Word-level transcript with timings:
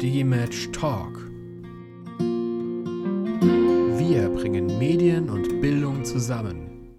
Digimatch 0.00 0.70
Talk. 0.72 1.16
Wir 3.98 4.28
bringen 4.28 4.78
Medien 4.78 5.30
und 5.30 5.62
Bildung 5.62 6.04
zusammen. 6.04 6.94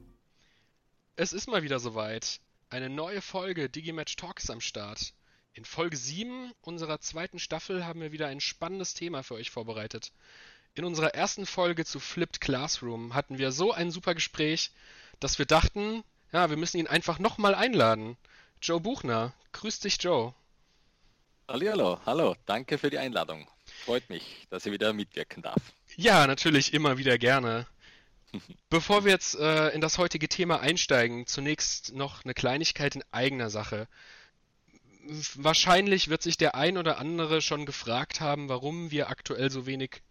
Es 1.16 1.32
ist 1.32 1.48
mal 1.48 1.62
wieder 1.62 1.80
soweit. 1.80 2.40
Eine 2.72 2.90
neue 2.90 3.22
Folge 3.22 3.70
Digimatch 3.70 4.16
Talk 4.16 4.40
ist 4.40 4.50
am 4.50 4.62
Start. 4.62 5.14
In 5.54 5.64
Folge 5.64 5.96
7 5.96 6.52
unserer 6.62 7.00
zweiten 7.00 7.38
Staffel 7.38 7.86
haben 7.86 8.02
wir 8.02 8.12
wieder 8.12 8.30
ein 8.30 8.42
spannendes 8.42 8.96
Thema 8.96 9.22
für 9.22 9.36
euch 9.36 9.52
vorbereitet. 9.52 10.12
In 10.74 10.84
unserer 10.84 11.14
ersten 11.14 11.46
Folge 11.46 11.86
zu 11.86 12.00
Flipped 12.00 12.42
Classroom 12.42 13.14
hatten 13.14 13.38
wir 13.38 13.52
so 13.52 13.72
ein 13.74 13.92
super 13.92 14.16
Gespräch, 14.16 14.72
dass 15.20 15.38
wir 15.38 15.46
dachten, 15.46 16.04
ja, 16.32 16.50
wir 16.50 16.58
müssen 16.58 16.78
ihn 16.80 16.88
einfach 16.88 17.20
nochmal 17.20 17.54
einladen. 17.54 18.18
Joe 18.60 18.80
Buchner. 18.80 19.34
Grüß 19.52 19.82
dich, 19.82 20.02
Joe. 20.02 20.34
Hallo, 21.50 21.98
hallo, 22.06 22.36
danke 22.46 22.78
für 22.78 22.90
die 22.90 22.98
Einladung. 22.98 23.48
Freut 23.86 24.10
mich, 24.10 24.46
dass 24.50 24.66
ich 24.66 24.74
wieder 24.74 24.92
mitwirken 24.92 25.42
darf. 25.42 25.62
Ja, 25.96 26.28
natürlich, 26.28 26.74
immer 26.74 26.98
wieder 26.98 27.18
gerne. 27.18 27.66
Bevor 28.70 29.06
wir 29.06 29.14
jetzt 29.14 29.36
äh, 29.40 29.70
in 29.70 29.80
das 29.80 29.98
heutige 29.98 30.28
Thema 30.28 30.60
einsteigen, 30.60 31.26
zunächst 31.26 31.94
noch 31.94 32.26
eine 32.26 32.34
Kleinigkeit 32.34 32.98
in 32.98 33.04
eigener 33.12 33.50
Sache. 33.50 33.88
Wahrscheinlich 35.36 36.10
wird 36.10 36.22
sich 36.22 36.36
der 36.36 36.56
ein 36.56 36.78
oder 36.78 36.98
andere 36.98 37.42
schon 37.42 37.66
gefragt 37.66 38.20
haben, 38.20 38.50
warum 38.50 38.92
wir 38.92 39.08
aktuell 39.08 39.50
so 39.50 39.66
wenig 39.66 40.02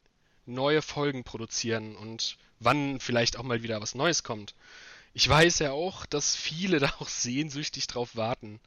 neue 0.47 0.81
Folgen 0.81 1.23
produzieren 1.23 1.97
und 1.97 2.39
wann 2.61 2.99
vielleicht 2.99 3.37
auch 3.37 3.43
mal 3.43 3.63
wieder 3.63 3.83
was 3.83 3.95
Neues 3.95 4.23
kommt. 4.23 4.55
Ich 5.13 5.29
weiß 5.29 5.59
ja 5.59 5.73
auch, 5.73 6.07
dass 6.07 6.35
viele 6.35 6.79
da 6.81 6.95
auch 6.99 7.09
sehnsüchtig 7.09 7.89
drauf 7.89 8.17
warten. 8.17 8.59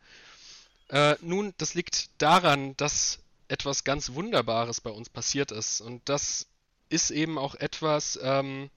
Äh, 0.89 1.15
nun, 1.21 1.53
das 1.57 1.73
liegt 1.73 2.09
daran, 2.21 2.75
dass 2.77 3.19
etwas 3.47 3.83
ganz 3.83 4.13
Wunderbares 4.13 4.81
bei 4.81 4.91
uns 4.91 5.09
passiert 5.09 5.51
ist. 5.51 5.81
Und 5.81 6.07
das 6.09 6.47
ist 6.89 7.11
eben 7.11 7.37
auch 7.37 7.55
etwas, 7.55 8.19
ähm, 8.21 8.69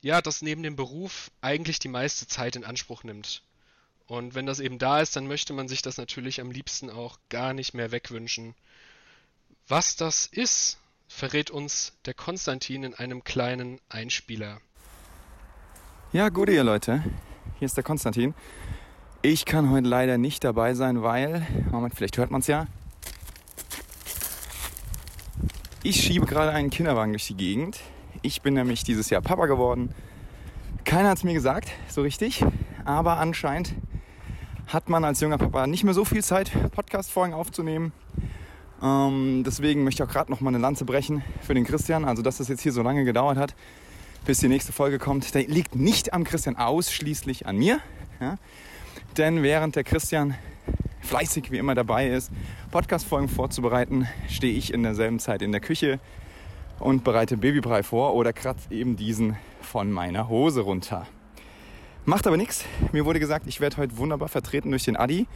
ja, 0.00 0.20
das 0.22 0.42
neben 0.42 0.62
dem 0.62 0.76
Beruf 0.76 1.30
eigentlich 1.40 1.78
die 1.78 1.88
meiste 1.88 2.26
Zeit 2.26 2.56
in 2.56 2.64
Anspruch 2.64 3.04
nimmt. 3.04 3.42
Und 4.06 4.34
wenn 4.34 4.46
das 4.46 4.58
eben 4.58 4.78
da 4.78 5.00
ist, 5.00 5.14
dann 5.14 5.28
möchte 5.28 5.52
man 5.52 5.68
sich 5.68 5.82
das 5.82 5.96
natürlich 5.96 6.40
am 6.40 6.50
liebsten 6.50 6.90
auch 6.90 7.18
gar 7.28 7.52
nicht 7.52 7.74
mehr 7.74 7.92
wegwünschen. 7.92 8.56
Was 9.68 9.94
das 9.94 10.26
ist, 10.26 10.78
verrät 11.06 11.50
uns 11.50 11.92
der 12.06 12.14
Konstantin 12.14 12.82
in 12.82 12.94
einem 12.94 13.22
kleinen 13.22 13.80
Einspieler. 13.88 14.60
Ja, 16.12 16.28
gute 16.28 16.50
ihr 16.50 16.64
Leute. 16.64 17.04
Hier 17.60 17.66
ist 17.66 17.76
der 17.76 17.84
Konstantin. 17.84 18.34
Ich 19.22 19.44
kann 19.44 19.70
heute 19.70 19.86
leider 19.86 20.16
nicht 20.16 20.44
dabei 20.44 20.72
sein, 20.72 21.02
weil, 21.02 21.46
Moment, 21.70 21.94
vielleicht 21.94 22.16
hört 22.16 22.30
man 22.30 22.40
es 22.40 22.46
ja. 22.46 22.66
Ich 25.82 26.02
schiebe 26.02 26.24
gerade 26.24 26.52
einen 26.52 26.70
Kinderwagen 26.70 27.12
durch 27.12 27.26
die 27.26 27.36
Gegend. 27.36 27.80
Ich 28.22 28.40
bin 28.40 28.54
nämlich 28.54 28.82
dieses 28.82 29.10
Jahr 29.10 29.20
Papa 29.20 29.44
geworden. 29.44 29.94
Keiner 30.86 31.10
hat 31.10 31.18
es 31.18 31.24
mir 31.24 31.34
gesagt, 31.34 31.70
so 31.86 32.00
richtig. 32.00 32.42
Aber 32.86 33.18
anscheinend 33.18 33.74
hat 34.68 34.88
man 34.88 35.04
als 35.04 35.20
junger 35.20 35.36
Papa 35.36 35.66
nicht 35.66 35.84
mehr 35.84 35.92
so 35.92 36.06
viel 36.06 36.24
Zeit, 36.24 36.50
Podcast-Folgen 36.72 37.34
aufzunehmen. 37.34 37.92
Ähm, 38.82 39.42
deswegen 39.44 39.84
möchte 39.84 40.02
ich 40.02 40.08
auch 40.08 40.12
gerade 40.12 40.30
noch 40.30 40.40
mal 40.40 40.48
eine 40.48 40.56
Lanze 40.56 40.86
brechen 40.86 41.22
für 41.42 41.52
den 41.52 41.64
Christian. 41.64 42.06
Also, 42.06 42.22
dass 42.22 42.38
das 42.38 42.48
jetzt 42.48 42.62
hier 42.62 42.72
so 42.72 42.80
lange 42.80 43.04
gedauert 43.04 43.36
hat, 43.36 43.54
bis 44.24 44.38
die 44.38 44.48
nächste 44.48 44.72
Folge 44.72 44.98
kommt, 44.98 45.34
liegt 45.34 45.74
nicht 45.74 46.14
am 46.14 46.24
Christian, 46.24 46.56
ausschließlich 46.56 47.46
an 47.46 47.56
mir. 47.56 47.80
Ja? 48.18 48.38
Denn 49.16 49.42
während 49.42 49.76
der 49.76 49.84
Christian 49.84 50.34
fleißig 51.00 51.50
wie 51.50 51.58
immer 51.58 51.74
dabei 51.74 52.08
ist, 52.08 52.30
Podcast-Folgen 52.70 53.28
vorzubereiten, 53.28 54.06
stehe 54.28 54.54
ich 54.54 54.72
in 54.72 54.84
derselben 54.84 55.18
Zeit 55.18 55.42
in 55.42 55.50
der 55.50 55.60
Küche 55.60 55.98
und 56.78 57.02
bereite 57.02 57.36
Babybrei 57.36 57.82
vor 57.82 58.14
oder 58.14 58.32
kratze 58.32 58.72
eben 58.72 58.96
diesen 58.96 59.36
von 59.60 59.90
meiner 59.90 60.28
Hose 60.28 60.60
runter. 60.60 61.06
Macht 62.04 62.26
aber 62.26 62.36
nichts. 62.36 62.64
Mir 62.92 63.04
wurde 63.04 63.20
gesagt, 63.20 63.46
ich 63.46 63.60
werde 63.60 63.76
heute 63.76 63.98
wunderbar 63.98 64.28
vertreten 64.28 64.70
durch 64.70 64.84
den 64.84 64.96
Adi. 64.96 65.26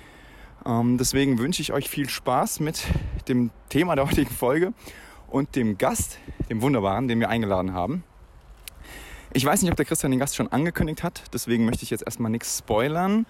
Ähm, 0.65 0.97
deswegen 0.97 1.39
wünsche 1.39 1.61
ich 1.61 1.73
euch 1.73 1.91
viel 1.91 2.09
Spaß 2.09 2.61
mit 2.61 2.85
dem 3.29 3.51
Thema 3.69 3.97
der 3.97 4.09
heutigen 4.09 4.31
Folge 4.31 4.73
und 5.29 5.57
dem 5.57 5.79
Gast, 5.79 6.19
dem 6.49 6.63
Wunderbaren, 6.63 7.09
den 7.09 7.21
wir 7.21 7.29
eingeladen 7.29 7.75
haben. 7.75 8.05
Ich 9.33 9.45
weiß 9.45 9.63
nicht, 9.63 9.71
ob 9.73 9.77
der 9.77 9.85
Christian 9.85 10.13
den 10.13 10.21
Gast 10.21 10.37
schon 10.37 10.53
angekündigt 10.53 11.03
hat, 11.03 11.25
deswegen 11.33 11.65
möchte 11.65 11.83
ich 11.83 11.91
jetzt 11.91 12.05
erstmal 12.07 12.31
nichts 12.31 12.59
spoilern 12.59 13.27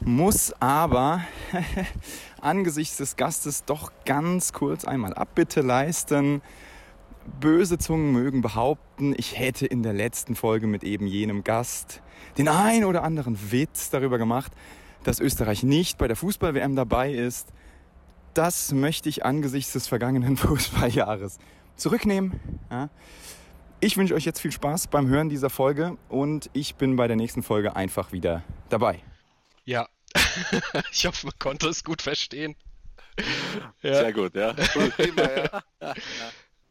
muss 0.00 0.52
aber 0.60 1.22
angesichts 2.40 2.98
des 2.98 3.16
Gastes 3.16 3.64
doch 3.64 3.92
ganz 4.04 4.52
kurz 4.52 4.84
einmal 4.84 5.14
Abbitte 5.14 5.60
leisten. 5.60 6.42
Böse 7.40 7.78
Zungen 7.78 8.12
mögen 8.12 8.40
behaupten, 8.40 9.14
ich 9.16 9.38
hätte 9.38 9.66
in 9.66 9.82
der 9.82 9.92
letzten 9.92 10.34
Folge 10.34 10.66
mit 10.66 10.82
eben 10.82 11.06
jenem 11.06 11.44
Gast 11.44 12.00
den 12.38 12.48
ein 12.48 12.84
oder 12.84 13.02
anderen 13.02 13.52
Witz 13.52 13.90
darüber 13.90 14.18
gemacht, 14.18 14.52
dass 15.04 15.20
Österreich 15.20 15.62
nicht 15.62 15.98
bei 15.98 16.08
der 16.08 16.16
Fußball-WM 16.16 16.74
dabei 16.74 17.12
ist. 17.12 17.52
Das 18.34 18.72
möchte 18.72 19.08
ich 19.08 19.24
angesichts 19.24 19.72
des 19.72 19.88
vergangenen 19.88 20.36
Fußballjahres 20.38 21.38
zurücknehmen. 21.76 22.40
Ja. 22.70 22.88
Ich 23.80 23.96
wünsche 23.96 24.14
euch 24.14 24.24
jetzt 24.24 24.40
viel 24.40 24.52
Spaß 24.52 24.88
beim 24.88 25.06
Hören 25.06 25.28
dieser 25.28 25.50
Folge 25.50 25.96
und 26.08 26.50
ich 26.52 26.74
bin 26.74 26.96
bei 26.96 27.06
der 27.06 27.16
nächsten 27.16 27.42
Folge 27.42 27.76
einfach 27.76 28.10
wieder 28.12 28.42
dabei. 28.70 29.02
Ja, 29.68 29.86
ich 30.92 31.04
hoffe, 31.04 31.26
man 31.26 31.38
konnte 31.38 31.68
es 31.68 31.84
gut 31.84 32.00
verstehen. 32.00 32.56
Ja. 33.82 33.96
Sehr 33.96 34.14
gut, 34.14 34.34
ja. 34.34 34.50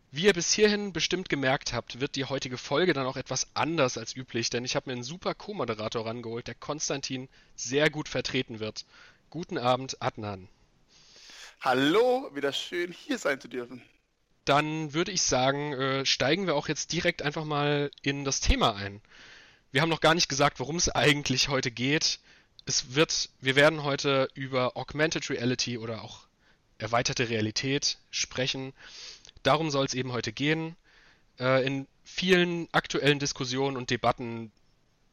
Wie 0.09 0.25
ihr 0.25 0.33
bis 0.33 0.51
hierhin 0.51 0.93
bestimmt 0.93 1.29
gemerkt 1.29 1.73
habt, 1.73 1.99
wird 1.99 2.15
die 2.15 2.25
heutige 2.25 2.57
Folge 2.57 2.93
dann 2.93 3.05
auch 3.05 3.15
etwas 3.15 3.49
anders 3.53 3.99
als 3.99 4.15
üblich, 4.15 4.49
denn 4.49 4.65
ich 4.65 4.75
habe 4.75 4.89
mir 4.89 4.93
einen 4.93 5.03
super 5.03 5.35
Co-Moderator 5.35 6.07
rangeholt, 6.07 6.47
der 6.47 6.55
Konstantin 6.55 7.29
sehr 7.55 7.91
gut 7.91 8.09
vertreten 8.09 8.59
wird. 8.59 8.83
Guten 9.29 9.59
Abend, 9.59 10.01
Adnan. 10.01 10.49
Hallo, 11.59 12.31
wieder 12.33 12.51
schön 12.51 12.91
hier 12.91 13.19
sein 13.19 13.39
zu 13.39 13.47
dürfen. 13.47 13.83
Dann 14.43 14.95
würde 14.95 15.11
ich 15.11 15.21
sagen, 15.21 15.73
äh, 15.73 16.03
steigen 16.03 16.47
wir 16.47 16.55
auch 16.55 16.67
jetzt 16.67 16.91
direkt 16.93 17.21
einfach 17.21 17.45
mal 17.45 17.91
in 18.01 18.25
das 18.25 18.39
Thema 18.39 18.73
ein. 18.73 19.01
Wir 19.71 19.83
haben 19.83 19.89
noch 19.89 20.01
gar 20.01 20.15
nicht 20.15 20.29
gesagt, 20.29 20.59
worum 20.59 20.77
es 20.77 20.89
eigentlich 20.89 21.49
heute 21.49 21.69
geht 21.69 22.19
es 22.67 22.95
wird, 22.95 23.29
wir 23.39 23.55
werden 23.55 23.83
heute 23.83 24.29
über 24.33 24.75
Augmented 24.75 25.29
Reality 25.29 25.77
oder 25.77 26.03
auch 26.03 26.27
erweiterte 26.77 27.29
Realität 27.29 27.97
sprechen. 28.11 28.73
Darum 29.41 29.71
soll 29.71 29.85
es 29.85 29.93
eben 29.93 30.11
heute 30.11 30.33
gehen. 30.33 30.75
Äh, 31.39 31.65
in 31.65 31.87
vielen 32.03 32.67
aktuellen 32.73 33.19
Diskussionen 33.19 33.77
und 33.77 33.89
Debatten 33.89 34.51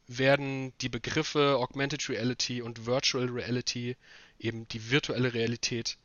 werden 0.07 0.73
die 0.81 0.89
Begriffe 0.89 1.55
Augmented 1.57 2.09
Reality 2.09 2.61
und 2.61 2.85
Virtual 2.85 3.27
Reality, 3.27 3.95
eben 4.37 4.67
die 4.67 4.91
virtuelle 4.91 5.33
Realität, 5.33 5.97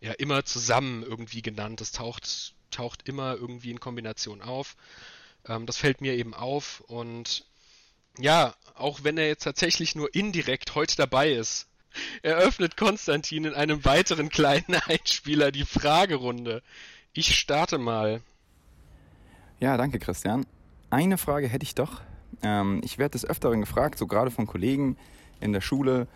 ja 0.00 0.12
immer 0.12 0.44
zusammen 0.44 1.02
irgendwie 1.02 1.40
genannt. 1.40 1.80
Das 1.80 1.92
taucht, 1.92 2.54
taucht 2.70 3.08
immer 3.08 3.34
irgendwie 3.34 3.70
in 3.70 3.80
Kombination 3.80 4.42
auf. 4.42 4.76
Ähm, 5.48 5.64
das 5.64 5.78
fällt 5.78 6.02
mir 6.02 6.12
eben 6.12 6.34
auf 6.34 6.80
und 6.80 7.46
ja, 8.18 8.54
auch 8.74 9.04
wenn 9.04 9.18
er 9.18 9.26
jetzt 9.26 9.44
tatsächlich 9.44 9.94
nur 9.94 10.14
indirekt 10.14 10.74
heute 10.74 10.96
dabei 10.96 11.32
ist, 11.32 11.68
eröffnet 12.22 12.76
Konstantin 12.76 13.44
in 13.44 13.54
einem 13.54 13.84
weiteren 13.84 14.28
kleinen 14.28 14.74
Einspieler 14.86 15.52
die 15.52 15.64
Fragerunde. 15.64 16.62
Ich 17.12 17.36
starte 17.36 17.78
mal. 17.78 18.20
Ja, 19.60 19.76
danke 19.76 19.98
Christian. 19.98 20.46
Eine 20.90 21.18
Frage 21.18 21.48
hätte 21.48 21.64
ich 21.64 21.74
doch. 21.74 22.00
Ähm, 22.42 22.80
ich 22.84 22.98
werde 22.98 23.12
des 23.12 23.24
Öfteren 23.24 23.60
gefragt, 23.60 23.98
so 23.98 24.06
gerade 24.06 24.30
von 24.30 24.46
Kollegen 24.46 24.96
in 25.40 25.52
der 25.52 25.60
Schule, 25.60 26.08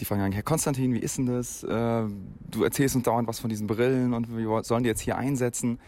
die 0.00 0.04
fragen, 0.04 0.32
Herr 0.32 0.42
Konstantin, 0.42 0.94
wie 0.94 0.98
ist 0.98 1.18
denn 1.18 1.26
das? 1.26 1.62
Äh, 1.64 2.04
du 2.50 2.64
erzählst 2.64 2.94
uns 2.94 3.04
dauernd 3.04 3.28
was 3.28 3.40
von 3.40 3.50
diesen 3.50 3.66
Brillen 3.66 4.14
und 4.14 4.36
wie 4.36 4.64
sollen 4.64 4.84
die 4.84 4.88
jetzt 4.88 5.00
hier 5.00 5.16
einsetzen? 5.16 5.78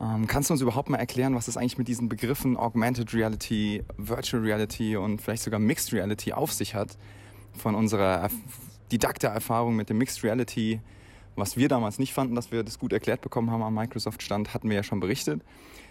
Ähm, 0.00 0.26
kannst 0.26 0.50
du 0.50 0.54
uns 0.54 0.60
überhaupt 0.60 0.90
mal 0.90 0.98
erklären, 0.98 1.34
was 1.34 1.48
es 1.48 1.56
eigentlich 1.56 1.78
mit 1.78 1.88
diesen 1.88 2.08
Begriffen 2.08 2.56
Augmented 2.56 3.14
Reality, 3.14 3.82
Virtual 3.96 4.42
Reality 4.42 4.96
und 4.96 5.22
vielleicht 5.22 5.42
sogar 5.42 5.58
Mixed 5.58 5.92
Reality 5.92 6.32
auf 6.32 6.52
sich 6.52 6.74
hat? 6.74 6.98
Von 7.54 7.74
unserer 7.74 8.28
Didakte-Erfahrung 8.92 9.74
mit 9.74 9.88
dem 9.88 9.98
Mixed 9.98 10.22
Reality, 10.22 10.80
was 11.34 11.56
wir 11.56 11.68
damals 11.68 11.98
nicht 11.98 12.12
fanden, 12.12 12.34
dass 12.34 12.52
wir 12.52 12.62
das 12.62 12.78
gut 12.78 12.92
erklärt 12.92 13.22
bekommen 13.22 13.50
haben 13.50 13.62
am 13.62 13.74
Microsoft-Stand, 13.74 14.52
hatten 14.52 14.68
wir 14.68 14.76
ja 14.76 14.82
schon 14.82 15.00
berichtet. 15.00 15.42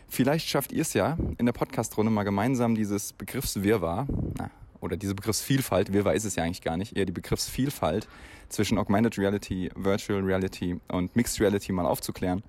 Vielleicht 0.07 0.47
schafft 0.47 0.71
ihr 0.71 0.83
es 0.83 0.93
ja 0.93 1.17
in 1.37 1.47
der 1.47 1.53
Podcast-Runde 1.53 2.11
mal 2.11 2.23
gemeinsam 2.23 2.75
dieses 2.75 3.13
Begriffswirrwarr, 3.13 4.05
na, 4.37 4.51
oder 4.81 4.97
diese 4.97 5.15
Begriffsvielfalt, 5.15 5.91
Wirrwarr 5.91 6.13
ist 6.13 6.25
es 6.25 6.35
ja 6.35 6.43
eigentlich 6.43 6.61
gar 6.61 6.77
nicht, 6.77 6.95
eher 6.95 7.05
die 7.05 7.11
Begriffsvielfalt 7.11 8.07
zwischen 8.49 8.77
Augmented 8.77 9.17
Reality, 9.17 9.71
Virtual 9.75 10.21
Reality 10.21 10.79
und 10.89 11.15
Mixed 11.15 11.39
Reality 11.41 11.71
mal 11.71 11.87
aufzuklären 11.87 12.43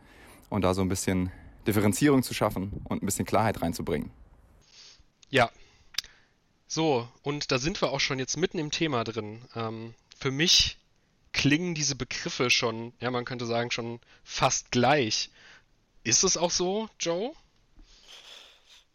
und 0.50 0.62
da 0.62 0.75
so 0.75 0.82
ein 0.82 0.88
bisschen 0.88 1.31
Differenzierung 1.67 2.23
zu 2.23 2.35
schaffen 2.35 2.73
und 2.85 3.03
ein 3.03 3.07
bisschen 3.07 3.27
Klarheit 3.27 3.61
reinzubringen. 3.63 4.11
Ja. 5.31 5.51
So, 6.69 7.09
und 7.23 7.53
da 7.53 7.59
sind 7.59 7.81
wir 7.81 7.91
auch 7.91 8.01
schon 8.01 8.19
jetzt 8.19 8.37
mitten 8.37 8.59
im 8.59 8.71
Thema 8.71 9.05
drin. 9.05 9.43
Ähm, 9.55 9.95
für 10.19 10.31
mich 10.31 10.79
klingen 11.33 11.75
diese 11.75 11.95
Begriffe 11.95 12.51
schon, 12.51 12.93
ja, 13.01 13.11
man 13.11 13.25
könnte 13.25 13.47
sagen, 13.47 13.71
schon 13.71 14.01
fast 14.25 14.71
gleich. 14.71 15.31
Ist 16.03 16.25
es 16.25 16.37
auch 16.37 16.51
so, 16.51 16.89
Joe? 16.99 17.33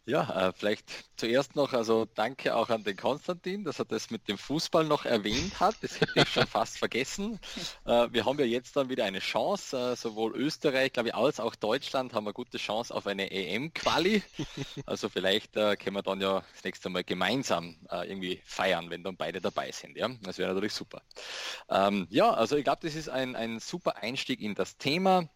Ja, 0.04 0.48
äh, 0.48 0.52
vielleicht 0.52 0.90
zuerst 1.16 1.54
noch, 1.54 1.72
also 1.72 2.06
danke 2.06 2.56
auch 2.56 2.70
an 2.70 2.82
den 2.82 2.96
Konstantin, 2.96 3.62
dass 3.62 3.78
er 3.78 3.84
das 3.84 4.10
mit 4.10 4.26
dem 4.26 4.36
Fußball 4.36 4.84
noch 4.84 5.04
erwähnt 5.04 5.60
hat. 5.60 5.76
Das 5.80 6.00
hätte 6.00 6.22
ich 6.22 6.28
schon 6.28 6.46
fast 6.46 6.78
vergessen. 6.78 7.38
Äh, 7.84 8.12
wir 8.12 8.24
haben 8.24 8.38
ja 8.38 8.44
jetzt 8.44 8.76
dann 8.76 8.88
wieder 8.88 9.04
eine 9.04 9.18
Chance, 9.18 9.76
äh, 9.76 9.96
sowohl 9.96 10.36
Österreich, 10.36 10.92
glaube 10.92 11.08
ich, 11.08 11.14
als 11.14 11.40
auch 11.40 11.54
Deutschland 11.56 12.14
haben 12.14 12.26
eine 12.26 12.32
gute 12.32 12.58
Chance 12.58 12.94
auf 12.94 13.06
eine 13.06 13.30
EM-Quali. 13.30 14.22
Also 14.86 15.08
vielleicht 15.08 15.54
können 15.54 15.94
wir 15.94 16.02
dann 16.02 16.20
ja 16.20 16.44
das 16.54 16.64
nächste 16.64 16.88
Mal 16.90 17.04
gemeinsam 17.04 17.76
irgendwie 17.90 18.40
feiern, 18.44 18.90
wenn 18.90 19.02
dann 19.02 19.16
beide 19.16 19.40
dabei 19.40 19.70
sind. 19.72 19.96
Ja, 19.96 20.08
das 20.22 20.38
wäre 20.38 20.52
natürlich 20.52 20.72
super. 20.74 21.02
Ähm, 21.68 22.06
ja, 22.10 22.32
also 22.32 22.56
ich 22.56 22.64
glaube, 22.64 22.80
das 22.82 22.94
ist 22.94 23.08
ein, 23.08 23.36
ein 23.36 23.58
super 23.60 23.96
Einstieg 24.02 24.40
in 24.40 24.54
das 24.54 24.76
Thema. 24.76 25.28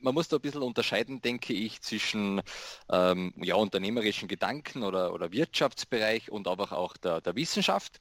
Man 0.00 0.14
muss 0.14 0.28
da 0.28 0.36
ein 0.36 0.42
bisschen 0.42 0.62
unterscheiden, 0.62 1.20
denke 1.20 1.52
ich, 1.52 1.82
zwischen 1.82 2.40
ähm, 2.90 3.34
ja, 3.36 3.56
unternehmerischen 3.56 4.28
Gedanken 4.28 4.82
oder, 4.84 5.12
oder 5.12 5.32
Wirtschaftsbereich 5.32 6.30
und 6.30 6.46
aber 6.48 6.72
auch 6.72 6.96
der, 6.96 7.20
der 7.20 7.34
Wissenschaft. 7.36 8.00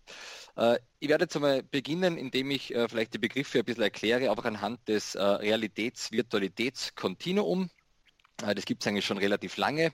Äh, 0.55 0.77
ich 0.99 1.09
werde 1.09 1.23
jetzt 1.25 1.35
einmal 1.35 1.63
beginnen, 1.63 2.17
indem 2.17 2.51
ich 2.51 2.73
äh, 2.75 2.87
vielleicht 2.87 3.13
die 3.13 3.17
Begriffe 3.19 3.59
ein 3.59 3.65
bisschen 3.65 3.83
erkläre, 3.83 4.29
aber 4.29 4.45
anhand 4.45 4.87
des 4.87 5.15
äh, 5.15 5.21
Realitäts-Virtualitäts-Kontinuum. 5.23 7.69
Äh, 8.43 8.55
das 8.55 8.65
gibt 8.65 8.83
es 8.83 8.87
eigentlich 8.87 9.05
schon 9.05 9.17
relativ 9.17 9.57
lange 9.57 9.93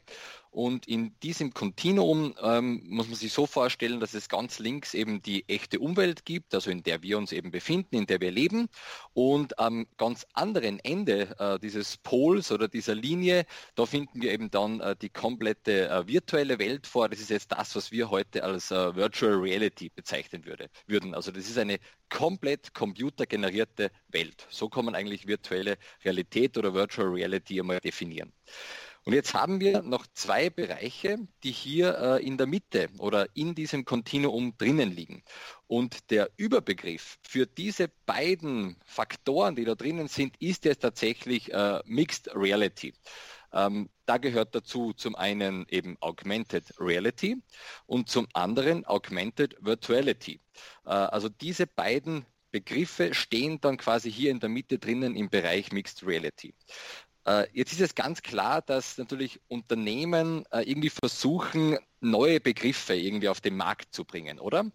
und 0.53 0.88
in 0.88 1.17
diesem 1.21 1.51
Kontinuum 1.51 2.35
ähm, 2.39 2.83
muss 2.85 3.07
man 3.07 3.15
sich 3.15 3.33
so 3.33 3.47
vorstellen, 3.47 4.00
dass 4.00 4.13
es 4.13 4.29
ganz 4.29 4.59
links 4.59 4.94
eben 4.94 5.19
die 5.23 5.50
echte 5.50 5.79
Umwelt 5.79 6.25
gibt, 6.25 6.53
also 6.53 6.69
in 6.69 6.83
der 6.83 7.01
wir 7.01 7.17
uns 7.17 7.31
eben 7.31 7.50
befinden, 7.50 7.95
in 7.95 8.05
der 8.05 8.21
wir 8.21 8.31
leben. 8.31 8.69
Und 9.13 9.57
am 9.57 9.88
ganz 9.97 10.27
anderen 10.33 10.79
Ende 10.79 11.35
äh, 11.39 11.57
dieses 11.59 11.97
Pols 11.97 12.51
oder 12.51 12.67
dieser 12.67 12.94
Linie, 12.94 13.45
da 13.73 13.88
finden 13.88 14.21
wir 14.21 14.31
eben 14.31 14.51
dann 14.51 14.79
äh, 14.79 14.95
die 14.95 15.09
komplette 15.09 15.89
äh, 15.89 16.07
virtuelle 16.07 16.59
Welt 16.59 16.85
vor. 16.85 17.09
Das 17.09 17.19
ist 17.19 17.31
jetzt 17.31 17.51
das, 17.51 17.75
was 17.75 17.91
wir 17.91 18.11
heute 18.11 18.44
als 18.44 18.69
äh, 18.69 18.95
Virtual 18.95 19.33
Reality 19.33 19.89
bezeichnen 19.89 20.45
würde, 20.45 20.69
würden. 20.85 21.15
Also 21.15 21.31
das 21.31 21.50
ist 21.50 21.57
eine 21.57 21.79
komplett 22.09 22.75
computergenerierte 22.75 23.89
Welt. 24.09 24.45
So 24.51 24.69
kann 24.69 24.85
man 24.85 24.94
eigentlich 24.94 25.25
virtuelle 25.25 25.79
Realität 26.05 26.59
oder 26.59 26.75
Virtual 26.75 27.07
Reality 27.07 27.59
einmal 27.59 27.79
definieren. 27.79 28.31
Und 29.05 29.13
jetzt 29.13 29.33
haben 29.33 29.59
wir 29.59 29.81
noch 29.81 30.05
zwei 30.13 30.50
Bereiche, 30.50 31.17
die 31.44 31.51
hier 31.51 31.97
äh, 31.97 32.25
in 32.25 32.38
der 32.38 32.47
Mitte 32.47 32.89
oder 33.00 33.27
in 33.35 33.53
diesem 33.53 33.83
Kontinuum 33.83 34.57
drinnen 34.57 34.91
liegen. 34.91 35.23
Und 35.67 36.09
der 36.09 36.29
Überbegriff 36.38 37.17
für 37.21 37.45
diese 37.45 37.89
beiden 38.05 38.77
Faktoren, 38.85 39.55
die 39.55 39.65
da 39.65 39.75
drinnen 39.75 40.07
sind, 40.07 40.41
ist 40.41 40.63
jetzt 40.63 40.79
tatsächlich 40.79 41.51
äh, 41.53 41.81
Mixed 41.85 42.33
Reality. 42.33 42.94
Ähm, 43.51 43.89
da 44.05 44.17
gehört 44.17 44.55
dazu 44.55 44.94
zum 44.94 45.15
einen 45.15 45.65
eben 45.69 45.97
Augmented 46.00 46.73
Reality 46.79 47.38
und 47.85 48.09
zum 48.09 48.27
anderen 48.33 48.85
Augmented 48.85 49.55
Virtuality. 49.59 50.39
Äh, 50.85 50.89
also 50.89 51.29
diese 51.29 51.67
beiden 51.67 52.25
Begriffe 52.51 53.13
stehen 53.13 53.59
dann 53.61 53.77
quasi 53.77 54.11
hier 54.11 54.31
in 54.31 54.39
der 54.39 54.50
Mitte 54.50 54.79
drinnen 54.79 55.15
im 55.15 55.29
Bereich 55.29 55.71
Mixed 55.71 56.05
Reality. 56.05 56.53
Äh, 57.25 57.48
jetzt 57.54 57.74
ist 57.74 57.81
es 57.81 57.96
ganz 57.96 58.22
klar, 58.22 58.62
dass 58.62 58.98
natürlich 58.98 59.40
Unternehmen 59.48 60.46
äh, 60.52 60.62
irgendwie 60.62 60.90
versuchen, 60.90 61.78
neue 62.02 62.40
Begriffe 62.40 62.96
irgendwie 62.96 63.30
auf 63.30 63.42
den 63.42 63.56
Markt 63.56 63.94
zu 63.94 64.04
bringen, 64.04 64.40
oder? 64.40 64.66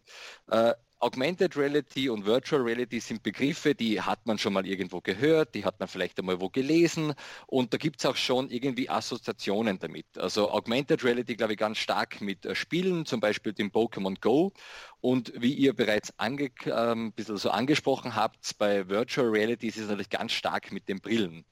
Äh, 0.51 0.75
Augmented 1.01 1.57
Reality 1.57 2.09
und 2.09 2.27
Virtual 2.27 2.61
Reality 2.61 2.99
sind 2.99 3.23
Begriffe, 3.23 3.73
die 3.73 4.01
hat 4.03 4.27
man 4.27 4.37
schon 4.37 4.53
mal 4.53 4.67
irgendwo 4.67 5.01
gehört, 5.01 5.55
die 5.55 5.65
hat 5.65 5.79
man 5.79 5.89
vielleicht 5.89 6.19
einmal 6.19 6.41
wo 6.41 6.49
gelesen 6.49 7.15
und 7.47 7.73
da 7.73 7.77
gibt 7.77 8.01
es 8.01 8.07
auch 8.07 8.17
schon 8.17 8.51
irgendwie 8.51 8.89
Assoziationen 8.89 9.79
damit. 9.79 10.07
Also 10.19 10.51
Augmented 10.51 11.05
Reality, 11.05 11.37
glaube 11.37 11.53
ich, 11.53 11.59
ganz 11.59 11.79
stark 11.79 12.21
mit 12.21 12.49
Spielen, 12.57 13.07
zum 13.07 13.21
Beispiel 13.21 13.53
dem 13.53 13.71
Pokémon 13.71 14.21
Go 14.21 14.53
und 15.01 15.33
wie 15.41 15.53
ihr 15.53 15.73
bereits 15.73 16.13
ange 16.19 16.51
äh, 16.65 16.73
ein 16.73 17.13
bisschen 17.13 17.37
so 17.37 17.51
angesprochen 17.51 18.17
habt, 18.17 18.59
bei 18.59 18.89
Virtual 18.89 19.29
Reality 19.29 19.69
ist 19.69 19.77
es 19.77 19.87
natürlich 19.87 20.11
ganz 20.11 20.33
stark 20.33 20.73
mit 20.73 20.89
den 20.89 21.01
Brillen. 21.01 21.45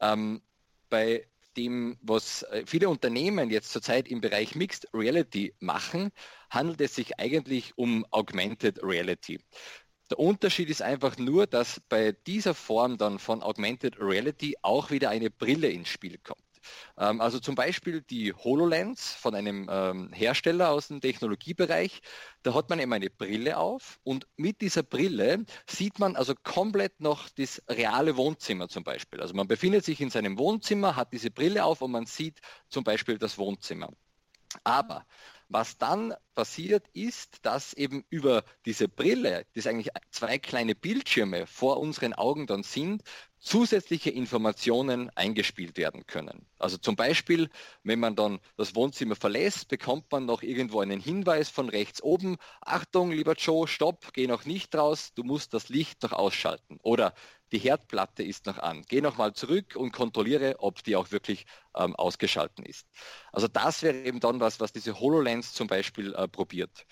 Ähm, 0.00 0.42
bei 0.90 1.26
dem, 1.56 1.98
was 2.02 2.42
äh, 2.44 2.64
viele 2.66 2.88
Unternehmen 2.88 3.50
jetzt 3.50 3.72
zurzeit 3.72 4.08
im 4.08 4.20
Bereich 4.20 4.54
Mixed 4.54 4.88
Reality 4.94 5.54
machen, 5.60 6.10
handelt 6.50 6.80
es 6.80 6.94
sich 6.94 7.18
eigentlich 7.18 7.76
um 7.76 8.06
Augmented 8.10 8.82
Reality. 8.82 9.40
Der 10.10 10.18
Unterschied 10.18 10.70
ist 10.70 10.80
einfach 10.82 11.18
nur, 11.18 11.46
dass 11.46 11.80
bei 11.88 12.12
dieser 12.12 12.54
Form 12.54 12.96
dann 12.96 13.18
von 13.18 13.42
Augmented 13.42 14.00
Reality 14.00 14.56
auch 14.62 14.90
wieder 14.90 15.10
eine 15.10 15.30
Brille 15.30 15.68
ins 15.68 15.88
Spiel 15.88 16.18
kommt. 16.18 16.47
Ähm, 16.96 17.20
also 17.20 17.38
zum 17.38 17.54
Beispiel 17.54 18.02
die 18.02 18.32
HoloLens 18.32 19.12
von 19.14 19.34
einem 19.34 19.68
ähm, 19.70 20.12
Hersteller 20.12 20.70
aus 20.70 20.88
dem 20.88 21.00
Technologiebereich. 21.00 22.00
Da 22.42 22.54
hat 22.54 22.70
man 22.70 22.78
eben 22.78 22.92
eine 22.92 23.10
Brille 23.10 23.58
auf 23.58 23.98
und 24.04 24.26
mit 24.36 24.60
dieser 24.60 24.82
Brille 24.82 25.44
sieht 25.68 25.98
man 25.98 26.16
also 26.16 26.34
komplett 26.34 27.00
noch 27.00 27.28
das 27.30 27.62
reale 27.68 28.16
Wohnzimmer 28.16 28.68
zum 28.68 28.84
Beispiel. 28.84 29.20
Also 29.20 29.34
man 29.34 29.48
befindet 29.48 29.84
sich 29.84 30.00
in 30.00 30.10
seinem 30.10 30.38
Wohnzimmer, 30.38 30.96
hat 30.96 31.12
diese 31.12 31.30
Brille 31.30 31.64
auf 31.64 31.82
und 31.82 31.90
man 31.90 32.06
sieht 32.06 32.40
zum 32.68 32.84
Beispiel 32.84 33.18
das 33.18 33.38
Wohnzimmer. 33.38 33.90
Aber 34.64 35.06
was 35.48 35.78
dann 35.78 36.14
passiert 36.34 36.86
ist, 36.92 37.44
dass 37.44 37.72
eben 37.72 38.04
über 38.10 38.44
diese 38.66 38.88
Brille, 38.88 39.46
das 39.54 39.66
eigentlich 39.66 39.88
zwei 40.10 40.38
kleine 40.38 40.74
Bildschirme 40.74 41.46
vor 41.46 41.78
unseren 41.80 42.12
Augen 42.12 42.46
dann 42.46 42.62
sind, 42.62 43.02
zusätzliche 43.40 44.10
Informationen 44.10 45.10
eingespielt 45.16 45.76
werden 45.76 46.06
können. 46.06 46.46
Also 46.58 46.76
zum 46.76 46.96
Beispiel, 46.96 47.48
wenn 47.82 48.00
man 48.00 48.16
dann 48.16 48.40
das 48.56 48.74
Wohnzimmer 48.74 49.16
verlässt, 49.16 49.68
bekommt 49.68 50.10
man 50.10 50.26
noch 50.26 50.42
irgendwo 50.42 50.80
einen 50.80 51.00
Hinweis 51.00 51.48
von 51.48 51.68
rechts 51.68 52.02
oben, 52.02 52.36
Achtung, 52.60 53.10
lieber 53.12 53.34
Joe, 53.34 53.68
stopp, 53.68 54.12
geh 54.12 54.26
noch 54.26 54.44
nicht 54.44 54.74
raus, 54.74 55.12
du 55.14 55.22
musst 55.22 55.54
das 55.54 55.68
Licht 55.68 56.02
noch 56.02 56.12
ausschalten. 56.12 56.78
Oder 56.82 57.14
die 57.52 57.58
Herdplatte 57.58 58.22
ist 58.22 58.46
noch 58.46 58.58
an. 58.58 58.82
Geh 58.88 59.00
nochmal 59.00 59.32
zurück 59.32 59.74
und 59.76 59.92
kontrolliere, 59.92 60.56
ob 60.58 60.82
die 60.82 60.96
auch 60.96 61.10
wirklich 61.12 61.46
ähm, 61.74 61.96
ausgeschalten 61.96 62.64
ist. 62.64 62.86
Also 63.32 63.48
das 63.48 63.82
wäre 63.82 63.96
eben 64.04 64.20
dann 64.20 64.40
was, 64.40 64.60
was 64.60 64.72
diese 64.72 65.00
HoloLens 65.00 65.52
zum 65.54 65.66
Beispiel 65.66 66.14
äh, 66.14 66.28
probiert. 66.28 66.86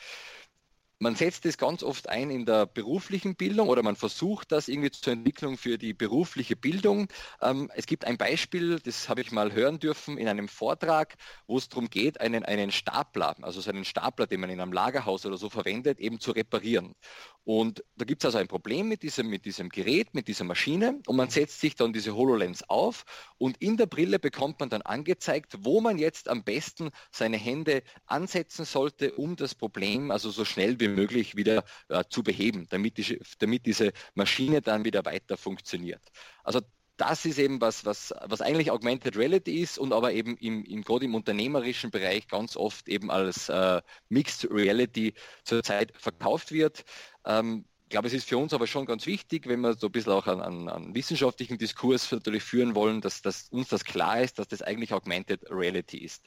Man 0.98 1.14
setzt 1.14 1.44
es 1.44 1.58
ganz 1.58 1.82
oft 1.82 2.08
ein 2.08 2.30
in 2.30 2.46
der 2.46 2.64
beruflichen 2.64 3.36
Bildung 3.36 3.68
oder 3.68 3.82
man 3.82 3.96
versucht 3.96 4.50
das 4.50 4.66
irgendwie 4.66 4.90
zur 4.90 5.12
Entwicklung 5.12 5.58
für 5.58 5.76
die 5.76 5.92
berufliche 5.92 6.56
Bildung. 6.56 7.08
Ähm, 7.42 7.70
es 7.74 7.84
gibt 7.84 8.06
ein 8.06 8.16
Beispiel, 8.16 8.80
das 8.80 9.06
habe 9.10 9.20
ich 9.20 9.30
mal 9.30 9.52
hören 9.52 9.78
dürfen 9.78 10.16
in 10.16 10.26
einem 10.26 10.48
Vortrag, 10.48 11.16
wo 11.46 11.58
es 11.58 11.68
darum 11.68 11.90
geht, 11.90 12.22
einen, 12.22 12.46
einen 12.46 12.72
Stapler, 12.72 13.36
also 13.42 13.60
so 13.60 13.68
einen 13.68 13.84
Stapler, 13.84 14.26
den 14.26 14.40
man 14.40 14.48
in 14.48 14.58
einem 14.58 14.72
Lagerhaus 14.72 15.26
oder 15.26 15.36
so 15.36 15.50
verwendet, 15.50 16.00
eben 16.00 16.18
zu 16.18 16.30
reparieren. 16.30 16.94
Und 17.44 17.84
da 17.96 18.04
gibt 18.04 18.22
es 18.22 18.26
also 18.26 18.38
ein 18.38 18.48
Problem 18.48 18.88
mit 18.88 19.02
diesem, 19.02 19.28
mit 19.28 19.44
diesem 19.44 19.68
Gerät, 19.68 20.14
mit 20.14 20.26
dieser 20.28 20.44
Maschine 20.44 21.00
und 21.06 21.14
man 21.14 21.30
setzt 21.30 21.60
sich 21.60 21.76
dann 21.76 21.92
diese 21.92 22.16
HoloLens 22.16 22.68
auf 22.68 23.04
und 23.38 23.58
in 23.58 23.76
der 23.76 23.86
Brille 23.86 24.18
bekommt 24.18 24.58
man 24.58 24.68
dann 24.68 24.82
angezeigt, 24.82 25.58
wo 25.60 25.80
man 25.80 25.98
jetzt 25.98 26.28
am 26.28 26.42
besten 26.42 26.90
seine 27.12 27.36
Hände 27.36 27.84
ansetzen 28.06 28.64
sollte, 28.64 29.12
um 29.12 29.36
das 29.36 29.54
Problem 29.54 30.10
also 30.10 30.30
so 30.30 30.44
schnell 30.44 30.80
wie 30.80 30.85
möglich 30.88 31.36
wieder 31.36 31.64
äh, 31.88 32.04
zu 32.08 32.22
beheben, 32.22 32.66
damit, 32.70 32.98
die, 32.98 33.20
damit 33.38 33.66
diese 33.66 33.92
Maschine 34.14 34.60
dann 34.62 34.84
wieder 34.84 35.04
weiter 35.04 35.36
funktioniert. 35.36 36.02
Also 36.44 36.60
das 36.96 37.24
ist 37.26 37.38
eben 37.38 37.60
was, 37.60 37.84
was, 37.84 38.14
was 38.24 38.40
eigentlich 38.40 38.70
Augmented 38.70 39.16
Reality 39.16 39.60
ist 39.60 39.78
und 39.78 39.92
aber 39.92 40.12
eben 40.12 40.36
im, 40.38 40.64
im 40.64 40.82
gerade 40.82 41.04
im 41.04 41.14
unternehmerischen 41.14 41.90
Bereich 41.90 42.28
ganz 42.28 42.56
oft 42.56 42.88
eben 42.88 43.10
als 43.10 43.48
äh, 43.48 43.82
Mixed 44.08 44.50
Reality 44.50 45.14
zurzeit 45.44 45.92
verkauft 45.96 46.52
wird. 46.52 46.84
Ähm, 47.24 47.66
ich 47.86 47.90
glaube, 47.90 48.08
es 48.08 48.14
ist 48.14 48.28
für 48.28 48.36
uns 48.36 48.52
aber 48.52 48.66
schon 48.66 48.84
ganz 48.84 49.06
wichtig, 49.06 49.46
wenn 49.46 49.60
wir 49.60 49.74
so 49.74 49.86
ein 49.86 49.92
bisschen 49.92 50.12
auch 50.12 50.26
einen, 50.26 50.68
einen 50.68 50.94
wissenschaftlichen 50.96 51.56
Diskurs 51.56 52.10
natürlich 52.10 52.42
führen 52.42 52.74
wollen, 52.74 53.00
dass, 53.00 53.22
dass, 53.22 53.48
uns 53.50 53.68
das 53.68 53.84
klar 53.84 54.20
ist, 54.20 54.40
dass 54.40 54.48
das 54.48 54.60
eigentlich 54.60 54.92
Augmented 54.92 55.48
Reality 55.50 55.98
ist. 55.98 56.24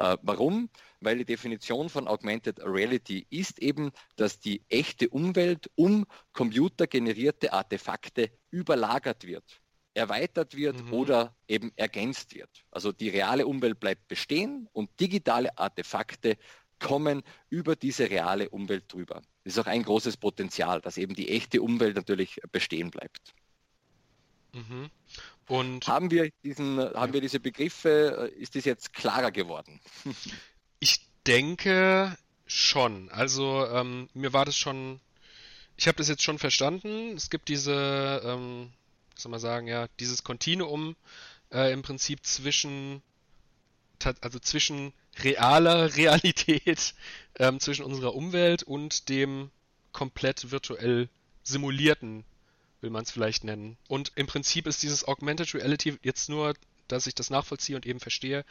Äh, 0.00 0.16
warum? 0.22 0.70
Weil 1.00 1.18
die 1.18 1.26
Definition 1.26 1.90
von 1.90 2.08
Augmented 2.08 2.60
Reality 2.60 3.26
ist 3.28 3.58
eben, 3.58 3.90
dass 4.16 4.40
die 4.40 4.62
echte 4.70 5.10
Umwelt 5.10 5.70
um 5.74 6.06
computergenerierte 6.32 7.52
Artefakte 7.52 8.30
überlagert 8.50 9.26
wird 9.26 9.60
erweitert 9.92 10.56
wird 10.56 10.84
mhm. 10.84 10.92
oder 10.92 11.34
eben 11.48 11.72
ergänzt 11.74 12.32
wird. 12.36 12.64
Also 12.70 12.92
die 12.92 13.08
reale 13.08 13.44
Umwelt 13.44 13.80
bleibt 13.80 14.06
bestehen 14.06 14.68
und 14.72 14.88
digitale 15.00 15.58
Artefakte 15.58 16.38
kommen 16.78 17.24
über 17.50 17.74
diese 17.74 18.08
reale 18.08 18.48
Umwelt 18.50 18.84
drüber. 18.92 19.20
Das 19.42 19.54
ist 19.54 19.58
auch 19.58 19.66
ein 19.66 19.82
großes 19.82 20.16
Potenzial, 20.16 20.80
dass 20.80 20.96
eben 20.96 21.14
die 21.14 21.28
echte 21.28 21.60
Umwelt 21.60 21.96
natürlich 21.96 22.40
bestehen 22.52 22.92
bleibt. 22.92 23.34
Mhm. 24.54 24.90
Und 25.50 25.88
haben 25.88 26.10
wir 26.10 26.30
diesen, 26.44 26.78
haben 26.78 27.12
wir 27.12 27.20
diese 27.20 27.40
Begriffe, 27.40 28.30
ist 28.38 28.54
das 28.54 28.64
jetzt 28.64 28.92
klarer 28.92 29.32
geworden? 29.32 29.80
ich 30.80 31.00
denke 31.26 32.16
schon. 32.46 33.10
Also 33.10 33.66
ähm, 33.66 34.08
mir 34.14 34.32
war 34.32 34.44
das 34.44 34.56
schon 34.56 35.00
ich 35.80 35.88
habe 35.88 35.96
das 35.96 36.08
jetzt 36.08 36.22
schon 36.22 36.38
verstanden. 36.38 37.16
Es 37.16 37.30
gibt 37.30 37.48
diese, 37.48 38.20
ähm, 38.22 38.70
soll 39.16 39.30
man 39.30 39.40
sagen, 39.40 39.66
ja, 39.66 39.88
dieses 39.98 40.22
Kontinuum 40.22 40.94
äh, 41.50 41.72
im 41.72 41.80
Prinzip 41.80 42.26
zwischen, 42.26 43.00
also 44.20 44.38
zwischen 44.40 44.92
realer 45.20 45.94
Realität, 45.96 46.94
ähm, 47.38 47.60
zwischen 47.60 47.86
unserer 47.86 48.14
Umwelt 48.14 48.62
und 48.62 49.08
dem 49.08 49.50
komplett 49.92 50.50
virtuell 50.50 51.08
simulierten, 51.44 52.24
will 52.80 52.90
man 52.90 53.02
es 53.02 53.10
vielleicht 53.10 53.44
nennen. 53.44 53.76
Und 53.88 54.12
im 54.14 54.26
Prinzip 54.26 54.66
ist 54.66 54.82
dieses 54.82 55.06
Augmented 55.06 55.54
Reality 55.54 55.98
jetzt 56.02 56.28
nur, 56.28 56.54
dass 56.88 57.06
ich 57.06 57.14
das 57.14 57.30
nachvollziehe 57.30 57.76
und 57.76 57.86
eben 57.86 58.00
verstehe, 58.00 58.44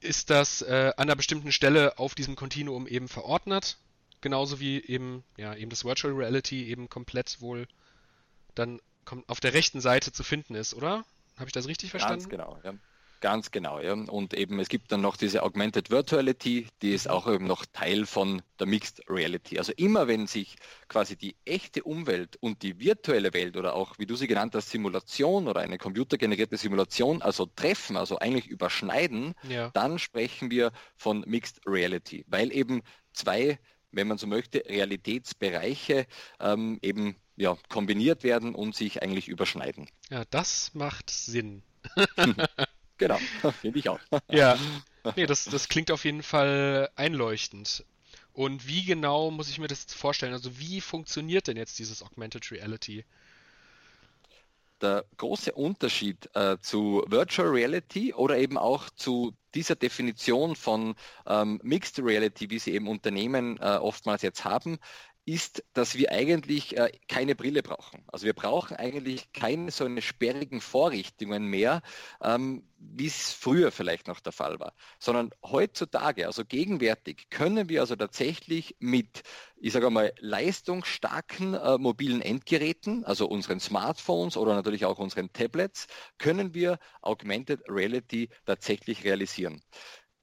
ist 0.00 0.30
das 0.30 0.62
äh, 0.62 0.92
an 0.96 1.04
einer 1.04 1.16
bestimmten 1.16 1.52
Stelle 1.52 1.98
auf 1.98 2.14
diesem 2.14 2.36
Kontinuum 2.36 2.86
eben 2.86 3.08
verordnet 3.08 3.78
genauso 4.20 4.60
wie 4.60 4.82
eben, 4.82 5.24
ja, 5.36 5.54
eben 5.54 5.70
das 5.70 5.84
Virtual 5.84 6.12
Reality 6.12 6.66
eben 6.66 6.88
komplett 6.88 7.40
wohl 7.40 7.66
dann 8.54 8.80
auf 9.26 9.40
der 9.40 9.54
rechten 9.54 9.80
Seite 9.80 10.12
zu 10.12 10.22
finden 10.22 10.54
ist, 10.54 10.74
oder? 10.74 11.04
Habe 11.36 11.46
ich 11.46 11.52
das 11.52 11.66
richtig 11.66 11.90
verstanden? 11.90 12.20
Ganz 12.20 12.28
genau, 12.28 12.58
ja. 12.62 12.74
Ganz 13.20 13.50
genau, 13.50 13.80
ja. 13.80 13.92
Und 13.92 14.32
eben 14.32 14.58
es 14.60 14.68
gibt 14.68 14.92
dann 14.92 15.02
noch 15.02 15.16
diese 15.16 15.42
Augmented 15.42 15.90
Virtuality, 15.90 16.66
die 16.80 16.92
ist 16.92 17.06
mhm. 17.06 17.10
auch 17.12 17.30
eben 17.30 17.46
noch 17.46 17.66
Teil 17.66 18.06
von 18.06 18.42
der 18.58 18.66
Mixed 18.66 19.02
Reality. 19.08 19.58
Also 19.58 19.72
immer 19.76 20.08
wenn 20.08 20.26
sich 20.26 20.56
quasi 20.88 21.16
die 21.16 21.36
echte 21.44 21.82
Umwelt 21.82 22.36
und 22.36 22.62
die 22.62 22.78
virtuelle 22.80 23.34
Welt 23.34 23.58
oder 23.58 23.74
auch, 23.74 23.98
wie 23.98 24.06
du 24.06 24.16
sie 24.16 24.26
genannt 24.26 24.54
hast, 24.54 24.70
Simulation 24.70 25.48
oder 25.48 25.60
eine 25.60 25.76
computergenerierte 25.76 26.56
Simulation, 26.56 27.20
also 27.20 27.44
treffen, 27.44 27.98
also 27.98 28.18
eigentlich 28.18 28.46
überschneiden, 28.46 29.34
ja. 29.48 29.70
dann 29.74 29.98
sprechen 29.98 30.50
wir 30.50 30.72
von 30.96 31.22
Mixed 31.26 31.60
Reality, 31.66 32.24
weil 32.26 32.52
eben 32.52 32.82
zwei 33.12 33.58
wenn 33.92 34.06
man 34.06 34.18
so 34.18 34.28
möchte, 34.28 34.62
Realitätsbereiche 34.68 36.06
ähm, 36.38 36.78
eben 36.80 37.16
ja, 37.36 37.56
kombiniert 37.68 38.22
werden 38.22 38.54
und 38.54 38.76
sich 38.76 39.02
eigentlich 39.02 39.28
überschneiden. 39.28 39.88
Ja, 40.10 40.24
das 40.30 40.74
macht 40.74 41.10
Sinn. 41.10 41.62
genau, 43.00 43.18
finde 43.60 43.80
ich 43.80 43.88
auch. 43.88 43.98
ja, 44.30 44.56
nee, 45.16 45.26
das, 45.26 45.44
das 45.46 45.68
klingt 45.68 45.90
auf 45.90 46.04
jeden 46.04 46.22
Fall 46.22 46.88
einleuchtend. 46.94 47.84
Und 48.32 48.68
wie 48.68 48.84
genau 48.84 49.32
muss 49.32 49.50
ich 49.50 49.58
mir 49.58 49.66
das 49.66 49.84
vorstellen? 49.92 50.32
Also 50.32 50.58
wie 50.60 50.80
funktioniert 50.80 51.48
denn 51.48 51.56
jetzt 51.56 51.80
dieses 51.80 52.02
Augmented 52.02 52.52
Reality? 52.52 53.04
der 54.80 55.04
große 55.16 55.52
Unterschied 55.52 56.30
äh, 56.34 56.56
zu 56.60 57.04
Virtual 57.06 57.48
Reality 57.48 58.14
oder 58.14 58.38
eben 58.38 58.56
auch 58.56 58.88
zu 58.90 59.34
dieser 59.54 59.74
Definition 59.74 60.56
von 60.56 60.94
ähm, 61.26 61.60
Mixed 61.62 61.98
Reality, 61.98 62.50
wie 62.50 62.58
sie 62.58 62.72
eben 62.72 62.88
Unternehmen 62.88 63.58
äh, 63.58 63.76
oftmals 63.76 64.22
jetzt 64.22 64.44
haben, 64.44 64.78
ist, 65.24 65.62
dass 65.74 65.96
wir 65.96 66.12
eigentlich 66.12 66.76
äh, 66.76 66.90
keine 67.08 67.34
Brille 67.34 67.62
brauchen. 67.62 68.02
Also 68.08 68.26
wir 68.26 68.32
brauchen 68.32 68.76
eigentlich 68.76 69.32
keine 69.32 69.70
so 69.70 69.84
eine 69.84 70.02
sperrigen 70.02 70.60
Vorrichtungen 70.60 71.44
mehr, 71.44 71.82
ähm, 72.22 72.66
wie 72.78 73.06
es 73.06 73.32
früher 73.32 73.70
vielleicht 73.70 74.08
noch 74.08 74.20
der 74.20 74.32
Fall 74.32 74.58
war, 74.58 74.74
sondern 74.98 75.30
heutzutage, 75.44 76.26
also 76.26 76.44
gegenwärtig, 76.44 77.28
können 77.28 77.68
wir 77.68 77.82
also 77.82 77.94
tatsächlich 77.96 78.76
mit, 78.78 79.22
ich 79.56 79.72
sage 79.72 79.90
mal, 79.90 80.12
leistungsstarken 80.18 81.54
äh, 81.54 81.78
mobilen 81.78 82.22
Endgeräten, 82.22 83.04
also 83.04 83.26
unseren 83.28 83.60
Smartphones 83.60 84.36
oder 84.36 84.54
natürlich 84.54 84.86
auch 84.86 84.98
unseren 84.98 85.32
Tablets, 85.32 85.86
können 86.18 86.54
wir 86.54 86.78
Augmented 87.02 87.60
Reality 87.68 88.30
tatsächlich 88.46 89.04
realisieren. 89.04 89.62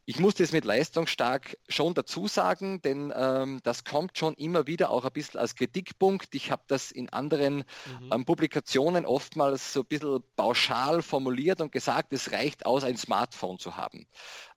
Ich 0.10 0.22
muss 0.22 0.36
das 0.36 0.54
mit 0.54 0.64
leistungsstark 0.64 1.58
schon 1.68 1.94
dazu 1.94 2.30
sagen, 2.30 2.82
denn 2.82 3.14
ähm, 3.14 3.60
das 3.64 3.84
kommt 3.84 4.18
schon 4.18 4.36
immer 4.36 4.66
wieder 4.66 4.90
auch 4.90 5.04
ein 5.04 5.12
bisschen 5.12 5.38
als 5.38 5.54
Kritikpunkt. 5.54 6.34
Ich 6.34 6.50
habe 6.50 6.64
das 6.68 6.92
in 6.92 7.10
anderen 7.10 7.58
mhm. 7.58 8.14
ähm, 8.14 8.26
Publikationen 8.26 9.06
oftmals 9.06 9.74
so 9.74 9.82
ein 9.82 9.86
bisschen 9.86 10.24
pauschal 10.38 11.02
formuliert 11.02 11.60
und 11.60 11.74
gesagt, 11.74 12.14
es 12.14 12.32
reicht 12.32 12.66
aus, 12.66 12.86
ein 12.86 12.96
Smartphone 12.96 13.60
zu 13.60 13.76
haben. 13.76 14.08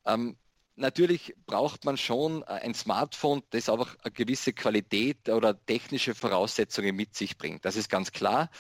Ähm, 0.07 0.37
natürlich 0.77 1.35
braucht 1.47 1.85
man 1.85 1.97
schon 1.97 2.43
äh, 2.43 2.47
ein 2.47 2.75
Smartphone, 2.75 3.43
das 3.51 3.69
einfach 3.69 3.97
eine 4.05 4.13
gewisse 4.13 4.53
Qualität 4.53 5.29
oder 5.29 5.67
technische 5.67 6.15
Voraussetzungen 6.15 6.95
mit 6.95 7.17
sich 7.17 7.39
bringt. 7.39 7.65
Das 7.65 7.75
ist 7.75 7.89
ganz 7.91 8.13
klar. 8.13 8.51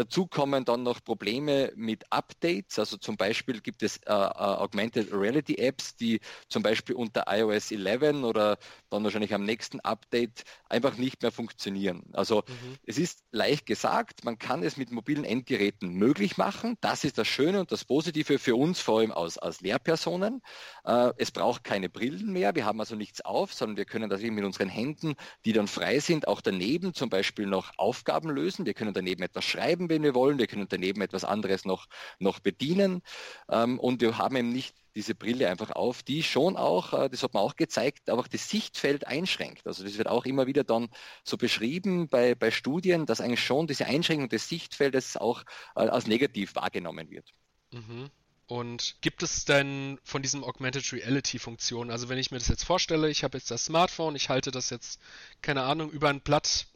Dazu 0.00 0.26
kommen 0.26 0.64
dann 0.64 0.82
noch 0.82 1.04
Probleme 1.04 1.74
mit 1.76 2.10
Updates. 2.10 2.78
Also 2.78 2.96
zum 2.96 3.18
Beispiel 3.18 3.60
gibt 3.60 3.82
es 3.82 3.98
äh, 3.98 4.12
äh 4.12 4.14
Augmented 4.14 5.12
Reality 5.12 5.56
Apps, 5.56 5.94
die 5.94 6.20
zum 6.48 6.62
Beispiel 6.62 6.94
unter 6.94 7.24
iOS 7.28 7.70
11 7.70 8.24
oder 8.24 8.56
dann 8.88 9.04
wahrscheinlich 9.04 9.34
am 9.34 9.44
nächsten 9.44 9.78
Update 9.80 10.44
einfach 10.70 10.96
nicht 10.96 11.20
mehr 11.20 11.30
funktionieren. 11.30 12.04
Also 12.14 12.44
mhm. 12.48 12.76
es 12.86 12.96
ist 12.96 13.24
leicht 13.30 13.66
gesagt, 13.66 14.24
man 14.24 14.38
kann 14.38 14.62
es 14.62 14.78
mit 14.78 14.90
mobilen 14.90 15.24
Endgeräten 15.24 15.92
möglich 15.92 16.38
machen. 16.38 16.78
Das 16.80 17.04
ist 17.04 17.18
das 17.18 17.28
Schöne 17.28 17.60
und 17.60 17.70
das 17.70 17.84
Positive 17.84 18.38
für 18.38 18.56
uns, 18.56 18.80
vor 18.80 19.00
allem 19.00 19.12
als, 19.12 19.36
als 19.36 19.60
Lehrpersonen. 19.60 20.40
Äh, 20.86 21.10
es 21.18 21.30
braucht 21.30 21.62
keine 21.62 21.90
Brillen 21.90 22.32
mehr, 22.32 22.54
wir 22.54 22.64
haben 22.64 22.80
also 22.80 22.96
nichts 22.96 23.20
auf, 23.20 23.52
sondern 23.52 23.76
wir 23.76 23.84
können 23.84 24.08
das 24.08 24.22
eben 24.22 24.34
mit 24.34 24.46
unseren 24.46 24.70
Händen, 24.70 25.14
die 25.44 25.52
dann 25.52 25.68
frei 25.68 26.00
sind, 26.00 26.26
auch 26.26 26.40
daneben 26.40 26.94
zum 26.94 27.10
Beispiel 27.10 27.44
noch 27.44 27.72
Aufgaben 27.76 28.30
lösen. 28.30 28.64
Wir 28.64 28.72
können 28.72 28.94
daneben 28.94 29.22
etwas 29.22 29.44
schreiben, 29.44 29.89
wenn 29.90 30.02
wir 30.02 30.14
wollen. 30.14 30.38
Wir 30.38 30.46
können 30.46 30.66
daneben 30.68 31.02
etwas 31.02 31.24
anderes 31.24 31.66
noch, 31.66 31.86
noch 32.18 32.38
bedienen. 32.38 33.02
Ähm, 33.50 33.78
und 33.78 34.00
wir 34.00 34.16
haben 34.16 34.36
eben 34.36 34.52
nicht 34.52 34.74
diese 34.94 35.14
Brille 35.14 35.48
einfach 35.48 35.70
auf, 35.70 36.02
die 36.02 36.22
schon 36.22 36.56
auch, 36.56 36.94
äh, 36.94 37.10
das 37.10 37.22
hat 37.22 37.34
man 37.34 37.42
auch 37.42 37.56
gezeigt, 37.56 38.08
einfach 38.08 38.28
das 38.28 38.48
Sichtfeld 38.48 39.06
einschränkt. 39.06 39.66
Also 39.66 39.84
das 39.84 39.98
wird 39.98 40.08
auch 40.08 40.24
immer 40.24 40.46
wieder 40.46 40.64
dann 40.64 40.88
so 41.24 41.36
beschrieben 41.36 42.08
bei, 42.08 42.34
bei 42.34 42.50
Studien, 42.50 43.06
dass 43.06 43.20
eigentlich 43.20 43.44
schon 43.44 43.66
diese 43.66 43.86
Einschränkung 43.86 44.28
des 44.28 44.48
Sichtfeldes 44.48 45.16
auch 45.16 45.42
äh, 45.76 45.80
als 45.80 46.06
negativ 46.06 46.54
wahrgenommen 46.54 47.10
wird. 47.10 47.30
Mhm. 47.72 48.10
Und 48.46 48.96
gibt 49.00 49.22
es 49.22 49.44
denn 49.44 50.00
von 50.02 50.22
diesem 50.22 50.42
Augmented 50.42 50.92
Reality 50.92 51.38
Funktionen, 51.38 51.92
also 51.92 52.08
wenn 52.08 52.18
ich 52.18 52.32
mir 52.32 52.38
das 52.38 52.48
jetzt 52.48 52.64
vorstelle, 52.64 53.08
ich 53.08 53.22
habe 53.22 53.38
jetzt 53.38 53.48
das 53.52 53.66
Smartphone, 53.66 54.16
ich 54.16 54.28
halte 54.28 54.50
das 54.50 54.70
jetzt, 54.70 55.00
keine 55.40 55.62
Ahnung, 55.62 55.88
über 55.90 56.08
ein 56.08 56.20
Blatt 56.20 56.66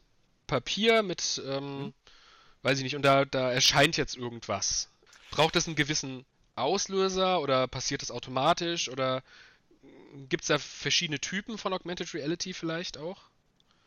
Papier 0.47 1.03
mit, 1.03 1.41
ähm, 1.45 1.77
mhm. 1.79 1.93
Weiß 2.65 2.79
ich 2.79 2.83
nicht, 2.83 2.95
und 2.95 3.03
da, 3.03 3.25
da 3.25 3.51
erscheint 3.51 3.95
jetzt 3.95 4.17
irgendwas. 4.17 4.89
Braucht 5.29 5.55
es 5.55 5.67
einen 5.67 5.75
gewissen 5.75 6.25
Auslöser 6.55 7.39
oder 7.39 7.67
passiert 7.67 8.01
das 8.01 8.09
automatisch 8.09 8.89
oder 8.89 9.21
gibt 10.29 10.43
es 10.43 10.47
da 10.47 10.57
verschiedene 10.57 11.19
Typen 11.19 11.59
von 11.59 11.73
Augmented 11.73 12.11
Reality 12.15 12.53
vielleicht 12.53 12.97
auch? 12.97 13.21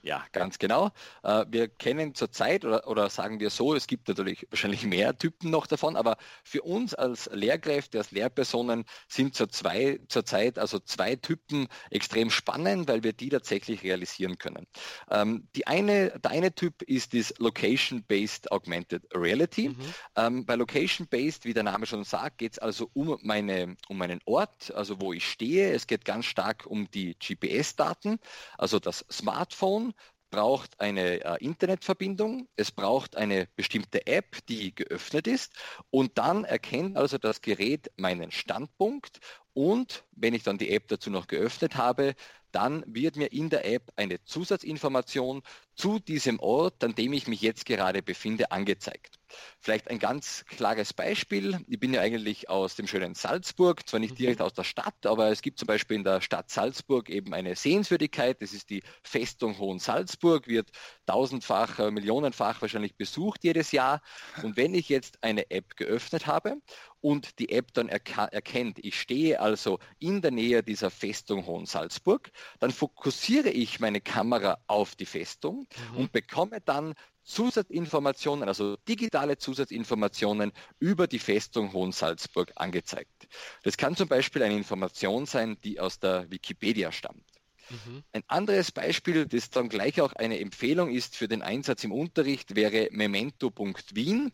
Ja, 0.02 0.25
ganz 0.31 0.59
genau. 0.59 0.90
Äh, 1.25 1.45
wir 1.49 1.69
kennen 1.69 2.14
zurzeit 2.14 2.64
oder, 2.64 2.87
oder 2.87 3.11
sagen 3.11 3.40
wir 3.40 3.50
so, 3.50 3.75
es 3.75 3.88
gibt 3.88 4.07
natürlich 4.07 4.47
wahrscheinlich 4.50 4.85
mehr 4.85 5.17
Typen 5.19 5.50
noch 5.50 5.67
davon, 5.67 5.97
aber 5.97 6.17
für 6.45 6.62
uns 6.62 6.95
als 6.95 7.28
Lehrkräfte, 7.33 7.99
als 7.99 8.12
Lehrpersonen 8.12 8.85
sind 9.09 9.35
zur 9.35 9.49
zwei, 9.49 9.99
zurzeit 10.09 10.59
also 10.59 10.78
zwei 10.78 11.17
Typen 11.17 11.67
extrem 11.90 12.31
spannend, 12.31 12.88
weil 12.88 13.02
wir 13.02 13.12
die 13.12 13.28
tatsächlich 13.28 13.83
realisieren 13.83 14.38
können. 14.38 14.67
Ähm, 15.11 15.49
die 15.57 15.67
eine, 15.67 16.11
der 16.21 16.31
eine 16.31 16.55
Typ 16.55 16.83
ist 16.83 17.12
das 17.12 17.35
Location-Based 17.38 18.52
Augmented 18.52 19.02
Reality. 19.12 19.71
Mhm. 19.71 19.95
Ähm, 20.14 20.47
bei 20.47 20.55
Location-Based, 20.55 21.45
wie 21.45 21.55
der 21.55 21.64
Name 21.64 21.87
schon 21.87 22.05
sagt, 22.05 22.38
geht 22.38 22.52
es 22.52 22.59
also 22.61 22.88
um, 22.95 23.19
meine, 23.23 23.76
um 23.88 23.99
meinen 23.99 24.21
Ort, 24.26 24.73
also 24.75 25.00
wo 25.00 25.12
ich 25.12 25.28
stehe. 25.28 25.73
Es 25.73 25.88
geht 25.88 26.05
ganz 26.05 26.26
stark 26.26 26.67
um 26.67 26.88
die 26.93 27.17
GPS-Daten, 27.19 28.21
also 28.57 28.78
das 28.78 29.05
Smartphone 29.11 29.88
braucht 30.30 30.80
eine 30.80 31.25
äh, 31.25 31.44
Internetverbindung, 31.44 32.49
es 32.56 32.70
braucht 32.70 33.16
eine 33.16 33.49
bestimmte 33.56 34.06
App, 34.06 34.44
die 34.49 34.75
geöffnet 34.75 35.26
ist 35.26 35.52
und 35.90 36.18
dann 36.18 36.44
erkennt 36.44 36.97
also 36.97 37.18
das 37.18 37.40
Gerät 37.40 37.90
meinen 37.97 38.30
Standpunkt 38.30 39.20
und 39.54 40.04
wenn 40.12 40.35
ich 40.35 40.42
dann 40.42 40.58
die 40.58 40.70
App 40.70 40.88
dazu 40.88 41.11
noch 41.11 41.26
geöffnet 41.26 41.76
habe, 41.76 42.14
dann 42.52 42.85
wird 42.87 43.16
mir 43.16 43.32
in 43.32 43.50
der 43.50 43.66
App 43.66 43.92
eine 43.97 44.23
Zusatzinformation 44.25 45.42
zu 45.75 45.99
diesem 45.99 46.40
Ort, 46.40 46.82
an 46.85 46.94
dem 46.94 47.12
ich 47.12 47.26
mich 47.26 47.42
jetzt 47.42 47.66
gerade 47.66 48.02
befinde, 48.02 48.50
angezeigt. 48.50 49.17
Vielleicht 49.61 49.88
ein 49.90 49.99
ganz 49.99 50.44
klares 50.47 50.92
Beispiel. 50.92 51.58
Ich 51.66 51.78
bin 51.78 51.94
ja 51.94 52.00
eigentlich 52.00 52.49
aus 52.49 52.76
dem 52.76 52.87
schönen 52.87 53.14
Salzburg, 53.14 53.88
zwar 53.88 54.00
nicht 54.00 54.12
mhm. 54.12 54.16
direkt 54.16 54.40
aus 54.40 54.54
der 54.54 54.64
Stadt, 54.64 55.06
aber 55.06 55.30
es 55.30 55.42
gibt 55.42 55.58
zum 55.58 55.66
Beispiel 55.66 55.97
in 55.97 56.04
der 56.04 56.20
Stadt 56.20 56.50
Salzburg 56.50 57.11
eben 57.11 57.35
eine 57.35 57.56
Sehenswürdigkeit. 57.56 58.40
Das 58.42 58.52
ist 58.52 58.70
die 58.70 58.82
Festung 59.02 59.58
Hohen 59.58 59.78
Salzburg, 59.78 60.47
wird 60.47 60.70
tausendfach, 61.06 61.78
äh, 61.78 61.90
millionenfach 61.90 62.61
wahrscheinlich 62.62 62.97
besucht 62.97 63.44
jedes 63.44 63.73
Jahr. 63.73 64.02
Und 64.42 64.56
wenn 64.56 64.75
ich 64.75 64.88
jetzt 64.88 65.23
eine 65.23 65.50
App 65.50 65.76
geöffnet 65.76 66.26
habe 66.26 66.56
und 67.00 67.38
die 67.38 67.50
App 67.50 67.73
dann 67.75 67.88
erkennt, 67.88 68.78
ich 68.85 69.00
stehe 69.00 69.40
also 69.40 69.78
in 69.99 70.21
der 70.23 70.31
Nähe 70.31 70.62
dieser 70.62 70.90
Festung 70.90 71.47
Hohen 71.47 71.67
Salzburg, 71.67 72.31
dann 72.59 72.71
fokussiere 72.71 73.50
ich 73.50 73.81
meine 73.81 74.00
Kamera 74.00 74.59
auf 74.67 74.97
die 74.97 75.07
Festung 75.07 75.67
mhm. 75.93 75.97
und 75.99 76.12
bekomme 76.12 76.61
dann 76.61 76.95
Zusatzinformationen, 77.28 78.49
also 78.49 78.76
digitale 78.88 79.37
Zusatzinformationen 79.37 80.50
über 80.81 81.07
die 81.07 81.19
Festung 81.19 81.75
Hohensalzburg 81.75 82.52
angezeigt. 82.57 83.28
Das 83.62 83.76
kann 83.76 83.97
zum 83.97 84.09
Beispiel 84.09 84.43
eine 84.43 84.57
Information 84.57 85.26
sein, 85.26 85.59
die 85.62 85.78
aus 85.78 85.99
der 85.99 86.31
Wikipedia 86.31 86.90
stammt. 86.90 87.38
Mhm. 87.70 88.02
Ein 88.12 88.22
anderes 88.28 88.72
Beispiel, 88.72 89.26
das 89.26 89.50
dann 89.50 89.68
gleich 89.68 90.00
auch 90.00 90.12
eine 90.14 90.40
Empfehlung 90.40 90.90
ist 90.90 91.16
für 91.16 91.28
den 91.28 91.42
Einsatz 91.42 91.84
im 91.84 91.92
Unterricht, 91.92 92.54
wäre 92.56 92.88
memento.wien. 92.90 94.32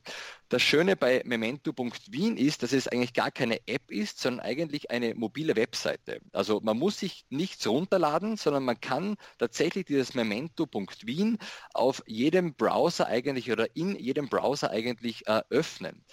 Das 0.49 0.63
Schöne 0.63 0.95
bei 0.95 1.23
memento.wien 1.25 2.37
ist, 2.37 2.63
dass 2.63 2.73
es 2.73 2.87
eigentlich 2.87 3.13
gar 3.13 3.33
keine 3.33 3.59
App 3.67 3.91
ist, 3.91 4.21
sondern 4.21 4.47
eigentlich 4.47 4.91
eine 4.91 5.15
mobile 5.15 5.57
Webseite. 5.57 6.21
Also 6.33 6.61
man 6.61 6.79
muss 6.79 6.99
sich 7.01 7.25
nichts 7.29 7.67
runterladen, 7.67 8.37
sondern 8.37 8.65
man 8.65 8.81
kann 8.81 9.17
tatsächlich 9.39 9.87
dieses 9.87 10.15
memento.wien 10.15 11.39
auf 11.73 12.03
jedem 12.07 12.55
Browser 12.55 13.07
eigentlich 13.07 13.51
oder 13.51 13.75
in 13.75 13.97
jedem 13.97 14.29
Browser 14.29 14.71
eigentlich 14.71 15.27
äh, 15.27 15.43
öffnen. 15.51 16.05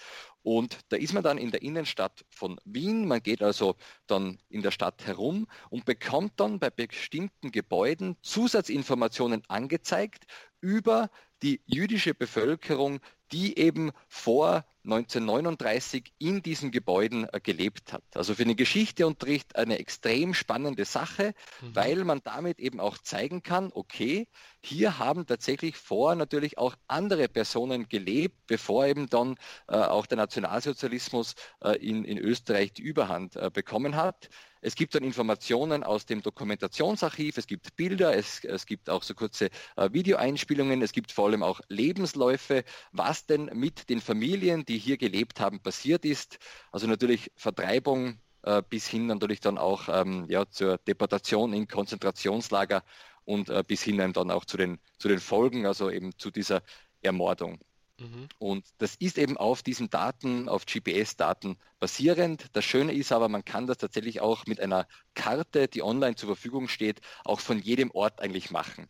Und 0.44 0.80
da 0.90 0.98
ist 0.98 1.14
man 1.14 1.24
dann 1.24 1.38
in 1.38 1.52
der 1.52 1.62
Innenstadt 1.62 2.26
von 2.30 2.60
Wien. 2.66 3.08
Man 3.08 3.22
geht 3.22 3.44
also 3.44 3.76
dann 4.08 4.40
in 4.50 4.62
der 4.62 4.72
Stadt 4.72 5.06
herum 5.06 5.48
und 5.70 5.86
bekommt 5.86 6.40
dann 6.40 6.60
bei 6.60 6.70
bestimmten 6.70 7.52
Gebäuden 7.52 8.18
Zusatzinformationen 8.22 9.44
angezeigt 9.48 10.26
über 10.60 11.10
die 11.44 11.62
jüdische 11.66 12.14
Bevölkerung, 12.14 13.00
die 13.32 13.58
eben 13.58 13.92
vor 14.08 14.66
1939 14.84 16.12
in 16.18 16.42
diesen 16.42 16.72
Gebäuden 16.72 17.28
äh, 17.32 17.40
gelebt 17.40 17.94
hat. 17.94 18.04
Also 18.16 18.36
für 18.36 18.46
den 18.46 18.56
Geschichteunterricht 18.56 19.56
eine 19.56 19.80
extrem 19.80 20.34
spannende 20.34 20.86
Sache, 20.86 21.34
mhm. 21.62 21.76
weil 21.76 22.04
man 22.04 22.22
damit 22.24 22.60
eben 22.60 22.80
auch 22.80 22.98
zeigen 22.98 23.44
kann, 23.44 23.72
okay, 23.74 24.28
hier 24.64 25.00
haben 25.00 25.26
tatsächlich 25.26 25.78
vor 25.78 26.16
natürlich 26.16 26.58
auch 26.58 26.76
andere 26.88 27.28
Personen 27.28 27.90
gelebt, 27.90 28.36
bevor 28.48 28.86
eben 28.88 29.08
dann 29.08 29.36
äh, 29.68 29.76
auch 29.76 30.06
der 30.06 30.18
Nationalsozialismus 30.18 31.36
äh, 31.64 31.78
in, 31.78 32.04
in 32.04 32.18
Österreich 32.18 32.74
die 32.74 32.84
Überhand 32.84 33.36
äh, 33.36 33.50
bekommen 33.52 33.96
hat. 33.96 34.30
Es 34.64 34.76
gibt 34.76 34.94
dann 34.94 35.04
Informationen 35.04 35.84
aus 35.84 36.06
dem 36.06 36.22
Dokumentationsarchiv, 36.22 37.38
es 37.38 37.48
gibt 37.48 37.76
Bilder, 37.76 38.16
es, 38.16 38.44
es 38.44 38.68
gibt 38.68 38.92
auch 38.92 39.02
so 39.02 39.16
kurze 39.16 39.50
äh, 39.76 39.90
Videoeinspielungen, 39.92 40.84
es 40.84 40.92
gibt 40.92 41.12
vor 41.12 41.26
allem 41.26 41.42
auch 41.42 41.62
Lebensläufe, 41.68 42.64
was 42.92 43.26
denn 43.26 43.46
mit 43.56 43.90
den 43.90 44.02
Familien, 44.02 44.64
die 44.72 44.78
hier 44.78 44.98
gelebt 44.98 45.40
haben, 45.42 45.60
passiert 45.60 46.06
ist. 46.06 46.40
Also 46.72 46.88
natürlich 46.88 47.32
Vertreibung 47.36 48.20
äh, 48.44 48.64
bis 48.68 48.88
hin 48.88 49.06
natürlich 49.08 49.42
dann 49.42 49.58
auch 49.58 49.90
ähm, 49.90 50.26
ja, 50.30 50.50
zur 50.50 50.78
Deportation 50.78 51.52
in 51.54 51.68
Konzentrationslager 51.68 52.84
und 53.26 53.50
äh, 53.50 53.64
bis 53.68 53.84
hin 53.84 53.98
dann 53.98 54.32
auch 54.32 54.46
zu 54.46 54.56
den, 54.56 54.80
zu 54.98 55.10
den 55.10 55.20
Folgen, 55.20 55.66
also 55.66 55.90
eben 55.90 56.18
zu 56.18 56.32
dieser 56.32 56.64
Ermordung. 57.02 57.60
Mhm. 58.00 58.30
Und 58.40 58.66
das 58.78 58.96
ist 58.96 59.18
eben 59.18 59.36
auf 59.36 59.62
diesen 59.62 59.90
Daten, 59.90 60.48
auf 60.48 60.66
GPS-Daten 60.66 61.58
basierend. 61.80 62.46
Das 62.54 62.64
Schöne 62.64 62.94
ist 62.94 63.12
aber, 63.12 63.28
man 63.28 63.44
kann 63.44 63.68
das 63.68 63.78
tatsächlich 63.78 64.22
auch 64.22 64.46
mit 64.46 64.62
einer 64.62 64.88
Karte, 65.16 65.68
die 65.68 65.84
online 65.84 66.16
zur 66.16 66.28
Verfügung 66.28 66.70
steht, 66.70 67.02
auch 67.26 67.42
von 67.42 67.60
jedem 67.60 67.92
Ort 67.92 68.22
eigentlich 68.22 68.52
machen. 68.52 68.88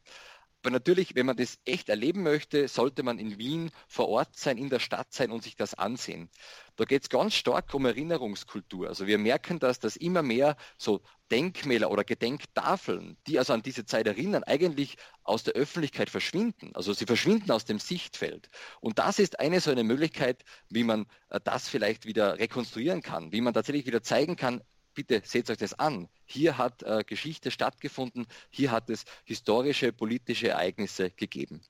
Aber 0.62 0.72
natürlich, 0.72 1.15
wenn 1.15 1.25
man 1.25 1.38
das 1.38 1.58
echt 1.65 1.89
erleben 1.89 2.22
möchte, 2.22 2.68
sollte 2.68 3.01
man 3.01 3.18
in 3.18 3.39
Wien 3.39 3.72
vor 3.88 4.10
Ort 4.10 4.38
sein, 4.38 4.60
in 4.60 4.70
der 4.70 4.80
Stadt 4.80 5.12
sein 5.12 5.32
und 5.32 5.41
sich 5.41 5.56
das 5.56 5.74
ansehen. 5.74 6.30
Da 6.75 6.86
geht 6.86 7.01
es 7.01 7.10
ganz 7.10 7.34
stark 7.34 7.74
um 7.74 7.86
Erinnerungskultur. 7.86 8.88
Also 8.88 9.08
wir 9.08 9.18
merken 9.18 9.58
das, 9.58 9.80
dass 9.80 9.96
immer 9.96 10.22
mehr 10.22 10.56
so 10.77 11.01
Denkmäler 11.32 11.89
oder 11.89 12.03
Gedenktafeln, 12.03 13.18
die 13.25 13.39
also 13.39 13.53
an 13.53 13.63
diese 13.63 13.86
Zeit 13.86 14.06
erinnern, 14.06 14.44
eigentlich 14.44 14.98
aus 15.24 15.44
der 15.44 15.56
Öffentlichkeit 15.56 16.12
verschwinden. 16.12 16.72
Also 16.75 16.94
sie 16.94 17.06
verschwinden 17.06 17.50
aus 17.51 17.65
dem 17.65 17.80
Sichtfeld. 17.80 18.50
Und 18.82 19.00
das 19.00 19.18
ist 19.18 19.39
eine 19.39 19.62
so 19.62 19.72
eine 19.72 19.84
Möglichkeit, 19.84 20.44
wie 20.70 20.84
man 20.84 21.08
äh, 21.30 21.39
das 21.44 21.70
vielleicht 21.70 22.06
wieder 22.06 22.38
rekonstruieren 22.38 23.01
kann, 23.01 23.32
wie 23.32 23.41
man 23.41 23.53
tatsächlich 23.53 23.88
wieder 23.88 24.03
zeigen 24.03 24.36
kann, 24.36 24.62
bitte 24.93 25.21
seht 25.25 25.50
euch 25.50 25.57
das 25.57 25.77
an. 25.77 26.07
Hier 26.25 26.57
hat 26.57 26.83
äh, 26.83 27.03
Geschichte 27.05 27.51
stattgefunden, 27.51 28.27
hier 28.50 28.71
hat 28.71 28.89
es 28.89 29.05
historische, 29.24 29.91
politische 29.93 30.50
Ereignisse 30.50 31.12
gegeben. 31.12 31.62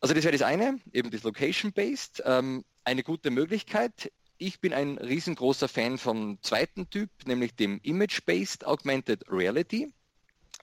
Also 0.00 0.14
das 0.14 0.24
wäre 0.24 0.32
das 0.32 0.42
eine, 0.42 0.78
eben 0.92 1.10
das 1.10 1.22
Location-Based, 1.22 2.22
ähm, 2.24 2.64
eine 2.84 3.02
gute 3.02 3.30
Möglichkeit. 3.30 4.12
Ich 4.38 4.60
bin 4.60 4.72
ein 4.72 4.98
riesengroßer 4.98 5.68
Fan 5.68 5.98
vom 5.98 6.38
zweiten 6.42 6.90
Typ, 6.90 7.10
nämlich 7.26 7.56
dem 7.56 7.80
Image-Based 7.82 8.66
Augmented 8.66 9.24
Reality. 9.30 9.92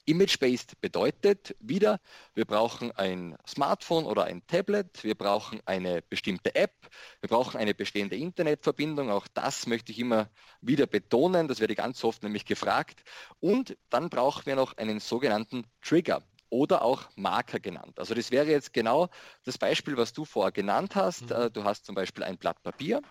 Image-based 0.06 0.80
bedeutet 0.80 1.56
wieder, 1.60 1.98
wir 2.34 2.44
brauchen 2.44 2.92
ein 2.92 3.36
Smartphone 3.46 4.04
oder 4.04 4.24
ein 4.24 4.46
Tablet, 4.46 5.02
wir 5.02 5.14
brauchen 5.14 5.60
eine 5.64 6.02
bestimmte 6.02 6.54
App, 6.54 6.74
wir 7.20 7.28
brauchen 7.28 7.56
eine 7.56 7.74
bestehende 7.74 8.16
Internetverbindung, 8.16 9.10
auch 9.10 9.26
das 9.32 9.66
möchte 9.66 9.92
ich 9.92 9.98
immer 9.98 10.28
wieder 10.60 10.86
betonen, 10.86 11.48
das 11.48 11.60
werde 11.60 11.74
ganz 11.74 12.04
oft 12.04 12.22
nämlich 12.22 12.44
gefragt. 12.44 13.02
Und 13.40 13.76
dann 13.88 14.10
brauchen 14.10 14.44
wir 14.46 14.56
noch 14.56 14.76
einen 14.76 15.00
sogenannten 15.00 15.64
Trigger 15.80 16.22
oder 16.54 16.82
auch 16.82 17.08
Marker 17.16 17.58
genannt. 17.58 17.98
Also 17.98 18.14
das 18.14 18.30
wäre 18.30 18.46
jetzt 18.46 18.72
genau 18.72 19.08
das 19.44 19.58
Beispiel, 19.58 19.96
was 19.96 20.12
du 20.12 20.24
vorher 20.24 20.52
genannt 20.52 20.94
hast. 20.94 21.30
Mhm. 21.30 21.36
Äh, 21.36 21.50
du 21.50 21.64
hast 21.64 21.84
zum 21.84 21.96
Beispiel 21.96 22.22
ein 22.22 22.38
Blatt 22.38 22.62
Papier. 22.62 23.02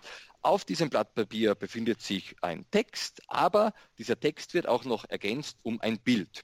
Auf 0.41 0.63
diesem 0.63 0.89
Blatt 0.89 1.13
Papier 1.13 1.55
befindet 1.55 2.01
sich 2.01 2.35
ein 2.41 2.65
Text, 2.71 3.21
aber 3.27 3.73
dieser 3.97 4.19
Text 4.19 4.53
wird 4.53 4.67
auch 4.67 4.85
noch 4.85 5.05
ergänzt 5.09 5.57
um 5.63 5.81
ein 5.81 5.99
Bild 5.99 6.43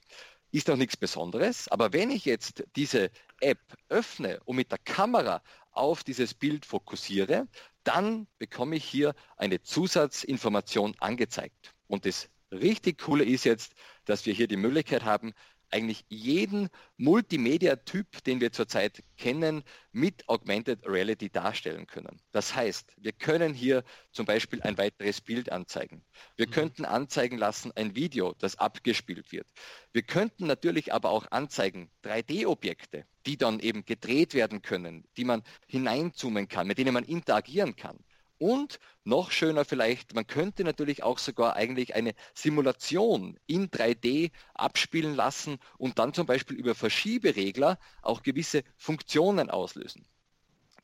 ist 0.52 0.68
noch 0.68 0.76
nichts 0.76 0.96
Besonderes. 0.96 1.68
Aber 1.68 1.92
wenn 1.92 2.10
ich 2.10 2.24
jetzt 2.24 2.64
diese 2.76 3.10
App 3.40 3.60
öffne 3.88 4.40
und 4.44 4.56
mit 4.56 4.70
der 4.70 4.78
Kamera 4.78 5.42
auf 5.72 6.04
dieses 6.04 6.34
Bild 6.34 6.66
fokussiere, 6.66 7.46
dann 7.84 8.26
bekomme 8.38 8.76
ich 8.76 8.84
hier 8.84 9.14
eine 9.36 9.62
Zusatzinformation 9.62 10.94
angezeigt. 11.00 11.74
Und 11.86 12.04
das 12.06 12.28
richtig 12.50 12.98
Coole 12.98 13.24
ist 13.24 13.44
jetzt, 13.44 13.74
dass 14.04 14.26
wir 14.26 14.34
hier 14.34 14.48
die 14.48 14.56
Möglichkeit 14.56 15.04
haben, 15.04 15.32
eigentlich 15.70 16.04
jeden 16.08 16.68
Multimedia-Typ, 16.96 18.24
den 18.24 18.40
wir 18.40 18.52
zurzeit 18.52 19.02
kennen, 19.16 19.62
mit 19.92 20.28
Augmented 20.28 20.86
Reality 20.86 21.30
darstellen 21.30 21.86
können. 21.86 22.20
Das 22.32 22.54
heißt, 22.54 22.92
wir 22.96 23.12
können 23.12 23.54
hier 23.54 23.84
zum 24.12 24.26
Beispiel 24.26 24.62
ein 24.62 24.78
weiteres 24.78 25.20
Bild 25.20 25.50
anzeigen. 25.50 26.04
Wir 26.36 26.46
mhm. 26.46 26.52
könnten 26.52 26.84
anzeigen 26.84 27.38
lassen 27.38 27.72
ein 27.74 27.94
Video, 27.94 28.34
das 28.38 28.56
abgespielt 28.56 29.32
wird. 29.32 29.46
Wir 29.92 30.02
könnten 30.02 30.46
natürlich 30.46 30.92
aber 30.92 31.10
auch 31.10 31.30
anzeigen 31.30 31.90
3D-Objekte, 32.04 33.04
die 33.26 33.36
dann 33.36 33.60
eben 33.60 33.84
gedreht 33.84 34.34
werden 34.34 34.62
können, 34.62 35.04
die 35.16 35.24
man 35.24 35.42
hineinzoomen 35.66 36.48
kann, 36.48 36.66
mit 36.66 36.78
denen 36.78 36.94
man 36.94 37.04
interagieren 37.04 37.76
kann. 37.76 37.98
Und 38.40 38.78
noch 39.04 39.32
schöner 39.32 39.66
vielleicht, 39.66 40.14
man 40.14 40.26
könnte 40.26 40.64
natürlich 40.64 41.02
auch 41.02 41.18
sogar 41.18 41.56
eigentlich 41.56 41.94
eine 41.94 42.14
Simulation 42.32 43.38
in 43.46 43.68
3D 43.70 44.30
abspielen 44.54 45.14
lassen 45.14 45.58
und 45.76 45.98
dann 45.98 46.14
zum 46.14 46.24
Beispiel 46.24 46.56
über 46.56 46.74
Verschieberegler 46.74 47.78
auch 48.00 48.22
gewisse 48.22 48.64
Funktionen 48.78 49.50
auslösen. 49.50 50.06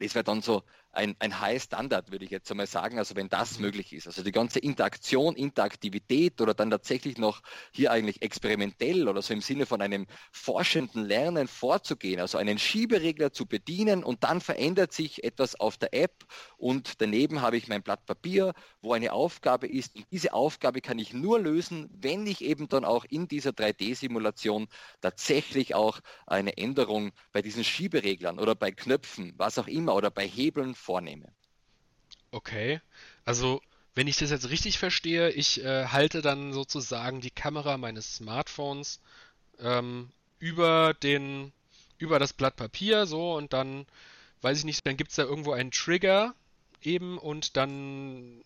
Das 0.01 0.15
wäre 0.15 0.25
dann 0.25 0.43
so 0.43 0.65
ein, 0.97 1.15
ein 1.19 1.41
High 1.41 1.63
Standard, 1.63 2.11
würde 2.11 2.25
ich 2.25 2.31
jetzt 2.31 2.51
einmal 2.51 2.67
sagen, 2.67 2.99
also 2.99 3.15
wenn 3.17 3.29
das 3.29 3.59
möglich 3.59 3.93
ist. 3.93 4.07
Also 4.07 4.23
die 4.23 4.33
ganze 4.33 4.59
Interaktion, 4.59 5.37
Interaktivität 5.37 6.41
oder 6.41 6.55
dann 6.55 6.71
tatsächlich 6.71 7.19
noch 7.19 7.43
hier 7.71 7.93
eigentlich 7.93 8.23
experimentell 8.23 9.09
oder 9.09 9.23
so 9.23 9.35
im 9.35 9.41
Sinne 9.41 9.67
von 9.67 9.83
einem 9.83 10.07
forschenden 10.33 11.05
Lernen 11.05 11.49
vorzugehen, 11.49 12.21
also 12.21 12.39
einen 12.39 12.59
Schieberegler 12.59 13.33
zu 13.33 13.47
bedienen 13.47 14.03
und 14.03 14.25
dann 14.25 14.41
verändert 14.41 14.93
sich 14.93 15.23
etwas 15.25 15.55
auf 15.55 15.77
der 15.77 15.93
App 15.93 16.25
und 16.57 17.01
daneben 17.01 17.43
habe 17.43 17.57
ich 17.57 17.69
mein 17.69 17.83
Blatt 17.83 18.07
Papier, 18.07 18.55
wo 18.81 18.93
eine 18.93 19.13
Aufgabe 19.13 19.67
ist 19.67 19.97
und 19.97 20.07
diese 20.11 20.33
Aufgabe 20.33 20.81
kann 20.81 20.99
ich 20.99 21.13
nur 21.13 21.39
lösen, 21.39 21.91
wenn 21.93 22.27
ich 22.27 22.43
eben 22.43 22.69
dann 22.69 22.85
auch 22.85 23.05
in 23.05 23.29
dieser 23.29 23.51
3D-Simulation 23.51 24.69
tatsächlich 25.01 25.75
auch 25.75 26.01
eine 26.27 26.57
Änderung 26.57 27.13
bei 27.33 27.43
diesen 27.43 27.65
Schiebereglern 27.65 28.39
oder 28.39 28.55
bei 28.55 28.71
Knöpfen, 28.71 29.35
was 29.37 29.59
auch 29.59 29.69
immer 29.69 29.95
oder 29.95 30.11
bei 30.11 30.27
Hebeln 30.27 30.75
vornehme. 30.87 31.29
Okay, 32.31 32.81
also 33.25 33.61
wenn 33.95 34.07
ich 34.07 34.19
das 34.19 34.31
jetzt 34.31 34.51
richtig 34.51 34.79
verstehe, 34.79 35.31
ich 35.31 35.65
äh, 35.65 35.87
halte 35.87 36.23
dann 36.23 36.53
sozusagen 36.53 37.21
die 37.21 37.31
Kamera 37.31 37.77
meines 37.77 38.17
Smartphones 38.17 39.01
ähm, 39.59 40.11
über 40.39 40.95
den 40.95 41.53
über 41.99 42.19
das 42.19 42.35
Blatt 42.35 42.57
Papier 42.57 43.07
so 43.07 43.35
und 43.35 43.53
dann 43.53 43.87
weiß 44.43 44.59
ich 44.59 44.65
nicht, 44.65 44.87
dann 44.87 44.97
gibt 44.97 45.11
es 45.11 45.17
da 45.17 45.23
irgendwo 45.23 45.53
einen 45.53 45.71
Trigger 45.71 46.35
eben 46.83 47.19
und 47.19 47.57
dann 47.57 48.43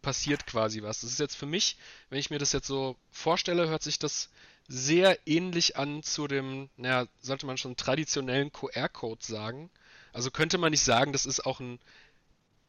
passiert 0.00 0.46
quasi 0.46 0.82
was. 0.82 1.02
Das 1.02 1.10
ist 1.10 1.20
jetzt 1.20 1.36
für 1.36 1.46
mich, 1.46 1.76
wenn 2.08 2.18
ich 2.18 2.30
mir 2.30 2.38
das 2.38 2.52
jetzt 2.52 2.66
so 2.66 2.96
vorstelle, 3.10 3.68
hört 3.68 3.82
sich 3.82 3.98
das 3.98 4.30
sehr 4.68 5.18
ähnlich 5.26 5.76
an 5.76 6.02
zu 6.02 6.26
dem, 6.26 6.70
naja, 6.76 7.06
sollte 7.20 7.46
man 7.46 7.58
schon 7.58 7.76
traditionellen 7.76 8.52
QR-Code 8.52 9.22
sagen. 9.22 9.70
Also 10.14 10.30
könnte 10.30 10.58
man 10.58 10.70
nicht 10.70 10.84
sagen, 10.84 11.12
das 11.12 11.26
ist 11.26 11.44
auch 11.44 11.60
ein 11.60 11.80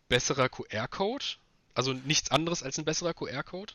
besserer 0.10 0.49
QR-Code? 0.49 1.25
Also 1.75 1.93
nichts 1.93 2.31
anderes 2.31 2.63
als 2.63 2.77
ein 2.77 2.86
besserer 2.86 3.13
QR-Code? 3.13 3.73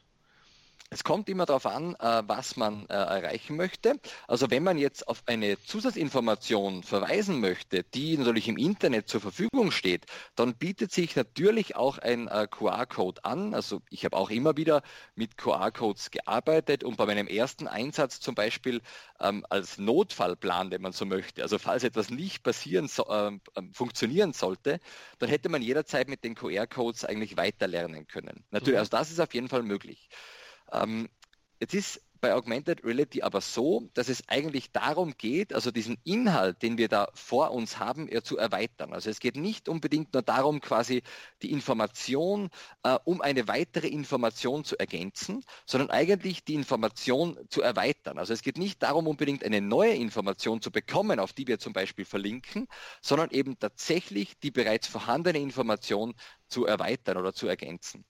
Es 0.92 1.04
kommt 1.04 1.28
immer 1.28 1.46
darauf 1.46 1.66
an, 1.66 1.94
äh, 2.00 2.22
was 2.26 2.56
man 2.56 2.86
äh, 2.86 2.94
erreichen 2.94 3.56
möchte. 3.56 4.00
Also 4.26 4.50
wenn 4.50 4.64
man 4.64 4.76
jetzt 4.76 5.06
auf 5.06 5.22
eine 5.26 5.62
Zusatzinformation 5.62 6.82
verweisen 6.82 7.40
möchte, 7.40 7.84
die 7.84 8.18
natürlich 8.18 8.48
im 8.48 8.56
Internet 8.56 9.08
zur 9.08 9.20
Verfügung 9.20 9.70
steht, 9.70 10.06
dann 10.34 10.54
bietet 10.54 10.90
sich 10.90 11.14
natürlich 11.14 11.76
auch 11.76 11.98
ein 11.98 12.26
äh, 12.26 12.48
QR-Code 12.50 13.24
an. 13.24 13.54
Also 13.54 13.82
ich 13.88 14.04
habe 14.04 14.16
auch 14.16 14.30
immer 14.30 14.56
wieder 14.56 14.82
mit 15.14 15.38
QR-Codes 15.38 16.10
gearbeitet 16.10 16.82
und 16.82 16.96
bei 16.96 17.06
meinem 17.06 17.28
ersten 17.28 17.68
Einsatz 17.68 18.18
zum 18.18 18.34
Beispiel 18.34 18.80
ähm, 19.20 19.46
als 19.48 19.78
Notfallplan, 19.78 20.72
wenn 20.72 20.82
man 20.82 20.92
so 20.92 21.04
möchte, 21.04 21.42
also 21.42 21.58
falls 21.58 21.84
etwas 21.84 22.10
nicht 22.10 22.42
passieren, 22.42 22.88
so, 22.88 23.06
äh, 23.08 23.30
funktionieren 23.72 24.32
sollte, 24.32 24.80
dann 25.20 25.28
hätte 25.28 25.50
man 25.50 25.62
jederzeit 25.62 26.08
mit 26.08 26.24
den 26.24 26.34
QR-Codes 26.34 27.04
eigentlich 27.04 27.36
weiterlernen 27.36 28.08
können. 28.08 28.44
Natürlich, 28.50 28.74
mhm. 28.74 28.80
also 28.80 28.90
das 28.90 29.12
ist 29.12 29.20
auf 29.20 29.34
jeden 29.34 29.48
Fall 29.48 29.62
möglich. 29.62 30.08
Ähm, 30.72 31.08
jetzt 31.60 31.74
ist 31.74 32.00
bei 32.20 32.34
Augmented 32.34 32.84
Reality 32.84 33.22
aber 33.22 33.40
so, 33.40 33.88
dass 33.94 34.08
es 34.08 34.28
eigentlich 34.28 34.72
darum 34.72 35.14
geht, 35.16 35.54
also 35.54 35.70
diesen 35.70 35.96
Inhalt, 36.04 36.62
den 36.62 36.78
wir 36.78 36.88
da 36.88 37.08
vor 37.14 37.50
uns 37.52 37.78
haben, 37.78 38.08
eher 38.08 38.22
zu 38.22 38.36
erweitern. 38.36 38.92
Also 38.92 39.10
es 39.10 39.20
geht 39.20 39.36
nicht 39.36 39.68
unbedingt 39.68 40.12
nur 40.12 40.22
darum, 40.22 40.60
quasi 40.60 41.02
die 41.42 41.50
Information 41.50 42.50
äh, 42.82 42.98
um 43.04 43.20
eine 43.20 43.48
weitere 43.48 43.88
Information 43.88 44.64
zu 44.64 44.78
ergänzen, 44.78 45.44
sondern 45.66 45.90
eigentlich 45.90 46.44
die 46.44 46.54
Information 46.54 47.38
zu 47.48 47.62
erweitern. 47.62 48.18
Also 48.18 48.32
es 48.32 48.42
geht 48.42 48.58
nicht 48.58 48.82
darum, 48.82 49.06
unbedingt 49.06 49.44
eine 49.44 49.60
neue 49.60 49.94
Information 49.94 50.60
zu 50.60 50.70
bekommen, 50.70 51.20
auf 51.20 51.32
die 51.32 51.46
wir 51.46 51.58
zum 51.58 51.72
Beispiel 51.72 52.04
verlinken, 52.04 52.66
sondern 53.00 53.30
eben 53.30 53.58
tatsächlich 53.58 54.38
die 54.40 54.50
bereits 54.50 54.86
vorhandene 54.86 55.38
Information 55.38 56.14
zu 56.48 56.66
erweitern 56.66 57.16
oder 57.16 57.32
zu 57.32 57.46
ergänzen. 57.46 58.04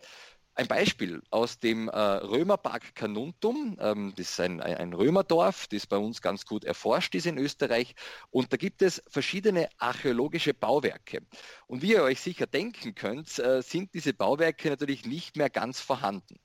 Ein 0.55 0.67
Beispiel 0.67 1.23
aus 1.31 1.59
dem 1.61 1.89
äh, 1.89 1.97
Römerpark 1.97 2.95
Canuntum, 2.95 3.79
ähm, 3.81 4.13
das 4.17 4.31
ist 4.31 4.41
ein, 4.41 4.61
ein, 4.61 4.93
Römerdorf, 4.93 5.69
das 5.69 5.87
bei 5.87 5.97
uns 5.97 6.21
ganz 6.21 6.45
gut 6.45 6.65
erforscht 6.65 7.15
ist 7.15 7.27
in 7.27 7.39
Österreich. 7.39 7.95
Und 8.31 8.53
da 8.53 8.57
gibt 8.57 8.83
es 8.83 9.03
verschiedene 9.07 9.69
archäologische 9.79 10.53
Bauwerke. 10.53 11.23
Und 11.69 11.83
wie 11.83 11.93
ihr 11.93 12.03
euch 12.03 12.21
sicher 12.21 12.47
denken 12.47 12.97
könnt, 12.97 13.39
äh, 13.39 13.63
sind 13.63 13.95
diese 13.95 14.13
Bauwerke 14.13 14.71
natürlich 14.71 15.07
nicht 15.07 15.37
mehr 15.37 15.51
ganz 15.51 15.81
vorhanden. 15.81 16.41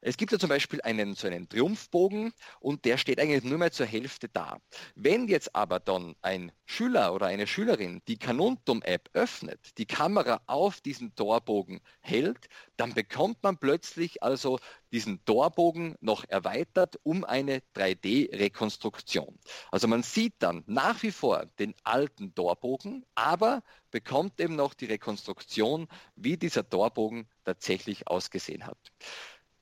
Es 0.00 0.16
gibt 0.16 0.32
ja 0.32 0.38
zum 0.38 0.48
Beispiel 0.48 0.80
einen, 0.80 1.14
so 1.14 1.26
einen 1.26 1.48
Triumphbogen 1.48 2.32
und 2.60 2.84
der 2.86 2.96
steht 2.96 3.20
eigentlich 3.20 3.44
nur 3.44 3.58
mehr 3.58 3.72
zur 3.72 3.86
Hälfte 3.86 4.28
da. 4.28 4.58
Wenn 4.94 5.28
jetzt 5.28 5.54
aber 5.54 5.80
dann 5.80 6.16
ein 6.22 6.50
Schüler 6.64 7.12
oder 7.14 7.26
eine 7.26 7.46
Schülerin 7.46 8.00
die 8.08 8.18
Canuntum-App 8.18 9.10
öffnet, 9.12 9.76
die 9.76 9.86
Kamera 9.86 10.40
auf 10.46 10.80
diesen 10.80 11.14
Torbogen 11.14 11.80
hält, 12.00 12.48
dann 12.76 12.94
bekommt 12.94 13.42
man 13.42 13.49
plötzlich 13.58 14.22
also 14.22 14.58
diesen 14.92 15.24
Torbogen 15.24 15.96
noch 16.00 16.24
erweitert 16.28 16.98
um 17.02 17.24
eine 17.24 17.62
3D-Rekonstruktion. 17.74 19.38
Also 19.70 19.88
man 19.88 20.02
sieht 20.02 20.34
dann 20.38 20.64
nach 20.66 21.02
wie 21.02 21.12
vor 21.12 21.46
den 21.58 21.74
alten 21.84 22.34
Torbogen, 22.34 23.04
aber 23.14 23.62
bekommt 23.90 24.40
eben 24.40 24.56
noch 24.56 24.74
die 24.74 24.86
Rekonstruktion, 24.86 25.88
wie 26.16 26.36
dieser 26.36 26.68
Torbogen 26.68 27.28
tatsächlich 27.44 28.08
ausgesehen 28.08 28.66
hat. 28.66 28.78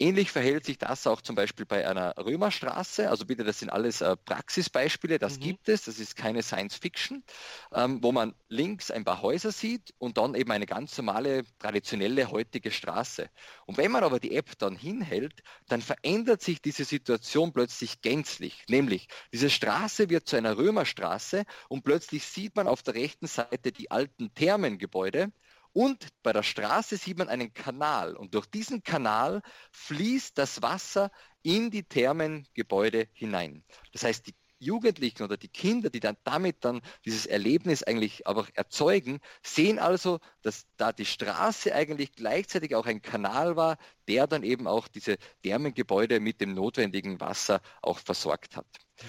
Ähnlich 0.00 0.30
verhält 0.30 0.64
sich 0.64 0.78
das 0.78 1.08
auch 1.08 1.20
zum 1.20 1.34
Beispiel 1.34 1.66
bei 1.66 1.88
einer 1.88 2.14
Römerstraße. 2.16 3.10
Also 3.10 3.26
bitte, 3.26 3.42
das 3.42 3.58
sind 3.58 3.70
alles 3.70 4.00
äh, 4.00 4.16
Praxisbeispiele, 4.16 5.18
das 5.18 5.38
mhm. 5.38 5.42
gibt 5.42 5.68
es, 5.68 5.82
das 5.84 5.98
ist 5.98 6.14
keine 6.14 6.42
Science 6.44 6.76
Fiction, 6.76 7.24
ähm, 7.72 8.00
wo 8.00 8.12
man 8.12 8.34
links 8.48 8.92
ein 8.92 9.04
paar 9.04 9.22
Häuser 9.22 9.50
sieht 9.50 9.92
und 9.98 10.16
dann 10.16 10.36
eben 10.36 10.52
eine 10.52 10.66
ganz 10.66 10.96
normale, 10.98 11.42
traditionelle 11.58 12.30
heutige 12.30 12.70
Straße. 12.70 13.28
Und 13.66 13.76
wenn 13.76 13.90
man 13.90 14.04
aber 14.04 14.20
die 14.20 14.36
App 14.36 14.56
dann 14.58 14.76
hinhält, 14.76 15.42
dann 15.66 15.82
verändert 15.82 16.42
sich 16.42 16.62
diese 16.62 16.84
Situation 16.84 17.52
plötzlich 17.52 18.00
gänzlich. 18.00 18.64
Nämlich, 18.68 19.08
diese 19.32 19.50
Straße 19.50 20.10
wird 20.10 20.28
zu 20.28 20.36
einer 20.36 20.56
Römerstraße 20.56 21.44
und 21.68 21.82
plötzlich 21.82 22.24
sieht 22.24 22.54
man 22.54 22.68
auf 22.68 22.84
der 22.84 22.94
rechten 22.94 23.26
Seite 23.26 23.72
die 23.72 23.90
alten 23.90 24.32
Thermengebäude 24.34 25.32
und 25.78 26.08
bei 26.24 26.32
der 26.32 26.42
Straße 26.42 26.96
sieht 26.96 27.18
man 27.18 27.28
einen 27.28 27.54
Kanal 27.54 28.16
und 28.16 28.34
durch 28.34 28.46
diesen 28.46 28.82
Kanal 28.82 29.42
fließt 29.70 30.36
das 30.36 30.60
Wasser 30.60 31.12
in 31.42 31.70
die 31.70 31.84
Thermengebäude 31.84 33.06
hinein. 33.12 33.62
Das 33.92 34.02
heißt, 34.02 34.26
die 34.26 34.34
Jugendlichen 34.58 35.22
oder 35.22 35.36
die 35.36 35.46
Kinder, 35.46 35.88
die 35.88 36.00
dann 36.00 36.16
damit 36.24 36.64
dann 36.64 36.80
dieses 37.04 37.26
Erlebnis 37.26 37.84
eigentlich 37.84 38.26
auch 38.26 38.48
erzeugen, 38.54 39.20
sehen 39.40 39.78
also, 39.78 40.18
dass 40.42 40.66
da 40.78 40.92
die 40.92 41.04
Straße 41.04 41.72
eigentlich 41.72 42.10
gleichzeitig 42.10 42.74
auch 42.74 42.86
ein 42.86 43.00
Kanal 43.00 43.54
war, 43.54 43.78
der 44.08 44.26
dann 44.26 44.42
eben 44.42 44.66
auch 44.66 44.88
diese 44.88 45.16
Thermengebäude 45.44 46.18
mit 46.18 46.40
dem 46.40 46.54
notwendigen 46.54 47.20
Wasser 47.20 47.60
auch 47.82 48.00
versorgt 48.00 48.56
hat. 48.56 48.66
Mhm. 49.00 49.06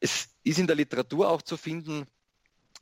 Es 0.00 0.28
ist 0.42 0.58
in 0.58 0.66
der 0.66 0.76
Literatur 0.76 1.30
auch 1.30 1.40
zu 1.40 1.56
finden, 1.56 2.06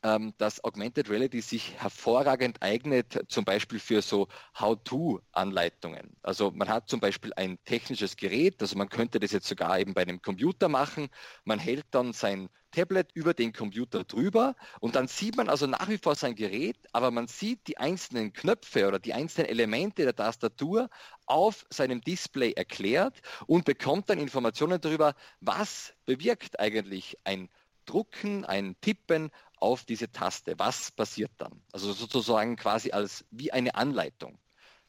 dass 0.01 0.63
Augmented 0.63 1.11
Reality 1.11 1.41
sich 1.41 1.75
hervorragend 1.75 2.63
eignet, 2.63 3.25
zum 3.29 3.45
Beispiel 3.45 3.81
für 3.81 4.01
so 4.01 4.29
How-to-Anleitungen. 4.59 6.17
Also 6.23 6.53
man 6.53 6.69
hat 6.69 6.89
zum 6.89 7.01
Beispiel 7.01 7.33
ein 7.35 7.59
technisches 7.65 8.17
Gerät, 8.17 8.63
also 8.63 8.79
man 8.79 8.89
könnte 8.89 9.19
das 9.19 9.33
jetzt 9.33 9.49
sogar 9.49 9.79
eben 9.81 9.95
bei 9.95 10.03
einem 10.03 10.23
Computer 10.23 10.69
machen. 10.69 11.09
Man 11.45 11.59
hält 11.59 11.87
dann 11.91 12.13
sein 12.13 12.49
Tablet 12.71 13.11
über 13.15 13.35
den 13.35 13.53
Computer 13.53 14.05
drüber 14.05 14.55
und 14.81 14.95
dann 14.95 15.09
sieht 15.09 15.37
man 15.37 15.49
also 15.49 15.67
nach 15.67 15.89
wie 15.89 15.99
vor 15.99 16.15
sein 16.15 16.35
Gerät, 16.35 16.77
aber 16.93 17.11
man 17.11 17.27
sieht 17.27 17.67
die 17.67 17.79
einzelnen 17.79 18.33
Knöpfe 18.33 18.87
oder 18.87 18.99
die 18.99 19.15
einzelnen 19.15 19.49
Elemente 19.49 20.05
der 20.05 20.15
Tastatur 20.15 20.89
auf 21.27 21.67
seinem 21.71 22.01
Display 22.03 22.53
erklärt 22.53 23.21
und 23.47 23.65
bekommt 23.65 24.11
dann 24.11 24.19
Informationen 24.19 24.81
darüber, 24.81 25.15
was 25.41 25.95
bewirkt 26.05 26.61
eigentlich 26.61 27.17
ein 27.25 27.49
Drucken, 27.87 28.45
ein 28.45 28.77
Tippen 28.83 29.31
auf 29.61 29.85
diese 29.85 30.11
Taste. 30.11 30.55
Was 30.59 30.91
passiert 30.91 31.31
dann? 31.39 31.63
Also 31.73 31.93
sozusagen 31.93 32.57
quasi 32.57 32.91
als 32.93 33.25
wie 33.31 33.53
eine 33.53 33.75
Anleitung. 33.75 34.39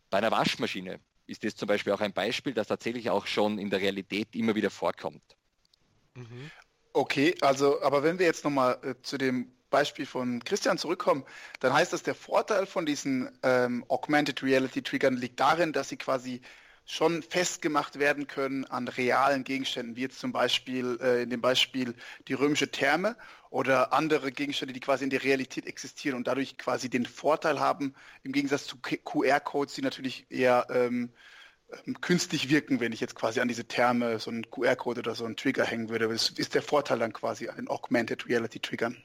Bei 0.09 0.17
einer 0.17 0.31
Waschmaschine 0.31 0.99
ist 1.27 1.43
das 1.43 1.55
zum 1.55 1.67
Beispiel 1.67 1.93
auch 1.93 2.01
ein 2.01 2.13
Beispiel, 2.13 2.53
das 2.53 2.67
tatsächlich 2.67 3.09
auch 3.09 3.27
schon 3.27 3.59
in 3.59 3.69
der 3.69 3.81
Realität 3.81 4.35
immer 4.35 4.55
wieder 4.55 4.69
vorkommt. 4.69 5.23
Mhm. 6.15 6.51
Okay, 6.93 7.35
also 7.41 7.81
aber 7.81 8.03
wenn 8.03 8.17
wir 8.17 8.25
jetzt 8.25 8.43
nochmal 8.43 8.79
äh, 8.83 8.95
zu 9.03 9.17
dem 9.17 9.51
Beispiel 9.69 10.07
von 10.07 10.43
Christian 10.43 10.77
zurückkommen, 10.77 11.23
dann 11.59 11.73
heißt 11.73 11.93
das, 11.93 12.01
der 12.01 12.15
Vorteil 12.15 12.65
von 12.65 12.85
diesen 12.85 13.37
ähm, 13.43 13.85
Augmented 13.87 14.41
Reality 14.41 14.81
Triggern 14.81 15.15
liegt 15.15 15.39
darin, 15.39 15.73
dass 15.73 15.89
sie 15.89 15.97
quasi 15.97 16.41
schon 16.89 17.21
festgemacht 17.21 17.99
werden 17.99 18.25
können 18.25 18.65
an 18.65 18.87
realen 18.87 19.43
Gegenständen, 19.43 19.95
wie 19.95 20.01
jetzt 20.01 20.17
zum 20.17 20.31
Beispiel 20.31 20.97
äh, 21.03 21.21
in 21.21 21.29
dem 21.29 21.39
Beispiel 21.39 21.93
die 22.27 22.33
römische 22.33 22.71
Therme 22.71 23.15
oder 23.51 23.93
andere 23.93 24.31
Gegenstände, 24.31 24.73
die 24.73 24.79
quasi 24.79 25.03
in 25.03 25.11
der 25.11 25.23
Realität 25.23 25.67
existieren 25.67 26.17
und 26.17 26.25
dadurch 26.25 26.57
quasi 26.57 26.89
den 26.89 27.05
Vorteil 27.05 27.59
haben, 27.59 27.93
im 28.23 28.31
Gegensatz 28.31 28.65
zu 28.65 28.77
QR-Codes, 28.81 29.75
die 29.75 29.83
natürlich 29.83 30.25
eher 30.31 30.65
ähm, 30.71 31.13
ähm, 31.85 32.01
künstlich 32.01 32.49
wirken, 32.49 32.79
wenn 32.79 32.91
ich 32.91 33.01
jetzt 33.01 33.13
quasi 33.13 33.39
an 33.39 33.47
diese 33.47 33.65
Therme 33.65 34.17
so 34.17 34.31
einen 34.31 34.49
QR-Code 34.49 35.01
oder 35.01 35.13
so 35.13 35.25
einen 35.25 35.35
Trigger 35.35 35.65
hängen 35.65 35.89
würde. 35.89 36.07
Das 36.07 36.31
ist 36.31 36.55
der 36.55 36.63
Vorteil 36.63 36.97
dann 36.97 37.13
quasi 37.13 37.49
an 37.49 37.57
den 37.57 37.67
Augmented 37.67 38.27
Reality 38.27 38.59
Triggern. 38.59 38.97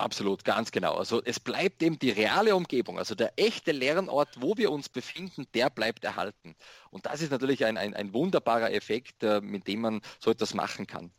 Absolut, 0.00 0.44
ganz 0.44 0.70
genau. 0.72 0.94
Also 0.94 1.22
es 1.24 1.38
bleibt 1.38 1.82
eben 1.82 1.98
die 1.98 2.10
reale 2.10 2.56
Umgebung, 2.56 2.98
also 2.98 3.14
der 3.14 3.32
echte 3.36 3.70
Lernort, 3.72 4.40
wo 4.40 4.56
wir 4.56 4.72
uns 4.72 4.88
befinden, 4.88 5.46
der 5.52 5.68
bleibt 5.68 6.04
erhalten. 6.04 6.56
Und 6.90 7.04
das 7.04 7.20
ist 7.20 7.30
natürlich 7.30 7.64
ein, 7.66 7.76
ein, 7.76 7.92
ein 7.94 8.14
wunderbarer 8.14 8.72
Effekt, 8.72 9.22
äh, 9.22 9.42
mit 9.42 9.66
dem 9.68 9.82
man 9.82 10.00
so 10.18 10.30
etwas 10.30 10.54
machen 10.54 10.86
kann. 10.86 11.12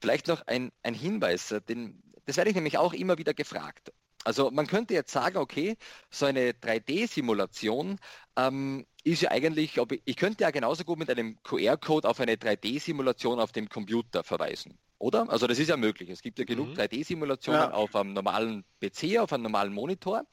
Vielleicht 0.00 0.28
noch 0.28 0.46
ein, 0.46 0.70
ein 0.84 0.94
Hinweis, 0.94 1.50
äh, 1.50 1.60
den, 1.60 2.00
das 2.26 2.36
werde 2.36 2.50
ich 2.50 2.54
nämlich 2.56 2.78
auch 2.78 2.92
immer 2.92 3.18
wieder 3.18 3.34
gefragt. 3.34 3.92
Also 4.24 4.50
man 4.52 4.66
könnte 4.68 4.94
jetzt 4.94 5.12
sagen, 5.12 5.38
okay, 5.38 5.76
so 6.10 6.26
eine 6.26 6.52
3D-Simulation 6.52 7.98
ähm, 8.36 8.86
ist 9.02 9.22
ja 9.22 9.30
eigentlich, 9.30 9.80
ich 10.04 10.16
könnte 10.16 10.44
ja 10.44 10.50
genauso 10.50 10.84
gut 10.84 10.98
mit 10.98 11.10
einem 11.10 11.42
QR-Code 11.42 12.08
auf 12.08 12.20
eine 12.20 12.34
3D-Simulation 12.34 13.40
auf 13.40 13.50
dem 13.52 13.68
Computer 13.68 14.22
verweisen. 14.22 14.78
Oder? 14.98 15.30
Also 15.30 15.46
das 15.46 15.58
ist 15.60 15.68
ja 15.68 15.76
möglich. 15.76 16.10
Es 16.10 16.22
gibt 16.22 16.38
ja 16.40 16.44
genug 16.44 16.70
mhm. 16.70 16.74
3D-Simulationen 16.74 17.60
ja. 17.60 17.70
auf 17.70 17.94
einem 17.94 18.14
normalen 18.14 18.64
PC, 18.80 19.18
auf 19.18 19.32
einem 19.32 19.44
normalen 19.44 19.72
Monitor. 19.72 20.24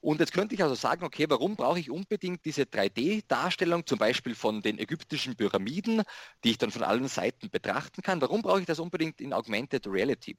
Und 0.00 0.20
jetzt 0.20 0.32
könnte 0.32 0.54
ich 0.54 0.62
also 0.62 0.74
sagen, 0.74 1.04
okay, 1.04 1.26
warum 1.28 1.56
brauche 1.56 1.78
ich 1.78 1.90
unbedingt 1.90 2.44
diese 2.44 2.62
3D-Darstellung, 2.62 3.86
zum 3.86 3.98
Beispiel 3.98 4.34
von 4.34 4.62
den 4.62 4.78
ägyptischen 4.78 5.36
Pyramiden, 5.36 6.02
die 6.42 6.52
ich 6.52 6.58
dann 6.58 6.70
von 6.70 6.82
allen 6.82 7.08
Seiten 7.08 7.50
betrachten 7.50 8.02
kann? 8.02 8.22
Warum 8.22 8.40
brauche 8.40 8.60
ich 8.60 8.66
das 8.66 8.78
unbedingt 8.78 9.20
in 9.20 9.34
Augmented 9.34 9.86
Reality? 9.86 10.38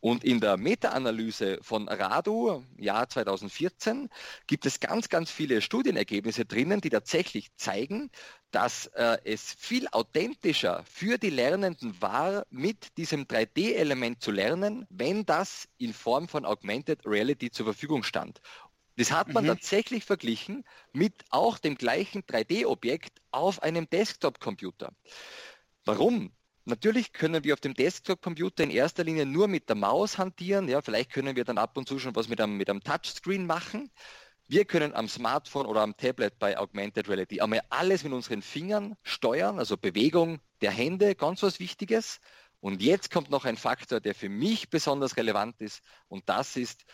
Und 0.00 0.24
in 0.24 0.40
der 0.40 0.56
Meta-Analyse 0.56 1.58
von 1.60 1.88
RADU, 1.88 2.64
Jahr 2.78 3.08
2014, 3.08 4.08
gibt 4.46 4.64
es 4.64 4.80
ganz, 4.80 5.08
ganz 5.08 5.30
viele 5.30 5.60
Studienergebnisse 5.60 6.44
drinnen, 6.44 6.80
die 6.80 6.90
tatsächlich 6.90 7.48
zeigen, 7.56 8.10
dass 8.50 8.86
äh, 8.94 9.18
es 9.24 9.54
viel 9.58 9.88
authentischer 9.88 10.82
für 10.84 11.18
die 11.18 11.30
Lernenden 11.30 12.00
war, 12.00 12.46
mit 12.50 12.96
diesem 12.96 13.24
3D-Element 13.24 14.22
zu 14.22 14.30
lernen, 14.30 14.86
wenn 14.90 15.26
das 15.26 15.68
in 15.78 15.92
Form 15.92 16.28
von 16.28 16.44
Augmented 16.44 17.04
Reality 17.04 17.50
zur 17.50 17.66
Verfügung 17.66 18.02
stand. 18.02 18.40
Das 18.96 19.12
hat 19.12 19.32
man 19.32 19.44
mhm. 19.44 19.48
tatsächlich 19.48 20.04
verglichen 20.04 20.64
mit 20.92 21.24
auch 21.30 21.58
dem 21.58 21.76
gleichen 21.76 22.22
3D-Objekt 22.22 23.20
auf 23.30 23.62
einem 23.62 23.88
Desktop-Computer. 23.88 24.92
Warum? 25.84 26.32
Natürlich 26.64 27.12
können 27.12 27.44
wir 27.44 27.54
auf 27.54 27.60
dem 27.60 27.74
Desktop-Computer 27.74 28.64
in 28.64 28.70
erster 28.70 29.04
Linie 29.04 29.24
nur 29.24 29.48
mit 29.48 29.68
der 29.68 29.76
Maus 29.76 30.18
hantieren. 30.18 30.68
Ja, 30.68 30.82
vielleicht 30.82 31.12
können 31.12 31.36
wir 31.36 31.44
dann 31.44 31.58
ab 31.58 31.76
und 31.78 31.88
zu 31.88 31.98
schon 31.98 32.14
was 32.16 32.28
mit 32.28 32.40
einem, 32.40 32.56
mit 32.56 32.68
einem 32.68 32.82
Touchscreen 32.82 33.46
machen. 33.46 33.90
Wir 34.50 34.64
können 34.64 34.94
am 34.94 35.08
Smartphone 35.08 35.66
oder 35.66 35.82
am 35.82 35.94
Tablet 35.94 36.38
bei 36.38 36.56
Augmented 36.56 37.06
Reality 37.06 37.42
einmal 37.42 37.60
alles 37.68 38.02
mit 38.02 38.14
unseren 38.14 38.40
Fingern 38.40 38.96
steuern, 39.02 39.58
also 39.58 39.76
Bewegung 39.76 40.40
der 40.62 40.70
Hände, 40.70 41.14
ganz 41.14 41.42
was 41.42 41.60
Wichtiges. 41.60 42.18
Und 42.60 42.80
jetzt 42.80 43.10
kommt 43.10 43.28
noch 43.28 43.44
ein 43.44 43.58
Faktor, 43.58 44.00
der 44.00 44.14
für 44.14 44.30
mich 44.30 44.70
besonders 44.70 45.18
relevant 45.18 45.60
ist, 45.60 45.82
und 46.08 46.30
das 46.30 46.56
ist 46.56 46.86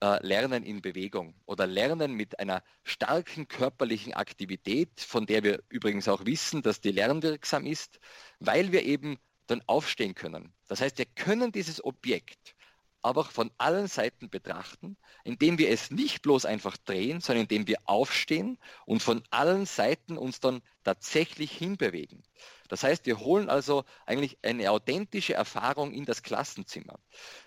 äh, 0.00 0.24
Lernen 0.24 0.62
in 0.62 0.82
Bewegung 0.82 1.34
oder 1.46 1.66
Lernen 1.66 2.12
mit 2.14 2.38
einer 2.38 2.62
starken 2.84 3.48
körperlichen 3.48 4.14
Aktivität, 4.14 5.00
von 5.00 5.26
der 5.26 5.42
wir 5.42 5.64
übrigens 5.68 6.06
auch 6.06 6.24
wissen, 6.26 6.62
dass 6.62 6.80
die 6.80 6.92
lernwirksam 6.92 7.66
ist, 7.66 7.98
weil 8.38 8.70
wir 8.70 8.84
eben 8.84 9.18
dann 9.48 9.62
aufstehen 9.66 10.14
können. 10.14 10.54
Das 10.68 10.80
heißt, 10.80 10.96
wir 10.98 11.06
können 11.06 11.50
dieses 11.50 11.84
Objekt 11.84 12.54
aber 13.02 13.24
von 13.24 13.50
allen 13.58 13.86
Seiten 13.86 14.28
betrachten, 14.30 14.96
indem 15.24 15.58
wir 15.58 15.70
es 15.70 15.90
nicht 15.90 16.22
bloß 16.22 16.44
einfach 16.44 16.76
drehen, 16.76 17.20
sondern 17.20 17.42
indem 17.42 17.66
wir 17.66 17.78
aufstehen 17.84 18.58
und 18.86 19.02
von 19.02 19.22
allen 19.30 19.66
Seiten 19.66 20.18
uns 20.18 20.40
dann 20.40 20.62
tatsächlich 20.84 21.52
hinbewegen. 21.52 22.22
Das 22.68 22.84
heißt, 22.84 23.04
wir 23.06 23.18
holen 23.18 23.50
also 23.50 23.84
eigentlich 24.06 24.38
eine 24.42 24.70
authentische 24.70 25.34
Erfahrung 25.34 25.92
in 25.92 26.04
das 26.04 26.22
Klassenzimmer. 26.22 27.00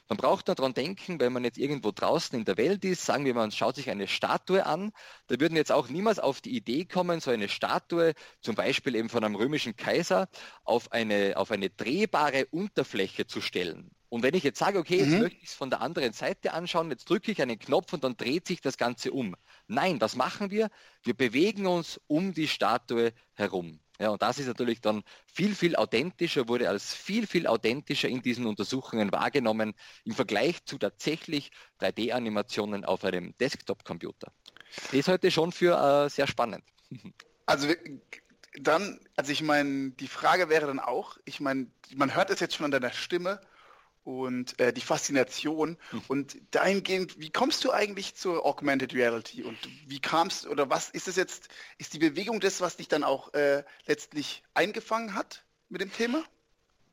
Man 0.09 0.17
braucht 0.17 0.47
nur 0.47 0.55
daran 0.55 0.73
denken, 0.73 1.19
wenn 1.21 1.31
man 1.31 1.45
jetzt 1.45 1.57
irgendwo 1.57 1.91
draußen 1.91 2.37
in 2.37 2.43
der 2.43 2.57
Welt 2.57 2.83
ist, 2.83 3.05
sagen 3.05 3.23
wir, 3.23 3.33
man 3.33 3.51
schaut 3.51 3.77
sich 3.77 3.89
eine 3.89 4.09
Statue 4.09 4.65
an, 4.65 4.91
da 5.27 5.39
würden 5.39 5.55
jetzt 5.55 5.71
auch 5.71 5.87
niemals 5.87 6.19
auf 6.19 6.41
die 6.41 6.55
Idee 6.55 6.83
kommen, 6.83 7.21
so 7.21 7.31
eine 7.31 7.47
Statue, 7.47 8.13
zum 8.41 8.55
Beispiel 8.55 8.95
eben 8.95 9.07
von 9.09 9.23
einem 9.23 9.35
römischen 9.35 9.77
Kaiser, 9.77 10.27
auf 10.65 10.91
eine, 10.91 11.37
auf 11.37 11.51
eine 11.51 11.69
drehbare 11.69 12.45
Unterfläche 12.47 13.25
zu 13.25 13.39
stellen. 13.39 13.91
Und 14.13 14.21
wenn 14.21 14.35
ich 14.35 14.43
jetzt 14.43 14.59
sage, 14.59 14.77
okay, 14.77 14.97
jetzt 14.97 15.09
mhm. 15.09 15.21
möchte 15.21 15.39
ich 15.41 15.49
es 15.49 15.55
von 15.55 15.71
der 15.71 15.81
anderen 15.81 16.13
Seite 16.13 16.53
anschauen, 16.53 16.91
jetzt 16.91 17.09
drücke 17.09 17.31
ich 17.31 17.41
einen 17.41 17.57
Knopf 17.57 17.93
und 17.93 18.03
dann 18.03 18.15
dreht 18.15 18.45
sich 18.45 18.61
das 18.61 18.77
Ganze 18.77 19.11
um. 19.11 19.35
Nein, 19.65 19.99
was 20.01 20.15
machen 20.15 20.51
wir? 20.51 20.69
Wir 21.01 21.15
bewegen 21.15 21.65
uns 21.65 21.99
um 22.05 22.31
die 22.31 22.47
Statue 22.47 23.11
herum. 23.33 23.79
Ja, 23.97 24.09
und 24.09 24.21
das 24.21 24.37
ist 24.37 24.45
natürlich 24.45 24.81
dann 24.81 25.01
viel, 25.25 25.55
viel 25.55 25.75
authentischer, 25.75 26.47
wurde 26.47 26.69
als 26.69 26.93
viel, 26.93 27.25
viel 27.25 27.47
authentischer 27.47 28.07
in 28.07 28.21
diesen 28.21 28.45
Untersuchungen 28.45 29.11
wahrgenommen 29.11 29.73
im 30.05 30.13
Vergleich 30.13 30.63
zu 30.63 30.77
tatsächlich 30.77 31.49
3D-Animationen 31.81 32.85
auf 32.85 33.03
einem 33.05 33.35
Desktop-Computer. 33.39 34.31
Das 34.75 34.93
ist 34.93 35.07
heute 35.07 35.31
schon 35.31 35.51
für 35.51 36.05
äh, 36.05 36.09
sehr 36.11 36.27
spannend. 36.27 36.63
Also 37.45 37.67
dann, 38.53 39.01
also 39.17 39.33
ich 39.33 39.41
meine, 39.41 39.89
die 39.91 40.07
Frage 40.07 40.47
wäre 40.47 40.67
dann 40.67 40.79
auch, 40.79 41.17
ich 41.25 41.41
meine, 41.41 41.67
man 41.93 42.15
hört 42.15 42.29
es 42.29 42.39
jetzt 42.39 42.55
schon 42.55 42.63
an 42.63 42.71
deiner 42.71 42.93
Stimme, 42.93 43.41
und 44.03 44.59
äh, 44.59 44.73
die 44.73 44.81
Faszination. 44.81 45.77
Mhm. 45.91 46.01
Und 46.07 46.37
dahingehend, 46.51 47.19
wie 47.19 47.29
kommst 47.29 47.63
du 47.63 47.71
eigentlich 47.71 48.15
zur 48.15 48.45
Augmented 48.45 48.93
Reality 48.93 49.43
und 49.43 49.57
wie 49.87 49.99
kamst 49.99 50.47
oder 50.47 50.69
was 50.69 50.89
ist 50.89 51.07
es 51.07 51.15
jetzt, 51.15 51.49
ist 51.77 51.93
die 51.93 51.99
Bewegung 51.99 52.39
das, 52.39 52.61
was 52.61 52.77
dich 52.77 52.87
dann 52.87 53.03
auch 53.03 53.33
äh, 53.33 53.63
letztlich 53.85 54.43
eingefangen 54.53 55.13
hat 55.15 55.45
mit 55.69 55.81
dem 55.81 55.91
Thema? 55.91 56.23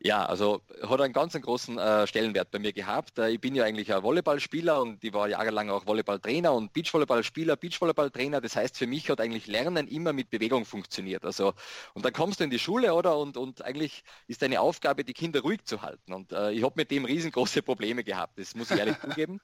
Ja, 0.03 0.25
also 0.25 0.63
hat 0.83 0.99
einen 1.03 1.13
ganz 1.13 1.35
einen 1.35 1.43
großen 1.43 1.77
äh, 1.77 2.07
Stellenwert 2.07 2.51
bei 2.51 2.59
mir 2.59 2.73
gehabt. 2.73 3.19
Äh, 3.19 3.33
ich 3.33 3.41
bin 3.41 3.55
ja 3.55 3.65
eigentlich 3.65 3.93
ein 3.93 4.03
Volleyballspieler 4.03 4.81
und 4.81 5.05
ich 5.05 5.13
war 5.13 5.29
jahrelang 5.29 5.69
auch 5.69 5.85
Volleyballtrainer 5.87 6.55
und 6.55 6.73
Beachvolleyballspieler, 6.73 7.57
Beachvolleyballtrainer. 7.57 8.41
Das 8.41 8.57
heißt, 8.57 8.79
für 8.79 8.87
mich 8.87 9.11
hat 9.11 9.21
eigentlich 9.21 9.47
Lernen 9.47 9.87
immer 9.89 10.15
mit 10.15 10.31
Bewegung 10.31 10.65
funktioniert. 10.65 11.27
Also 11.27 11.53
und 11.93 12.03
dann 12.03 12.15
kommst 12.15 12.41
du 12.41 12.45
in 12.45 12.51
die 12.51 12.59
Schule, 12.59 12.95
oder? 12.95 13.19
Und, 13.19 13.37
und 13.37 13.61
eigentlich 13.63 14.03
ist 14.27 14.41
deine 14.41 14.63
Aufgabe, 14.63 15.05
die 15.05 15.13
Kinder 15.13 15.41
ruhig 15.43 15.65
zu 15.65 15.83
halten. 15.83 16.15
Und 16.15 16.33
äh, 16.33 16.53
ich 16.53 16.63
habe 16.63 16.75
mit 16.77 16.91
dem 16.91 17.05
riesengroße 17.05 17.61
Probleme 17.63 18.03
gehabt. 18.03 18.39
Das 18.39 18.55
muss 18.55 18.71
ich 18.71 18.79
ehrlich 18.79 18.99
zugeben. 19.03 19.43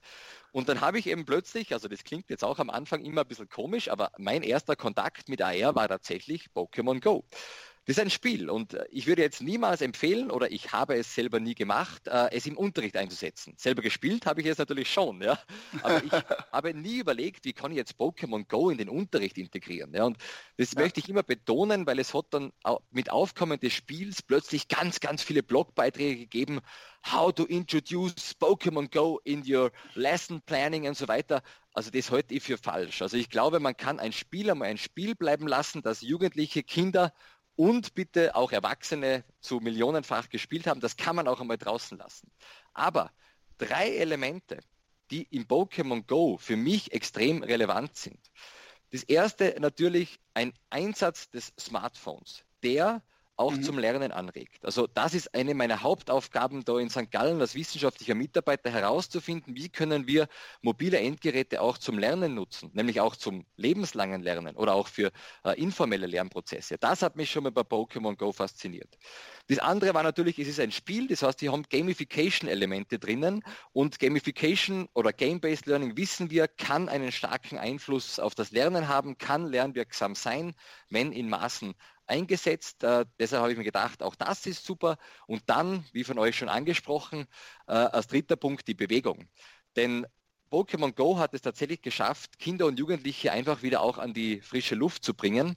Und 0.52 0.70
dann 0.70 0.80
habe 0.80 0.98
ich 0.98 1.06
eben 1.06 1.26
plötzlich, 1.26 1.74
also 1.74 1.86
das 1.86 2.02
klingt 2.02 2.30
jetzt 2.30 2.44
auch 2.44 2.58
am 2.60 2.70
Anfang 2.70 3.04
immer 3.04 3.22
ein 3.22 3.28
bisschen 3.28 3.50
komisch, 3.50 3.90
aber 3.90 4.10
mein 4.16 4.42
erster 4.42 4.74
Kontakt 4.74 5.28
mit 5.28 5.42
AR 5.42 5.74
war 5.74 5.86
tatsächlich 5.86 6.46
Pokémon 6.54 7.00
Go. 7.02 7.24
Das 7.87 7.99
ist 7.99 8.03
ein 8.03 8.11
Spiel 8.11 8.51
und 8.51 8.75
äh, 8.75 8.85
ich 8.90 9.07
würde 9.07 9.22
jetzt 9.22 9.40
niemals 9.40 9.81
empfehlen, 9.81 10.33
oder 10.33 10.51
ich 10.51 10.72
habe 10.72 10.96
es 10.96 11.14
selber 11.14 11.38
nie 11.38 11.55
gemacht, 11.55 12.09
äh, 12.09 12.33
es 12.33 12.44
im 12.46 12.59
Unterricht 12.59 12.96
einzusetzen. 12.96 13.55
Selber 13.57 13.81
gespielt 13.81 14.27
habe 14.27 14.40
ich 14.40 14.49
es 14.49 14.59
natürlich 14.59 14.92
schon, 14.92 15.22
ja. 15.22 15.38
Aber 15.83 16.03
ich 16.03 16.11
habe 16.53 16.75
nie 16.75 16.99
überlegt, 16.99 17.44
wie 17.44 17.53
kann 17.53 17.70
ich 17.70 17.77
jetzt 17.77 17.94
Pokémon 17.96 18.44
Go 18.49 18.70
in 18.70 18.79
den 18.79 18.88
Unterricht 18.88 19.38
integrieren. 19.38 19.94
Ja? 19.94 20.05
Und 20.05 20.18
das 20.57 20.72
ja. 20.72 20.81
möchte 20.81 20.99
ich 20.99 21.09
immer 21.09 21.22
betonen, 21.22 21.87
weil 21.87 22.01
es 22.01 22.12
hat 22.12 22.27
dann 22.31 22.53
mit 22.90 23.11
Aufkommen 23.11 23.61
des 23.61 23.72
Spiels 23.72 24.20
plötzlich 24.20 24.66
ganz, 24.66 24.99
ganz 24.99 25.22
viele 25.22 25.44
Blogbeiträge 25.44 26.16
gegeben, 26.16 26.61
how 27.05 27.33
to 27.33 27.44
introduce 27.44 28.35
Pokémon 28.40 28.90
Go 28.90 29.20
in 29.22 29.44
your 29.46 29.70
lesson 29.94 30.42
planning 30.42 30.88
und 30.88 30.96
so 30.96 31.07
weiter. 31.07 31.40
Also 31.72 31.90
das 31.90 32.11
halte 32.11 32.35
ich 32.35 32.42
für 32.42 32.59
falsch. 32.59 33.03
Also 33.03 33.16
ich 33.16 33.29
glaube, 33.29 33.61
man 33.61 33.77
kann 33.77 34.01
ein 34.01 34.12
Spiel 34.12 34.51
einmal 34.51 34.68
ein 34.68 34.79
Spiel 34.79 35.14
bleiben 35.14 35.46
lassen, 35.46 35.83
dass 35.83 36.01
Jugendliche, 36.01 36.62
Kinder 36.62 37.12
und 37.56 37.94
bitte 37.94 38.36
auch 38.36 38.52
Erwachsene 38.52 39.24
zu 39.40 39.58
millionenfach 39.60 40.28
gespielt 40.28 40.66
haben. 40.66 40.80
Das 40.80 40.96
kann 40.96 41.16
man 41.16 41.26
auch 41.26 41.40
einmal 41.40 41.58
draußen 41.58 41.98
lassen. 41.98 42.30
Aber 42.74 43.10
drei 43.58 43.96
Elemente, 43.96 44.60
die 45.10 45.22
im 45.30 45.44
Pokémon 45.44 46.06
Go 46.06 46.36
für 46.36 46.56
mich 46.56 46.92
extrem 46.92 47.42
relevant 47.42 47.96
sind. 47.96 48.20
Das 48.92 49.02
erste 49.02 49.56
natürlich 49.58 50.20
ein 50.34 50.52
Einsatz 50.70 51.30
des 51.30 51.52
Smartphones, 51.58 52.44
der 52.62 53.02
auch 53.37 53.53
mhm. 53.53 53.62
zum 53.62 53.79
Lernen 53.79 54.12
anregt. 54.12 54.64
Also 54.64 54.87
das 54.87 55.14
ist 55.14 55.35
eine 55.35 55.55
meiner 55.55 55.83
Hauptaufgaben 55.83 56.64
da 56.64 56.79
in 56.79 56.90
St. 56.90 57.11
Gallen 57.11 57.40
als 57.40 57.55
wissenschaftlicher 57.55 58.14
Mitarbeiter 58.14 58.70
herauszufinden, 58.70 59.55
wie 59.55 59.68
können 59.68 60.07
wir 60.07 60.29
mobile 60.62 60.99
Endgeräte 60.99 61.61
auch 61.61 61.79
zum 61.79 61.99
Lernen 61.99 62.35
nutzen, 62.35 62.70
nämlich 62.72 63.01
auch 63.01 63.14
zum 63.16 63.44
lebenslangen 63.57 64.22
Lernen 64.22 64.57
oder 64.57 64.75
auch 64.75 64.88
für 64.88 65.12
äh, 65.44 65.61
informelle 65.61 66.07
Lernprozesse. 66.07 66.79
Das 66.79 67.03
hat 67.03 67.16
mich 67.16 67.31
schon 67.31 67.44
mal 67.44 67.53
bei 67.53 67.62
Pokémon 67.62 68.16
Go 68.16 68.33
fasziniert. 68.33 68.96
Das 69.49 69.59
andere 69.59 69.94
war 69.94 70.03
natürlich, 70.03 70.38
es 70.38 70.49
ist 70.49 70.59
ein 70.59 70.72
Spiel, 70.72 71.07
das 71.07 71.22
heißt, 71.22 71.40
die 71.40 71.51
haben 71.51 71.62
Gamification-Elemente 71.68 72.99
drinnen 72.99 73.44
und 73.72 74.01
Gamification 74.01 74.88
oder 74.94 75.12
Game-Based 75.12 75.66
Learning 75.66 75.96
wissen 75.96 76.31
wir, 76.31 76.49
kann 76.49 76.88
einen 76.88 77.12
starken 77.12 77.59
Einfluss 77.59 78.18
auf 78.18 78.35
das 78.35 78.51
Lernen 78.51 78.88
haben, 78.88 79.18
kann 79.18 79.46
lernwirksam 79.46 80.14
sein, 80.16 80.55
wenn 80.90 81.12
in 81.12 81.29
Maßen 81.29 81.75
eingesetzt. 82.06 82.82
Äh, 82.84 83.06
deshalb 83.18 83.42
habe 83.42 83.52
ich 83.52 83.58
mir 83.58 83.64
gedacht, 83.64 84.02
auch 84.02 84.14
das 84.14 84.46
ist 84.46 84.64
super. 84.64 84.96
Und 85.26 85.42
dann, 85.46 85.84
wie 85.92 86.04
von 86.04 86.18
euch 86.18 86.36
schon 86.36 86.48
angesprochen, 86.48 87.26
äh, 87.66 87.72
als 87.72 88.08
dritter 88.08 88.36
Punkt 88.36 88.68
die 88.68 88.74
Bewegung. 88.74 89.28
Denn 89.76 90.06
Pokémon 90.50 90.92
Go 90.94 91.18
hat 91.18 91.34
es 91.34 91.42
tatsächlich 91.42 91.82
geschafft, 91.82 92.38
Kinder 92.38 92.66
und 92.66 92.78
Jugendliche 92.78 93.32
einfach 93.32 93.62
wieder 93.62 93.80
auch 93.80 93.98
an 93.98 94.14
die 94.14 94.40
frische 94.40 94.74
Luft 94.76 95.04
zu 95.04 95.14
bringen. 95.14 95.56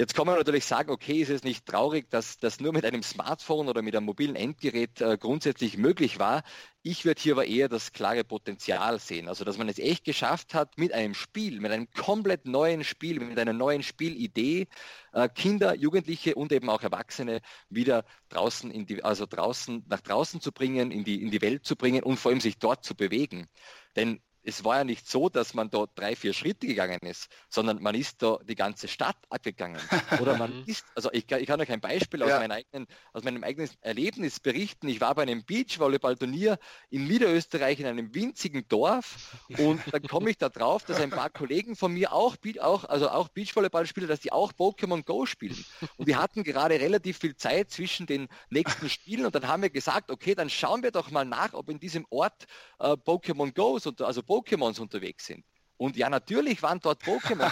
Jetzt 0.00 0.14
kann 0.14 0.26
man 0.26 0.36
natürlich 0.36 0.64
sagen, 0.64 0.90
okay, 0.90 1.20
ist 1.20 1.28
es 1.28 1.44
nicht 1.44 1.66
traurig, 1.66 2.08
dass 2.08 2.38
das 2.38 2.58
nur 2.58 2.72
mit 2.72 2.86
einem 2.86 3.02
Smartphone 3.02 3.68
oder 3.68 3.82
mit 3.82 3.94
einem 3.94 4.06
mobilen 4.06 4.34
Endgerät 4.34 4.98
äh, 5.02 5.18
grundsätzlich 5.18 5.76
möglich 5.76 6.18
war. 6.18 6.42
Ich 6.82 7.04
würde 7.04 7.20
hier 7.20 7.34
aber 7.34 7.44
eher 7.44 7.68
das 7.68 7.92
klare 7.92 8.24
Potenzial 8.24 8.98
sehen. 8.98 9.28
Also, 9.28 9.44
dass 9.44 9.58
man 9.58 9.68
es 9.68 9.78
echt 9.78 10.04
geschafft 10.04 10.54
hat, 10.54 10.78
mit 10.78 10.94
einem 10.94 11.12
Spiel, 11.12 11.60
mit 11.60 11.70
einem 11.70 11.90
komplett 11.90 12.46
neuen 12.46 12.82
Spiel, 12.82 13.20
mit 13.20 13.38
einer 13.38 13.52
neuen 13.52 13.82
Spielidee, 13.82 14.68
äh, 15.12 15.28
Kinder, 15.28 15.74
Jugendliche 15.74 16.34
und 16.34 16.50
eben 16.50 16.70
auch 16.70 16.80
Erwachsene 16.80 17.42
wieder 17.68 18.06
draußen 18.30 18.70
in 18.70 18.86
die, 18.86 19.04
also 19.04 19.26
draußen, 19.26 19.84
nach 19.86 20.00
draußen 20.00 20.40
zu 20.40 20.50
bringen, 20.50 20.92
in 20.92 21.04
die, 21.04 21.20
in 21.22 21.30
die 21.30 21.42
Welt 21.42 21.66
zu 21.66 21.76
bringen 21.76 22.02
und 22.04 22.16
vor 22.16 22.30
allem 22.30 22.40
sich 22.40 22.56
dort 22.56 22.86
zu 22.86 22.94
bewegen. 22.94 23.48
Denn 23.96 24.22
es 24.42 24.64
war 24.64 24.78
ja 24.78 24.84
nicht 24.84 25.08
so, 25.08 25.28
dass 25.28 25.54
man 25.54 25.70
dort 25.70 25.90
drei, 25.94 26.16
vier 26.16 26.32
Schritte 26.32 26.66
gegangen 26.66 27.00
ist, 27.02 27.28
sondern 27.48 27.82
man 27.82 27.94
ist 27.94 28.22
da 28.22 28.38
die 28.42 28.54
ganze 28.54 28.88
Stadt 28.88 29.16
abgegangen. 29.28 29.80
Oder 30.20 30.36
man 30.36 30.64
ist, 30.66 30.84
also 30.94 31.10
ich, 31.12 31.30
ich 31.30 31.46
kann 31.46 31.60
euch 31.60 31.70
ein 31.70 31.80
Beispiel 31.80 32.22
aus, 32.22 32.30
meinem 32.30 32.52
eigenen, 32.52 32.86
aus 33.12 33.24
meinem 33.24 33.44
eigenen 33.44 33.70
Erlebnis 33.82 34.40
berichten. 34.40 34.88
Ich 34.88 35.00
war 35.00 35.14
bei 35.14 35.22
einem 35.22 35.44
Beachvolleyball-Turnier 35.44 36.58
in 36.90 37.06
Niederösterreich 37.06 37.80
in 37.80 37.86
einem 37.86 38.14
winzigen 38.14 38.66
Dorf 38.68 39.36
und 39.58 39.80
dann 39.92 40.02
komme 40.02 40.30
ich 40.30 40.38
da 40.38 40.48
drauf, 40.48 40.84
dass 40.84 41.00
ein 41.00 41.10
paar 41.10 41.30
Kollegen 41.30 41.76
von 41.76 41.92
mir 41.92 42.12
auch, 42.12 42.36
auch, 42.60 42.84
also 42.84 43.10
auch 43.10 43.28
Beachvolleyball 43.28 43.86
spielen, 43.86 44.08
dass 44.08 44.20
die 44.20 44.32
auch 44.32 44.52
Pokémon 44.52 45.04
Go 45.04 45.26
spielen. 45.26 45.64
Und 45.96 46.06
wir 46.06 46.18
hatten 46.18 46.44
gerade 46.44 46.80
relativ 46.80 47.18
viel 47.18 47.36
Zeit 47.36 47.70
zwischen 47.70 48.06
den 48.06 48.28
nächsten 48.48 48.88
Spielen 48.88 49.26
und 49.26 49.34
dann 49.34 49.48
haben 49.48 49.62
wir 49.62 49.70
gesagt, 49.70 50.10
okay, 50.10 50.34
dann 50.34 50.48
schauen 50.48 50.82
wir 50.82 50.90
doch 50.90 51.10
mal 51.10 51.24
nach, 51.24 51.52
ob 51.52 51.68
in 51.68 51.78
diesem 51.78 52.06
Ort 52.10 52.46
äh, 52.78 52.92
Pokémon 52.92 53.52
Go, 53.52 53.78
also 54.04 54.22
Pokémons 54.30 54.78
unterwegs 54.78 55.26
sind. 55.26 55.44
Und 55.76 55.96
ja, 55.96 56.08
natürlich 56.08 56.62
waren 56.62 56.78
dort 56.78 57.02
Pokémon. 57.02 57.50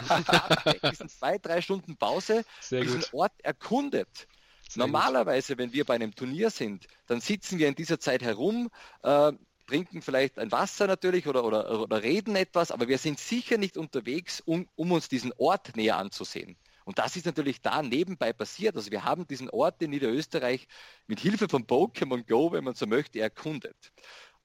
diesen 0.91 1.09
zwei, 1.09 1.38
drei 1.38 1.61
Stunden 1.61 1.97
Pause 1.97 2.45
Sehr 2.61 2.83
diesen 2.83 3.01
gut. 3.01 3.14
Ort 3.14 3.33
erkundet. 3.43 4.29
Sehr 4.69 4.85
Normalerweise, 4.85 5.55
gut. 5.55 5.59
wenn 5.59 5.73
wir 5.73 5.85
bei 5.85 5.95
einem 5.95 6.14
Turnier 6.14 6.51
sind, 6.51 6.87
dann 7.07 7.21
sitzen 7.21 7.59
wir 7.59 7.69
in 7.69 7.75
dieser 7.75 7.99
Zeit 7.99 8.23
herum, 8.23 8.69
äh, 9.03 9.33
trinken 9.67 10.03
vielleicht 10.03 10.38
ein 10.38 10.53
Wasser 10.53 10.87
natürlich 10.87 11.27
oder, 11.27 11.45
oder, 11.45 11.81
oder 11.81 12.03
reden 12.03 12.37
etwas, 12.37 12.71
aber 12.71 12.87
wir 12.87 12.99
sind 12.99 13.19
sicher 13.19 13.59
nicht 13.59 13.77
unterwegs, 13.77 14.41
um, 14.41 14.69
um 14.77 14.93
uns 14.93 15.09
diesen 15.09 15.33
Ort 15.38 15.75
näher 15.77 15.97
anzusehen. 15.97 16.57
Und 16.85 16.99
das 16.99 17.17
ist 17.17 17.27
natürlich 17.27 17.61
da 17.61 17.83
nebenbei 17.83 18.33
passiert. 18.33 18.77
Also 18.77 18.91
wir 18.91 19.05
haben 19.05 19.27
diesen 19.27 19.51
Ort 19.51 19.83
in 19.83 19.91
Niederösterreich 19.91 20.67
mit 21.07 21.21
Hilfe 21.21 21.49
von 21.49 21.67
Pokémon 21.67 22.27
Go, 22.27 22.53
wenn 22.53 22.64
man 22.64 22.75
so 22.75 22.87
möchte, 22.87 23.21
erkundet. 23.21 23.93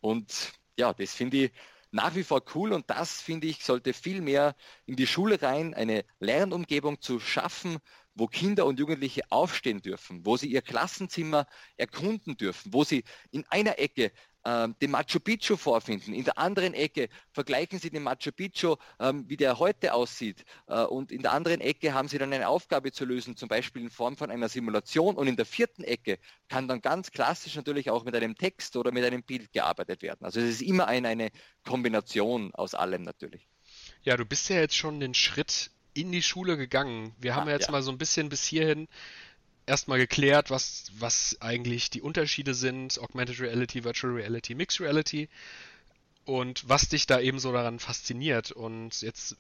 Und 0.02 0.52
ja, 0.78 0.93
das 0.93 1.13
finde 1.13 1.38
ich 1.38 1.52
nach 1.93 2.15
wie 2.15 2.23
vor 2.23 2.41
cool 2.56 2.73
und 2.73 2.89
das 2.89 3.21
finde 3.21 3.47
ich 3.47 3.63
sollte 3.63 3.93
viel 3.93 4.21
mehr 4.21 4.56
in 4.86 4.95
die 4.95 5.06
Schule 5.06 5.41
rein, 5.41 5.75
eine 5.75 6.06
Lernumgebung 6.19 6.99
zu 7.01 7.19
schaffen, 7.19 7.77
wo 8.15 8.27
Kinder 8.27 8.65
und 8.65 8.79
Jugendliche 8.79 9.21
aufstehen 9.29 9.82
dürfen, 9.82 10.25
wo 10.25 10.36
sie 10.36 10.47
ihr 10.47 10.63
Klassenzimmer 10.63 11.45
erkunden 11.77 12.36
dürfen, 12.36 12.73
wo 12.73 12.84
sie 12.84 13.03
in 13.29 13.45
einer 13.49 13.77
Ecke 13.77 14.12
ähm, 14.45 14.75
den 14.82 14.91
Machu 14.91 15.19
Picchu 15.19 15.58
vorfinden. 15.58 16.13
In 16.13 16.23
der 16.23 16.38
anderen 16.38 16.73
Ecke 16.73 17.10
vergleichen 17.32 17.79
Sie 17.79 17.89
den 17.89 18.03
Machu 18.03 18.32
Picchu, 18.32 18.75
ähm, 18.99 19.25
wie 19.27 19.38
der 19.38 19.60
heute 19.60 19.93
aussieht. 19.93 20.43
Äh, 20.67 20.84
und 20.84 21.12
in 21.12 21.21
der 21.21 21.34
anderen 21.34 21.62
Ecke 21.62 21.93
haben 21.93 22.08
Sie 22.08 22.17
dann 22.17 22.34
eine 22.34 22.47
Aufgabe 22.47 22.91
zu 22.91 23.06
lösen, 23.06 23.38
zum 23.38 23.49
Beispiel 23.49 23.84
in 23.84 23.89
Form 23.89 24.17
von 24.17 24.32
einer 24.32 24.49
Simulation. 24.49 25.15
Und 25.15 25.27
in 25.27 25.36
der 25.36 25.45
vierten 25.45 25.84
Ecke 25.84 26.19
kann 26.49 26.67
dann 26.67 26.82
ganz 26.82 27.12
klassisch 27.12 27.56
natürlich 27.56 27.89
auch 27.89 28.03
mit 28.03 28.15
einem 28.15 28.36
Text 28.36 28.75
oder 28.75 28.91
mit 28.91 29.03
einem 29.03 29.23
Bild 29.23 29.51
gearbeitet 29.53 30.01
werden. 30.01 30.25
Also 30.25 30.39
es 30.39 30.49
ist 30.49 30.62
immer 30.62 30.88
eine, 30.88 31.08
eine 31.08 31.32
Kombination 31.65 32.53
aus 32.53 32.75
allem 32.75 33.03
natürlich. 33.03 33.47
Ja, 34.03 34.17
du 34.17 34.25
bist 34.25 34.49
ja 34.49 34.58
jetzt 34.58 34.75
schon 34.75 34.99
den 34.99 35.13
Schritt 35.13 35.71
in 35.93 36.12
die 36.12 36.21
Schule 36.21 36.58
gegangen. 36.58 37.15
Wir 37.19 37.36
haben 37.36 37.47
ah, 37.47 37.51
ja 37.51 37.58
jetzt 37.58 37.67
ja. 37.67 37.71
mal 37.71 37.84
so 37.84 37.91
ein 37.91 37.97
bisschen 37.97 38.29
bis 38.29 38.43
hierhin 38.43 38.88
erstmal 39.65 39.97
geklärt, 39.97 40.49
was, 40.49 40.91
was 40.97 41.38
eigentlich 41.41 41.89
die 41.89 42.02
Unterschiede 42.02 42.54
sind, 42.54 42.99
Augmented 42.99 43.39
Reality, 43.39 43.84
Virtual 43.84 44.13
Reality, 44.13 44.56
Mixed 44.56 44.82
Reality 44.82 45.30
und 46.26 46.67
was 46.67 46.89
dich 46.89 47.06
da 47.06 47.19
eben 47.19 47.39
so 47.39 47.52
daran 47.52 47.80
fasziniert. 47.80 48.52
Und 48.52 49.02
jetzt 49.02 49.38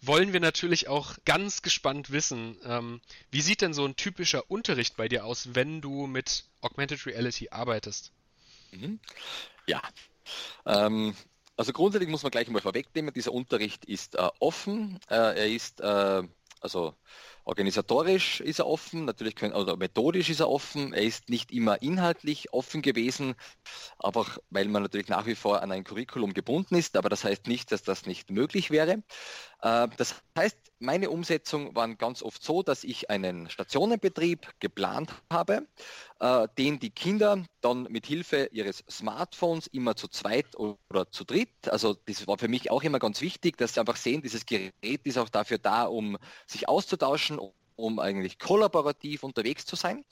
wollen 0.00 0.32
wir 0.32 0.40
natürlich 0.40 0.88
auch 0.88 1.16
ganz 1.24 1.62
gespannt 1.62 2.10
wissen, 2.10 2.56
ähm, 2.64 3.00
wie 3.30 3.40
sieht 3.40 3.60
denn 3.60 3.74
so 3.74 3.84
ein 3.84 3.96
typischer 3.96 4.50
Unterricht 4.50 4.96
bei 4.96 5.08
dir 5.08 5.24
aus, 5.24 5.54
wenn 5.54 5.80
du 5.80 6.06
mit 6.06 6.44
Augmented 6.60 7.06
Reality 7.06 7.48
arbeitest? 7.50 8.12
Mhm. 8.72 8.98
Ja, 9.66 9.80
ähm, 10.66 11.14
also 11.56 11.72
grundsätzlich 11.72 12.10
muss 12.10 12.22
man 12.22 12.32
gleich 12.32 12.48
mal 12.48 12.60
vorwegnehmen, 12.60 13.14
dieser 13.14 13.32
Unterricht 13.32 13.84
ist 13.84 14.16
äh, 14.16 14.28
offen, 14.40 14.98
äh, 15.08 15.14
er 15.14 15.46
ist 15.46 15.80
äh, 15.80 16.22
also 16.60 16.94
Organisatorisch 17.44 18.40
ist 18.40 18.60
er 18.60 18.66
offen, 18.66 19.04
natürlich 19.04 19.34
können, 19.34 19.54
oder 19.54 19.76
methodisch 19.76 20.30
ist 20.30 20.40
er 20.40 20.48
offen. 20.48 20.92
Er 20.92 21.02
ist 21.02 21.28
nicht 21.28 21.50
immer 21.52 21.82
inhaltlich 21.82 22.52
offen 22.52 22.82
gewesen, 22.82 23.34
aber 23.98 24.26
weil 24.50 24.68
man 24.68 24.82
natürlich 24.82 25.08
nach 25.08 25.26
wie 25.26 25.34
vor 25.34 25.62
an 25.62 25.72
ein 25.72 25.84
Curriculum 25.84 26.34
gebunden 26.34 26.76
ist. 26.76 26.96
Aber 26.96 27.08
das 27.08 27.24
heißt 27.24 27.48
nicht, 27.48 27.72
dass 27.72 27.82
das 27.82 28.06
nicht 28.06 28.30
möglich 28.30 28.70
wäre. 28.70 29.02
Äh, 29.62 29.88
das 29.96 30.22
heißt, 30.36 30.56
meine 30.78 31.10
Umsetzung 31.10 31.74
war 31.74 31.88
ganz 31.96 32.22
oft 32.22 32.42
so, 32.42 32.62
dass 32.62 32.84
ich 32.84 33.10
einen 33.10 33.48
Stationenbetrieb 33.48 34.48
geplant 34.60 35.10
habe, 35.30 35.66
äh, 36.20 36.48
den 36.58 36.78
die 36.80 36.90
Kinder 36.90 37.44
dann 37.60 37.84
mit 37.84 38.06
Hilfe 38.06 38.48
ihres 38.52 38.84
Smartphones 38.90 39.68
immer 39.68 39.94
zu 39.96 40.08
zweit 40.08 40.56
oder 40.56 41.10
zu 41.10 41.24
dritt, 41.24 41.68
also 41.68 41.94
das 42.06 42.26
war 42.26 42.38
für 42.38 42.48
mich 42.48 42.70
auch 42.70 42.82
immer 42.82 42.98
ganz 42.98 43.20
wichtig, 43.20 43.56
dass 43.56 43.74
sie 43.74 43.80
einfach 43.80 43.96
sehen, 43.96 44.22
dieses 44.22 44.46
Gerät 44.46 44.72
ist 45.04 45.18
auch 45.18 45.28
dafür 45.28 45.58
da, 45.58 45.84
um 45.84 46.18
sich 46.46 46.68
auszutauschen, 46.68 47.38
um 47.82 47.98
eigentlich 47.98 48.38
kollaborativ 48.38 49.24
unterwegs 49.24 49.66
zu 49.66 49.76
sein. 49.76 50.04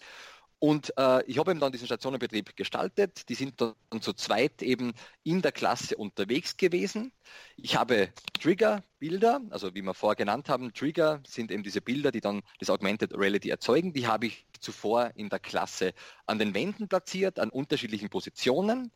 Und 0.59 0.92
äh, 0.98 1.24
ich 1.24 1.38
habe 1.38 1.52
eben 1.52 1.61
dann 1.61 1.72
diesen 1.72 1.87
Stationenbetrieb 1.87 2.54
gestaltet. 2.54 3.30
Die 3.30 3.35
sind 3.35 3.59
dann 3.62 3.74
zu 4.02 4.12
zweit 4.12 4.61
eben 4.61 4.92
in 5.22 5.40
der 5.40 5.52
Klasse 5.52 5.96
unterwegs 5.96 6.59
gewesen. 6.59 7.12
Ich 7.56 7.76
habe 7.76 8.11
Trigger-Bilder, 8.38 9.40
also 9.48 9.74
wie 9.74 9.80
wir 9.80 9.94
vorher 9.94 10.16
genannt 10.16 10.50
haben, 10.50 10.74
Trigger 10.74 11.22
sind 11.26 11.50
eben 11.50 11.62
diese 11.62 11.80
Bilder, 11.80 12.11
die 12.11 12.20
dann 12.20 12.42
das 12.59 12.68
Augmented 12.68 13.16
Reality 13.16 13.48
erzeugen. 13.48 13.94
Die 13.94 14.06
habe 14.06 14.26
ich 14.26 14.44
zuvor 14.61 15.12
in 15.14 15.30
der 15.30 15.38
Klasse 15.38 15.94
an 16.26 16.38
den 16.38 16.52
Wänden 16.52 16.88
platziert, 16.88 17.38
an 17.38 17.48
unterschiedlichen 17.48 18.11
Positionen. 18.11 18.92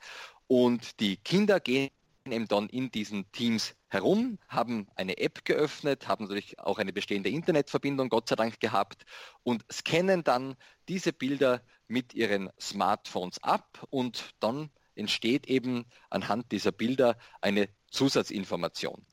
Und 0.46 1.00
die 1.00 1.16
Kinder 1.16 1.60
gehen 1.60 1.88
eben 2.32 2.48
dann 2.48 2.68
in 2.68 2.90
diesen 2.90 3.30
Teams 3.32 3.74
herum, 3.88 4.38
haben 4.48 4.86
eine 4.96 5.18
App 5.18 5.44
geöffnet, 5.44 6.08
haben 6.08 6.24
natürlich 6.24 6.58
auch 6.58 6.78
eine 6.78 6.92
bestehende 6.92 7.28
Internetverbindung, 7.28 8.08
Gott 8.08 8.28
sei 8.28 8.36
Dank, 8.36 8.60
gehabt 8.60 9.04
und 9.42 9.64
scannen 9.70 10.24
dann 10.24 10.56
diese 10.88 11.12
Bilder 11.12 11.62
mit 11.86 12.14
ihren 12.14 12.50
Smartphones 12.58 13.42
ab 13.42 13.86
und 13.90 14.30
dann 14.40 14.70
entsteht 14.94 15.46
eben 15.48 15.84
anhand 16.08 16.50
dieser 16.52 16.72
Bilder 16.72 17.18
eine 17.40 17.68
Zusatzinformation. 17.90 19.04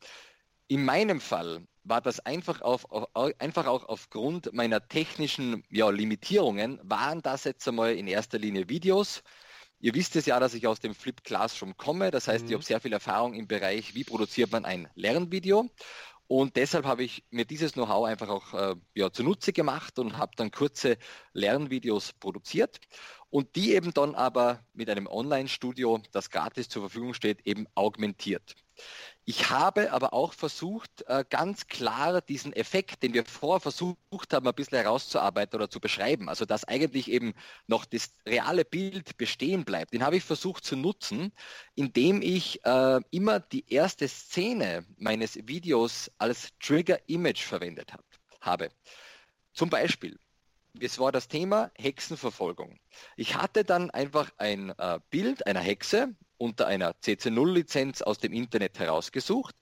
In 0.67 0.85
meinem 0.85 1.19
Fall 1.19 1.67
war 1.83 1.99
das 1.99 2.19
einfach, 2.21 2.61
auf, 2.61 2.85
auf, 2.91 3.09
einfach 3.39 3.67
auch 3.67 3.89
aufgrund 3.89 4.53
meiner 4.53 4.87
technischen 4.87 5.63
ja, 5.69 5.89
Limitierungen, 5.89 6.79
waren 6.83 7.21
das 7.21 7.43
jetzt 7.43 7.67
einmal 7.67 7.95
in 7.95 8.07
erster 8.07 8.37
Linie 8.37 8.69
Videos, 8.69 9.23
Ihr 9.81 9.95
wisst 9.95 10.15
es 10.15 10.27
ja, 10.27 10.39
dass 10.39 10.53
ich 10.53 10.67
aus 10.67 10.79
dem 10.79 10.93
Flip 10.93 11.23
Classroom 11.23 11.75
komme. 11.75 12.11
Das 12.11 12.27
heißt, 12.27 12.43
mhm. 12.43 12.49
ich 12.49 12.53
habe 12.53 12.63
sehr 12.63 12.79
viel 12.79 12.93
Erfahrung 12.93 13.33
im 13.33 13.47
Bereich, 13.47 13.95
wie 13.95 14.03
produziert 14.03 14.51
man 14.51 14.63
ein 14.63 14.87
Lernvideo. 14.95 15.69
Und 16.27 16.55
deshalb 16.55 16.85
habe 16.85 17.03
ich 17.03 17.25
mir 17.29 17.43
dieses 17.43 17.73
Know-how 17.73 18.05
einfach 18.05 18.29
auch 18.29 18.53
äh, 18.53 18.75
ja, 18.93 19.11
zunutze 19.11 19.51
gemacht 19.51 19.99
und 19.99 20.17
habe 20.17 20.31
dann 20.37 20.49
kurze 20.49 20.97
Lernvideos 21.33 22.13
produziert 22.13 22.79
und 23.29 23.55
die 23.57 23.73
eben 23.73 23.93
dann 23.93 24.15
aber 24.15 24.63
mit 24.73 24.89
einem 24.89 25.07
Online-Studio, 25.07 25.99
das 26.13 26.29
gratis 26.29 26.69
zur 26.69 26.83
Verfügung 26.83 27.13
steht, 27.13 27.45
eben 27.45 27.65
augmentiert. 27.75 28.55
Ich 29.23 29.51
habe 29.51 29.91
aber 29.91 30.13
auch 30.13 30.33
versucht, 30.33 31.03
äh, 31.07 31.23
ganz 31.29 31.67
klar 31.67 32.21
diesen 32.21 32.53
Effekt, 32.53 33.03
den 33.03 33.13
wir 33.13 33.23
vorher 33.23 33.59
versucht 33.59 34.33
haben, 34.33 34.47
ein 34.47 34.55
bisschen 34.55 34.79
herauszuarbeiten 34.79 35.55
oder 35.55 35.69
zu 35.69 35.79
beschreiben, 35.79 36.27
also 36.27 36.45
dass 36.45 36.63
eigentlich 36.65 37.09
eben 37.09 37.33
noch 37.67 37.85
das 37.85 38.15
reale 38.25 38.65
Bild 38.65 39.17
bestehen 39.17 39.63
bleibt, 39.63 39.93
den 39.93 40.03
habe 40.03 40.17
ich 40.17 40.23
versucht 40.23 40.65
zu 40.65 40.75
nutzen, 40.75 41.31
indem 41.75 42.23
ich 42.23 42.65
äh, 42.65 42.99
immer 43.11 43.39
die 43.39 43.71
erste 43.71 44.07
Szene 44.07 44.85
meines 44.97 45.35
Videos 45.47 46.11
als 46.17 46.49
Trigger-Image 46.59 47.43
verwendet 47.43 47.93
hab, 47.93 48.03
habe. 48.41 48.71
Zum 49.53 49.69
Beispiel, 49.69 50.17
es 50.79 50.97
war 50.97 51.11
das 51.11 51.27
Thema 51.27 51.71
Hexenverfolgung. 51.77 52.79
Ich 53.17 53.35
hatte 53.35 53.63
dann 53.63 53.91
einfach 53.91 54.31
ein 54.37 54.71
äh, 54.77 54.99
Bild 55.11 55.45
einer 55.45 55.59
Hexe 55.59 56.15
unter 56.41 56.65
einer 56.65 56.93
CC0-Lizenz 56.93 58.01
aus 58.01 58.17
dem 58.17 58.33
Internet 58.33 58.79
herausgesucht. 58.79 59.55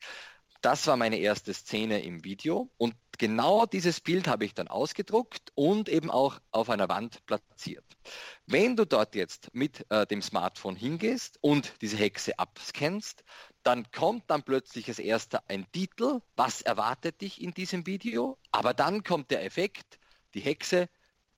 Das 0.62 0.88
war 0.88 0.98
meine 0.98 1.18
erste 1.18 1.54
Szene 1.54 2.02
im 2.02 2.24
Video 2.24 2.70
und 2.78 2.96
genau 3.18 3.66
dieses 3.66 4.02
Bild 4.02 4.28
habe 4.28 4.46
ich 4.46 4.54
dann 4.54 4.68
ausgedruckt 4.68 5.52
und 5.56 5.88
eben 5.88 6.10
auch 6.10 6.40
auf 6.52 6.70
einer 6.70 6.90
Wand 6.90 7.26
platziert. 7.26 7.86
Wenn 8.46 8.76
du 8.76 8.86
dort 8.86 9.16
jetzt 9.16 9.54
mit 9.54 9.86
äh, 9.90 10.06
dem 10.06 10.22
Smartphone 10.22 10.76
hingehst 10.76 11.38
und 11.42 11.74
diese 11.82 11.98
Hexe 11.98 12.40
abscannst, 12.40 13.24
dann 13.64 13.90
kommt 13.92 14.24
dann 14.28 14.44
plötzlich 14.44 14.88
als 14.88 15.00
erster 15.00 15.44
ein 15.48 15.70
Titel, 15.72 16.22
was 16.36 16.62
erwartet 16.62 17.22
dich 17.22 17.42
in 17.42 17.54
diesem 17.54 17.86
Video, 17.86 18.38
aber 18.52 18.74
dann 18.74 19.04
kommt 19.04 19.32
der 19.32 19.44
Effekt, 19.46 20.00
die 20.34 20.42
Hexe 20.42 20.90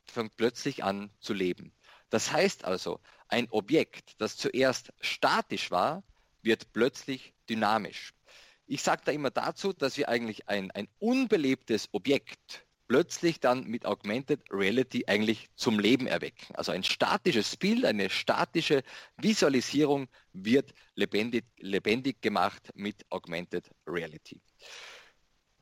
fängt 0.05 0.35
plötzlich 0.35 0.83
an 0.83 1.11
zu 1.19 1.33
leben. 1.33 1.73
Das 2.11 2.31
heißt 2.31 2.65
also, 2.65 2.99
ein 3.31 3.47
Objekt, 3.49 4.13
das 4.19 4.37
zuerst 4.37 4.93
statisch 5.01 5.71
war, 5.71 6.03
wird 6.41 6.71
plötzlich 6.73 7.33
dynamisch. 7.49 8.13
Ich 8.67 8.81
sage 8.81 9.01
da 9.05 9.11
immer 9.11 9.31
dazu, 9.31 9.73
dass 9.73 9.97
wir 9.97 10.09
eigentlich 10.09 10.47
ein, 10.47 10.71
ein 10.71 10.87
unbelebtes 10.99 11.89
Objekt 11.91 12.65
plötzlich 12.87 13.39
dann 13.39 13.65
mit 13.65 13.85
Augmented 13.85 14.41
Reality 14.51 15.05
eigentlich 15.07 15.49
zum 15.55 15.79
Leben 15.79 16.07
erwecken. 16.07 16.53
Also 16.55 16.73
ein 16.73 16.83
statisches 16.83 17.55
Bild, 17.55 17.85
eine 17.85 18.09
statische 18.09 18.83
Visualisierung 19.15 20.09
wird 20.33 20.73
lebendig, 20.95 21.45
lebendig 21.57 22.21
gemacht 22.21 22.69
mit 22.73 23.05
Augmented 23.09 23.69
Reality. 23.87 24.41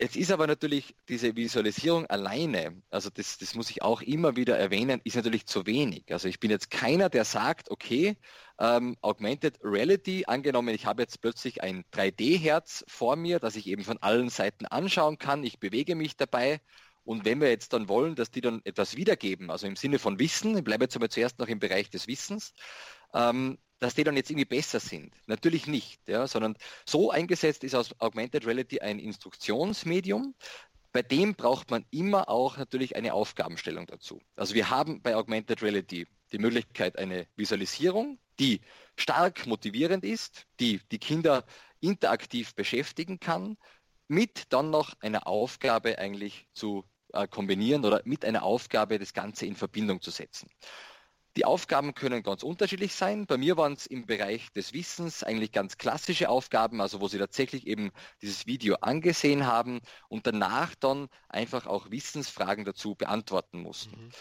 Jetzt 0.02 0.16
ist 0.16 0.32
aber 0.32 0.48
natürlich 0.48 0.96
diese 1.10 1.36
Visualisierung 1.36 2.06
alleine, 2.06 2.82
also 2.90 3.10
das, 3.10 3.38
das 3.38 3.54
muss 3.54 3.70
ich 3.70 3.82
auch 3.82 4.02
immer 4.02 4.38
wieder 4.38 4.58
erwähnen, 4.58 5.02
ist 5.04 5.18
natürlich 5.18 5.46
zu 5.46 5.66
wenig. 5.66 6.06
Also 6.14 6.30
ich 6.30 6.40
bin 6.40 6.50
jetzt 6.50 6.72
keiner, 6.72 7.10
der 7.10 7.26
sagt, 7.26 7.70
okay, 7.70 8.16
ähm, 8.60 8.96
Augmented 9.02 9.60
Reality, 9.62 10.24
angenommen, 10.26 10.74
ich 10.74 10.86
habe 10.86 11.02
jetzt 11.02 11.20
plötzlich 11.20 11.62
ein 11.64 11.84
3D-Herz 11.94 12.86
vor 12.88 13.18
mir, 13.18 13.40
das 13.40 13.58
ich 13.58 13.68
eben 13.68 13.84
von 13.84 13.98
allen 13.98 14.30
Seiten 14.30 14.66
anschauen 14.66 15.18
kann, 15.18 15.44
ich 15.44 15.60
bewege 15.60 15.96
mich 15.96 16.16
dabei 16.16 16.62
und 17.04 17.26
wenn 17.26 17.42
wir 17.42 17.50
jetzt 17.50 17.74
dann 17.74 17.90
wollen, 17.90 18.16
dass 18.16 18.32
die 18.32 18.40
dann 18.40 18.62
etwas 18.64 18.96
wiedergeben, 18.96 19.52
also 19.52 19.68
im 19.68 19.76
Sinne 19.76 20.00
von 20.00 20.18
Wissen, 20.18 20.56
ich 20.58 20.64
bleibe 20.64 20.86
jetzt 20.86 20.96
aber 20.96 21.10
zuerst 21.10 21.40
noch 21.40 21.48
im 21.50 21.60
Bereich 21.60 21.90
des 21.90 22.08
Wissens, 22.08 22.54
ähm, 23.14 23.58
dass 23.80 23.96
die 23.96 24.04
dann 24.04 24.16
jetzt 24.16 24.30
irgendwie 24.30 24.46
besser 24.46 24.80
sind. 24.80 25.14
Natürlich 25.26 25.68
nicht, 25.68 26.02
ja, 26.08 26.28
sondern 26.28 26.56
so 26.86 27.12
eingesetzt 27.12 27.64
ist 27.64 27.76
aus 27.76 28.00
Augmented 28.00 28.46
Reality 28.46 28.80
ein 28.80 29.00
Instruktionsmedium. 29.00 30.36
Bei 30.92 31.02
dem 31.02 31.36
braucht 31.36 31.70
man 31.72 31.86
immer 31.92 32.30
auch 32.30 32.58
natürlich 32.58 32.96
eine 32.96 33.14
Aufgabenstellung 33.14 33.86
dazu. 33.86 34.22
Also 34.36 34.56
wir 34.56 34.70
haben 34.70 35.02
bei 35.02 35.16
Augmented 35.16 35.62
Reality 35.62 36.08
die 36.32 36.40
Möglichkeit 36.40 36.98
eine 36.98 37.28
Visualisierung, 37.36 38.20
die 38.40 38.62
stark 38.98 39.46
motivierend 39.46 40.04
ist, 40.04 40.46
die 40.60 40.82
die 40.92 41.00
Kinder 41.00 41.46
interaktiv 41.80 42.56
beschäftigen 42.56 43.20
kann, 43.20 43.58
mit 44.08 44.46
dann 44.50 44.72
noch 44.72 44.96
einer 45.02 45.28
Aufgabe 45.28 46.00
eigentlich 46.00 46.48
zu 46.54 46.84
äh, 47.14 47.28
kombinieren 47.28 47.86
oder 47.86 48.02
mit 48.06 48.26
einer 48.26 48.44
Aufgabe 48.44 49.00
das 49.00 49.14
Ganze 49.14 49.46
in 49.46 49.56
Verbindung 49.56 50.02
zu 50.02 50.12
setzen. 50.12 50.50
Die 51.40 51.46
Aufgaben 51.46 51.96
können 51.96 52.22
ganz 52.22 52.44
unterschiedlich 52.44 52.94
sein. 52.94 53.26
Bei 53.26 53.38
mir 53.38 53.56
waren 53.56 53.72
es 53.72 53.86
im 53.86 54.06
Bereich 54.06 54.52
des 54.52 54.74
Wissens 54.74 55.24
eigentlich 55.24 55.54
ganz 55.54 55.78
klassische 55.78 56.28
Aufgaben, 56.28 56.82
also 56.82 57.00
wo 57.00 57.08
Sie 57.08 57.18
tatsächlich 57.18 57.66
eben 57.66 57.92
dieses 58.22 58.46
Video 58.46 58.76
angesehen 58.82 59.48
haben 59.48 59.80
und 60.10 60.28
danach 60.28 60.76
dann 60.76 61.08
einfach 61.30 61.66
auch 61.66 61.92
Wissensfragen 61.92 62.66
dazu 62.66 62.94
beantworten 62.94 63.62
mussten. 63.62 64.08
Mhm. 64.08 64.12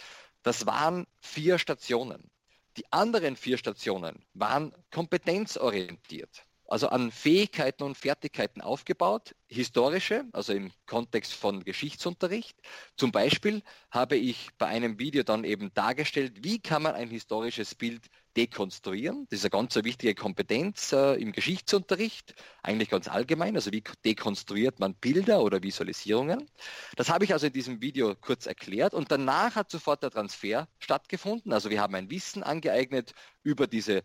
Das 0.44 0.64
waren 0.66 1.08
vier 1.20 1.58
Stationen. 1.58 2.30
Die 2.76 2.84
anderen 2.92 3.34
vier 3.34 3.58
Stationen 3.58 4.24
waren 4.34 4.72
kompetenzorientiert 4.92 6.46
also 6.68 6.88
an 6.88 7.10
Fähigkeiten 7.10 7.82
und 7.82 7.96
Fertigkeiten 7.96 8.60
aufgebaut, 8.60 9.34
historische, 9.48 10.26
also 10.32 10.52
im 10.52 10.70
Kontext 10.86 11.32
von 11.32 11.64
Geschichtsunterricht. 11.64 12.60
Zum 12.96 13.10
Beispiel 13.10 13.62
habe 13.90 14.16
ich 14.16 14.50
bei 14.58 14.66
einem 14.66 14.98
Video 14.98 15.22
dann 15.22 15.44
eben 15.44 15.72
dargestellt, 15.72 16.44
wie 16.44 16.60
kann 16.60 16.82
man 16.82 16.94
ein 16.94 17.08
historisches 17.08 17.74
Bild 17.74 18.06
dekonstruieren. 18.36 19.26
Das 19.30 19.40
ist 19.40 19.44
eine 19.46 19.50
ganz 19.50 19.74
wichtige 19.74 20.14
Kompetenz 20.14 20.92
äh, 20.92 21.14
im 21.14 21.32
Geschichtsunterricht, 21.32 22.34
eigentlich 22.62 22.88
ganz 22.88 23.08
allgemein. 23.08 23.56
Also 23.56 23.72
wie 23.72 23.82
dekonstruiert 24.04 24.78
man 24.78 24.94
Bilder 24.94 25.42
oder 25.42 25.62
Visualisierungen. 25.62 26.48
Das 26.94 27.08
habe 27.08 27.24
ich 27.24 27.32
also 27.32 27.46
in 27.46 27.52
diesem 27.52 27.80
Video 27.82 28.14
kurz 28.14 28.46
erklärt 28.46 28.94
und 28.94 29.10
danach 29.10 29.56
hat 29.56 29.70
sofort 29.70 30.04
der 30.04 30.10
Transfer 30.10 30.68
stattgefunden. 30.78 31.52
Also 31.52 31.68
wir 31.70 31.80
haben 31.80 31.96
ein 31.96 32.10
Wissen 32.10 32.44
angeeignet 32.44 33.12
über 33.42 33.66
diese 33.66 34.04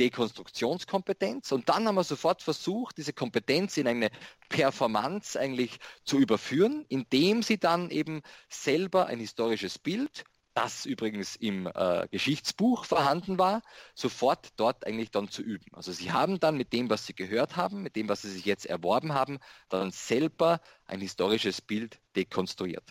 Dekonstruktionskompetenz 0.00 1.52
und 1.52 1.68
dann 1.68 1.86
haben 1.86 1.94
wir 1.94 2.04
sofort 2.04 2.42
versucht, 2.42 2.96
diese 2.96 3.12
Kompetenz 3.12 3.76
in 3.76 3.86
eine 3.86 4.10
Performance 4.48 5.38
eigentlich 5.38 5.78
zu 6.04 6.18
überführen, 6.18 6.86
indem 6.88 7.42
sie 7.42 7.58
dann 7.58 7.90
eben 7.90 8.22
selber 8.48 9.06
ein 9.06 9.20
historisches 9.20 9.78
Bild, 9.78 10.24
das 10.54 10.86
übrigens 10.86 11.36
im 11.36 11.66
äh, 11.66 12.08
Geschichtsbuch 12.10 12.86
vorhanden 12.86 13.38
war, 13.38 13.62
sofort 13.94 14.48
dort 14.56 14.86
eigentlich 14.86 15.10
dann 15.10 15.28
zu 15.28 15.42
üben. 15.42 15.66
Also 15.72 15.92
sie 15.92 16.12
haben 16.12 16.40
dann 16.40 16.56
mit 16.56 16.72
dem, 16.72 16.88
was 16.88 17.06
sie 17.06 17.14
gehört 17.14 17.56
haben, 17.56 17.82
mit 17.82 17.94
dem, 17.94 18.08
was 18.08 18.22
sie 18.22 18.30
sich 18.30 18.46
jetzt 18.46 18.64
erworben 18.64 19.12
haben, 19.12 19.38
dann 19.68 19.90
selber 19.90 20.60
ein 20.86 21.00
historisches 21.00 21.60
Bild 21.60 22.00
dekonstruiert. 22.16 22.90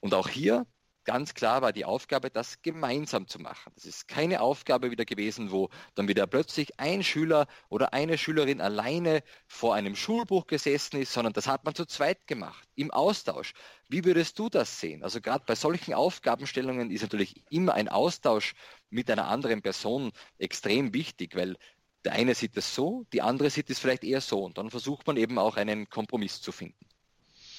Und 0.00 0.12
auch 0.12 0.28
hier 0.28 0.66
ganz 1.08 1.32
klar 1.32 1.62
war 1.62 1.72
die 1.72 1.86
Aufgabe, 1.86 2.28
das 2.28 2.60
gemeinsam 2.60 3.26
zu 3.28 3.38
machen. 3.38 3.72
Das 3.74 3.86
ist 3.86 4.08
keine 4.08 4.42
Aufgabe 4.42 4.90
wieder 4.90 5.06
gewesen, 5.06 5.50
wo 5.50 5.70
dann 5.94 6.06
wieder 6.06 6.26
plötzlich 6.26 6.78
ein 6.78 7.02
Schüler 7.02 7.46
oder 7.70 7.94
eine 7.94 8.18
Schülerin 8.18 8.60
alleine 8.60 9.22
vor 9.46 9.74
einem 9.74 9.96
Schulbuch 9.96 10.46
gesessen 10.46 11.00
ist, 11.00 11.14
sondern 11.14 11.32
das 11.32 11.46
hat 11.46 11.64
man 11.64 11.74
zu 11.74 11.86
zweit 11.86 12.26
gemacht, 12.26 12.68
im 12.74 12.90
Austausch. 12.90 13.54
Wie 13.88 14.04
würdest 14.04 14.38
du 14.38 14.50
das 14.50 14.80
sehen? 14.80 15.02
Also 15.02 15.22
gerade 15.22 15.44
bei 15.46 15.54
solchen 15.54 15.94
Aufgabenstellungen 15.94 16.90
ist 16.90 17.00
natürlich 17.00 17.42
immer 17.48 17.72
ein 17.72 17.88
Austausch 17.88 18.52
mit 18.90 19.10
einer 19.10 19.28
anderen 19.28 19.62
Person 19.62 20.12
extrem 20.36 20.92
wichtig, 20.92 21.34
weil 21.34 21.56
der 22.04 22.12
eine 22.12 22.34
sieht 22.34 22.54
es 22.58 22.74
so, 22.74 23.06
die 23.14 23.22
andere 23.22 23.48
sieht 23.48 23.70
es 23.70 23.78
vielleicht 23.78 24.04
eher 24.04 24.20
so 24.20 24.44
und 24.44 24.58
dann 24.58 24.68
versucht 24.68 25.06
man 25.06 25.16
eben 25.16 25.38
auch 25.38 25.56
einen 25.56 25.88
Kompromiss 25.88 26.42
zu 26.42 26.52
finden. 26.52 26.86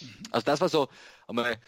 Mhm. 0.02 0.24
Also 0.30 0.45
das 0.45 0.62
war 0.62 0.70
so 0.70 0.88
einmal 1.28 1.60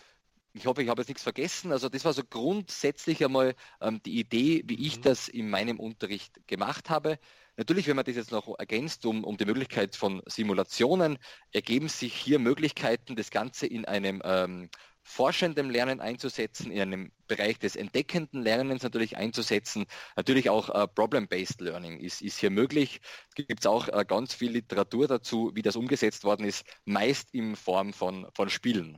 ich 0.53 0.65
hoffe, 0.65 0.83
ich 0.83 0.89
habe 0.89 1.01
jetzt 1.01 1.07
nichts 1.07 1.23
vergessen. 1.23 1.71
Also 1.71 1.89
das 1.89 2.05
war 2.05 2.13
so 2.13 2.23
grundsätzlich 2.23 3.23
einmal 3.23 3.55
ähm, 3.79 4.01
die 4.03 4.19
Idee, 4.19 4.63
wie 4.65 4.85
ich 4.85 4.97
mhm. 4.97 5.01
das 5.03 5.27
in 5.27 5.49
meinem 5.49 5.79
Unterricht 5.79 6.45
gemacht 6.47 6.89
habe. 6.89 7.19
Natürlich, 7.57 7.87
wenn 7.87 7.95
man 7.95 8.05
das 8.05 8.15
jetzt 8.15 8.31
noch 8.31 8.57
ergänzt 8.57 9.05
um, 9.05 9.23
um 9.23 9.37
die 9.37 9.45
Möglichkeit 9.45 9.95
von 9.95 10.21
Simulationen, 10.25 11.17
ergeben 11.51 11.89
sich 11.89 12.13
hier 12.13 12.39
Möglichkeiten, 12.39 13.15
das 13.15 13.29
Ganze 13.29 13.67
in 13.67 13.85
einem 13.85 14.21
ähm, 14.25 14.69
forschenden 15.03 15.69
Lernen 15.69 15.99
einzusetzen, 15.99 16.71
in 16.71 16.81
einem 16.81 17.11
Bereich 17.27 17.59
des 17.59 17.75
entdeckenden 17.75 18.41
Lernens 18.41 18.83
natürlich 18.83 19.17
einzusetzen. 19.17 19.85
Natürlich 20.15 20.49
auch 20.49 20.69
äh, 20.69 20.87
Problem-Based 20.87 21.61
Learning 21.61 21.99
ist, 21.99 22.21
ist 22.21 22.39
hier 22.39 22.51
möglich. 22.51 23.01
Gibt 23.35 23.59
es 23.59 23.65
auch 23.65 23.87
äh, 23.89 24.05
ganz 24.07 24.33
viel 24.33 24.51
Literatur 24.51 25.07
dazu, 25.07 25.51
wie 25.53 25.61
das 25.61 25.75
umgesetzt 25.75 26.23
worden 26.23 26.45
ist, 26.45 26.65
meist 26.85 27.33
in 27.33 27.55
Form 27.55 27.93
von, 27.93 28.27
von 28.33 28.49
Spielen. 28.49 28.97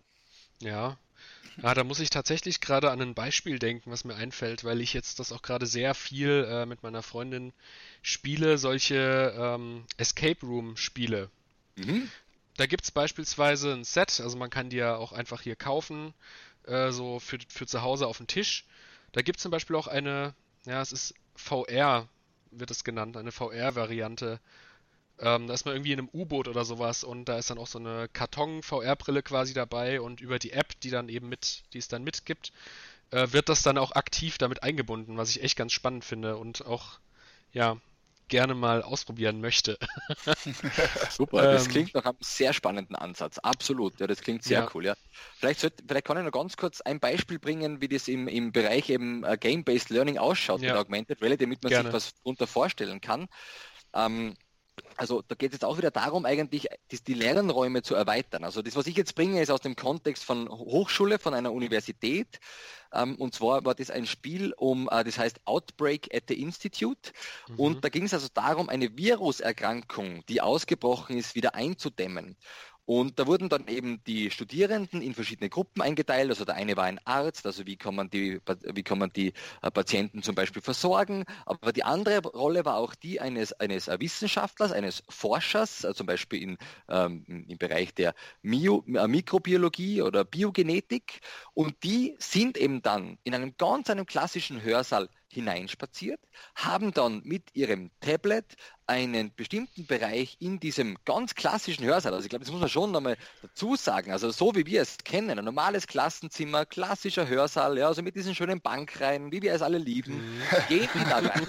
Ja, 0.60 0.98
Ah, 1.62 1.74
da 1.74 1.84
muss 1.84 2.00
ich 2.00 2.10
tatsächlich 2.10 2.62
gerade 2.62 2.92
an 2.92 3.02
ein 3.02 3.14
Beispiel 3.14 3.60
denken, 3.60 3.92
was 3.92 4.04
mir 4.04 4.16
einfällt, 4.16 4.64
weil 4.64 4.82
ich 4.82 4.94
jetzt 4.94 5.20
das 5.20 5.32
auch 5.32 5.42
gerade 5.42 5.66
sehr 5.66 5.94
viel 5.94 6.48
äh, 6.50 6.66
mit 6.66 6.84
meiner 6.84 7.04
Freundin 7.04 7.54
spiele, 8.02 8.58
solche 8.58 9.34
ähm, 9.38 9.86
Escape 9.98 10.46
Room 10.46 10.78
Spiele. 10.78 11.30
Mhm. 11.76 12.10
Da 12.58 12.66
gibt 12.66 12.84
es 12.84 12.92
beispielsweise 12.92 13.74
ein 13.74 13.84
Set, 13.84 14.20
also 14.20 14.38
man 14.38 14.50
kann 14.50 14.70
die 14.70 14.78
ja 14.78 14.96
auch 14.96 15.12
einfach 15.12 15.42
hier 15.42 15.56
kaufen, 15.56 16.14
äh, 16.66 16.92
so 16.92 17.20
für, 17.20 17.38
für 17.48 17.68
zu 17.68 17.82
Hause 17.82 18.08
auf 18.08 18.18
dem 18.18 18.28
Tisch. 18.28 18.66
Da 19.12 19.22
gibt 19.22 19.38
es 19.38 19.44
zum 19.44 19.52
Beispiel 19.52 19.76
auch 19.76 19.88
eine, 19.88 20.34
ja, 20.66 20.82
es 20.82 20.92
ist 20.92 21.14
VR, 21.36 22.08
wird 22.52 22.72
es 22.72 22.84
genannt, 22.84 23.18
eine 23.18 23.32
VR-Variante 23.32 24.40
ähm, 25.24 25.48
da 25.48 25.54
ist 25.54 25.66
man 25.66 25.76
irgendwie 25.76 25.94
in 25.94 26.00
einem 26.00 26.10
U-Boot 26.12 26.50
oder 26.50 26.66
sowas 26.66 27.06
und 27.06 27.26
da 27.26 27.38
ist 27.38 27.50
dann 27.50 27.58
auch 27.58 27.68
so 27.68 27.80
eine 27.80 28.10
Karton-VR-Brille 28.12 29.24
quasi 29.24 29.54
dabei 29.54 30.02
und 30.02 30.20
über 30.20 30.38
die 30.38 30.52
App, 30.52 30.78
die 30.82 30.90
dann 30.90 31.08
eben 31.08 31.30
mit, 31.30 31.64
die 31.72 31.78
es 31.78 31.88
dann 31.88 32.04
mitgibt, 32.04 32.52
äh, 33.12 33.32
wird 33.32 33.48
das 33.48 33.64
dann 33.64 33.78
auch 33.78 33.94
aktiv 33.94 34.38
damit 34.38 34.64
eingebunden, 34.64 35.16
was 35.16 35.30
ich 35.30 35.42
echt 35.42 35.56
ganz 35.56 35.72
spannend 35.72 36.04
finde 36.04 36.36
und 36.36 36.66
auch, 36.66 37.00
ja, 37.54 37.78
gerne 38.28 38.54
mal 38.54 38.82
ausprobieren 38.82 39.40
möchte. 39.40 39.78
Super, 41.10 41.44
das 41.44 41.66
ähm, 41.66 41.72
klingt 41.72 41.94
nach 41.94 42.06
einem 42.06 42.18
sehr 42.20 42.52
spannenden 42.52 42.96
Ansatz. 42.96 43.38
Absolut, 43.38 44.00
ja, 44.00 44.08
das 44.08 44.22
klingt 44.22 44.44
sehr 44.44 44.62
ja. 44.62 44.70
cool, 44.74 44.86
ja. 44.86 44.96
Vielleicht, 45.38 45.62
sollte, 45.62 45.84
vielleicht 45.88 46.06
kann 46.06 46.18
ich 46.18 46.24
noch 46.24 46.32
ganz 46.32 46.58
kurz 46.58 46.82
ein 46.82 47.00
Beispiel 47.00 47.40
bringen, 47.40 47.80
wie 47.80 47.88
das 47.88 48.10
im, 48.10 48.28
im 48.28 48.52
Bereich 48.52 48.90
eben 48.90 49.24
uh, 49.24 49.38
Game-Based 49.40 49.90
Learning 49.90 50.18
ausschaut 50.18 50.62
ja. 50.62 50.74
mit 50.74 50.82
Augmented 50.82 51.22
Reality, 51.22 51.46
damit 51.46 51.64
man 51.64 51.70
gerne. 51.70 51.90
sich 51.90 51.94
was 51.94 52.14
darunter 52.16 52.48
vorstellen 52.48 53.00
kann. 53.00 53.28
Ähm, 53.94 54.36
also 54.98 55.22
da 55.28 55.36
geht 55.36 55.52
es 55.52 55.56
jetzt 55.56 55.66
auch 55.66 55.78
wieder 55.78 55.92
darum, 55.92 56.26
eigentlich 56.26 56.68
die, 57.08 57.14
Lernräume 57.14 57.82
zu 57.82 57.96
erweitern. 57.96 58.44
Also 58.44 58.62
das, 58.62 58.76
was 58.76 58.88
ich 58.88 58.96
jetzt 58.96 59.16
bringe, 59.16 59.42
ist 59.42 59.52
aus 59.52 59.62
dem 59.62 59.76
Kontext 59.76 60.24
von 60.24 60.50
Hochschule, 60.50 61.20
von 61.20 61.34
einer 61.34 61.52
Universität. 61.52 62.40
Ähm, 62.94 63.16
und 63.16 63.34
zwar 63.34 63.66
war 63.66 63.76
das 63.76 63.90
ein 63.90 64.06
Spiel 64.06 64.54
um, 64.54 64.88
äh, 64.92 65.04
das 65.04 65.18
heißt 65.18 65.42
Outbreak 65.46 66.14
at 66.14 66.24
the 66.28 66.40
Institute. 66.40 67.12
Mhm. 67.50 67.60
Und 67.60 67.84
da 67.84 67.90
ging 67.90 68.04
es 68.04 68.14
also 68.14 68.28
darum, 68.34 68.70
eine 68.70 68.96
Viruserkrankung, 68.96 70.26
die 70.28 70.42
ausgebrochen 70.42 71.18
ist, 71.18 71.36
wieder 71.36 71.56
einzudämmen. 71.56 72.38
Und 72.86 73.18
da 73.18 73.28
wurden 73.28 73.48
dann 73.50 73.68
eben 73.68 74.04
die 74.06 74.30
Studierenden 74.30 75.02
in 75.02 75.14
verschiedene 75.14 75.50
Gruppen 75.50 75.82
eingeteilt. 75.82 76.30
Also 76.30 76.44
der 76.46 76.56
eine 76.56 76.76
war 76.76 76.84
ein 76.84 77.00
Arzt, 77.06 77.46
also 77.46 77.66
wie 77.66 77.78
kann 77.78 77.96
man 77.96 78.10
die, 78.10 78.42
wie 78.74 78.84
kann 78.84 79.00
man 79.00 79.12
die 79.14 79.34
äh, 79.62 79.72
Patienten 79.72 80.22
zum 80.22 80.36
Beispiel 80.36 80.62
versorgen. 80.62 81.24
Aber 81.46 81.72
die 81.72 81.84
andere 81.84 82.20
Rolle 82.28 82.66
war 82.66 82.78
auch 82.78 82.94
die 82.96 83.22
eines, 83.22 83.54
eines 83.54 83.88
Wissenschaftlers, 83.88 84.72
eines 84.74 85.04
Forschers, 85.10 85.84
äh, 85.86 85.94
zum 85.94 86.08
Beispiel 86.08 86.42
in, 86.42 86.58
ähm, 86.90 87.24
im 87.48 87.58
Bereich 87.58 87.94
der 87.94 88.14
Mio, 88.42 88.84
äh, 88.88 89.08
Mikrobiologie 89.08 90.02
oder 90.02 90.26
Biogenetik. 90.26 91.22
Und 91.54 91.84
die 91.84 92.16
sind 92.20 92.58
eben 92.58 92.82
dann 92.82 93.18
in 93.24 93.34
einem 93.34 93.56
ganz 93.58 93.90
einem 93.90 94.06
klassischen 94.06 94.62
Hörsaal 94.62 95.10
hineinspaziert, 95.34 96.20
haben 96.56 96.94
dann 96.94 97.22
mit 97.24 97.44
ihrem 97.54 97.92
Tablet 98.00 98.56
einen 98.88 99.34
bestimmten 99.36 99.86
Bereich 99.86 100.38
in 100.40 100.60
diesem 100.60 100.98
ganz 101.06 101.36
klassischen 101.36 101.86
Hörsaal, 101.86 102.14
also 102.14 102.26
ich 102.26 102.30
glaube, 102.30 102.46
das 102.46 102.52
muss 102.52 102.62
man 102.62 102.70
schon 102.70 102.92
nochmal 102.92 103.18
dazu 103.42 103.76
sagen, 103.76 104.12
also 104.12 104.32
so 104.32 104.56
wie 104.56 104.66
wir 104.66 104.82
es 104.82 104.98
kennen, 105.04 105.38
ein 105.38 105.46
normales 105.46 105.88
Klassenzimmer, 105.88 106.66
klassischer 106.66 107.28
Hörsaal, 107.28 107.78
ja, 107.78 107.88
also 107.88 108.02
mit 108.02 108.16
diesen 108.16 108.36
schönen 108.36 108.62
Bankreihen, 108.62 109.32
wie 109.32 109.42
wir 109.42 109.54
es 109.54 109.62
alle 109.62 109.78
lieben, 109.78 110.16
mhm. 110.16 110.42
gehen 110.68 110.90
die 110.94 111.04
da 111.10 111.20
rein, 111.20 111.48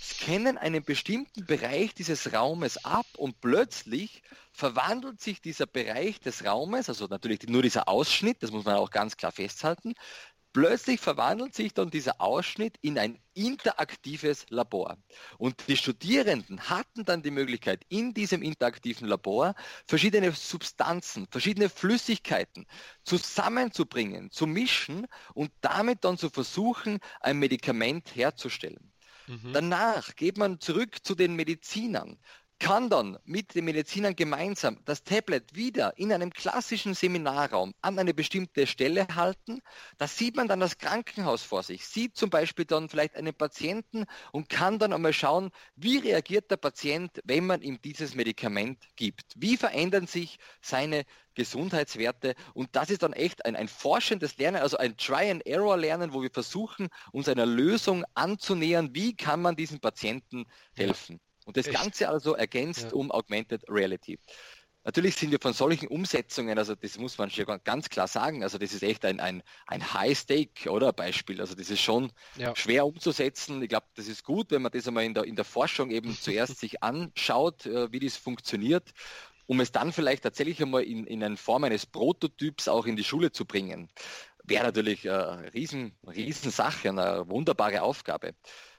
scannen 0.00 0.58
einen 0.58 0.82
bestimmten 0.82 1.46
Bereich 1.46 1.94
dieses 1.94 2.32
Raumes 2.32 2.84
ab 2.84 3.06
und 3.16 3.40
plötzlich 3.40 4.22
verwandelt 4.52 5.20
sich 5.20 5.40
dieser 5.40 5.66
Bereich 5.66 6.20
des 6.20 6.44
Raumes, 6.44 6.88
also 6.88 7.06
natürlich 7.06 7.42
nur 7.48 7.62
dieser 7.62 7.88
Ausschnitt, 7.88 8.42
das 8.42 8.50
muss 8.50 8.64
man 8.64 8.76
auch 8.76 8.90
ganz 8.90 9.16
klar 9.16 9.32
festhalten, 9.32 9.94
Plötzlich 10.58 11.00
verwandelt 11.00 11.54
sich 11.54 11.72
dann 11.72 11.88
dieser 11.88 12.20
Ausschnitt 12.20 12.78
in 12.80 12.98
ein 12.98 13.20
interaktives 13.32 14.44
Labor. 14.48 14.98
Und 15.38 15.68
die 15.68 15.76
Studierenden 15.76 16.68
hatten 16.68 17.04
dann 17.04 17.22
die 17.22 17.30
Möglichkeit, 17.30 17.82
in 17.88 18.12
diesem 18.12 18.42
interaktiven 18.42 19.06
Labor 19.06 19.54
verschiedene 19.86 20.32
Substanzen, 20.32 21.28
verschiedene 21.30 21.68
Flüssigkeiten 21.68 22.66
zusammenzubringen, 23.04 24.32
zu 24.32 24.48
mischen 24.48 25.06
und 25.32 25.52
damit 25.60 26.02
dann 26.02 26.18
zu 26.18 26.28
versuchen, 26.28 26.98
ein 27.20 27.38
Medikament 27.38 28.16
herzustellen. 28.16 28.92
Mhm. 29.28 29.52
Danach 29.52 30.16
geht 30.16 30.38
man 30.38 30.58
zurück 30.58 31.04
zu 31.04 31.14
den 31.14 31.36
Medizinern. 31.36 32.18
Kann 32.58 32.90
dann 32.90 33.18
mit 33.24 33.54
den 33.54 33.64
Medizinern 33.64 34.16
gemeinsam 34.16 34.78
das 34.84 35.04
Tablet 35.04 35.54
wieder 35.54 35.96
in 35.96 36.12
einem 36.12 36.32
klassischen 36.32 36.94
Seminarraum 36.94 37.74
an 37.82 37.98
eine 37.98 38.14
bestimmte 38.14 38.66
Stelle 38.66 39.06
halten. 39.14 39.60
Da 39.96 40.08
sieht 40.08 40.36
man 40.36 40.48
dann 40.48 40.60
das 40.60 40.78
Krankenhaus 40.78 41.42
vor 41.42 41.62
sich, 41.62 41.86
sieht 41.86 42.16
zum 42.16 42.30
Beispiel 42.30 42.64
dann 42.64 42.88
vielleicht 42.88 43.16
einen 43.16 43.34
Patienten 43.34 44.04
und 44.32 44.48
kann 44.48 44.78
dann 44.78 44.92
einmal 44.92 45.12
schauen, 45.12 45.50
wie 45.76 45.98
reagiert 45.98 46.50
der 46.50 46.56
Patient, 46.56 47.20
wenn 47.24 47.46
man 47.46 47.62
ihm 47.62 47.80
dieses 47.80 48.14
Medikament 48.14 48.82
gibt. 48.96 49.34
Wie 49.36 49.56
verändern 49.56 50.06
sich 50.06 50.38
seine 50.60 51.04
Gesundheitswerte 51.34 52.34
und 52.54 52.74
das 52.74 52.90
ist 52.90 53.04
dann 53.04 53.12
echt 53.12 53.46
ein, 53.46 53.54
ein 53.54 53.68
forschendes 53.68 54.38
Lernen, 54.38 54.60
also 54.60 54.76
ein 54.76 54.96
Try-and-Error-Lernen, 54.96 56.12
wo 56.12 56.22
wir 56.22 56.30
versuchen, 56.32 56.88
uns 57.12 57.28
einer 57.28 57.46
Lösung 57.46 58.04
anzunähern, 58.14 58.94
wie 58.94 59.16
kann 59.16 59.40
man 59.40 59.54
diesen 59.54 59.78
Patienten 59.78 60.46
helfen. 60.74 61.20
Und 61.48 61.56
das 61.56 61.66
Echt? 61.66 61.80
Ganze 61.80 62.10
also 62.10 62.34
ergänzt 62.34 62.88
ja. 62.90 62.92
um 62.92 63.10
Augmented 63.10 63.64
Reality. 63.70 64.18
Natürlich 64.84 65.14
sind 65.16 65.30
wir 65.30 65.38
von 65.40 65.54
solchen 65.54 65.88
Umsetzungen, 65.88 66.58
also 66.58 66.74
das 66.74 66.98
muss 66.98 67.16
man 67.16 67.30
schon 67.30 67.46
ganz 67.64 67.88
klar 67.88 68.06
sagen, 68.06 68.42
also 68.42 68.58
das 68.58 68.74
ist 68.74 68.82
echt 68.82 69.02
ein, 69.06 69.18
ein, 69.18 69.42
ein 69.66 69.94
High-Stake, 69.94 70.70
oder 70.70 70.92
Beispiel. 70.92 71.40
Also 71.40 71.54
das 71.54 71.70
ist 71.70 71.80
schon 71.80 72.12
ja. 72.36 72.54
schwer 72.54 72.84
umzusetzen. 72.84 73.62
Ich 73.62 73.70
glaube, 73.70 73.86
das 73.94 74.08
ist 74.08 74.24
gut, 74.24 74.50
wenn 74.50 74.60
man 74.60 74.72
das 74.72 74.86
einmal 74.86 75.04
in 75.04 75.14
der, 75.14 75.24
in 75.24 75.36
der 75.36 75.46
Forschung 75.46 75.90
eben 75.90 76.14
zuerst 76.20 76.58
sich 76.58 76.82
anschaut, 76.82 77.64
äh, 77.64 77.90
wie 77.92 78.00
das 78.00 78.18
funktioniert, 78.18 78.90
um 79.46 79.60
es 79.60 79.72
dann 79.72 79.90
vielleicht 79.90 80.24
tatsächlich 80.24 80.60
einmal 80.60 80.82
in, 80.82 81.06
in 81.06 81.24
eine 81.24 81.38
Form 81.38 81.64
eines 81.64 81.86
Prototyps 81.86 82.68
auch 82.68 82.84
in 82.84 82.96
die 82.96 83.04
Schule 83.04 83.32
zu 83.32 83.46
bringen. 83.46 83.88
Wäre 84.44 84.64
natürlich 84.64 85.10
eine 85.10 85.52
riesen, 85.54 85.96
riesen 86.06 86.50
Sache, 86.50 86.90
eine 86.90 87.24
wunderbare 87.26 87.80
Aufgabe. 87.80 88.34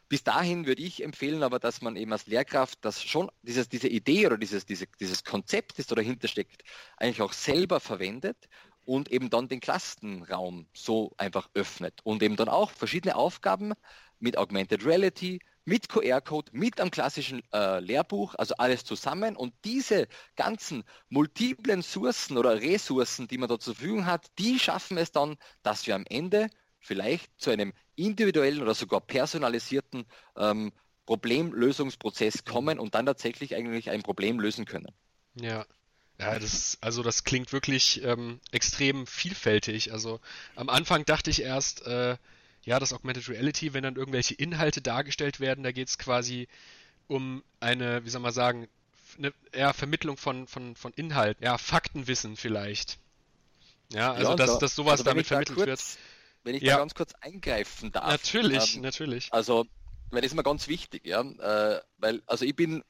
Bis 0.10 0.24
dahin 0.24 0.66
würde 0.66 0.82
ich 0.82 1.04
empfehlen, 1.04 1.44
aber 1.44 1.60
dass 1.60 1.82
man 1.82 1.96
eben 1.96 2.12
als 2.12 2.26
Lehrkraft 2.26 2.80
das 2.82 3.04
schon, 3.04 3.30
dieses, 3.44 3.70
diese 3.70 3.88
Idee 3.88 4.26
oder 4.26 4.38
dieses, 4.38 4.66
diese, 4.66 4.88
dieses 5.00 5.24
Konzept, 5.24 5.78
das 5.78 5.86
da 5.86 5.96
dahinter 5.96 6.28
steckt, 6.28 6.64
eigentlich 6.98 7.22
auch 7.22 7.34
selber 7.34 7.80
verwendet 7.80 8.50
und 8.86 9.12
eben 9.12 9.30
dann 9.30 9.48
den 9.48 9.60
Klassenraum 9.60 10.68
so 10.74 11.14
einfach 11.18 11.50
öffnet 11.54 12.02
und 12.04 12.24
eben 12.24 12.36
dann 12.36 12.50
auch 12.50 12.72
verschiedene 12.72 13.16
Aufgaben 13.16 13.74
mit 14.20 14.36
Augmented 14.36 14.84
Reality, 14.84 15.40
mit 15.66 15.88
QR-Code, 15.90 16.52
mit 16.54 16.82
einem 16.82 16.90
klassischen 16.90 17.44
äh, 17.54 17.80
Lehrbuch, 17.80 18.34
also 18.36 18.56
alles 18.58 18.84
zusammen. 18.84 19.36
Und 19.36 19.54
diese 19.64 20.08
ganzen 20.36 20.84
multiplen 21.10 21.84
Sourcen 21.84 22.38
oder 22.40 22.60
Ressourcen, 22.60 23.28
die 23.28 23.38
man 23.38 23.48
da 23.48 23.60
zur 23.60 23.76
Verfügung 23.76 24.08
hat, 24.08 24.26
die 24.40 24.58
schaffen 24.58 24.98
es 24.98 25.12
dann, 25.12 25.38
dass 25.62 25.86
wir 25.86 25.94
am 25.94 26.06
Ende 26.10 26.50
vielleicht 26.80 27.32
zu 27.38 27.50
einem 27.50 27.74
individuellen 27.96 28.62
oder 28.62 28.74
sogar 28.74 29.02
personalisierten 29.02 30.06
ähm, 30.36 30.72
Problemlösungsprozess 31.06 32.46
kommen 32.46 32.80
und 32.80 32.96
dann 32.96 33.06
tatsächlich 33.06 33.56
eigentlich 33.56 33.90
ein 33.90 34.04
Problem 34.04 34.40
lösen 34.40 34.66
können. 34.66 34.94
Ja. 35.36 35.66
Ja, 36.20 36.38
das, 36.38 36.78
also 36.82 37.02
das 37.02 37.24
klingt 37.24 37.54
wirklich 37.54 38.04
ähm, 38.04 38.42
extrem 38.52 39.08
vielfältig. 39.08 39.94
Also 39.94 40.20
am 40.58 40.68
Anfang 40.68 41.06
dachte 41.06 41.30
ich 41.30 41.42
erst, 41.42 41.88
äh, 41.88 42.18
ja, 42.64 42.78
das 42.78 42.92
Augmented 42.92 43.30
Reality, 43.30 43.74
wenn 43.74 43.84
dann 43.84 43.96
irgendwelche 43.96 44.34
Inhalte 44.34 44.82
dargestellt 44.82 45.40
werden, 45.40 45.64
da 45.64 45.72
geht 45.72 45.88
es 45.88 45.98
quasi 45.98 46.50
um 47.08 47.42
eine, 47.62 48.04
wie 48.04 48.10
soll 48.10 48.20
man 48.20 48.34
sagen, 48.34 48.68
eine 49.18 49.34
eher 49.54 49.74
Vermittlung 49.74 50.18
von, 50.18 50.46
von, 50.48 50.76
von 50.76 50.94
Inhalt, 50.94 51.38
ja, 51.42 51.58
Faktenwissen 51.58 52.36
vielleicht. 52.36 53.00
Ja, 53.92 54.14
also 54.14 54.32
ja, 54.32 54.36
dass, 54.36 54.52
so. 54.52 54.60
dass 54.60 54.76
sowas 54.76 54.92
also 54.92 55.04
damit 55.06 55.26
vermittelt 55.26 55.56
kurz, 55.56 55.68
wird. 55.68 55.80
Wenn 56.44 56.56
ich 56.56 56.64
ja. 56.64 56.74
da 56.74 56.80
ganz 56.80 56.94
kurz 56.94 57.14
eingreifen 57.22 57.92
darf. 57.92 58.10
Natürlich, 58.10 58.76
ähm, 58.76 58.82
natürlich. 58.82 59.28
Also, 59.32 59.66
weil 60.12 60.22
das 60.22 60.32
ist 60.32 60.36
mir 60.36 60.44
ganz 60.44 60.68
wichtig, 60.68 61.06
ja. 61.06 61.22
Äh, 61.22 61.82
weil, 61.98 62.22
also 62.26 62.46
ich 62.46 62.56
bin, 62.56 62.84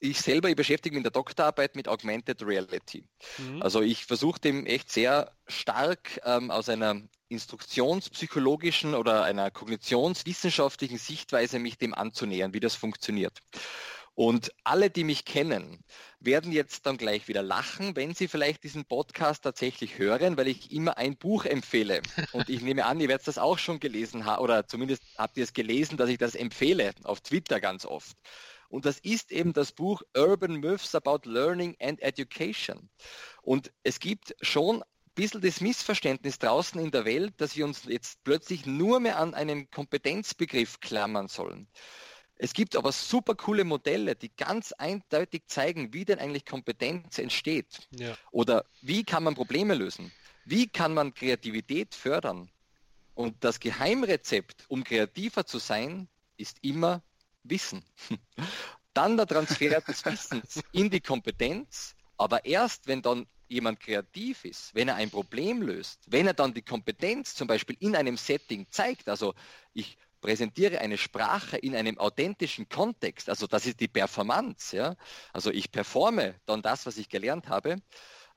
ich 0.00 0.20
selber, 0.20 0.48
ich 0.48 0.56
beschäftige 0.56 0.94
mich 0.94 0.98
in 0.98 1.04
der 1.04 1.12
Doktorarbeit 1.12 1.76
mit 1.76 1.86
Augmented 1.86 2.42
Reality. 2.44 3.04
Mhm. 3.38 3.62
Also 3.62 3.82
ich 3.82 4.04
versuche 4.04 4.40
dem 4.40 4.66
echt 4.66 4.90
sehr 4.90 5.30
stark 5.46 6.20
ähm, 6.24 6.50
aus 6.50 6.68
einer 6.68 7.00
instruktionspsychologischen 7.28 8.94
oder 8.94 9.24
einer 9.24 9.50
kognitionswissenschaftlichen 9.50 10.98
Sichtweise 10.98 11.58
mich 11.58 11.78
dem 11.78 11.94
anzunähern, 11.94 12.52
wie 12.52 12.60
das 12.60 12.74
funktioniert. 12.74 13.38
Und 14.14 14.52
alle, 14.64 14.90
die 14.90 15.04
mich 15.04 15.24
kennen, 15.24 15.84
werden 16.24 16.52
jetzt 16.52 16.86
dann 16.86 16.96
gleich 16.96 17.28
wieder 17.28 17.42
lachen, 17.42 17.96
wenn 17.96 18.14
sie 18.14 18.28
vielleicht 18.28 18.64
diesen 18.64 18.84
Podcast 18.84 19.44
tatsächlich 19.44 19.98
hören, 19.98 20.36
weil 20.36 20.48
ich 20.48 20.72
immer 20.72 20.96
ein 20.98 21.16
Buch 21.16 21.44
empfehle. 21.44 22.02
Und 22.32 22.48
ich 22.48 22.62
nehme 22.62 22.84
an, 22.86 23.00
ihr 23.00 23.08
werdet 23.08 23.26
das 23.26 23.38
auch 23.38 23.58
schon 23.58 23.80
gelesen 23.80 24.24
haben, 24.24 24.42
oder 24.42 24.66
zumindest 24.66 25.02
habt 25.18 25.36
ihr 25.36 25.44
es 25.44 25.52
gelesen, 25.52 25.96
dass 25.96 26.08
ich 26.08 26.18
das 26.18 26.34
empfehle, 26.34 26.92
auf 27.04 27.20
Twitter 27.20 27.60
ganz 27.60 27.84
oft. 27.84 28.16
Und 28.68 28.86
das 28.86 28.98
ist 29.00 29.32
eben 29.32 29.52
das 29.52 29.72
Buch 29.72 30.02
Urban 30.16 30.54
Myths 30.54 30.94
About 30.94 31.28
Learning 31.28 31.76
and 31.78 32.00
Education. 32.00 32.88
Und 33.42 33.70
es 33.82 34.00
gibt 34.00 34.34
schon 34.40 34.82
ein 34.82 35.14
bisschen 35.14 35.42
das 35.42 35.60
Missverständnis 35.60 36.38
draußen 36.38 36.80
in 36.80 36.90
der 36.90 37.04
Welt, 37.04 37.34
dass 37.36 37.54
wir 37.54 37.66
uns 37.66 37.84
jetzt 37.84 38.24
plötzlich 38.24 38.64
nur 38.64 38.98
mehr 39.00 39.18
an 39.18 39.34
einen 39.34 39.70
Kompetenzbegriff 39.70 40.80
klammern 40.80 41.28
sollen. 41.28 41.68
Es 42.42 42.54
gibt 42.54 42.74
aber 42.74 42.90
super 42.90 43.36
coole 43.36 43.62
Modelle, 43.62 44.16
die 44.16 44.28
ganz 44.36 44.72
eindeutig 44.72 45.44
zeigen, 45.46 45.92
wie 45.94 46.04
denn 46.04 46.18
eigentlich 46.18 46.44
Kompetenz 46.44 47.20
entsteht. 47.20 47.86
Ja. 47.96 48.18
Oder 48.32 48.64
wie 48.80 49.04
kann 49.04 49.22
man 49.22 49.36
Probleme 49.36 49.74
lösen? 49.74 50.10
Wie 50.44 50.66
kann 50.66 50.92
man 50.92 51.14
Kreativität 51.14 51.94
fördern? 51.94 52.50
Und 53.14 53.36
das 53.44 53.60
Geheimrezept, 53.60 54.64
um 54.66 54.82
kreativer 54.82 55.46
zu 55.46 55.60
sein, 55.60 56.08
ist 56.36 56.56
immer 56.62 57.00
Wissen. 57.44 57.84
Dann 58.92 59.16
der 59.16 59.28
Transfer 59.28 59.80
des 59.80 60.04
Wissens 60.04 60.60
in 60.72 60.90
die 60.90 61.00
Kompetenz, 61.00 61.94
aber 62.16 62.44
erst 62.44 62.88
wenn 62.88 63.02
dann 63.02 63.26
jemand 63.46 63.78
kreativ 63.78 64.44
ist, 64.44 64.74
wenn 64.74 64.88
er 64.88 64.96
ein 64.96 65.10
Problem 65.10 65.62
löst, 65.62 66.00
wenn 66.08 66.26
er 66.26 66.34
dann 66.34 66.52
die 66.52 66.62
Kompetenz 66.62 67.34
zum 67.34 67.46
Beispiel 67.46 67.76
in 67.78 67.94
einem 67.94 68.16
Setting 68.16 68.66
zeigt, 68.70 69.08
also 69.08 69.32
ich 69.72 69.96
präsentiere 70.22 70.78
eine 70.78 70.96
Sprache 70.96 71.58
in 71.58 71.76
einem 71.76 71.98
authentischen 71.98 72.70
Kontext, 72.70 73.28
also 73.28 73.46
das 73.46 73.66
ist 73.66 73.80
die 73.80 73.88
Performance, 73.88 74.74
ja, 74.74 74.96
also 75.34 75.50
ich 75.50 75.70
performe 75.70 76.36
dann 76.46 76.62
das, 76.62 76.86
was 76.86 76.96
ich 76.96 77.10
gelernt 77.10 77.48
habe, 77.48 77.76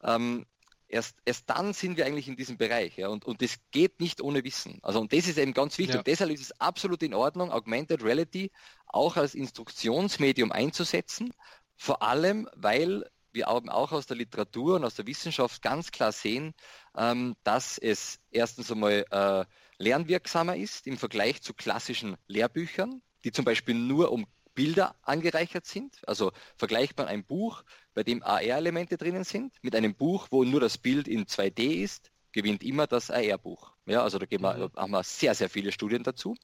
ähm, 0.03 0.45
erst, 0.88 1.17
erst 1.25 1.49
dann 1.49 1.73
sind 1.73 1.95
wir 1.97 2.05
eigentlich 2.05 2.27
in 2.27 2.36
diesem 2.36 2.57
Bereich, 2.57 2.97
ja, 2.97 3.07
und, 3.07 3.23
und 3.23 3.41
das 3.41 3.57
geht 3.71 4.01
nicht 4.01 4.21
ohne 4.21 4.43
Wissen. 4.43 4.79
Also 4.81 4.99
und 4.99 5.13
das 5.13 5.27
ist 5.27 5.38
eben 5.38 5.53
ganz 5.53 5.77
wichtig. 5.77 5.95
Ja. 5.95 5.99
Und 5.99 6.07
deshalb 6.07 6.31
ist 6.31 6.41
es 6.41 6.59
absolut 6.59 7.01
in 7.03 7.13
Ordnung, 7.13 7.51
Augmented 7.51 8.03
Reality 8.03 8.51
auch 8.88 9.15
als 9.15 9.36
Instruktionsmedium 9.36 10.51
einzusetzen, 10.51 11.33
vor 11.75 12.01
allem, 12.01 12.49
weil 12.55 13.05
wir 13.31 13.49
auch 13.49 13.91
aus 13.91 14.07
der 14.07 14.17
Literatur 14.17 14.77
und 14.77 14.86
aus 14.86 14.95
der 14.95 15.07
Wissenschaft 15.07 15.61
ganz 15.61 15.91
klar 15.91 16.11
sehen, 16.11 16.53
ähm, 16.95 17.36
dass 17.43 17.77
es 17.77 18.19
erstens 18.31 18.71
einmal 18.71 19.05
äh, 19.11 19.45
lernwirksamer 19.78 20.55
ist 20.55 20.88
im 20.88 20.97
Vergleich 20.97 21.41
zu 21.41 21.53
klassischen 21.53 22.17
Lehrbüchern, 22.28 23.01
die 23.23 23.32
zum 23.32 23.45
Beispiel 23.45 23.76
nur 23.76 24.11
um 24.11 24.26
Bilder 24.53 24.95
angereichert 25.01 25.65
sind. 25.65 25.99
Also 26.07 26.32
vergleicht 26.57 26.97
man 26.97 27.07
ein 27.07 27.26
Buch, 27.26 27.63
bei 27.93 28.03
dem 28.03 28.23
AR-Elemente 28.23 28.97
drinnen 28.97 29.23
sind, 29.26 29.53
mit 29.61 29.76
einem 29.76 29.95
Buch, 29.95 30.28
wo 30.32 30.43
nur 30.43 30.61
das 30.61 30.78
Bild 30.78 31.07
in 31.07 31.26
2D 31.26 31.84
ist, 31.84 32.11
gewinnt 32.32 32.63
immer 32.63 32.88
das 32.88 33.11
AR-Buch. 33.11 33.73
Ja, 33.86 34.01
also 34.01 34.17
da 34.17 34.26
wir, 34.30 34.39
mhm. 34.39 34.71
haben 34.76 34.91
wir 34.91 35.03
sehr, 35.03 35.36
sehr 35.36 35.49
viele 35.49 35.71
Studien 35.71 36.03
dazu. 36.03 36.36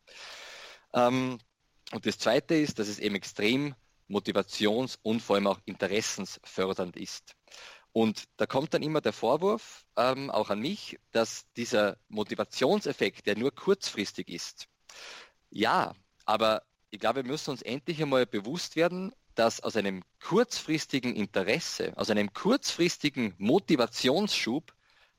Ähm, 0.94 1.40
und 1.92 2.06
das 2.06 2.18
Zweite 2.18 2.56
ist, 2.56 2.80
dass 2.80 2.88
es 2.88 3.00
eben 3.00 3.16
extrem 3.16 3.76
motivations- 4.10 4.98
und 5.02 5.22
vor 5.22 5.38
allem 5.38 5.48
auch 5.48 5.60
interessensfördernd 5.66 6.98
ist. 6.98 7.36
Und 7.94 8.24
da 8.38 8.46
kommt 8.46 8.74
dann 8.74 8.84
immer 8.84 9.02
der 9.02 9.14
Vorwurf, 9.14 9.86
ähm, 9.98 10.30
auch 10.30 10.50
an 10.50 10.60
mich, 10.60 10.98
dass 11.12 11.46
dieser 11.58 11.98
Motivationseffekt, 12.08 13.26
der 13.26 13.38
nur 13.38 13.54
kurzfristig 13.54 14.30
ist. 14.30 14.68
Ja, 15.50 15.94
aber 16.26 16.64
ich 16.90 17.00
glaube, 17.00 17.24
wir 17.24 17.30
müssen 17.30 17.52
uns 17.52 17.62
endlich 17.62 18.02
einmal 18.02 18.26
bewusst 18.26 18.76
werden, 18.76 19.14
dass 19.36 19.62
aus 19.62 19.76
einem 19.76 20.04
kurzfristigen 20.22 21.16
Interesse, 21.16 21.94
aus 21.98 22.10
einem 22.10 22.34
kurzfristigen 22.34 23.34
Motivationsschub, 23.38 24.74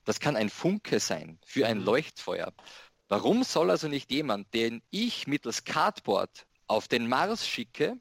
das 0.04 0.20
kann 0.20 0.36
ein 0.36 0.50
Funke 0.50 1.00
sein 1.00 1.38
für 1.44 1.66
ein 1.66 1.78
mhm. 1.78 1.84
Leuchtfeuer. 1.84 2.52
Warum 3.08 3.44
soll 3.44 3.70
also 3.70 3.88
nicht 3.88 4.10
jemand, 4.10 4.52
den 4.54 4.82
ich 4.90 5.26
mittels 5.26 5.64
Cardboard 5.64 6.46
auf 6.66 6.88
den 6.88 7.08
Mars 7.08 7.46
schicke, 7.46 7.98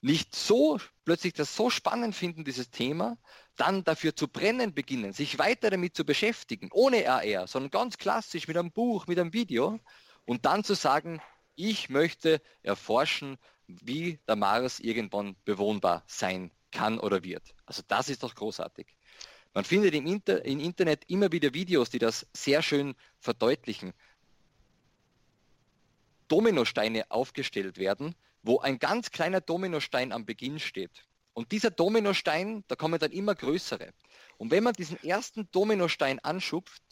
nicht 0.00 0.34
so 0.34 0.78
plötzlich 1.04 1.32
das 1.32 1.56
so 1.56 1.70
spannend 1.70 2.14
finden, 2.14 2.44
dieses 2.44 2.70
Thema, 2.70 3.18
dann 3.56 3.82
dafür 3.84 4.14
zu 4.14 4.28
brennen 4.28 4.74
beginnen, 4.74 5.12
sich 5.12 5.38
weiter 5.38 5.70
damit 5.70 5.96
zu 5.96 6.04
beschäftigen, 6.04 6.68
ohne 6.72 7.08
AR, 7.08 7.46
sondern 7.46 7.70
ganz 7.70 7.98
klassisch 7.98 8.46
mit 8.46 8.56
einem 8.56 8.70
Buch, 8.70 9.06
mit 9.06 9.18
einem 9.18 9.32
Video 9.32 9.80
und 10.24 10.44
dann 10.44 10.62
zu 10.62 10.74
sagen, 10.74 11.20
ich 11.56 11.88
möchte 11.88 12.40
erforschen, 12.62 13.38
wie 13.66 14.20
der 14.28 14.36
Mars 14.36 14.80
irgendwann 14.80 15.36
bewohnbar 15.44 16.04
sein 16.06 16.52
kann 16.70 17.00
oder 17.00 17.24
wird. 17.24 17.54
Also 17.66 17.82
das 17.88 18.08
ist 18.08 18.22
doch 18.22 18.34
großartig. 18.34 18.86
Man 19.54 19.64
findet 19.64 19.94
im, 19.94 20.06
Inter 20.06 20.44
im 20.44 20.60
Internet 20.60 21.04
immer 21.08 21.32
wieder 21.32 21.52
Videos, 21.54 21.90
die 21.90 21.98
das 21.98 22.26
sehr 22.32 22.62
schön 22.62 22.94
verdeutlichen. 23.18 23.92
Dominosteine 26.28 27.10
aufgestellt 27.10 27.78
werden, 27.78 28.14
wo 28.48 28.60
ein 28.60 28.78
ganz 28.78 29.10
kleiner 29.10 29.42
Dominostein 29.42 30.10
am 30.10 30.24
Beginn 30.24 30.58
steht. 30.58 31.04
Und 31.34 31.52
dieser 31.52 31.70
Dominostein, 31.70 32.64
da 32.66 32.76
kommen 32.76 32.98
dann 32.98 33.12
immer 33.12 33.34
größere. 33.34 33.92
Und 34.38 34.50
wenn 34.50 34.64
man 34.64 34.72
diesen 34.72 34.98
ersten 35.04 35.50
Dominostein 35.52 36.18
anschupft, 36.20 36.82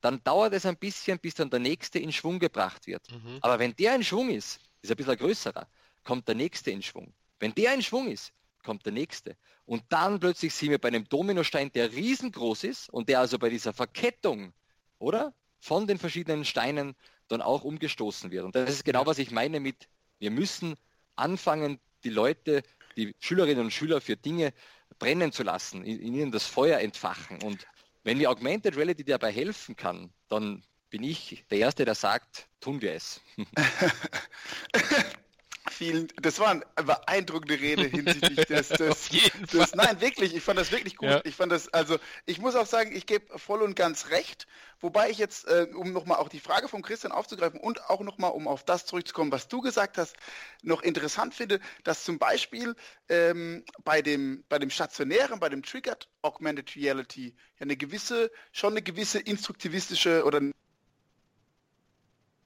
dann 0.00 0.22
dauert 0.22 0.54
es 0.54 0.64
ein 0.64 0.76
bisschen, 0.76 1.18
bis 1.18 1.34
dann 1.34 1.50
der 1.50 1.58
nächste 1.58 1.98
in 1.98 2.12
Schwung 2.12 2.38
gebracht 2.38 2.86
wird. 2.86 3.02
Mhm. 3.10 3.38
Aber 3.40 3.58
wenn 3.58 3.74
der 3.74 3.96
in 3.96 4.04
Schwung 4.04 4.30
ist, 4.30 4.60
ist 4.82 4.92
ein 4.92 4.96
bisschen 4.96 5.16
größerer, 5.16 5.66
kommt 6.04 6.28
der 6.28 6.36
nächste 6.36 6.70
in 6.70 6.80
Schwung. 6.80 7.12
Wenn 7.40 7.54
der 7.56 7.74
in 7.74 7.82
Schwung 7.82 8.08
ist, 8.08 8.32
kommt 8.62 8.86
der 8.86 8.92
nächste. 8.92 9.36
Und 9.66 9.82
dann 9.88 10.20
plötzlich 10.20 10.54
sind 10.54 10.70
wir 10.70 10.78
bei 10.78 10.88
einem 10.88 11.08
Dominostein, 11.08 11.72
der 11.72 11.92
riesengroß 11.92 12.62
ist 12.64 12.88
und 12.88 13.08
der 13.08 13.18
also 13.18 13.36
bei 13.36 13.50
dieser 13.50 13.72
Verkettung, 13.72 14.52
oder? 15.00 15.34
Von 15.58 15.88
den 15.88 15.98
verschiedenen 15.98 16.44
Steinen 16.44 16.94
dann 17.26 17.42
auch 17.42 17.64
umgestoßen 17.64 18.30
wird. 18.30 18.44
Und 18.44 18.54
das 18.54 18.70
ist 18.70 18.84
genau, 18.84 19.06
was 19.06 19.18
ich 19.18 19.32
meine 19.32 19.58
mit, 19.58 19.88
wir 20.20 20.30
müssen 20.30 20.76
anfangen, 21.20 21.78
die 22.04 22.10
Leute, 22.10 22.62
die 22.96 23.14
Schülerinnen 23.20 23.64
und 23.64 23.70
Schüler 23.70 24.00
für 24.00 24.16
Dinge 24.16 24.52
brennen 24.98 25.32
zu 25.32 25.42
lassen, 25.42 25.84
in, 25.84 26.00
in 26.00 26.14
ihnen 26.14 26.32
das 26.32 26.46
Feuer 26.46 26.80
entfachen. 26.80 27.42
Und 27.42 27.66
wenn 28.02 28.18
mir 28.18 28.30
Augmented 28.30 28.76
Reality 28.76 29.04
dabei 29.04 29.32
helfen 29.32 29.76
kann, 29.76 30.12
dann 30.28 30.62
bin 30.90 31.02
ich 31.02 31.44
der 31.50 31.58
Erste, 31.58 31.84
der 31.84 31.94
sagt, 31.94 32.48
tun 32.60 32.80
wir 32.82 32.94
es. 32.94 33.20
Vielen, 35.68 36.08
das 36.16 36.38
war 36.38 36.50
eine 36.50 36.64
beeindruckende 36.74 37.60
Rede 37.60 37.82
hinsichtlich 37.82 38.46
des, 38.46 38.68
des, 38.68 39.08
des 39.52 39.74
nein, 39.74 40.00
wirklich, 40.00 40.34
ich 40.34 40.42
fand 40.42 40.58
das 40.58 40.72
wirklich 40.72 40.96
gut. 40.96 41.08
Ja. 41.08 41.20
Ich 41.24 41.34
fand 41.34 41.52
das, 41.52 41.68
also, 41.68 41.98
ich 42.24 42.38
muss 42.38 42.54
auch 42.56 42.66
sagen, 42.66 42.96
ich 42.96 43.04
gebe 43.04 43.38
voll 43.38 43.60
und 43.60 43.76
ganz 43.76 44.08
recht, 44.08 44.46
wobei 44.80 45.10
ich 45.10 45.18
jetzt, 45.18 45.46
äh, 45.46 45.66
um 45.74 45.92
nochmal 45.92 46.18
auch 46.18 46.30
die 46.30 46.40
Frage 46.40 46.66
von 46.68 46.80
Christian 46.80 47.12
aufzugreifen 47.12 47.60
und 47.60 47.90
auch 47.90 48.00
nochmal, 48.00 48.30
um 48.30 48.48
auf 48.48 48.64
das 48.64 48.86
zurückzukommen, 48.86 49.32
was 49.32 49.48
du 49.48 49.60
gesagt 49.60 49.98
hast, 49.98 50.16
noch 50.62 50.82
interessant 50.82 51.34
finde, 51.34 51.60
dass 51.84 52.04
zum 52.04 52.18
Beispiel 52.18 52.74
ähm, 53.10 53.62
bei 53.84 54.00
dem, 54.00 54.44
bei 54.48 54.58
dem 54.58 54.70
stationären, 54.70 55.40
bei 55.40 55.50
dem 55.50 55.62
Triggered 55.62 56.08
Augmented 56.22 56.74
Reality 56.74 57.34
ja 57.58 57.64
eine 57.64 57.76
gewisse, 57.76 58.30
schon 58.52 58.72
eine 58.72 58.82
gewisse 58.82 59.18
instruktivistische 59.18 60.24
oder 60.24 60.40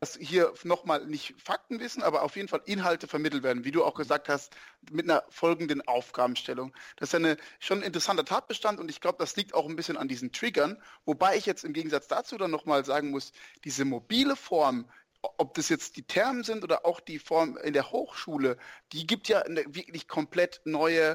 dass 0.01 0.17
hier 0.17 0.53
nochmal 0.65 1.07
nicht 1.07 1.35
Fakten 1.43 1.81
wissen, 1.81 2.03
aber 2.03 2.23
auf 2.23 2.37
jeden 2.37 2.49
Fall 2.49 2.63
Inhalte 2.67 3.07
vermittelt 3.07 3.43
werden, 3.43 3.65
wie 3.65 3.71
du 3.71 3.85
auch 3.85 3.95
gesagt 3.95 4.29
hast, 4.29 4.55
mit 4.91 5.05
einer 5.05 5.25
folgenden 5.29 5.81
Aufgabenstellung. 5.83 6.75
Das 6.97 7.11
ist 7.11 7.15
eine, 7.15 7.37
schon 7.59 7.79
ein 7.79 7.85
interessanter 7.85 8.25
Tatbestand 8.25 8.81
und 8.81 8.91
ich 8.91 9.01
glaube, 9.01 9.19
das 9.19 9.37
liegt 9.37 9.55
auch 9.55 9.69
ein 9.69 9.77
bisschen 9.77 9.97
an 9.97 10.09
diesen 10.09 10.33
Triggern, 10.33 10.81
wobei 11.05 11.37
ich 11.37 11.47
jetzt 11.47 11.65
im 11.65 11.73
Gegensatz 11.73 12.09
dazu 12.09 12.37
dann 12.37 12.51
nochmal 12.51 12.85
sagen 12.85 13.11
muss, 13.11 13.33
diese 13.65 13.85
mobile 13.85 14.37
Form, 14.37 14.91
ob 15.23 15.55
das 15.55 15.71
jetzt 15.71 15.97
die 15.97 16.03
Termen 16.03 16.45
sind 16.45 16.65
oder 16.65 16.85
auch 16.85 17.01
die 17.01 17.19
Form 17.19 17.57
in 17.57 17.73
der 17.73 17.91
Hochschule, 17.91 18.59
die 18.93 19.07
gibt 19.07 19.29
ja 19.29 19.41
eine 19.41 19.65
wirklich 19.67 20.07
komplett 20.07 20.61
neue 20.65 21.15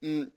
hm, 0.00 0.30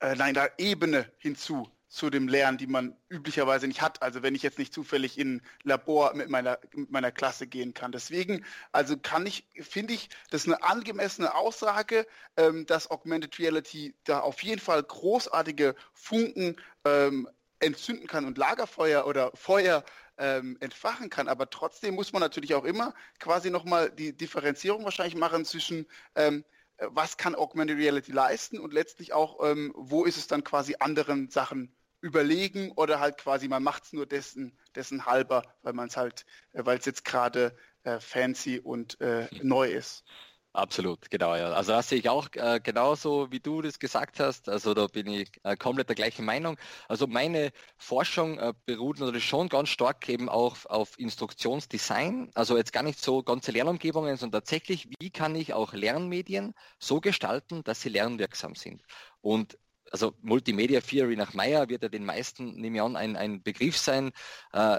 äh, 0.00 0.14
nein, 0.16 0.34
da 0.34 0.48
Ebene 0.58 1.10
hinzu 1.18 1.70
zu 1.90 2.08
dem 2.08 2.28
Lernen, 2.28 2.56
die 2.56 2.68
man 2.68 2.96
üblicherweise 3.08 3.66
nicht 3.66 3.82
hat. 3.82 4.00
Also 4.00 4.22
wenn 4.22 4.36
ich 4.36 4.42
jetzt 4.42 4.60
nicht 4.60 4.72
zufällig 4.72 5.18
in 5.18 5.42
Labor 5.64 6.14
mit 6.14 6.30
meiner, 6.30 6.60
mit 6.72 6.90
meiner 6.90 7.10
Klasse 7.10 7.48
gehen 7.48 7.74
kann. 7.74 7.90
Deswegen, 7.90 8.44
also 8.70 8.96
kann 8.96 9.26
ich, 9.26 9.48
finde 9.60 9.94
ich, 9.94 10.08
das 10.30 10.42
ist 10.42 10.46
eine 10.46 10.62
angemessene 10.62 11.34
Aussage, 11.34 12.06
ähm, 12.36 12.64
dass 12.64 12.90
Augmented 12.92 13.38
Reality 13.40 13.96
da 14.04 14.20
auf 14.20 14.40
jeden 14.44 14.60
Fall 14.60 14.80
großartige 14.84 15.74
Funken 15.92 16.56
ähm, 16.84 17.28
entzünden 17.58 18.06
kann 18.06 18.24
und 18.24 18.38
Lagerfeuer 18.38 19.04
oder 19.04 19.32
Feuer 19.34 19.84
ähm, 20.16 20.56
entfachen 20.60 21.10
kann. 21.10 21.26
Aber 21.26 21.50
trotzdem 21.50 21.96
muss 21.96 22.12
man 22.12 22.20
natürlich 22.20 22.54
auch 22.54 22.64
immer 22.64 22.94
quasi 23.18 23.50
nochmal 23.50 23.90
die 23.90 24.16
Differenzierung 24.16 24.84
wahrscheinlich 24.84 25.16
machen 25.16 25.44
zwischen 25.44 25.86
ähm, 26.14 26.44
was 26.78 27.16
kann 27.16 27.34
Augmented 27.34 27.76
Reality 27.76 28.12
leisten 28.12 28.58
und 28.58 28.72
letztlich 28.72 29.12
auch, 29.12 29.44
ähm, 29.44 29.72
wo 29.76 30.04
ist 30.04 30.16
es 30.16 30.28
dann 30.28 30.44
quasi 30.44 30.76
anderen 30.78 31.28
Sachen 31.28 31.74
überlegen 32.00 32.72
oder 32.72 33.00
halt 33.00 33.18
quasi 33.18 33.48
man 33.48 33.62
macht 33.62 33.84
es 33.84 33.92
nur 33.92 34.06
dessen, 34.06 34.58
dessen 34.74 35.06
halber, 35.06 35.42
weil 35.62 35.72
man 35.72 35.88
es 35.88 35.96
halt, 35.96 36.24
äh, 36.52 36.64
weil 36.64 36.78
es 36.78 36.86
jetzt 36.86 37.04
gerade 37.04 37.56
äh, 37.84 38.00
fancy 38.00 38.60
und 38.60 39.00
äh, 39.00 39.28
neu 39.42 39.68
ist. 39.70 40.04
Absolut, 40.52 41.08
genau, 41.10 41.36
ja. 41.36 41.52
Also 41.52 41.70
das 41.70 41.88
sehe 41.88 41.98
ich 42.00 42.08
auch 42.08 42.28
äh, 42.34 42.58
genauso, 42.60 43.30
wie 43.30 43.38
du 43.38 43.62
das 43.62 43.78
gesagt 43.78 44.18
hast. 44.18 44.48
Also 44.48 44.74
da 44.74 44.88
bin 44.88 45.06
ich 45.06 45.30
äh, 45.44 45.56
komplett 45.56 45.88
der 45.88 45.94
gleichen 45.94 46.24
Meinung. 46.24 46.56
Also 46.88 47.06
meine 47.06 47.52
Forschung 47.76 48.36
äh, 48.38 48.52
beruht 48.66 48.98
natürlich 48.98 49.24
schon 49.26 49.48
ganz 49.48 49.68
stark 49.68 50.08
eben 50.08 50.28
auch 50.28 50.56
auf 50.66 50.98
Instruktionsdesign. 50.98 52.32
Also 52.34 52.56
jetzt 52.56 52.72
gar 52.72 52.82
nicht 52.82 53.00
so 53.00 53.22
ganze 53.22 53.52
Lernumgebungen, 53.52 54.16
sondern 54.16 54.40
tatsächlich, 54.42 54.88
wie 54.98 55.10
kann 55.10 55.36
ich 55.36 55.54
auch 55.54 55.72
Lernmedien 55.72 56.54
so 56.80 57.00
gestalten, 57.00 57.62
dass 57.62 57.80
sie 57.82 57.90
lernwirksam 57.90 58.56
sind. 58.56 58.82
Und 59.20 59.56
also 59.90 60.14
Multimedia 60.22 60.80
Theory 60.80 61.16
nach 61.16 61.34
Meyer 61.34 61.68
wird 61.68 61.82
ja 61.82 61.88
den 61.88 62.04
meisten, 62.04 62.54
nehme 62.54 62.76
ich 62.78 62.82
an, 62.82 62.96
ein, 62.96 63.16
ein 63.16 63.42
Begriff 63.42 63.76
sein. 63.76 64.12
Äh, 64.52 64.78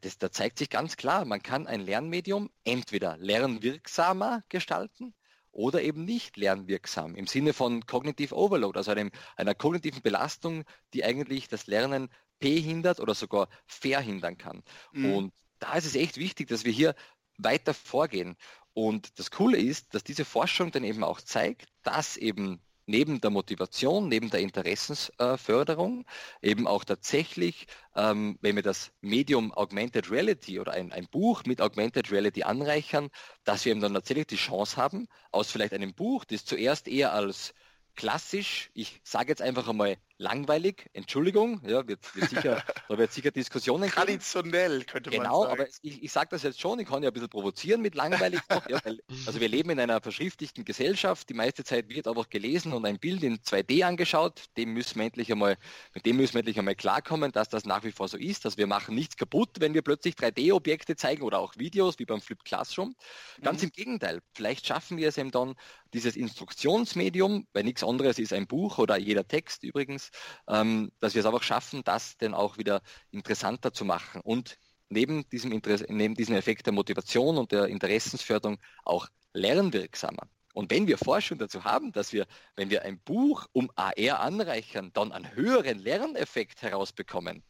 das, 0.00 0.18
da 0.18 0.30
zeigt 0.30 0.58
sich 0.58 0.70
ganz 0.70 0.96
klar, 0.96 1.24
man 1.24 1.42
kann 1.42 1.66
ein 1.66 1.80
Lernmedium 1.80 2.50
entweder 2.64 3.16
lernwirksamer 3.18 4.44
gestalten 4.48 5.14
oder 5.50 5.82
eben 5.82 6.04
nicht 6.04 6.36
lernwirksam 6.36 7.14
im 7.14 7.26
Sinne 7.26 7.52
von 7.52 7.84
Cognitive 7.86 8.34
Overload, 8.34 8.78
also 8.78 8.90
einem, 8.90 9.10
einer 9.36 9.54
kognitiven 9.54 10.02
Belastung, 10.02 10.64
die 10.94 11.04
eigentlich 11.04 11.48
das 11.48 11.66
Lernen 11.66 12.08
behindert 12.38 13.00
oder 13.00 13.14
sogar 13.14 13.48
verhindern 13.66 14.38
kann. 14.38 14.62
Mhm. 14.92 15.12
Und 15.12 15.34
da 15.58 15.74
ist 15.74 15.86
es 15.86 15.94
echt 15.94 16.16
wichtig, 16.16 16.48
dass 16.48 16.64
wir 16.64 16.72
hier 16.72 16.94
weiter 17.38 17.74
vorgehen. 17.74 18.36
Und 18.72 19.18
das 19.18 19.30
Coole 19.30 19.58
ist, 19.58 19.94
dass 19.94 20.02
diese 20.02 20.24
Forschung 20.24 20.70
dann 20.70 20.84
eben 20.84 21.04
auch 21.04 21.20
zeigt, 21.20 21.68
dass 21.82 22.16
eben 22.16 22.60
neben 22.92 23.22
der 23.22 23.30
Motivation, 23.30 24.08
neben 24.08 24.28
der 24.28 24.40
Interessensförderung 24.40 26.04
eben 26.42 26.66
auch 26.66 26.84
tatsächlich, 26.84 27.66
ähm, 27.96 28.38
wenn 28.42 28.54
wir 28.56 28.62
das 28.62 28.92
Medium 29.00 29.50
Augmented 29.54 30.10
Reality 30.10 30.60
oder 30.60 30.72
ein, 30.72 30.92
ein 30.92 31.08
Buch 31.08 31.42
mit 31.46 31.62
Augmented 31.62 32.12
Reality 32.12 32.42
anreichern, 32.42 33.08
dass 33.44 33.64
wir 33.64 33.72
eben 33.72 33.80
dann 33.80 33.94
tatsächlich 33.94 34.26
die 34.26 34.36
Chance 34.36 34.76
haben, 34.76 35.08
aus 35.30 35.50
vielleicht 35.50 35.72
einem 35.72 35.94
Buch, 35.94 36.26
das 36.26 36.44
zuerst 36.44 36.86
eher 36.86 37.14
als 37.14 37.54
klassisch, 37.96 38.70
ich 38.74 39.00
sage 39.04 39.30
jetzt 39.30 39.42
einfach 39.42 39.68
einmal 39.68 39.96
langweilig, 40.22 40.88
Entschuldigung, 40.92 41.60
ja, 41.66 41.86
wird, 41.86 42.14
wird 42.14 42.30
sicher, 42.30 42.62
da 42.88 42.98
wird 42.98 43.12
sicher 43.12 43.30
Diskussionen 43.30 43.82
geben. 43.82 43.94
Traditionell 43.94 44.84
könnte 44.84 45.10
man 45.10 45.18
genau, 45.18 45.42
sagen. 45.42 45.56
Genau, 45.56 45.64
aber 45.64 45.70
ich, 45.82 46.02
ich 46.02 46.12
sage 46.12 46.28
das 46.30 46.44
jetzt 46.44 46.60
schon, 46.60 46.78
ich 46.78 46.88
kann 46.88 47.02
ja 47.02 47.10
ein 47.10 47.12
bisschen 47.12 47.28
provozieren 47.28 47.82
mit 47.82 47.94
langweilig 47.94 48.40
noch, 48.48 48.68
ja, 48.68 48.78
weil, 48.84 49.00
also 49.26 49.40
wir 49.40 49.48
leben 49.48 49.70
in 49.70 49.80
einer 49.80 50.00
verschriftlichten 50.00 50.64
Gesellschaft, 50.64 51.28
die 51.28 51.34
meiste 51.34 51.64
Zeit 51.64 51.88
wird 51.88 52.08
einfach 52.08 52.30
gelesen 52.30 52.72
und 52.72 52.86
ein 52.86 52.98
Bild 52.98 53.22
in 53.22 53.38
2D 53.38 53.84
angeschaut, 53.84 54.44
dem 54.56 54.72
müssen 54.72 54.98
wir 54.98 55.06
endlich 55.06 55.30
einmal, 55.30 55.56
mit 55.94 56.06
dem 56.06 56.16
müssen 56.16 56.34
wir 56.34 56.40
endlich 56.40 56.58
einmal 56.58 56.76
klarkommen, 56.76 57.32
dass 57.32 57.48
das 57.48 57.64
nach 57.64 57.84
wie 57.84 57.92
vor 57.92 58.08
so 58.08 58.16
ist, 58.16 58.44
dass 58.44 58.56
wir 58.56 58.66
machen 58.66 58.94
nichts 58.94 59.16
kaputt, 59.16 59.56
wenn 59.58 59.74
wir 59.74 59.82
plötzlich 59.82 60.14
3D-Objekte 60.14 60.96
zeigen 60.96 61.22
oder 61.22 61.40
auch 61.40 61.56
Videos, 61.56 61.98
wie 61.98 62.06
beim 62.06 62.20
Flip 62.20 62.42
Classroom. 62.44 62.94
Ganz 63.42 63.60
mhm. 63.60 63.68
im 63.68 63.72
Gegenteil, 63.72 64.20
vielleicht 64.32 64.66
schaffen 64.66 64.96
wir 64.96 65.08
es 65.08 65.18
eben 65.18 65.32
dann, 65.32 65.56
dieses 65.92 66.16
Instruktionsmedium, 66.16 67.46
weil 67.52 67.64
nichts 67.64 67.84
anderes 67.84 68.18
ist 68.18 68.32
ein 68.32 68.46
Buch 68.46 68.78
oder 68.78 68.96
jeder 68.96 69.26
Text 69.26 69.62
übrigens, 69.62 70.10
ähm, 70.48 70.92
dass 71.00 71.14
wir 71.14 71.20
es 71.20 71.26
einfach 71.26 71.42
schaffen, 71.42 71.82
das 71.84 72.16
dann 72.16 72.34
auch 72.34 72.58
wieder 72.58 72.82
interessanter 73.10 73.72
zu 73.72 73.84
machen 73.84 74.20
und 74.22 74.58
neben 74.88 75.28
diesem, 75.30 75.52
Interesse, 75.52 75.86
neben 75.88 76.14
diesem 76.14 76.34
Effekt 76.36 76.66
der 76.66 76.72
Motivation 76.72 77.38
und 77.38 77.52
der 77.52 77.66
Interessensförderung 77.66 78.58
auch 78.84 79.08
lernwirksamer. 79.32 80.28
Und 80.54 80.70
wenn 80.70 80.86
wir 80.86 80.98
Forschung 80.98 81.38
dazu 81.38 81.64
haben, 81.64 81.92
dass 81.92 82.12
wir, 82.12 82.26
wenn 82.56 82.68
wir 82.68 82.82
ein 82.82 83.00
Buch 83.00 83.46
um 83.52 83.70
AR 83.74 84.20
anreichern, 84.20 84.92
dann 84.92 85.10
einen 85.12 85.34
höheren 85.34 85.78
Lerneffekt 85.78 86.60
herausbekommen, 86.60 87.42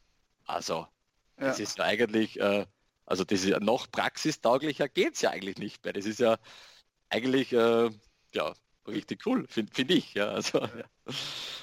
also 0.46 0.86
ja. 1.38 1.48
das 1.48 1.58
ist 1.58 1.78
ja 1.78 1.84
eigentlich, 1.84 2.38
äh, 2.38 2.66
also 3.06 3.24
das 3.24 3.40
ist 3.40 3.48
ja 3.48 3.60
noch 3.60 3.90
praxistauglicher 3.90 4.88
geht 4.88 5.14
es 5.14 5.22
ja 5.22 5.30
eigentlich 5.30 5.58
nicht 5.58 5.84
mehr. 5.84 5.92
Das 5.92 6.06
ist 6.06 6.20
ja 6.20 6.38
eigentlich, 7.08 7.52
äh, 7.52 7.90
ja, 8.34 8.54
richtig 8.86 9.26
cool, 9.26 9.46
finde 9.48 9.72
find 9.74 9.90
ich. 9.90 10.14
Ja, 10.14 10.28
also, 10.28 10.58
ja. 10.60 10.84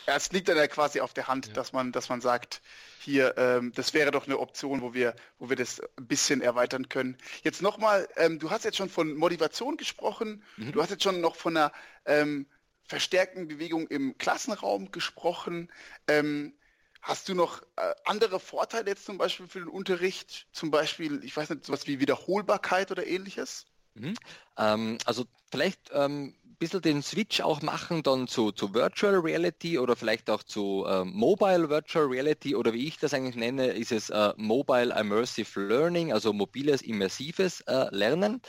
ja, 0.07 0.15
es 0.15 0.31
liegt 0.31 0.49
dann 0.49 0.57
ja 0.57 0.67
quasi 0.67 1.01
auf 1.01 1.13
der 1.13 1.27
Hand, 1.27 1.47
ja. 1.47 1.53
dass 1.53 1.73
man, 1.73 1.91
dass 1.91 2.09
man 2.09 2.21
sagt, 2.21 2.61
hier, 2.99 3.37
ähm, 3.37 3.71
das 3.73 3.93
wäre 3.93 4.11
doch 4.11 4.25
eine 4.25 4.39
Option, 4.39 4.81
wo 4.81 4.93
wir, 4.93 5.15
wo 5.37 5.49
wir 5.49 5.55
das 5.55 5.81
ein 5.97 6.07
bisschen 6.07 6.41
erweitern 6.41 6.89
können. 6.89 7.17
Jetzt 7.43 7.61
nochmal, 7.61 8.07
ähm, 8.15 8.39
du 8.39 8.49
hast 8.49 8.65
jetzt 8.65 8.77
schon 8.77 8.89
von 8.89 9.15
Motivation 9.15 9.77
gesprochen, 9.77 10.43
mhm. 10.57 10.71
du 10.71 10.81
hast 10.81 10.89
jetzt 10.91 11.03
schon 11.03 11.21
noch 11.21 11.35
von 11.35 11.55
einer 11.55 11.71
ähm, 12.05 12.45
verstärkten 12.87 13.47
Bewegung 13.47 13.87
im 13.87 14.17
Klassenraum 14.17 14.91
gesprochen. 14.91 15.71
Ähm, 16.07 16.53
Hast 17.01 17.29
du 17.29 17.33
noch 17.33 17.61
äh, 17.77 17.93
andere 18.05 18.39
Vorteile 18.39 18.89
jetzt 18.89 19.05
zum 19.05 19.17
Beispiel 19.17 19.47
für 19.47 19.59
den 19.59 19.69
Unterricht? 19.69 20.47
Zum 20.51 20.69
Beispiel, 20.69 21.23
ich 21.23 21.35
weiß 21.35 21.49
nicht, 21.49 21.65
sowas 21.65 21.87
wie 21.87 21.99
Wiederholbarkeit 21.99 22.91
oder 22.91 23.07
ähnliches? 23.07 23.65
Mhm. 23.93 24.15
Ähm, 24.57 24.97
also 25.05 25.25
vielleicht 25.49 25.91
ähm, 25.93 26.35
bisschen 26.59 26.81
den 26.81 27.01
Switch 27.01 27.41
auch 27.41 27.61
machen 27.61 28.03
dann 28.03 28.27
zu, 28.27 28.51
zu 28.51 28.73
Virtual 28.73 29.15
Reality 29.15 29.79
oder 29.79 29.95
vielleicht 29.95 30.29
auch 30.29 30.43
zu 30.43 30.85
äh, 30.87 31.05
Mobile 31.05 31.69
Virtual 31.69 32.05
Reality 32.05 32.55
oder 32.55 32.73
wie 32.73 32.87
ich 32.87 32.97
das 32.97 33.13
eigentlich 33.13 33.35
nenne, 33.35 33.67
ist 33.67 33.91
es 33.91 34.09
äh, 34.09 34.33
Mobile 34.37 34.93
Immersive 34.99 35.59
Learning, 35.59 36.13
also 36.13 36.33
mobiles 36.33 36.81
immersives 36.81 37.61
äh, 37.61 37.87
Lernen. 37.95 38.41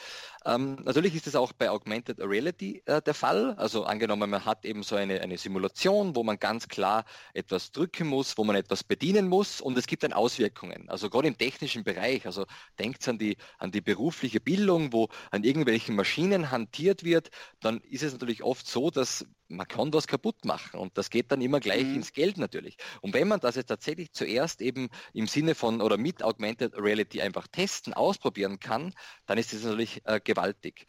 Ähm, 0.46 0.76
natürlich 0.84 1.14
ist 1.14 1.26
es 1.26 1.36
auch 1.36 1.52
bei 1.52 1.70
Augmented 1.70 2.18
Reality 2.18 2.82
äh, 2.86 3.02
der 3.02 3.14
Fall. 3.14 3.54
Also 3.56 3.84
angenommen, 3.84 4.30
man 4.30 4.44
hat 4.44 4.64
eben 4.64 4.82
so 4.82 4.96
eine, 4.96 5.20
eine 5.20 5.36
Simulation, 5.36 6.16
wo 6.16 6.22
man 6.22 6.38
ganz 6.38 6.68
klar 6.68 7.04
etwas 7.34 7.72
drücken 7.72 8.06
muss, 8.08 8.38
wo 8.38 8.44
man 8.44 8.56
etwas 8.56 8.82
bedienen 8.82 9.28
muss 9.28 9.60
und 9.60 9.76
es 9.76 9.86
gibt 9.86 10.02
dann 10.02 10.12
Auswirkungen. 10.12 10.88
Also 10.88 11.10
gerade 11.10 11.28
im 11.28 11.36
technischen 11.36 11.84
Bereich, 11.84 12.24
also 12.26 12.46
denkt 12.78 13.06
an 13.08 13.18
die, 13.18 13.36
an 13.58 13.70
die 13.70 13.82
berufliche 13.82 14.40
Bildung, 14.40 14.92
wo 14.92 15.08
an 15.30 15.44
irgendwelchen 15.44 15.94
Maschinen 15.94 16.50
hantiert 16.50 17.04
wird, 17.04 17.30
dann 17.60 17.80
ist 17.80 18.02
es 18.02 18.12
natürlich 18.12 18.42
oft 18.42 18.66
so, 18.66 18.90
dass 18.90 19.26
man 19.50 19.66
kann 19.66 19.92
was 19.92 20.06
kaputt 20.06 20.44
machen 20.44 20.78
und 20.78 20.96
das 20.96 21.10
geht 21.10 21.32
dann 21.32 21.40
immer 21.40 21.60
gleich 21.60 21.84
mhm. 21.84 21.96
ins 21.96 22.12
Geld 22.12 22.38
natürlich. 22.38 22.76
Und 23.00 23.14
wenn 23.14 23.28
man 23.28 23.40
das 23.40 23.56
jetzt 23.56 23.68
tatsächlich 23.68 24.12
zuerst 24.12 24.60
eben 24.60 24.88
im 25.12 25.26
Sinne 25.26 25.54
von 25.54 25.80
oder 25.80 25.96
mit 25.96 26.22
Augmented 26.22 26.76
Reality 26.76 27.20
einfach 27.20 27.48
testen, 27.48 27.92
ausprobieren 27.92 28.60
kann, 28.60 28.94
dann 29.26 29.38
ist 29.38 29.52
das 29.52 29.64
natürlich 29.64 30.02
äh, 30.04 30.20
gewaltig. 30.22 30.86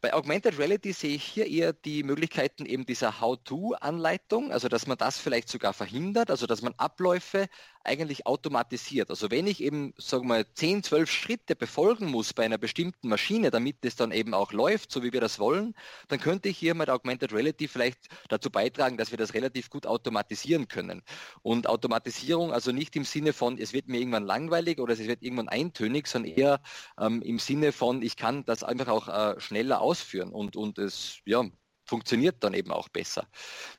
Bei 0.00 0.12
Augmented 0.12 0.58
Reality 0.58 0.92
sehe 0.92 1.14
ich 1.14 1.24
hier 1.24 1.46
eher 1.46 1.72
die 1.72 2.02
Möglichkeiten 2.02 2.66
eben 2.66 2.84
dieser 2.84 3.22
How-To-Anleitung, 3.22 4.52
also 4.52 4.68
dass 4.68 4.86
man 4.86 4.98
das 4.98 5.18
vielleicht 5.18 5.48
sogar 5.48 5.72
verhindert, 5.72 6.30
also 6.30 6.46
dass 6.46 6.60
man 6.60 6.74
Abläufe 6.76 7.46
eigentlich 7.84 8.26
automatisiert. 8.26 9.10
Also 9.10 9.30
wenn 9.30 9.46
ich 9.46 9.62
eben, 9.62 9.94
sagen 9.98 10.24
wir 10.24 10.28
mal, 10.28 10.46
10, 10.54 10.82
12 10.82 11.10
Schritte 11.10 11.56
befolgen 11.56 12.10
muss 12.10 12.32
bei 12.32 12.44
einer 12.44 12.58
bestimmten 12.58 13.08
Maschine, 13.08 13.50
damit 13.50 13.84
es 13.84 13.96
dann 13.96 14.12
eben 14.12 14.34
auch 14.34 14.52
läuft, 14.52 14.90
so 14.90 15.02
wie 15.02 15.12
wir 15.12 15.20
das 15.20 15.38
wollen, 15.38 15.74
dann 16.08 16.20
könnte 16.20 16.48
ich 16.48 16.58
hier 16.58 16.74
mit 16.74 16.90
Augmented 16.90 17.32
Reality 17.32 17.68
vielleicht 17.68 18.08
dazu 18.28 18.50
beitragen, 18.50 18.96
dass 18.96 19.10
wir 19.10 19.18
das 19.18 19.34
relativ 19.34 19.70
gut 19.70 19.86
automatisieren 19.86 20.68
können. 20.68 21.02
Und 21.42 21.68
Automatisierung 21.68 22.52
also 22.52 22.72
nicht 22.72 22.96
im 22.96 23.04
Sinne 23.04 23.32
von, 23.32 23.58
es 23.58 23.72
wird 23.72 23.88
mir 23.88 23.98
irgendwann 23.98 24.24
langweilig 24.24 24.80
oder 24.80 24.94
es 24.94 25.00
wird 25.00 25.22
irgendwann 25.22 25.48
eintönig, 25.48 26.06
sondern 26.06 26.32
eher 26.32 26.60
ähm, 26.98 27.22
im 27.22 27.38
Sinne 27.38 27.72
von, 27.72 28.02
ich 28.02 28.16
kann 28.16 28.44
das 28.44 28.62
einfach 28.64 28.88
auch 28.88 29.08
äh, 29.08 29.40
schneller 29.40 29.80
ausführen 29.80 30.30
und, 30.30 30.56
und 30.56 30.78
es, 30.78 31.18
ja, 31.24 31.44
funktioniert 31.84 32.36
dann 32.40 32.54
eben 32.54 32.70
auch 32.72 32.88
besser. 32.88 33.26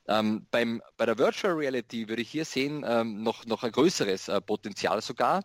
Ähm, 0.08 0.48
beim, 0.52 0.82
bei 0.98 1.06
der 1.06 1.18
Virtual 1.18 1.54
Reality 1.54 2.08
würde 2.08 2.22
ich 2.22 2.30
hier 2.30 2.46
sehen 2.46 2.86
ähm, 2.88 3.24
noch, 3.24 3.46
noch 3.46 3.64
ein 3.64 3.72
größeres 3.72 4.28
äh, 4.28 4.42
Potenzial 4.42 5.02
sogar. 5.02 5.44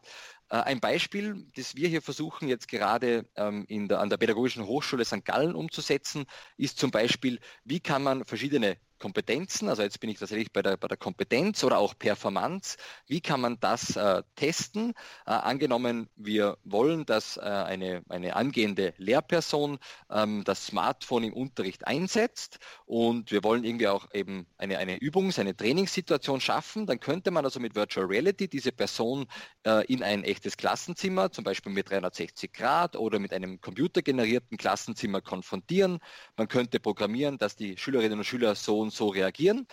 Äh, 0.50 0.56
ein 0.56 0.80
Beispiel, 0.80 1.46
das 1.56 1.76
wir 1.76 1.88
hier 1.88 2.02
versuchen 2.02 2.48
jetzt 2.48 2.68
gerade 2.68 3.26
ähm, 3.36 3.64
in 3.68 3.88
der, 3.88 4.00
an 4.00 4.11
der 4.11 4.16
Pädagogischen 4.16 4.66
Hochschule 4.66 5.04
St. 5.04 5.24
Gallen 5.24 5.54
umzusetzen, 5.54 6.26
ist 6.56 6.78
zum 6.78 6.90
Beispiel, 6.90 7.40
wie 7.64 7.80
kann 7.80 8.02
man 8.02 8.24
verschiedene 8.24 8.76
Kompetenzen, 9.01 9.68
also 9.68 9.82
jetzt 9.82 9.98
bin 9.98 10.11
ich 10.11 10.18
tatsächlich 10.18 10.53
bei 10.53 10.62
der, 10.62 10.76
bei 10.76 10.86
der 10.86 10.96
Kompetenz 10.96 11.64
oder 11.64 11.78
auch 11.78 11.98
Performance. 11.98 12.76
Wie 13.07 13.20
kann 13.20 13.40
man 13.40 13.59
das 13.59 13.96
äh, 13.96 14.22
testen? 14.36 14.92
Äh, 15.26 15.32
angenommen, 15.32 16.09
wir 16.14 16.59
wollen, 16.62 17.07
dass 17.07 17.36
äh, 17.36 17.40
eine, 17.40 18.03
eine 18.09 18.36
angehende 18.36 18.94
Lehrperson 18.98 19.78
ähm, 20.11 20.44
das 20.44 20.66
Smartphone 20.66 21.24
im 21.24 21.32
Unterricht 21.32 21.86
einsetzt 21.86 22.59
und 22.86 23.32
wir 23.32 23.42
wollen 23.42 23.64
irgendwie 23.64 23.88
auch 23.88 24.07
eben 24.14 24.46
eine, 24.59 24.78
eine 24.78 24.98
Übungs-, 24.98 25.40
eine 25.40 25.57
Trainingssituation 25.57 26.40
schaffen, 26.40 26.86
dann 26.86 27.01
könnte 27.01 27.30
man 27.30 27.44
also 27.44 27.59
mit 27.59 27.74
Virtual 27.74 28.07
Reality 28.07 28.46
diese 28.46 28.70
Person 28.70 29.26
äh, 29.64 29.84
in 29.86 30.03
ein 30.03 30.24
echtes 30.24 30.57
Klassenzimmer, 30.57 31.32
zum 31.32 31.44
Beispiel 31.44 31.72
mit 31.72 31.90
360 31.90 32.53
Grad 32.53 32.96
oder 32.96 33.18
mit 33.18 33.32
einem 33.32 33.61
computergenerierten 33.61 34.59
Klassenzimmer 34.59 35.22
konfrontieren. 35.22 36.01
Man 36.36 36.48
könnte 36.48 36.80
programmieren, 36.80 37.38
dass 37.38 37.57
die 37.57 37.76
Schülerinnen 37.78 38.18
und 38.18 38.24
Schüler 38.24 38.55
so 38.55 38.80
und 38.80 38.89
so 38.91 39.09
reagieren. 39.09 39.66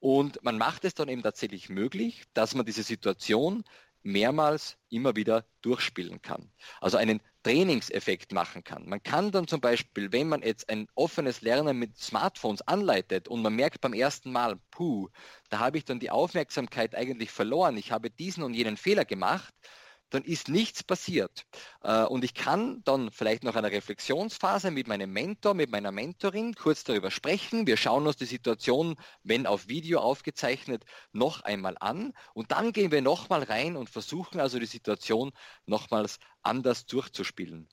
Und 0.00 0.42
man 0.42 0.58
macht 0.58 0.84
es 0.84 0.94
dann 0.94 1.08
eben 1.08 1.22
tatsächlich 1.22 1.68
möglich, 1.68 2.24
dass 2.34 2.54
man 2.54 2.66
diese 2.66 2.82
Situation 2.82 3.64
mehrmals 4.02 4.76
immer 4.88 5.16
wieder 5.16 5.44
durchspielen 5.62 6.20
kann. 6.22 6.50
Also 6.80 6.96
einen 6.96 7.20
Trainingseffekt 7.42 8.32
machen 8.32 8.64
kann. 8.64 8.88
Man 8.88 9.02
kann 9.02 9.30
dann 9.32 9.48
zum 9.48 9.60
Beispiel, 9.60 10.12
wenn 10.12 10.28
man 10.28 10.42
jetzt 10.42 10.68
ein 10.68 10.86
offenes 10.94 11.40
Lernen 11.40 11.78
mit 11.78 11.96
Smartphones 11.96 12.62
anleitet 12.62 13.28
und 13.28 13.42
man 13.42 13.54
merkt 13.54 13.80
beim 13.80 13.92
ersten 13.92 14.32
Mal, 14.32 14.58
puh, 14.70 15.08
da 15.50 15.58
habe 15.58 15.78
ich 15.78 15.84
dann 15.84 16.00
die 16.00 16.10
Aufmerksamkeit 16.10 16.94
eigentlich 16.94 17.30
verloren, 17.30 17.76
ich 17.76 17.92
habe 17.92 18.10
diesen 18.10 18.42
und 18.42 18.54
jenen 18.54 18.76
Fehler 18.76 19.04
gemacht, 19.04 19.54
dann 20.12 20.24
ist 20.24 20.48
nichts 20.48 20.82
passiert. 20.82 21.46
Äh, 21.82 22.04
und 22.04 22.24
ich 22.24 22.34
kann 22.34 22.82
dann 22.84 23.10
vielleicht 23.10 23.44
nach 23.44 23.56
einer 23.56 23.70
Reflexionsphase 23.70 24.70
mit 24.70 24.86
meinem 24.86 25.12
Mentor, 25.12 25.54
mit 25.54 25.70
meiner 25.70 25.90
Mentorin 25.90 26.54
kurz 26.54 26.84
darüber 26.84 27.10
sprechen. 27.10 27.66
Wir 27.66 27.76
schauen 27.76 28.06
uns 28.06 28.16
die 28.16 28.26
Situation, 28.26 28.96
wenn 29.22 29.46
auf 29.46 29.68
Video 29.68 30.00
aufgezeichnet, 30.00 30.84
noch 31.12 31.40
einmal 31.42 31.76
an. 31.80 32.12
Und 32.34 32.52
dann 32.52 32.72
gehen 32.72 32.92
wir 32.92 33.02
nochmal 33.02 33.42
rein 33.42 33.76
und 33.76 33.88
versuchen 33.88 34.40
also 34.40 34.58
die 34.58 34.66
Situation 34.66 35.32
nochmals 35.66 36.18
anders 36.42 36.86
durchzuspielen. 36.86 37.68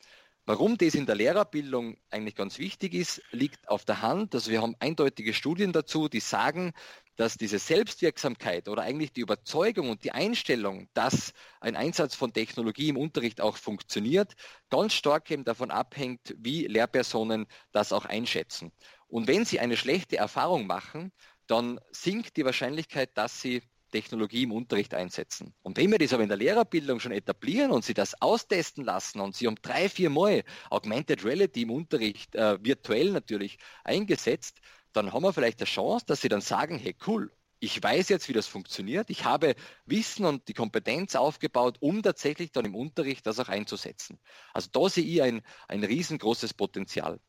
Warum 0.50 0.80
das 0.80 0.95
in 0.95 1.06
der 1.06 1.14
Lehrerbildung 1.14 1.95
eigentlich 2.10 2.34
ganz 2.34 2.58
wichtig 2.58 2.95
ist, 2.95 3.22
liegt 3.30 3.70
auf 3.70 3.86
der 3.86 4.02
Hand. 4.02 4.34
Also 4.34 4.50
wir 4.50 4.64
haben 4.64 4.76
eindeutige 4.80 5.36
Studien 5.36 5.74
dazu, 5.74 6.10
die 6.10 6.22
sagen, 6.22 6.74
dass 7.18 7.38
diese 7.38 7.60
Selbstwirksamkeit 7.60 8.68
oder 8.68 8.82
eigentlich 8.82 9.14
die 9.14 9.22
Überzeugung 9.22 9.91
und 9.91 10.04
die 10.04 10.12
Einstellung, 10.12 10.89
dass 10.95 11.34
ein 11.62 11.76
Einsatz 11.76 12.16
von 12.16 12.34
Technologie 12.34 12.89
im 12.89 12.97
Unterricht 12.97 13.41
auch 13.41 13.58
funktioniert, 13.58 14.34
ganz 14.72 14.93
stark 14.93 15.30
eben 15.30 15.43
davon 15.43 15.70
abhängt, 15.70 16.34
wie 16.39 16.66
Lehrpersonen 16.66 17.45
das 17.72 17.93
auch 17.93 18.06
einschätzen. 18.06 18.72
Und 19.08 19.28
wenn 19.28 19.45
sie 19.45 19.60
eine 19.60 19.78
schlechte 19.78 20.18
Erfahrung 20.18 20.66
machen, 20.66 21.12
dann 21.45 21.80
sinkt 21.91 22.38
die 22.38 22.45
Wahrscheinlichkeit, 22.45 23.16
dass 23.16 23.39
sie 23.39 23.62
Technologie 23.89 24.43
im 24.43 24.51
Unterricht 24.51 24.93
einsetzen. 24.93 25.53
Und 25.61 25.77
wenn 25.77 25.91
wir 25.91 25.97
das 25.97 26.13
aber 26.13 26.23
in 26.23 26.29
der 26.29 26.37
Lehrerbildung 26.37 26.99
schon 26.99 27.11
etablieren 27.11 27.71
und 27.71 27.83
sie 27.83 27.93
das 27.93 28.21
austesten 28.21 28.83
lassen 28.83 29.19
und 29.19 29.35
sie 29.35 29.47
um 29.47 29.55
drei, 29.61 29.89
vier 29.89 30.09
Mal 30.09 30.43
Augmented 30.69 31.23
Reality 31.25 31.63
im 31.63 31.71
Unterricht 31.71 32.35
äh, 32.35 32.57
virtuell 32.63 33.11
natürlich 33.11 33.57
eingesetzt, 33.83 34.59
dann 34.93 35.13
haben 35.13 35.23
wir 35.23 35.33
vielleicht 35.33 35.59
eine 35.59 35.67
Chance, 35.67 36.05
dass 36.07 36.21
sie 36.21 36.29
dann 36.29 36.41
sagen, 36.41 36.77
hey 36.77 36.95
cool, 37.07 37.31
ich 37.60 37.82
weiß 37.82 38.10
jetzt, 38.10 38.30
wie 38.30 38.34
das 38.34 38.47
funktioniert. 38.47 39.10
Ich 39.10 39.26
habe 39.26 39.55
Wissen 39.86 40.26
und 40.26 40.47
die 40.47 40.53
Kompetenz 40.53 41.16
aufgebaut, 41.16 41.78
um 41.82 42.01
tatsächlich 42.01 42.51
dann 42.51 42.66
im 42.66 42.76
Unterricht 42.76 43.26
das 43.28 43.39
auch 43.39 43.49
einzusetzen. 43.49 44.20
Also 44.53 44.70
da 44.72 44.89
sehe 44.89 45.03
ich 45.03 45.22
ein, 45.22 45.41
ein 45.68 45.84
riesengroßes 45.84 46.53
Potenzial. 46.53 47.20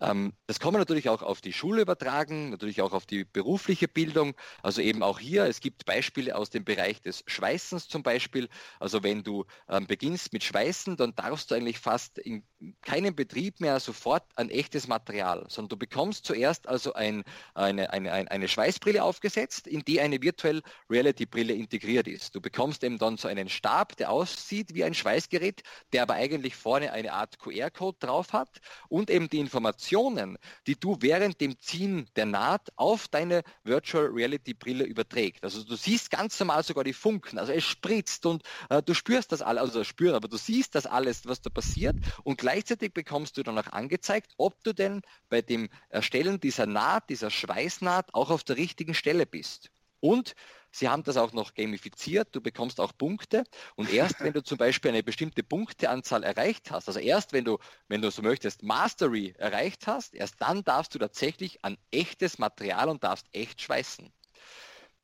Ähm, 0.00 0.32
das 0.46 0.58
kann 0.58 0.72
man 0.72 0.80
natürlich 0.80 1.08
auch 1.08 1.22
auf 1.22 1.40
die 1.40 1.52
Schule 1.52 1.82
übertragen, 1.82 2.50
natürlich 2.50 2.80
auch 2.82 2.92
auf 2.92 3.06
die 3.06 3.24
berufliche 3.24 3.88
Bildung. 3.88 4.34
Also 4.62 4.80
eben 4.80 5.02
auch 5.02 5.18
hier, 5.18 5.44
es 5.44 5.60
gibt 5.60 5.84
Beispiele 5.84 6.36
aus 6.36 6.50
dem 6.50 6.64
Bereich 6.64 7.02
des 7.02 7.22
Schweißens 7.26 7.88
zum 7.88 8.02
Beispiel. 8.02 8.48
Also 8.80 9.02
wenn 9.02 9.22
du 9.22 9.44
ähm, 9.68 9.86
beginnst 9.86 10.32
mit 10.32 10.44
Schweißen, 10.44 10.96
dann 10.96 11.14
darfst 11.14 11.50
du 11.50 11.54
eigentlich 11.54 11.78
fast 11.78 12.18
in 12.18 12.44
keinem 12.82 13.14
Betrieb 13.14 13.60
mehr 13.60 13.80
sofort 13.80 14.24
ein 14.36 14.50
echtes 14.50 14.88
Material, 14.88 15.44
sondern 15.48 15.70
du 15.70 15.76
bekommst 15.76 16.24
zuerst 16.26 16.68
also 16.68 16.94
ein, 16.94 17.24
eine, 17.54 17.92
eine, 17.92 18.30
eine 18.30 18.48
Schweißbrille 18.48 19.02
aufgesetzt, 19.02 19.66
in 19.66 19.84
die 19.84 20.00
eine 20.00 20.20
Virtual 20.22 20.62
Reality 20.90 21.26
Brille 21.26 21.54
integriert 21.54 22.08
ist. 22.08 22.34
Du 22.34 22.40
bekommst 22.40 22.84
eben 22.84 22.98
dann 22.98 23.16
so 23.16 23.28
einen 23.28 23.48
Stab, 23.48 23.96
der 23.96 24.10
aussieht 24.10 24.74
wie 24.74 24.84
ein 24.84 24.94
Schweißgerät, 24.94 25.62
der 25.92 26.02
aber 26.02 26.14
eigentlich 26.14 26.54
vorne 26.54 26.92
eine 26.92 27.12
Art 27.12 27.38
QR-Code 27.38 27.98
drauf 28.00 28.32
hat 28.32 28.60
und 28.88 29.10
eben 29.10 29.28
die 29.28 29.38
Informationen, 29.38 30.38
die 30.66 30.76
du 30.78 30.96
während 31.00 31.40
dem 31.40 31.58
Ziehen 31.60 32.08
der 32.16 32.26
Naht 32.26 32.72
auf 32.76 33.08
deine 33.08 33.42
Virtual 33.64 34.06
Reality 34.06 34.54
Brille 34.54 34.84
überträgt. 34.84 35.44
Also 35.44 35.64
du 35.64 35.76
siehst 35.76 36.10
ganz 36.10 36.38
normal 36.40 36.62
sogar 36.62 36.84
die 36.84 36.92
Funken, 36.92 37.38
also 37.38 37.52
es 37.52 37.64
spritzt 37.64 38.26
und 38.26 38.42
äh, 38.70 38.82
du 38.82 38.94
spürst 38.94 39.32
das 39.32 39.42
alles, 39.42 39.62
also 39.62 39.84
spüren, 39.84 40.14
aber 40.14 40.28
du 40.28 40.36
siehst 40.36 40.74
das 40.74 40.86
alles, 40.86 41.26
was 41.26 41.40
da 41.40 41.50
passiert 41.50 41.96
und 42.22 42.36
gleichzeitig 42.54 42.94
bekommst 42.94 43.36
du 43.36 43.42
dann 43.42 43.58
auch 43.58 43.72
angezeigt, 43.72 44.32
ob 44.36 44.62
du 44.62 44.72
denn 44.72 45.02
bei 45.28 45.42
dem 45.42 45.68
Erstellen 45.88 46.38
dieser 46.38 46.66
Naht, 46.66 47.10
dieser 47.10 47.28
Schweißnaht 47.28 48.14
auch 48.14 48.30
auf 48.30 48.44
der 48.44 48.56
richtigen 48.56 48.94
Stelle 48.94 49.26
bist. 49.26 49.72
Und 49.98 50.36
sie 50.70 50.88
haben 50.88 51.02
das 51.02 51.16
auch 51.16 51.32
noch 51.32 51.54
gamifiziert. 51.54 52.28
Du 52.30 52.40
bekommst 52.40 52.78
auch 52.78 52.92
Punkte. 52.96 53.42
Und 53.74 53.92
erst 53.92 54.20
wenn 54.20 54.34
du 54.34 54.40
zum 54.40 54.56
Beispiel 54.56 54.92
eine 54.92 55.02
bestimmte 55.02 55.42
Punkteanzahl 55.42 56.22
erreicht 56.22 56.70
hast, 56.70 56.86
also 56.86 57.00
erst 57.00 57.32
wenn 57.32 57.44
du, 57.44 57.58
wenn 57.88 58.02
du 58.02 58.10
so 58.12 58.22
möchtest, 58.22 58.62
Mastery 58.62 59.34
erreicht 59.36 59.88
hast, 59.88 60.14
erst 60.14 60.40
dann 60.40 60.62
darfst 60.62 60.94
du 60.94 61.00
tatsächlich 61.00 61.64
an 61.64 61.76
echtes 61.90 62.38
Material 62.38 62.88
und 62.88 63.02
darfst 63.02 63.26
echt 63.32 63.62
schweißen. 63.62 64.12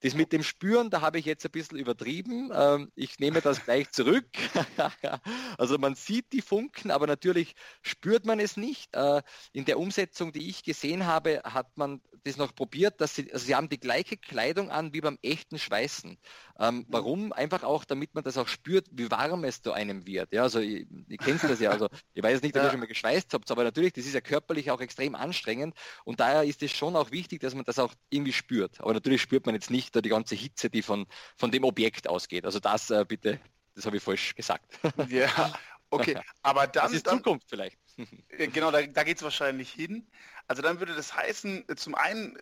Das 0.03 0.15
mit 0.15 0.33
dem 0.33 0.43
Spüren, 0.43 0.89
da 0.89 1.03
habe 1.03 1.19
ich 1.19 1.27
jetzt 1.27 1.45
ein 1.45 1.51
bisschen 1.51 1.79
übertrieben. 1.79 2.51
Ähm, 2.55 2.91
ich 2.95 3.19
nehme 3.19 3.41
das 3.41 3.63
gleich 3.65 3.91
zurück. 3.91 4.27
also 5.59 5.77
man 5.79 5.95
sieht 5.95 6.33
die 6.33 6.41
Funken, 6.41 6.91
aber 6.91 7.07
natürlich 7.07 7.55
spürt 7.83 8.25
man 8.25 8.41
es 8.41 8.57
nicht. 8.57 8.95
Äh, 8.97 9.23
in 9.53 9.67
der 9.67 9.79
Umsetzung, 9.79 10.33
die 10.33 10.49
ich 10.49 10.65
gesehen 10.65 11.07
habe, 11.07 11.43
hat 11.45 11.77
man 11.77 12.01
das 12.25 12.37
noch 12.37 12.55
probiert, 12.55 13.01
dass 13.01 13.15
sie, 13.15 13.33
also 13.33 13.45
sie 13.45 13.55
haben 13.55 13.69
die 13.69 13.81
gleiche 13.81 14.17
Kleidung 14.17 14.71
an 14.71 14.93
wie 14.93 15.01
beim 15.01 15.19
echten 15.23 15.59
Schweißen. 15.59 16.19
Ähm, 16.59 16.77
mhm. 16.77 16.87
warum? 16.89 17.33
Einfach 17.33 17.63
auch, 17.63 17.85
damit 17.85 18.15
man 18.15 18.25
das 18.25 18.37
auch 18.37 18.49
spürt, 18.49 18.87
wie 18.93 19.11
warm 19.11 19.45
es 19.45 19.63
da 19.63 19.73
einem 19.73 20.07
wird. 20.07 20.33
Ja, 20.33 20.43
also 20.43 20.61
ihr, 20.61 20.87
ihr 21.09 21.19
kennt 21.19 21.43
das 21.43 21.61
ja. 21.61 21.71
Also 21.71 21.89
ich 22.15 22.23
weiß 22.23 22.43
nicht, 22.43 22.57
ob 22.57 22.63
ihr 22.63 22.71
schon 22.71 22.81
mal 22.81 22.87
geschweißt 22.87 23.33
habt, 23.33 23.51
aber 23.51 23.65
natürlich, 23.65 23.93
das 23.93 24.07
ist 24.07 24.15
ja 24.15 24.21
körperlich 24.21 24.71
auch 24.71 24.81
extrem 24.81 25.15
anstrengend 25.15 25.75
und 26.05 26.21
daher 26.21 26.45
ist 26.45 26.63
es 26.63 26.73
schon 26.73 26.97
auch 26.97 27.11
wichtig, 27.11 27.41
dass 27.41 27.55
man 27.55 27.65
das 27.65 27.79
auch 27.79 27.95
irgendwie 28.11 28.33
spürt. 28.33 28.81
Aber 28.81 28.93
natürlich 28.93 29.23
spürt 29.23 29.47
man 29.47 29.55
jetzt 29.55 29.71
nicht 29.71 29.90
da 29.93 30.01
die 30.01 30.09
ganze 30.09 30.35
Hitze, 30.35 30.71
die 30.71 30.83
von, 30.83 31.07
von 31.37 31.51
dem 31.51 31.65
Objekt 31.65 32.09
ausgeht. 32.09 32.45
Also 32.45 32.61
das 32.61 32.91
äh, 32.91 33.05
bitte, 33.07 33.41
das 33.75 33.87
habe 33.87 33.97
ich 33.97 34.03
falsch 34.03 34.35
gesagt. 34.35 34.79
Ja, 35.09 35.53
okay. 35.91 36.19
Aber 36.43 36.67
dann. 36.67 36.85
Das 36.85 36.93
ist 36.93 37.09
Zukunft 37.09 37.49
vielleicht. 37.49 37.79
genau, 38.29 38.71
da, 38.71 38.83
da 38.83 39.03
geht 39.03 39.17
es 39.17 39.23
wahrscheinlich 39.23 39.71
hin. 39.71 40.07
Also 40.47 40.63
dann 40.63 40.81
würde 40.81 40.95
das 40.95 41.15
heißen, 41.15 41.65
zum 41.77 41.95
einen 41.95 42.37
äh, 42.37 42.41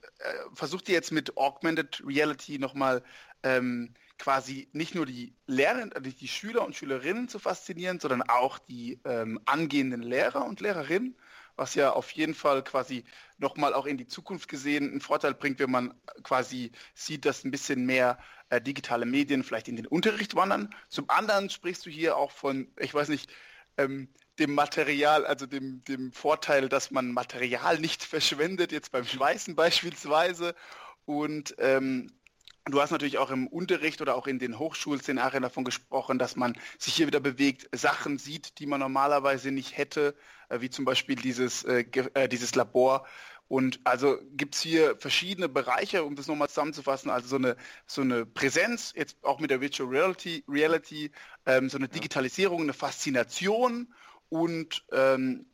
versucht 0.55 0.89
ihr 0.89 0.95
jetzt 0.95 1.13
mit 1.13 1.37
Augmented 1.37 2.03
Reality 2.07 2.59
nochmal 2.59 3.03
ähm, 3.43 3.95
quasi 4.19 4.69
nicht 4.73 4.95
nur 4.95 5.07
die 5.07 5.35
Lehrer, 5.47 5.89
also 5.95 6.11
die 6.11 6.29
Schüler 6.29 6.65
und 6.65 6.75
Schülerinnen 6.75 7.29
zu 7.29 7.39
faszinieren, 7.39 8.01
sondern 8.01 8.23
auch 8.23 8.59
die 8.59 9.01
ähm, 9.05 9.41
angehenden 9.45 10.03
Lehrer 10.03 10.45
und 10.45 10.61
Lehrerinnen, 10.61 11.17
was 11.59 11.75
ja 11.75 11.93
auf 11.93 12.11
jeden 12.13 12.35
Fall 12.35 12.63
quasi 12.63 13.05
nochmal 13.37 13.75
auch 13.75 13.87
in 13.87 13.99
die 13.99 14.07
Zukunft 14.07 14.49
gesehen 14.49 14.91
einen 14.91 15.01
Vorteil 15.01 15.35
bringt, 15.35 15.59
wenn 15.59 15.71
man 15.71 15.95
quasi 16.23 16.73
sieht, 16.95 17.25
dass 17.25 17.45
ein 17.45 17.51
bisschen 17.51 17.85
mehr 17.85 18.19
äh, 18.49 18.61
digitale 18.61 19.05
Medien 19.05 19.43
vielleicht 19.45 19.69
in 19.69 19.77
den 19.77 19.87
Unterricht 19.87 20.35
wandern. 20.37 20.75
Zum 20.89 21.11
anderen 21.11 21.51
sprichst 21.51 21.85
du 21.85 21.91
hier 21.91 22.17
auch 22.17 22.31
von, 22.31 22.73
ich 22.79 22.95
weiß 22.95 23.09
nicht, 23.09 23.31
ähm, 23.77 24.09
dem 24.39 24.55
Material, 24.55 25.27
also 25.27 25.47
dem, 25.47 25.83
dem 25.85 26.13
Vorteil, 26.13 26.69
dass 26.69 26.91
man 26.91 27.13
Material 27.13 27.79
nicht 27.79 28.05
verschwendet, 28.05 28.73
jetzt 28.73 28.93
beim 28.93 29.05
Schweißen 29.05 29.57
beispielsweise. 29.57 30.55
Und 31.05 31.55
ähm, 31.59 32.13
Du 32.71 32.83
hast 32.83 32.91
natürlich 32.91 33.19
auch 33.19 33.31
im 33.31 33.47
Unterricht 33.47 34.03
oder 34.03 34.15
auch 34.15 34.27
in 34.27 34.39
den 34.39 34.59
Hochschulszenarien 34.59 35.43
davon 35.43 35.65
gesprochen, 35.65 36.19
dass 36.19 36.37
man 36.37 36.55
sich 36.79 36.95
hier 36.95 37.07
wieder 37.07 37.21
bewegt, 37.21 37.69
Sachen 37.73 38.19
sieht, 38.19 38.59
die 38.59 38.67
man 38.67 38.81
normalerweise 38.81 39.51
nicht 39.51 39.77
hätte, 39.77 40.15
äh, 40.49 40.61
wie 40.61 40.69
zum 40.69 40.85
Beispiel 40.85 41.17
dieses, 41.17 41.65
äh, 41.65 41.85
äh 42.15 42.29
dieses 42.29 42.55
Labor. 42.55 43.07
Und 43.49 43.81
also 43.85 44.19
gibt 44.33 44.55
es 44.55 44.61
hier 44.61 44.97
verschiedene 44.99 45.49
Bereiche, 45.49 46.05
um 46.05 46.15
das 46.15 46.27
nochmal 46.27 46.49
zusammenzufassen, 46.49 47.11
also 47.11 47.29
so 47.29 47.37
eine, 47.37 47.57
so 47.87 48.03
eine 48.03 48.27
Präsenz, 48.27 48.93
jetzt 48.95 49.17
auch 49.25 49.41
mit 49.41 49.51
der 49.51 49.63
Virtual 49.63 49.89
Reality, 49.89 50.45
Reality 50.47 51.11
ähm, 51.47 51.71
so 51.71 51.79
eine 51.79 51.89
Digitalisierung, 51.89 52.63
eine 52.63 52.75
Faszination 52.75 53.95
und 54.29 54.85
ähm, 54.93 55.47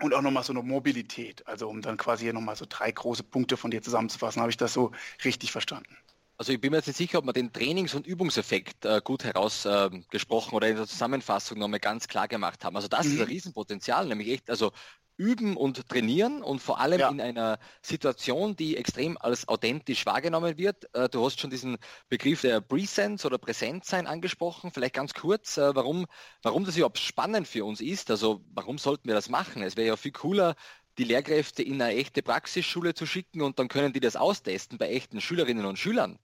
und 0.00 0.14
auch 0.14 0.22
nochmal 0.22 0.44
so 0.44 0.52
eine 0.52 0.62
Mobilität. 0.62 1.46
Also 1.46 1.68
um 1.68 1.82
dann 1.82 1.98
quasi 1.98 2.24
hier 2.24 2.32
nochmal 2.32 2.56
so 2.56 2.64
drei 2.66 2.90
große 2.90 3.22
Punkte 3.22 3.56
von 3.56 3.70
dir 3.70 3.82
zusammenzufassen, 3.82 4.40
habe 4.40 4.50
ich 4.50 4.56
das 4.56 4.72
so 4.72 4.92
richtig 5.24 5.52
verstanden. 5.52 5.94
Also 6.40 6.54
ich 6.54 6.60
bin 6.62 6.70
mir 6.70 6.78
jetzt 6.78 6.86
nicht 6.86 6.96
sicher, 6.96 7.18
ob 7.18 7.26
wir 7.26 7.34
den 7.34 7.52
Trainings- 7.52 7.94
und 7.94 8.06
Übungseffekt 8.06 8.86
äh, 8.86 9.02
gut 9.04 9.24
herausgesprochen 9.24 10.52
äh, 10.52 10.56
oder 10.56 10.68
in 10.70 10.76
der 10.76 10.86
Zusammenfassung 10.86 11.58
nochmal 11.58 11.80
ganz 11.80 12.08
klar 12.08 12.28
gemacht 12.28 12.64
haben. 12.64 12.76
Also 12.76 12.88
das 12.88 13.04
mhm. 13.04 13.12
ist 13.12 13.20
ein 13.20 13.26
Riesenpotenzial, 13.26 14.06
nämlich 14.06 14.30
echt, 14.30 14.48
also 14.48 14.72
üben 15.18 15.54
und 15.54 15.86
trainieren 15.86 16.42
und 16.42 16.60
vor 16.60 16.80
allem 16.80 16.98
ja. 16.98 17.10
in 17.10 17.20
einer 17.20 17.58
Situation, 17.82 18.56
die 18.56 18.78
extrem 18.78 19.18
als 19.18 19.46
authentisch 19.48 20.06
wahrgenommen 20.06 20.56
wird. 20.56 20.88
Äh, 20.94 21.10
du 21.10 21.22
hast 21.22 21.38
schon 21.38 21.50
diesen 21.50 21.76
Begriff 22.08 22.40
der 22.40 22.62
Presence 22.62 23.26
oder 23.26 23.36
Präsentsein 23.36 24.06
angesprochen. 24.06 24.70
Vielleicht 24.72 24.94
ganz 24.94 25.12
kurz, 25.12 25.58
äh, 25.58 25.74
warum, 25.74 26.06
warum 26.40 26.64
das 26.64 26.74
überhaupt 26.74 27.00
spannend 27.00 27.48
für 27.48 27.66
uns 27.66 27.82
ist. 27.82 28.10
Also 28.10 28.42
warum 28.54 28.78
sollten 28.78 29.08
wir 29.08 29.14
das 29.14 29.28
machen? 29.28 29.62
Es 29.62 29.76
wäre 29.76 29.88
ja 29.88 29.96
viel 29.96 30.12
cooler, 30.12 30.54
die 31.00 31.04
Lehrkräfte 31.04 31.62
in 31.62 31.80
eine 31.80 31.94
echte 31.94 32.22
Praxisschule 32.22 32.92
zu 32.92 33.06
schicken 33.06 33.40
und 33.40 33.58
dann 33.58 33.68
können 33.68 33.94
die 33.94 34.00
das 34.00 34.16
austesten 34.16 34.76
bei 34.76 34.90
echten 34.90 35.22
Schülerinnen 35.22 35.64
und 35.64 35.78
Schülern. 35.78 36.18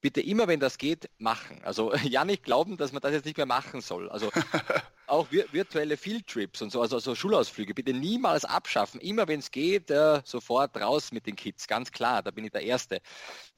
Bitte 0.00 0.20
immer, 0.20 0.48
wenn 0.48 0.58
das 0.58 0.78
geht, 0.78 1.08
machen. 1.18 1.60
Also 1.62 1.94
ja 2.02 2.24
nicht 2.24 2.42
glauben, 2.42 2.76
dass 2.76 2.90
man 2.90 3.02
das 3.02 3.12
jetzt 3.12 3.24
nicht 3.24 3.36
mehr 3.36 3.46
machen 3.46 3.80
soll. 3.80 4.10
Also 4.10 4.32
auch 5.06 5.28
vir 5.28 5.46
virtuelle 5.52 5.96
Fieldtrips 5.96 6.60
und 6.60 6.70
so, 6.70 6.80
also, 6.80 6.96
also 6.96 7.14
Schulausflüge, 7.14 7.72
bitte 7.72 7.92
niemals 7.92 8.44
abschaffen. 8.44 9.00
Immer 9.00 9.28
wenn 9.28 9.38
es 9.38 9.52
geht, 9.52 9.92
äh, 9.92 10.20
sofort 10.24 10.76
raus 10.76 11.12
mit 11.12 11.26
den 11.26 11.36
Kids. 11.36 11.68
Ganz 11.68 11.92
klar, 11.92 12.20
da 12.24 12.32
bin 12.32 12.44
ich 12.44 12.50
der 12.50 12.62
Erste. 12.62 13.00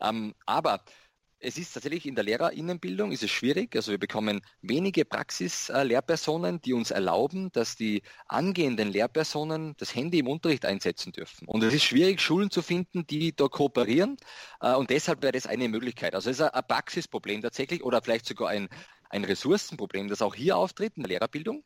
Ähm, 0.01 0.35
aber 0.45 0.83
es 1.41 1.57
ist 1.57 1.73
tatsächlich 1.73 2.07
in 2.07 2.15
der 2.15 2.25
Lehrerinnenbildung 2.25 3.13
ist 3.13 3.23
es 3.23 3.31
schwierig. 3.31 3.75
Also 3.77 3.93
wir 3.93 3.99
bekommen 3.99 4.41
wenige 4.61 5.05
Praxislehrpersonen, 5.05 6.61
die 6.61 6.73
uns 6.73 6.91
erlauben, 6.91 7.51
dass 7.53 7.77
die 7.77 8.03
angehenden 8.27 8.91
Lehrpersonen 8.91 9.75
das 9.79 9.95
Handy 9.95 10.19
im 10.19 10.29
Unterricht 10.29 10.65
einsetzen 10.65 11.13
dürfen. 11.13 11.47
Und 11.47 11.63
es 11.63 11.75
ist 11.75 11.85
schwierig, 11.85 12.21
Schulen 12.21 12.51
zu 12.51 12.63
finden, 12.63 13.07
die 13.07 13.35
da 13.35 13.49
kooperieren. 13.49 14.17
Äh, 14.61 14.75
und 14.75 14.91
deshalb 14.91 15.23
wäre 15.23 15.33
das 15.33 15.47
eine 15.47 15.69
Möglichkeit. 15.69 16.15
Also 16.15 16.31
es 16.31 16.41
ist 16.41 16.43
ein 16.43 16.63
Praxisproblem 16.67 17.43
tatsächlich 17.43 17.85
oder 17.85 18.03
vielleicht 18.03 18.27
sogar 18.27 18.49
ein, 18.49 18.69
ein 19.11 19.25
Ressourcenproblem, 19.25 20.09
das 20.09 20.23
auch 20.23 20.35
hier 20.35 20.57
auftritt 20.57 20.97
in 20.97 21.05
der 21.05 21.11
Lehrerbildung. 21.11 21.63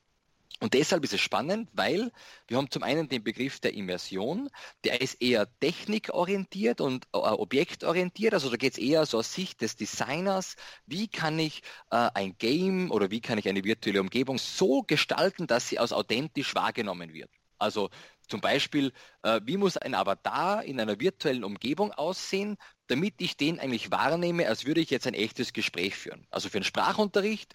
Und 0.60 0.74
deshalb 0.74 1.02
ist 1.02 1.12
es 1.12 1.20
spannend, 1.20 1.68
weil 1.72 2.12
wir 2.46 2.56
haben 2.56 2.70
zum 2.70 2.82
einen 2.84 3.08
den 3.08 3.24
Begriff 3.24 3.58
der 3.58 3.74
Immersion, 3.74 4.48
der 4.84 5.00
ist 5.00 5.20
eher 5.20 5.48
technikorientiert 5.58 6.80
und 6.80 7.06
äh, 7.12 7.18
objektorientiert. 7.18 8.32
Also 8.34 8.48
da 8.48 8.56
geht 8.56 8.74
es 8.74 8.78
eher 8.78 9.04
so 9.06 9.18
aus 9.18 9.34
Sicht 9.34 9.60
des 9.60 9.76
Designers, 9.76 10.56
wie 10.86 11.08
kann 11.08 11.38
ich 11.38 11.62
äh, 11.90 12.08
ein 12.14 12.36
Game 12.38 12.90
oder 12.90 13.10
wie 13.10 13.20
kann 13.20 13.38
ich 13.38 13.48
eine 13.48 13.64
virtuelle 13.64 14.00
Umgebung 14.00 14.38
so 14.38 14.82
gestalten, 14.82 15.46
dass 15.46 15.68
sie 15.68 15.78
als 15.78 15.92
authentisch 15.92 16.54
wahrgenommen 16.54 17.12
wird. 17.12 17.30
Also 17.58 17.90
zum 18.28 18.40
Beispiel, 18.40 18.92
äh, 19.22 19.40
wie 19.44 19.56
muss 19.56 19.76
ein 19.76 19.94
Avatar 19.94 20.64
in 20.64 20.80
einer 20.80 21.00
virtuellen 21.00 21.44
Umgebung 21.44 21.92
aussehen, 21.92 22.56
damit 22.86 23.14
ich 23.18 23.36
den 23.36 23.58
eigentlich 23.58 23.90
wahrnehme, 23.90 24.48
als 24.48 24.64
würde 24.64 24.80
ich 24.80 24.90
jetzt 24.90 25.06
ein 25.06 25.14
echtes 25.14 25.52
Gespräch 25.52 25.96
führen. 25.96 26.26
Also 26.30 26.48
für 26.48 26.58
einen 26.58 26.64
Sprachunterricht 26.64 27.54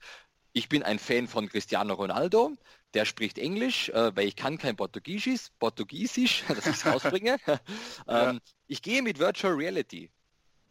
ich 0.58 0.70
bin 0.70 0.82
ein 0.82 0.98
Fan 0.98 1.28
von 1.28 1.48
Cristiano 1.50 1.94
Ronaldo, 1.94 2.58
der 2.94 3.06
spricht 3.06 3.38
Englisch, 3.38 3.90
äh, 3.90 4.16
weil 4.16 4.28
ich 4.28 4.36
kann 4.36 4.58
kein 4.58 4.76
Portugiesisch, 4.76 5.48
Portugiesisch, 5.60 6.44
dass 6.48 6.66
ich 6.66 6.76
es 6.76 6.86
rausbringe. 6.86 7.38
ähm, 8.08 8.40
ich 8.68 8.82
gehe 8.82 9.02
mit 9.02 9.20
Virtual 9.20 9.54
Reality 9.54 10.10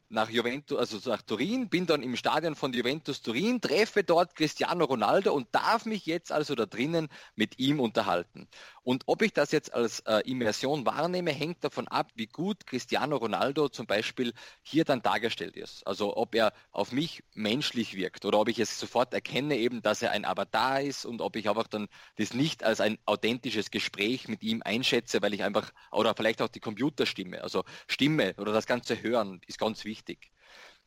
nach 0.08 0.30
Juventus, 0.30 0.78
also 0.78 1.10
nach 1.10 1.22
Turin, 1.22 1.68
bin 1.68 1.86
dann 1.86 2.02
im 2.02 2.16
Stadion 2.16 2.54
von 2.54 2.72
Juventus 2.72 3.22
Turin, 3.22 3.60
treffe 3.60 4.04
dort 4.04 4.34
Cristiano 4.36 4.84
Ronaldo 4.84 5.32
und 5.34 5.48
darf 5.52 5.84
mich 5.84 6.06
jetzt 6.06 6.30
also 6.30 6.54
da 6.54 6.66
drinnen 6.66 7.08
mit 7.34 7.58
ihm 7.58 7.80
unterhalten. 7.80 8.48
Und 8.86 9.02
ob 9.06 9.22
ich 9.22 9.32
das 9.32 9.50
jetzt 9.50 9.74
als 9.74 9.98
äh, 10.06 10.20
Immersion 10.30 10.86
wahrnehme, 10.86 11.32
hängt 11.32 11.64
davon 11.64 11.88
ab, 11.88 12.12
wie 12.14 12.28
gut 12.28 12.68
Cristiano 12.68 13.16
Ronaldo 13.16 13.68
zum 13.68 13.86
Beispiel 13.86 14.32
hier 14.62 14.84
dann 14.84 15.02
dargestellt 15.02 15.56
ist. 15.56 15.84
Also 15.84 16.16
ob 16.16 16.36
er 16.36 16.52
auf 16.70 16.92
mich 16.92 17.24
menschlich 17.34 17.96
wirkt 17.96 18.24
oder 18.24 18.38
ob 18.38 18.48
ich 18.48 18.60
es 18.60 18.78
sofort 18.78 19.12
erkenne 19.12 19.56
eben, 19.56 19.82
dass 19.82 20.02
er 20.02 20.12
ein 20.12 20.24
Avatar 20.24 20.82
ist 20.82 21.04
und 21.04 21.20
ob 21.20 21.34
ich 21.34 21.48
einfach 21.48 21.66
dann 21.66 21.88
das 22.14 22.32
nicht 22.32 22.62
als 22.62 22.80
ein 22.80 22.96
authentisches 23.06 23.72
Gespräch 23.72 24.28
mit 24.28 24.44
ihm 24.44 24.62
einschätze, 24.64 25.20
weil 25.20 25.34
ich 25.34 25.42
einfach, 25.42 25.72
oder 25.90 26.14
vielleicht 26.14 26.40
auch 26.40 26.48
die 26.48 26.60
Computerstimme, 26.60 27.42
also 27.42 27.64
Stimme 27.88 28.34
oder 28.38 28.52
das 28.52 28.66
ganze 28.66 29.02
Hören 29.02 29.40
ist 29.48 29.58
ganz 29.58 29.84
wichtig. 29.84 30.30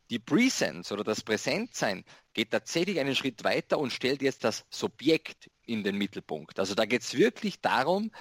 Die 0.10 0.20
Presence 0.20 0.91
oder 0.91 1.03
das 1.03 1.22
Präsentsein 1.22 2.03
geht 2.34 2.51
tatsächlich 2.51 2.99
einen 2.99 3.16
Schritt 3.16 3.43
weiter 3.43 3.78
und 3.78 3.93
stellt 3.93 4.22
jetzt 4.22 4.43
das 4.43 4.66
Subjekt 4.70 5.51
in 5.66 5.84
den 5.84 5.95
Mittelpunkt. 5.95 6.60
Also 6.60 6.74
da 6.74 6.86
geht 6.86 7.01
es 7.01 7.16
wirklich 7.16 7.62
darum, 7.62 8.12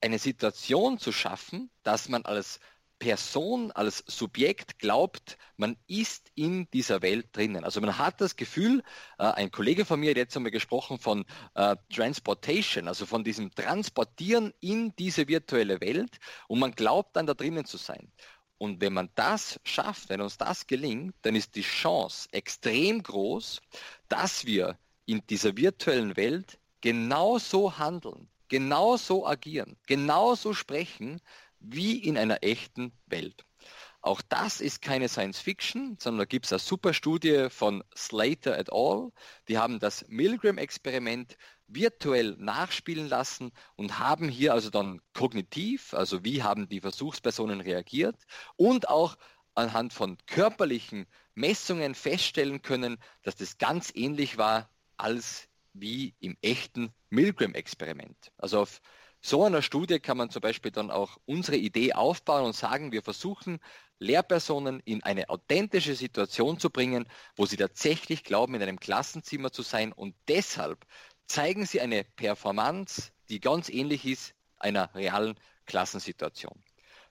eine 0.00 0.18
Situation 0.18 0.98
zu 0.98 1.12
schaffen, 1.12 1.70
dass 1.82 2.08
man 2.08 2.24
als 2.24 2.60
Person, 2.98 3.70
als 3.72 4.02
Subjekt 4.06 4.78
glaubt, 4.80 5.38
man 5.56 5.76
ist 5.86 6.32
in 6.34 6.68
dieser 6.72 7.00
Welt 7.00 7.28
drinnen. 7.32 7.64
Also 7.64 7.80
man 7.80 7.96
hat 7.96 8.20
das 8.20 8.34
Gefühl, 8.34 8.82
äh, 9.18 9.24
ein 9.24 9.52
Kollege 9.52 9.84
von 9.84 10.00
mir 10.00 10.10
hat 10.10 10.16
jetzt 10.16 10.36
einmal 10.36 10.50
gesprochen 10.50 10.98
von 10.98 11.24
äh, 11.54 11.76
Transportation, 11.94 12.88
also 12.88 13.06
von 13.06 13.22
diesem 13.22 13.54
Transportieren 13.54 14.52
in 14.60 14.94
diese 14.96 15.28
virtuelle 15.28 15.80
Welt 15.80 16.18
und 16.48 16.58
man 16.58 16.72
glaubt 16.72 17.14
dann 17.14 17.26
da 17.26 17.34
drinnen 17.34 17.64
zu 17.64 17.76
sein. 17.76 18.10
Und 18.58 18.80
wenn 18.80 18.92
man 18.92 19.08
das 19.14 19.60
schafft, 19.64 20.08
wenn 20.08 20.20
uns 20.20 20.36
das 20.36 20.66
gelingt, 20.66 21.14
dann 21.22 21.36
ist 21.36 21.54
die 21.54 21.62
Chance 21.62 22.28
extrem 22.32 23.02
groß, 23.02 23.60
dass 24.08 24.44
wir 24.44 24.76
in 25.06 25.22
dieser 25.28 25.56
virtuellen 25.56 26.16
Welt 26.16 26.58
genauso 26.80 27.78
handeln, 27.78 28.28
genauso 28.48 29.26
agieren, 29.26 29.76
genauso 29.86 30.54
sprechen 30.54 31.20
wie 31.60 31.98
in 31.98 32.18
einer 32.18 32.42
echten 32.42 32.92
Welt. 33.06 33.44
Auch 34.00 34.22
das 34.22 34.60
ist 34.60 34.80
keine 34.80 35.08
Science 35.08 35.40
Fiction, 35.40 35.96
sondern 35.98 36.20
da 36.20 36.24
gibt 36.24 36.46
es 36.46 36.52
eine 36.52 36.60
super 36.60 36.94
Studie 36.94 37.48
von 37.50 37.82
Slater 37.96 38.58
et 38.58 38.72
al. 38.72 39.10
Die 39.48 39.58
haben 39.58 39.80
das 39.80 40.04
Milgram-Experiment 40.08 41.36
virtuell 41.68 42.34
nachspielen 42.38 43.08
lassen 43.08 43.52
und 43.76 43.98
haben 43.98 44.28
hier 44.28 44.54
also 44.54 44.70
dann 44.70 45.00
kognitiv, 45.12 45.94
also 45.94 46.24
wie 46.24 46.42
haben 46.42 46.68
die 46.68 46.80
Versuchspersonen 46.80 47.60
reagiert 47.60 48.16
und 48.56 48.88
auch 48.88 49.16
anhand 49.54 49.92
von 49.92 50.16
körperlichen 50.26 51.06
Messungen 51.34 51.94
feststellen 51.94 52.62
können, 52.62 52.98
dass 53.22 53.36
das 53.36 53.58
ganz 53.58 53.92
ähnlich 53.94 54.38
war 54.38 54.70
als 54.96 55.48
wie 55.72 56.14
im 56.20 56.36
echten 56.42 56.90
Milgram-Experiment. 57.10 58.32
Also 58.36 58.60
auf 58.60 58.80
so 59.20 59.44
einer 59.44 59.62
Studie 59.62 59.98
kann 59.98 60.16
man 60.16 60.30
zum 60.30 60.40
Beispiel 60.42 60.70
dann 60.70 60.90
auch 60.90 61.18
unsere 61.26 61.56
Idee 61.56 61.92
aufbauen 61.92 62.44
und 62.44 62.54
sagen, 62.54 62.92
wir 62.92 63.02
versuchen 63.02 63.58
Lehrpersonen 63.98 64.80
in 64.84 65.02
eine 65.02 65.28
authentische 65.28 65.96
Situation 65.96 66.60
zu 66.60 66.70
bringen, 66.70 67.08
wo 67.34 67.44
sie 67.44 67.56
tatsächlich 67.56 68.22
glauben, 68.22 68.54
in 68.54 68.62
einem 68.62 68.78
Klassenzimmer 68.78 69.50
zu 69.50 69.62
sein 69.62 69.92
und 69.92 70.14
deshalb 70.28 70.86
zeigen 71.28 71.66
sie 71.66 71.80
eine 71.80 72.04
Performance, 72.04 73.12
die 73.28 73.40
ganz 73.40 73.68
ähnlich 73.68 74.04
ist 74.04 74.34
einer 74.58 74.92
realen 74.94 75.38
Klassensituation. 75.66 76.62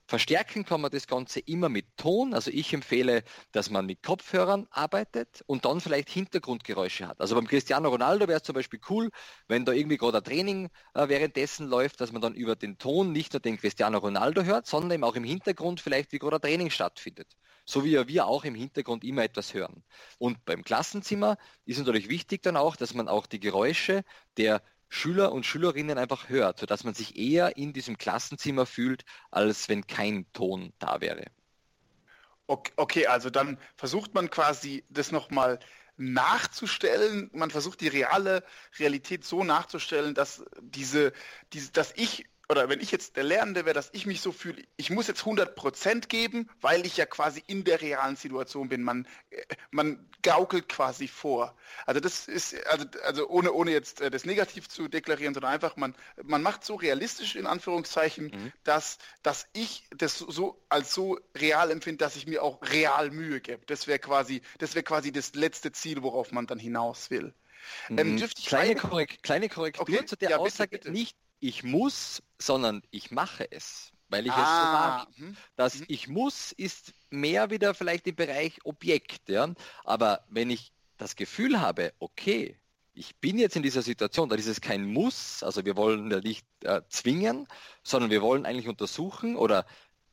Verstärken 0.08 0.64
kann 0.64 0.80
man 0.80 0.90
das 0.90 1.06
Ganze 1.06 1.38
immer 1.40 1.68
mit 1.68 1.84
Ton. 1.98 2.32
Also 2.32 2.50
ich 2.50 2.72
empfehle, 2.72 3.24
dass 3.52 3.68
man 3.68 3.84
mit 3.84 4.02
Kopfhörern 4.02 4.66
arbeitet 4.70 5.44
und 5.46 5.66
dann 5.66 5.82
vielleicht 5.82 6.08
Hintergrundgeräusche 6.08 7.06
hat. 7.06 7.20
Also 7.20 7.34
beim 7.34 7.46
Cristiano 7.46 7.90
Ronaldo 7.90 8.26
wäre 8.26 8.38
es 8.38 8.42
zum 8.42 8.54
Beispiel 8.54 8.80
cool, 8.88 9.10
wenn 9.48 9.66
da 9.66 9.72
irgendwie 9.72 9.98
gerade 9.98 10.16
ein 10.18 10.24
Training 10.24 10.70
äh, 10.94 11.08
währenddessen 11.10 11.68
läuft, 11.68 12.00
dass 12.00 12.10
man 12.10 12.22
dann 12.22 12.34
über 12.34 12.56
den 12.56 12.78
Ton 12.78 13.12
nicht 13.12 13.34
nur 13.34 13.40
den 13.40 13.58
Cristiano 13.58 13.98
Ronaldo 13.98 14.44
hört, 14.44 14.66
sondern 14.66 14.92
eben 14.92 15.04
auch 15.04 15.14
im 15.14 15.24
Hintergrund 15.24 15.82
vielleicht, 15.82 16.10
wie 16.12 16.18
gerade 16.18 16.36
ein 16.36 16.40
Training 16.40 16.70
stattfindet. 16.70 17.36
So 17.68 17.84
wie 17.84 18.08
wir 18.08 18.26
auch 18.26 18.44
im 18.44 18.54
Hintergrund 18.54 19.04
immer 19.04 19.24
etwas 19.24 19.52
hören. 19.52 19.84
Und 20.16 20.42
beim 20.46 20.64
Klassenzimmer 20.64 21.36
ist 21.66 21.76
natürlich 21.76 22.08
wichtig 22.08 22.42
dann 22.42 22.56
auch, 22.56 22.76
dass 22.76 22.94
man 22.94 23.08
auch 23.08 23.26
die 23.26 23.40
Geräusche 23.40 24.04
der 24.38 24.62
Schüler 24.88 25.32
und 25.32 25.44
Schülerinnen 25.44 25.98
einfach 25.98 26.30
hört, 26.30 26.60
sodass 26.60 26.84
man 26.84 26.94
sich 26.94 27.18
eher 27.18 27.58
in 27.58 27.74
diesem 27.74 27.98
Klassenzimmer 27.98 28.64
fühlt, 28.64 29.04
als 29.30 29.68
wenn 29.68 29.86
kein 29.86 30.24
Ton 30.32 30.72
da 30.78 31.02
wäre. 31.02 31.26
Okay, 32.46 33.06
also 33.06 33.28
dann 33.28 33.58
versucht 33.76 34.14
man 34.14 34.30
quasi 34.30 34.86
das 34.88 35.12
nochmal 35.12 35.58
nachzustellen. 35.98 37.28
Man 37.34 37.50
versucht 37.50 37.82
die 37.82 37.88
reale 37.88 38.44
Realität 38.78 39.26
so 39.26 39.44
nachzustellen, 39.44 40.14
dass 40.14 40.42
diese, 40.62 41.12
diese 41.52 41.70
dass 41.72 41.92
ich 41.96 42.24
oder 42.50 42.68
wenn 42.70 42.80
ich 42.80 42.90
jetzt 42.90 43.16
der 43.16 43.24
Lernende 43.24 43.66
wäre, 43.66 43.74
dass 43.74 43.90
ich 43.92 44.06
mich 44.06 44.22
so 44.22 44.32
fühle, 44.32 44.62
ich 44.76 44.88
muss 44.88 45.06
jetzt 45.06 45.22
100% 45.22 46.08
geben, 46.08 46.48
weil 46.60 46.86
ich 46.86 46.96
ja 46.96 47.04
quasi 47.04 47.42
in 47.46 47.64
der 47.64 47.80
realen 47.82 48.16
Situation 48.16 48.70
bin. 48.70 48.82
Man, 48.82 49.06
äh, 49.30 49.42
man 49.70 50.08
gaukelt 50.22 50.68
quasi 50.68 51.08
vor. 51.08 51.54
Also 51.84 52.00
das 52.00 52.26
ist, 52.26 52.54
also, 52.66 52.86
also 53.04 53.28
ohne, 53.28 53.52
ohne 53.52 53.72
jetzt 53.72 54.00
äh, 54.00 54.10
das 54.10 54.24
negativ 54.24 54.68
zu 54.68 54.88
deklarieren, 54.88 55.34
sondern 55.34 55.52
einfach, 55.52 55.76
man, 55.76 55.94
man 56.22 56.42
macht 56.42 56.64
so 56.64 56.74
realistisch 56.74 57.36
in 57.36 57.46
Anführungszeichen, 57.46 58.26
mhm. 58.26 58.52
dass, 58.64 58.96
dass 59.22 59.46
ich 59.52 59.84
das 59.90 60.18
so 60.18 60.64
als 60.70 60.94
so 60.94 61.20
real 61.36 61.70
empfinde, 61.70 61.98
dass 61.98 62.16
ich 62.16 62.26
mir 62.26 62.42
auch 62.42 62.62
real 62.62 63.10
Mühe 63.10 63.42
gebe. 63.42 63.64
Das 63.66 63.86
wäre 63.86 63.98
quasi, 63.98 64.40
das 64.58 64.74
wäre 64.74 64.84
quasi 64.84 65.12
das 65.12 65.34
letzte 65.34 65.70
Ziel, 65.72 66.02
worauf 66.02 66.32
man 66.32 66.46
dann 66.46 66.58
hinaus 66.58 67.10
will. 67.10 67.34
Ähm, 67.90 68.14
mhm. 68.14 68.28
kleine, 68.46 68.76
Korrekt, 68.76 69.22
kleine 69.22 69.50
Korrektur 69.50 69.82
okay? 69.82 70.06
zu 70.06 70.16
der 70.16 70.30
ja, 70.30 70.36
Aussage, 70.38 70.70
bitte, 70.70 70.88
bitte. 70.88 70.92
nicht 70.98 71.16
ich 71.40 71.62
muss, 71.62 72.22
sondern 72.38 72.82
ich 72.90 73.10
mache 73.10 73.50
es, 73.50 73.92
weil 74.08 74.26
ich 74.26 74.32
ah, 74.32 74.42
es 74.42 74.48
so 74.48 74.54
ah, 74.54 74.72
mag. 74.72 75.08
Hm, 75.16 75.36
das 75.56 75.74
hm. 75.74 75.84
ich 75.88 76.08
muss 76.08 76.52
ist 76.52 76.92
mehr 77.10 77.50
wieder 77.50 77.74
vielleicht 77.74 78.06
im 78.06 78.16
Bereich 78.16 78.58
Objekt, 78.64 79.28
ja. 79.28 79.52
Aber 79.84 80.24
wenn 80.28 80.50
ich 80.50 80.72
das 80.96 81.16
Gefühl 81.16 81.60
habe, 81.60 81.92
okay, 81.98 82.58
ich 82.92 83.16
bin 83.16 83.38
jetzt 83.38 83.54
in 83.54 83.62
dieser 83.62 83.82
Situation, 83.82 84.28
dann 84.28 84.38
ist 84.38 84.48
es 84.48 84.60
kein 84.60 84.84
Muss, 84.84 85.42
also 85.44 85.64
wir 85.64 85.76
wollen 85.76 86.10
ja 86.10 86.20
nicht 86.20 86.46
äh, 86.64 86.82
zwingen, 86.88 87.46
sondern 87.84 88.10
wir 88.10 88.22
wollen 88.22 88.44
eigentlich 88.44 88.68
untersuchen 88.68 89.36
oder 89.36 89.66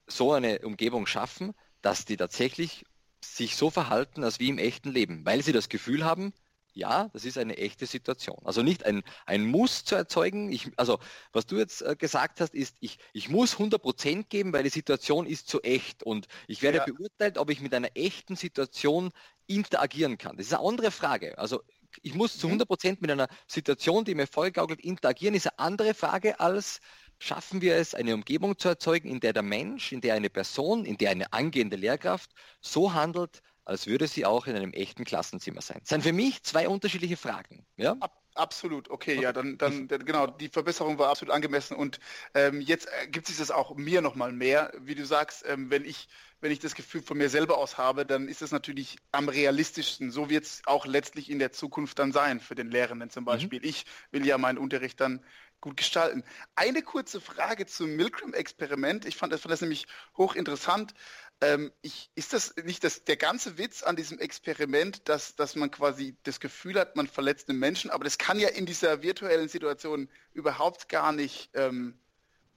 so 0.06 0.34
eine 0.34 0.60
Umgebung 0.60 1.08
schaffen, 1.08 1.56
dass 1.82 2.06
die 2.06 2.16
tatsächlich 2.16 2.86
sich 3.22 3.56
so 3.56 3.72
verhalten, 3.72 4.24
als 4.24 4.40
wie 4.40 4.50
im 4.50 4.60
echten 4.60 4.92
Leben, 4.92 5.26
weil 5.26 5.42
sie 5.42 5.52
das 5.52 5.68
Gefühl 5.68 6.06
haben, 6.06 6.32
ja, 6.76 7.10
das 7.14 7.26
ist 7.26 7.38
eine 7.38 7.58
echte 7.58 7.86
Situation. 7.86 8.38
Also 8.44 8.62
nicht 8.62 8.86
ein, 8.86 9.02
ein 9.26 9.46
Muss 9.46 9.86
zu 9.86 9.96
erzeugen. 9.96 10.52
Ich, 10.52 10.72
also 10.76 11.00
was 11.32 11.46
du 11.46 11.58
jetzt 11.58 11.82
äh, 11.82 11.96
gesagt 11.96 12.42
hast, 12.42 12.54
ist, 12.54 12.76
ich, 12.82 13.00
ich 13.14 13.30
muss 13.30 13.54
100 13.54 13.82
Prozent 13.82 14.30
geben, 14.30 14.52
weil 14.54 14.64
die 14.64 14.70
Situation 14.70 15.26
ist 15.26 15.48
zu 15.48 15.62
echt 15.62 16.04
und 16.04 16.28
ich 16.48 16.62
werde 16.62 16.80
ja. 16.80 16.86
beurteilt, 16.86 17.38
ob 17.38 17.50
ich 17.50 17.62
mit 17.62 17.74
einer 17.74 17.96
echten 17.96 18.36
Situation 18.36 19.12
interagieren 19.48 20.18
kann. 20.18 20.36
Das 20.36 20.48
ist 20.48 20.54
eine 20.54 20.68
andere 20.68 20.92
Frage. 20.92 21.38
Also 21.38 21.62
ich 22.02 22.14
muss 22.14 22.38
zu 22.38 22.48
100 22.48 22.66
mhm. 22.66 22.68
Prozent 22.68 23.02
mit 23.02 23.10
einer 23.10 23.30
Situation, 23.48 24.04
die 24.04 24.14
mir 24.14 24.28
vollgaukelt, 24.28 24.82
interagieren, 24.82 25.34
ist 25.34 25.48
eine 25.48 25.60
andere 25.60 25.94
Frage 25.94 26.40
als 26.42 26.82
schaffen 27.20 27.62
wir 27.62 27.76
es, 27.76 27.96
eine 27.96 28.14
Umgebung 28.14 28.58
zu 28.58 28.68
erzeugen, 28.68 29.10
in 29.10 29.22
der 29.22 29.32
der 29.32 29.44
Mensch, 29.44 29.94
in 29.94 30.02
der 30.02 30.16
eine 30.16 30.30
Person, 30.30 30.84
in 30.84 30.98
der 30.98 31.12
eine 31.12 31.32
angehende 31.32 31.78
Lehrkraft 31.78 32.32
so 32.60 32.94
handelt, 32.94 33.42
als 33.66 33.88
würde 33.88 34.08
sie 34.08 34.26
auch 34.26 34.48
in 34.48 34.56
einem 34.56 34.72
echten 34.72 35.04
Klassenzimmer 35.04 35.62
sein. 35.62 35.80
Das 35.82 35.90
sind 35.90 36.04
für 36.04 36.14
mich 36.14 36.44
zwei 36.44 36.70
unterschiedliche 36.70 37.18
Fragen. 37.18 37.66
Ja? 37.78 37.98
Ab, 38.00 38.24
absolut, 38.36 38.90
okay, 38.90 39.20
ja, 39.20 39.34
dann, 39.34 39.58
dann 39.58 39.88
genau, 39.88 40.28
die 40.28 40.50
Verbesserung 40.50 41.00
war 41.00 41.10
absolut 41.10 41.34
angemessen 41.34 41.76
und 41.76 42.00
ähm, 42.34 42.62
jetzt 42.62 42.88
gibt 43.10 43.30
es 43.30 43.38
das 43.38 43.52
auch 43.52 43.76
mir 43.76 44.02
nochmal 44.02 44.32
mehr. 44.32 44.72
Wie 44.80 44.96
du 44.96 45.06
sagst, 45.06 45.44
ähm, 45.48 45.70
wenn 45.70 45.84
ich 45.84 46.08
wenn 46.42 46.52
ich 46.52 46.60
das 46.60 46.76
Gefühl 46.76 47.02
von 47.02 47.18
mir 47.18 47.30
selber 47.30 47.58
aus 47.58 47.80
habe, 47.80 48.06
dann 48.06 48.28
ist 48.28 48.44
es 48.44 48.52
natürlich 48.52 48.98
am 49.12 49.30
realistischsten. 49.30 50.12
So 50.12 50.30
wird 50.30 50.44
es 50.44 50.62
auch 50.66 50.86
letztlich 50.86 51.32
in 51.32 51.40
der 51.40 51.52
Zukunft 51.52 51.98
dann 51.98 52.12
sein 52.12 52.40
für 52.40 52.54
den 52.54 52.70
Lehrenden 52.70 53.10
zum 53.10 53.24
mhm. 53.24 53.26
Beispiel. 53.26 53.60
Mhm. 53.60 53.66
Ich 53.66 53.86
will 54.12 54.28
ja 54.28 54.38
meinen 54.38 54.60
Unterricht 54.60 55.00
dann 55.00 55.24
gut 55.66 55.78
gestalten. 55.78 56.24
Eine 56.56 56.84
kurze 56.84 57.20
Frage 57.20 57.66
zum 57.66 57.96
Milgram-Experiment. 57.96 59.06
Ich 59.06 59.18
fand, 59.18 59.34
fand 59.34 59.52
das 59.52 59.62
nämlich 59.62 59.88
hochinteressant. 60.16 60.94
Ähm, 61.42 61.72
ich, 61.82 62.12
ist 62.14 62.34
das 62.34 62.56
nicht 62.64 62.84
das, 62.84 63.04
der 63.04 63.18
ganze 63.18 63.58
Witz 63.58 63.82
an 63.82 63.96
diesem 63.96 64.20
Experiment, 64.20 65.10
dass, 65.10 65.36
dass 65.36 65.56
man 65.56 65.72
quasi 65.72 66.16
das 66.22 66.40
Gefühl 66.40 66.80
hat, 66.80 66.96
man 66.96 67.08
verletzt 67.08 67.50
einen 67.50 67.58
Menschen, 67.58 67.90
aber 67.90 68.04
das 68.04 68.20
kann 68.20 68.40
ja 68.40 68.50
in 68.50 68.68
dieser 68.68 69.02
virtuellen 69.02 69.50
Situation 69.50 70.08
überhaupt 70.34 70.88
gar 70.88 71.12
nicht 71.12 71.50
ähm, 71.56 72.00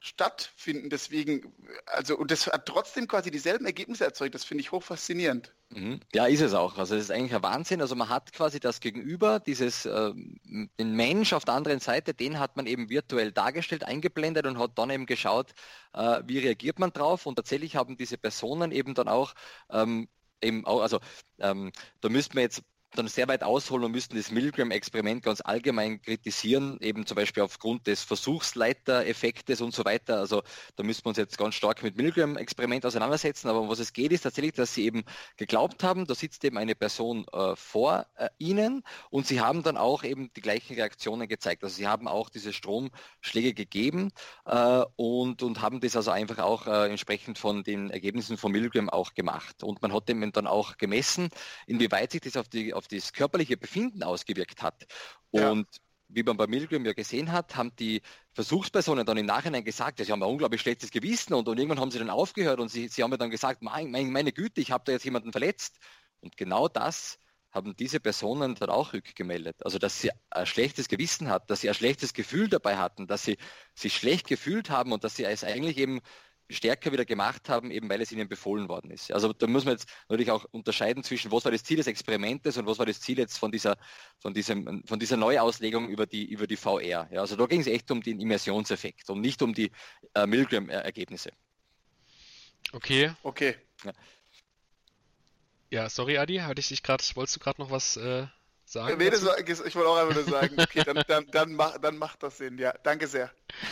stattfinden. 0.01 0.91
Deswegen, 0.91 1.53
also, 1.87 2.17
und 2.17 2.31
das 2.31 2.47
hat 2.47 2.67
trotzdem 2.67 3.09
quasi 3.09 3.31
dieselben 3.31 3.67
Ergebnisse 3.67 4.05
erzeugt. 4.05 4.35
Das 4.35 4.45
finde 4.45 4.63
ich 4.63 4.73
hochfaszinierend. 4.73 5.55
Mhm. 5.71 6.01
Ja, 6.15 6.27
ist 6.27 6.41
es 6.41 6.55
auch. 6.55 6.79
Also 6.79 6.95
es 6.95 7.05
ist 7.05 7.11
eigentlich 7.11 7.35
ein 7.35 7.43
Wahnsinn. 7.43 7.81
Also 7.81 7.95
man 7.97 8.09
hat 8.09 8.33
quasi 8.33 8.61
das 8.61 8.81
Gegenüber, 8.81 9.41
dieses 9.41 9.87
äh, 9.87 10.13
den 10.15 10.93
Mensch 10.93 11.33
auf 11.33 11.45
der 11.45 11.55
anderen 11.55 11.81
Seite, 11.81 12.15
den 12.15 12.39
hat 12.39 12.57
man 12.57 12.67
eben 12.67 12.91
virtuell 12.91 13.33
dargestellt, 13.33 13.85
eingeblendet 13.85 14.47
und 14.47 14.59
hat 14.59 14.73
dann 14.77 14.91
eben 14.91 15.07
geschaut, 15.07 15.53
äh, 15.93 16.23
wie 16.27 16.39
reagiert 16.39 16.79
man 16.79 16.93
drauf. 16.93 17.27
Und 17.27 17.37
tatsächlich 17.37 17.77
haben 17.77 17.97
diese 17.97 18.19
Personen 18.19 18.73
eben 18.73 18.95
dann 18.95 19.09
auch 19.09 19.35
ähm, 19.71 20.09
eben 20.43 20.65
auch, 20.67 20.81
also 20.81 21.01
ähm, 21.39 21.73
da 22.01 22.09
müsste 22.09 22.35
man 22.37 22.43
jetzt 22.43 22.63
dann 22.95 23.09
sehr 23.09 23.29
weit 23.29 23.43
ausholen 23.43 23.85
und 23.85 23.93
müssten 23.93 24.17
das 24.17 24.31
Milgram-Experiment 24.31 25.23
ganz 25.23 25.41
allgemein 25.41 26.01
kritisieren, 26.01 26.79
eben 26.81 27.07
zum 27.07 27.17
Beispiel 27.17 27.43
aufgrund 27.43 27.87
des 27.87 28.03
Versuchsleitereffektes 28.03 29.61
und 29.61 29.75
so 29.75 29.85
weiter. 29.85 30.19
Also 30.19 30.43
da 30.77 30.83
müssen 30.83 31.05
wir 31.05 31.11
uns 31.11 31.19
jetzt 31.19 31.37
ganz 31.37 31.55
stark 31.55 31.83
mit 31.83 31.97
Milgram-Experiment 31.97 32.87
auseinandersetzen. 32.87 33.49
Aber 33.49 33.61
um 33.61 33.69
was 33.69 33.79
es 33.79 33.93
geht, 33.93 34.13
ist 34.13 34.23
tatsächlich, 34.23 34.55
dass 34.55 34.75
sie 34.75 34.85
eben 34.85 35.05
geglaubt 35.37 35.85
haben, 35.85 36.07
da 36.07 36.15
sitzt 36.15 36.45
eben 36.45 36.57
eine 36.57 36.75
Person 36.75 37.27
äh, 37.33 37.55
vor 37.57 38.07
äh, 38.17 38.29
ihnen 38.39 38.83
und 39.11 39.27
sie 39.27 39.41
haben 39.41 39.63
dann 39.63 39.77
auch 39.77 40.03
eben 40.03 40.33
die 40.35 40.41
gleichen 40.41 40.75
Reaktionen 40.75 41.29
gezeigt. 41.29 41.63
Also 41.65 41.77
sie 41.77 41.87
haben 41.87 42.09
auch 42.09 42.31
diese 42.31 42.53
Stromschläge 42.53 43.55
gegeben 43.55 44.13
äh, 44.47 44.83
und, 44.97 45.43
und 45.43 45.61
haben 45.61 45.81
das 45.81 45.95
also 45.95 46.11
einfach 46.11 46.39
auch 46.39 46.67
äh, 46.67 46.89
entsprechend 46.89 47.39
von 47.39 47.63
den 47.63 47.91
Ergebnissen 47.91 48.39
von 48.39 48.53
Milgram 48.53 48.89
auch 48.89 49.15
gemacht. 49.15 49.63
Und 49.63 49.83
man 49.83 49.93
hat 49.93 50.09
eben 50.09 50.33
dann 50.33 50.47
auch 50.47 50.79
gemessen, 50.79 51.29
inwieweit 51.67 52.13
sich 52.13 52.23
das 52.23 52.37
auf 52.37 52.49
die 52.49 52.78
auf 52.79 52.89
das 52.89 53.13
körperliche 53.13 53.57
Befinden 53.57 54.03
ausgewirkt 54.03 54.63
hat. 54.63 54.87
Und 55.31 55.67
ja. 55.75 55.81
wie 56.09 56.23
man 56.23 56.37
bei 56.37 56.47
Milgram 56.47 56.85
ja 56.87 56.93
gesehen 56.95 57.33
hat, 57.33 57.57
haben 57.57 57.75
die 57.77 58.03
Versuchspersonen 58.33 59.05
dann 59.05 59.17
im 59.17 59.27
Nachhinein 59.27 59.65
gesagt, 59.65 59.99
sie 59.99 60.11
haben 60.11 60.23
ein 60.23 60.31
unglaublich 60.31 60.61
schlechtes 60.61 60.91
Gewissen 60.91 61.35
und, 61.35 61.49
und 61.49 61.59
irgendwann 61.59 61.81
haben 61.81 61.91
sie 61.91 61.99
dann 61.99 62.11
aufgehört 62.11 62.61
und 62.61 62.71
sie, 62.71 62.89
sie 62.89 63.03
haben 63.03 63.11
mir 63.11 63.19
dann 63.19 63.31
gesagt, 63.31 63.63
mein, 63.63 63.91
mein, 63.91 64.11
meine 64.11 64.33
Güte, 64.33 64.61
ich 64.61 64.71
habe 64.71 64.85
da 64.87 64.93
jetzt 64.93 65.05
jemanden 65.05 65.33
verletzt. 65.33 65.77
Und 66.21 66.37
genau 66.37 66.69
das 66.69 67.19
haben 67.51 67.77
diese 67.77 68.01
Personen 68.01 68.55
dann 68.55 68.71
auch 68.71 68.93
rückgemeldet. 68.93 69.65
Also 69.65 69.79
dass 69.79 70.01
sie 70.01 70.11
ein 70.31 70.47
schlechtes 70.47 70.89
Gewissen 70.89 71.29
hatten, 71.29 71.47
dass 71.49 71.61
sie 71.61 71.69
ein 71.69 71.75
schlechtes 71.75 72.13
Gefühl 72.13 72.49
dabei 72.49 72.77
hatten, 72.77 73.07
dass 73.07 73.25
sie 73.25 73.39
sich 73.75 73.95
schlecht 73.97 74.27
gefühlt 74.27 74.71
haben 74.71 74.93
und 74.93 75.05
dass 75.05 75.17
sie 75.17 75.25
es 75.25 75.45
eigentlich 75.45 75.79
eben 75.79 76.01
stärker 76.51 76.93
wieder 76.93 77.05
gemacht 77.05 77.49
haben, 77.49 77.71
eben 77.71 77.89
weil 77.89 78.01
es 78.01 78.13
ihnen 78.13 78.29
befohlen 78.29 78.69
worden 78.69 78.91
ist. 78.91 79.13
Also 79.13 79.33
da 79.33 79.47
muss 79.47 79.65
man 79.65 79.75
jetzt 79.75 79.89
natürlich 80.09 80.31
auch 80.31 80.45
unterscheiden 80.51 81.05
zwischen, 81.05 81.31
was 81.31 81.45
war 81.45 81.53
das 81.53 81.63
Ziel 81.63 81.77
des 81.77 81.87
Experimentes 81.87 82.57
und 82.57 82.67
was 82.67 82.79
war 82.79 82.87
das 82.87 83.01
Ziel 83.01 83.19
jetzt 83.19 83.39
von 83.39 83.53
dieser, 83.53 83.77
von 84.19 84.35
diesem, 84.35 84.83
von 84.87 84.99
dieser 84.99 85.17
Neuauslegung 85.17 85.89
über 85.89 86.07
die, 86.07 86.25
über 86.25 86.47
die 86.47 86.57
VR. 86.57 87.09
Ja, 87.11 87.21
also 87.21 87.37
da 87.37 87.47
ging 87.47 87.61
es 87.61 87.67
echt 87.67 87.91
um 87.91 88.03
den 88.03 88.21
Immersionseffekt 88.21 89.11
und 89.11 89.21
nicht 89.21 89.43
um 89.43 89.55
die 89.55 89.71
äh, 90.15 90.27
Milgram-Ergebnisse. 90.27 91.31
Okay. 92.73 93.13
Okay. 93.23 93.57
Ja. 93.85 93.93
ja, 95.71 95.91
sorry 95.91 96.19
Adi, 96.19 96.39
hatte 96.39 96.61
ich 96.61 96.69
dich 96.69 96.83
gerade, 96.83 97.05
wolltest 97.15 97.37
du 97.37 97.41
gerade 97.41 97.61
noch 97.61 97.71
was 97.71 97.97
äh, 97.97 98.27
sagen? 98.65 98.99
Nee, 98.99 99.11
das 99.11 99.25
war, 99.25 99.39
ich 99.39 99.75
wollte 99.75 99.89
auch 99.89 99.97
einfach 99.97 100.15
nur 100.15 100.25
sagen, 100.25 100.57
okay, 100.59 100.83
dann, 100.85 101.03
dann, 101.07 101.27
dann, 101.31 101.53
mach, 101.55 101.79
dann 101.79 101.97
macht 101.97 102.23
das 102.23 102.39
Sinn, 102.39 102.59
ja. 102.59 102.73
Danke 102.83 103.07
sehr. 103.07 103.31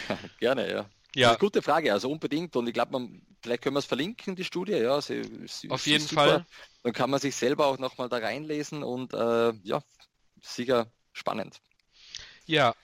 Gerne, 0.40 0.70
ja. 0.70 0.90
Ja. 1.14 1.30
eine 1.30 1.38
gute 1.38 1.62
Frage, 1.62 1.92
also 1.92 2.10
unbedingt. 2.10 2.54
Und 2.56 2.66
ich 2.66 2.74
glaube, 2.74 3.08
vielleicht 3.42 3.62
können 3.62 3.74
wir 3.74 3.80
es 3.80 3.86
verlinken, 3.86 4.36
die 4.36 4.44
Studie. 4.44 4.72
Ja, 4.72 5.00
sie, 5.00 5.22
sie, 5.46 5.70
Auf 5.70 5.86
jeden 5.86 6.06
Fall. 6.06 6.44
Dann 6.82 6.92
kann 6.92 7.10
man 7.10 7.20
sich 7.20 7.34
selber 7.34 7.66
auch 7.66 7.78
nochmal 7.78 8.08
da 8.08 8.18
reinlesen 8.18 8.82
und 8.82 9.14
äh, 9.14 9.52
ja, 9.62 9.82
sicher 10.42 10.86
spannend. 11.12 11.60
Ja, 12.46 12.74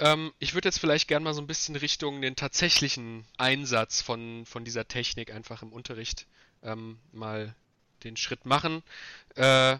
ähm, 0.00 0.32
ich 0.38 0.54
würde 0.54 0.68
jetzt 0.68 0.80
vielleicht 0.80 1.08
gerne 1.08 1.24
mal 1.24 1.34
so 1.34 1.42
ein 1.42 1.46
bisschen 1.46 1.76
Richtung 1.76 2.22
den 2.22 2.34
tatsächlichen 2.34 3.26
Einsatz 3.36 4.00
von, 4.00 4.46
von 4.46 4.64
dieser 4.64 4.88
Technik 4.88 5.32
einfach 5.32 5.62
im 5.62 5.72
Unterricht 5.72 6.26
ähm, 6.62 6.98
mal 7.12 7.54
den 8.02 8.16
Schritt 8.16 8.46
machen. 8.46 8.82
Äh, 9.36 9.76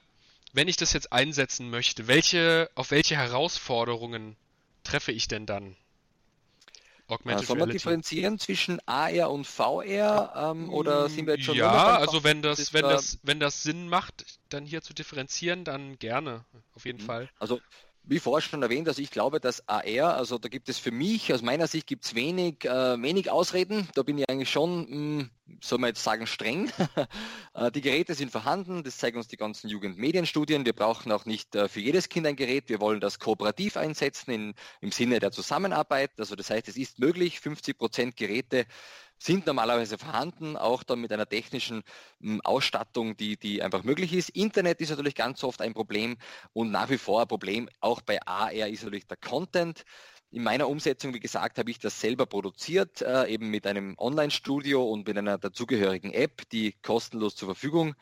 wenn 0.53 0.69
ich 0.69 0.77
das 0.77 0.93
jetzt 0.93 1.13
einsetzen 1.13 1.71
möchte, 1.71 2.07
welche, 2.07 2.71
auf 2.75 2.91
welche 2.91 3.17
Herausforderungen 3.17 4.37
treffe 4.85 5.13
ich 5.13 5.27
denn 5.27 5.47
dann? 5.47 5.77
Augmented 7.11 7.47
Soll 7.47 7.57
man 7.57 7.69
Reality. 7.69 7.79
differenzieren 7.79 8.39
zwischen 8.39 8.81
AR 8.87 9.31
und 9.31 9.47
VR 9.47 10.53
ähm, 10.53 10.71
oder 10.71 11.09
sind 11.09 11.27
wir 11.27 11.35
jetzt 11.35 11.45
schon 11.45 11.57
Ja, 11.57 11.97
also 11.97 12.25
wenn 12.25 12.43
das, 12.43 12.73
wenn 12.73 12.83
das, 12.83 13.19
wenn 13.23 13.41
das 13.41 13.63
Sinn 13.63 13.89
macht, 13.89 14.25
dann 14.49 14.65
hier 14.65 14.83
zu 14.83 14.95
differenzieren, 14.95 15.65
dann 15.65 15.99
gerne, 15.99 16.45
auf 16.75 16.85
jeden 16.85 17.03
mhm. 17.03 17.07
Fall. 17.07 17.31
Also 17.39 17.61
wie 18.05 18.19
vorher 18.19 18.41
schon 18.41 18.63
erwähnt, 18.63 18.89
also 18.89 19.01
ich 19.01 19.11
glaube, 19.11 19.41
dass 19.41 19.69
AR, 19.69 20.17
also 20.17 20.39
da 20.39 20.49
gibt 20.49 20.69
es 20.69 20.79
für 20.79 20.91
mich, 20.91 21.33
aus 21.33 21.43
meiner 21.43 21.67
Sicht 21.67 21.87
gibt 21.87 22.05
es 22.05 22.15
wenig, 22.15 22.65
äh, 22.65 23.01
wenig 23.01 23.31
Ausreden. 23.31 23.89
Da 23.95 24.03
bin 24.03 24.19
ich 24.19 24.29
eigentlich 24.29 24.51
schon, 24.51 24.81
mh, 24.81 24.89
hm, 24.89 25.31
soll 25.61 25.79
man 25.79 25.89
jetzt 25.89 26.03
sagen, 26.03 26.27
streng. 26.27 26.71
Äh, 27.53 27.73
die 27.73 27.81
Geräte 27.81 28.15
sind 28.15 28.31
vorhanden, 28.31 28.85
das 28.85 28.99
zeigen 28.99 29.17
uns 29.17 29.27
die 29.27 29.37
ganzen 29.37 29.69
Jugendmedienstudien. 29.69 30.65
Wir 30.65 30.73
brauchen 30.73 31.11
auch 31.11 31.25
nicht 31.25 31.57
äh, 31.57 31.69
für 31.69 31.81
jedes 31.81 32.09
Kind 32.09 32.27
ein 32.29 32.37
Gerät. 32.37 32.69
Wir 32.69 32.81
wollen 32.81 33.01
das 33.01 33.19
kooperativ 33.19 33.77
einsetzen 33.77 34.31
in, 34.31 34.55
im 34.81 34.93
Sinne 34.93 35.19
der 35.19 35.33
Zusammenarbeit. 35.33 36.13
Also 36.19 36.37
das 36.37 36.49
heißt, 36.51 36.69
es 36.69 36.77
ist 36.77 37.01
möglich, 37.01 37.41
50 37.41 37.77
Prozent 37.77 38.17
Geräte 38.17 38.67
sind 39.23 39.47
normalerweise 39.47 39.99
vorhanden, 39.99 40.57
auch 40.57 40.83
dann 40.83 41.01
mit 41.01 41.13
einer 41.13 41.29
technischen 41.29 41.83
hm, 42.21 42.41
Ausstattung, 42.43 43.17
die, 43.17 43.37
die 43.37 43.63
einfach 43.63 43.85
möglich 43.85 44.13
ist. 44.15 44.31
Internet 44.31 44.81
ist 44.81 44.91
natürlich 44.91 45.15
ganz 45.15 45.45
oft 45.45 45.61
ein 45.61 45.75
Problem 45.75 46.17
und 46.53 46.71
nach 46.71 46.91
wie 46.91 46.99
vor 46.99 47.21
ein 47.21 47.29
Problem, 47.29 47.69
auch 47.81 48.01
bei 48.01 48.21
AR 48.27 48.69
ist 48.69 48.83
natürlich 48.83 49.07
der 49.07 49.19
Content. 49.19 49.85
In 50.33 50.45
meiner 50.45 50.69
Umsetzung, 50.69 51.13
wie 51.13 51.21
gesagt, 51.21 51.59
habe 51.59 51.71
ich 51.71 51.81
das 51.81 52.01
selber 52.01 52.25
produziert, 52.25 53.03
äh, 53.03 53.27
eben 53.27 53.51
mit 53.51 53.67
einem 53.67 53.97
Online-Studio 53.99 54.89
und 54.89 55.07
mit 55.07 55.19
einer 55.19 55.39
dazugehörigen 55.39 56.13
App, 56.13 56.49
die 56.51 56.73
kostenlos 56.83 57.35
zur 57.35 57.49
Verfügung 57.49 57.97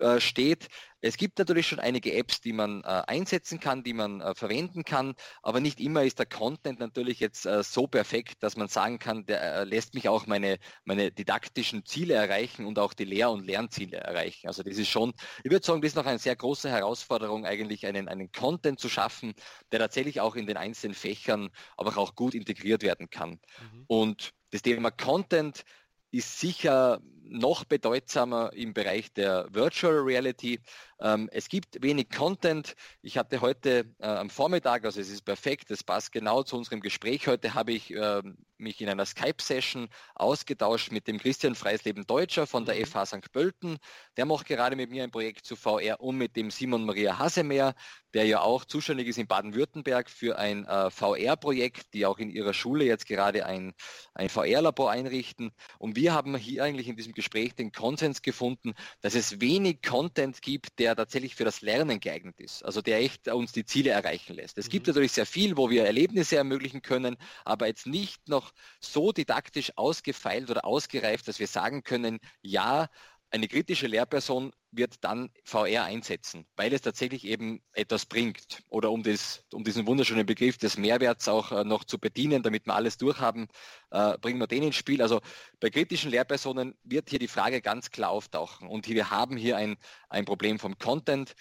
äh, 0.00 0.18
steht. 0.18 0.68
Es 1.06 1.18
gibt 1.18 1.38
natürlich 1.38 1.68
schon 1.68 1.80
einige 1.80 2.14
Apps, 2.14 2.40
die 2.40 2.54
man 2.54 2.82
äh, 2.82 3.02
einsetzen 3.06 3.60
kann, 3.60 3.84
die 3.84 3.92
man 3.92 4.22
äh, 4.22 4.34
verwenden 4.34 4.84
kann, 4.84 5.14
aber 5.42 5.60
nicht 5.60 5.78
immer 5.78 6.02
ist 6.02 6.18
der 6.18 6.24
Content 6.24 6.78
natürlich 6.78 7.20
jetzt 7.20 7.44
äh, 7.44 7.62
so 7.62 7.86
perfekt, 7.86 8.42
dass 8.42 8.56
man 8.56 8.68
sagen 8.68 8.98
kann, 8.98 9.26
der 9.26 9.42
äh, 9.42 9.64
lässt 9.64 9.92
mich 9.92 10.08
auch 10.08 10.26
meine, 10.26 10.58
meine 10.84 11.12
didaktischen 11.12 11.84
Ziele 11.84 12.14
erreichen 12.14 12.64
und 12.64 12.78
auch 12.78 12.94
die 12.94 13.04
Lehr- 13.04 13.30
und 13.30 13.44
Lernziele 13.44 13.98
erreichen. 13.98 14.48
Also 14.48 14.62
das 14.62 14.78
ist 14.78 14.88
schon, 14.88 15.12
ich 15.42 15.50
würde 15.50 15.66
sagen, 15.66 15.82
das 15.82 15.90
ist 15.90 15.96
noch 15.96 16.06
eine 16.06 16.18
sehr 16.18 16.36
große 16.36 16.70
Herausforderung, 16.70 17.44
eigentlich 17.44 17.84
einen, 17.84 18.08
einen 18.08 18.32
Content 18.32 18.80
zu 18.80 18.88
schaffen, 18.88 19.34
der 19.72 19.80
tatsächlich 19.80 20.22
auch 20.22 20.36
in 20.36 20.46
den 20.46 20.56
einzelnen 20.56 20.94
Fächern, 20.94 21.50
aber 21.76 21.98
auch 21.98 22.14
gut 22.14 22.34
integriert 22.34 22.82
werden 22.82 23.10
kann. 23.10 23.32
Mhm. 23.60 23.84
Und 23.88 24.30
das 24.52 24.62
Thema 24.62 24.90
Content 24.90 25.64
ist 26.12 26.40
sicher 26.40 27.02
noch 27.26 27.64
bedeutsamer 27.64 28.52
im 28.52 28.74
Bereich 28.74 29.12
der 29.12 29.46
Virtual 29.50 29.98
Reality. 29.98 30.60
Ähm, 31.00 31.28
es 31.32 31.48
gibt 31.48 31.82
wenig 31.82 32.10
Content. 32.10 32.74
Ich 33.02 33.18
hatte 33.18 33.40
heute 33.40 33.86
äh, 33.98 34.06
am 34.06 34.30
Vormittag, 34.30 34.84
also 34.84 35.00
es 35.00 35.10
ist 35.10 35.22
perfekt, 35.22 35.70
es 35.70 35.82
passt 35.82 36.12
genau 36.12 36.42
zu 36.42 36.56
unserem 36.56 36.80
Gespräch. 36.80 37.26
Heute 37.26 37.54
habe 37.54 37.72
ich 37.72 37.92
äh, 37.92 38.22
mich 38.56 38.80
in 38.80 38.88
einer 38.88 39.04
Skype-Session 39.04 39.88
ausgetauscht 40.14 40.92
mit 40.92 41.08
dem 41.08 41.18
Christian 41.18 41.54
Freisleben 41.54 42.06
Deutscher 42.06 42.46
von 42.46 42.64
der 42.64 42.86
FH 42.86 43.06
St. 43.06 43.32
Pölten. 43.32 43.78
Der 44.16 44.24
macht 44.24 44.46
gerade 44.46 44.76
mit 44.76 44.90
mir 44.90 45.02
ein 45.02 45.10
Projekt 45.10 45.44
zu 45.44 45.56
VR 45.56 46.00
und 46.00 46.16
mit 46.16 46.36
dem 46.36 46.50
Simon 46.50 46.84
Maria 46.84 47.18
Hasemer, 47.18 47.74
der 48.14 48.24
ja 48.26 48.40
auch 48.40 48.64
zuständig 48.64 49.08
ist 49.08 49.18
in 49.18 49.26
Baden-Württemberg 49.26 50.08
für 50.08 50.38
ein 50.38 50.64
äh, 50.66 50.90
VR-Projekt, 50.90 51.92
die 51.92 52.06
auch 52.06 52.18
in 52.18 52.30
ihrer 52.30 52.54
Schule 52.54 52.84
jetzt 52.84 53.06
gerade 53.06 53.44
ein, 53.44 53.74
ein 54.14 54.28
VR-Labor 54.28 54.90
einrichten. 54.90 55.50
Und 55.78 55.96
wir 55.96 56.14
haben 56.14 56.36
hier 56.36 56.62
eigentlich 56.62 56.88
in 56.88 56.96
diesem 56.96 57.12
Gespräch 57.12 57.23
den 57.30 57.72
Konsens 57.72 58.22
gefunden, 58.22 58.74
dass 59.00 59.14
es 59.14 59.40
wenig 59.40 59.82
Content 59.82 60.42
gibt, 60.42 60.78
der 60.78 60.96
tatsächlich 60.96 61.34
für 61.34 61.44
das 61.44 61.60
Lernen 61.60 62.00
geeignet 62.00 62.40
ist, 62.40 62.64
also 62.64 62.82
der 62.82 62.98
echt 62.98 63.28
uns 63.28 63.52
die 63.52 63.64
Ziele 63.64 63.90
erreichen 63.90 64.34
lässt. 64.34 64.58
Es 64.58 64.66
mhm. 64.66 64.70
gibt 64.70 64.86
natürlich 64.86 65.12
sehr 65.12 65.26
viel, 65.26 65.56
wo 65.56 65.70
wir 65.70 65.84
Erlebnisse 65.84 66.36
ermöglichen 66.36 66.82
können, 66.82 67.16
aber 67.44 67.66
jetzt 67.66 67.86
nicht 67.86 68.28
noch 68.28 68.52
so 68.80 69.12
didaktisch 69.12 69.72
ausgefeilt 69.76 70.50
oder 70.50 70.64
ausgereift, 70.64 71.28
dass 71.28 71.38
wir 71.38 71.46
sagen 71.46 71.82
können, 71.82 72.20
ja, 72.42 72.88
eine 73.34 73.48
kritische 73.48 73.88
Lehrperson 73.88 74.52
wird 74.70 75.02
dann 75.02 75.28
VR 75.42 75.84
einsetzen, 75.84 76.46
weil 76.54 76.72
es 76.72 76.82
tatsächlich 76.82 77.24
eben 77.24 77.60
etwas 77.72 78.06
bringt. 78.06 78.62
Oder 78.68 78.92
um, 78.92 79.02
das, 79.02 79.44
um 79.52 79.64
diesen 79.64 79.88
wunderschönen 79.88 80.24
Begriff 80.24 80.56
des 80.56 80.78
Mehrwerts 80.78 81.26
auch 81.26 81.50
äh, 81.50 81.64
noch 81.64 81.82
zu 81.82 81.98
bedienen, 81.98 82.44
damit 82.44 82.66
wir 82.66 82.76
alles 82.76 82.96
durchhaben, 82.96 83.48
äh, 83.90 84.16
bringen 84.18 84.38
wir 84.38 84.46
den 84.46 84.62
ins 84.62 84.76
Spiel. 84.76 85.02
Also 85.02 85.20
bei 85.58 85.68
kritischen 85.68 86.12
Lehrpersonen 86.12 86.76
wird 86.84 87.10
hier 87.10 87.18
die 87.18 87.26
Frage 87.26 87.60
ganz 87.60 87.90
klar 87.90 88.10
auftauchen. 88.10 88.68
Und 88.68 88.88
wir 88.88 89.10
haben 89.10 89.36
hier 89.36 89.56
ein, 89.56 89.78
ein 90.08 90.26
Problem 90.26 90.60
vom 90.60 90.78
Content. 90.78 91.34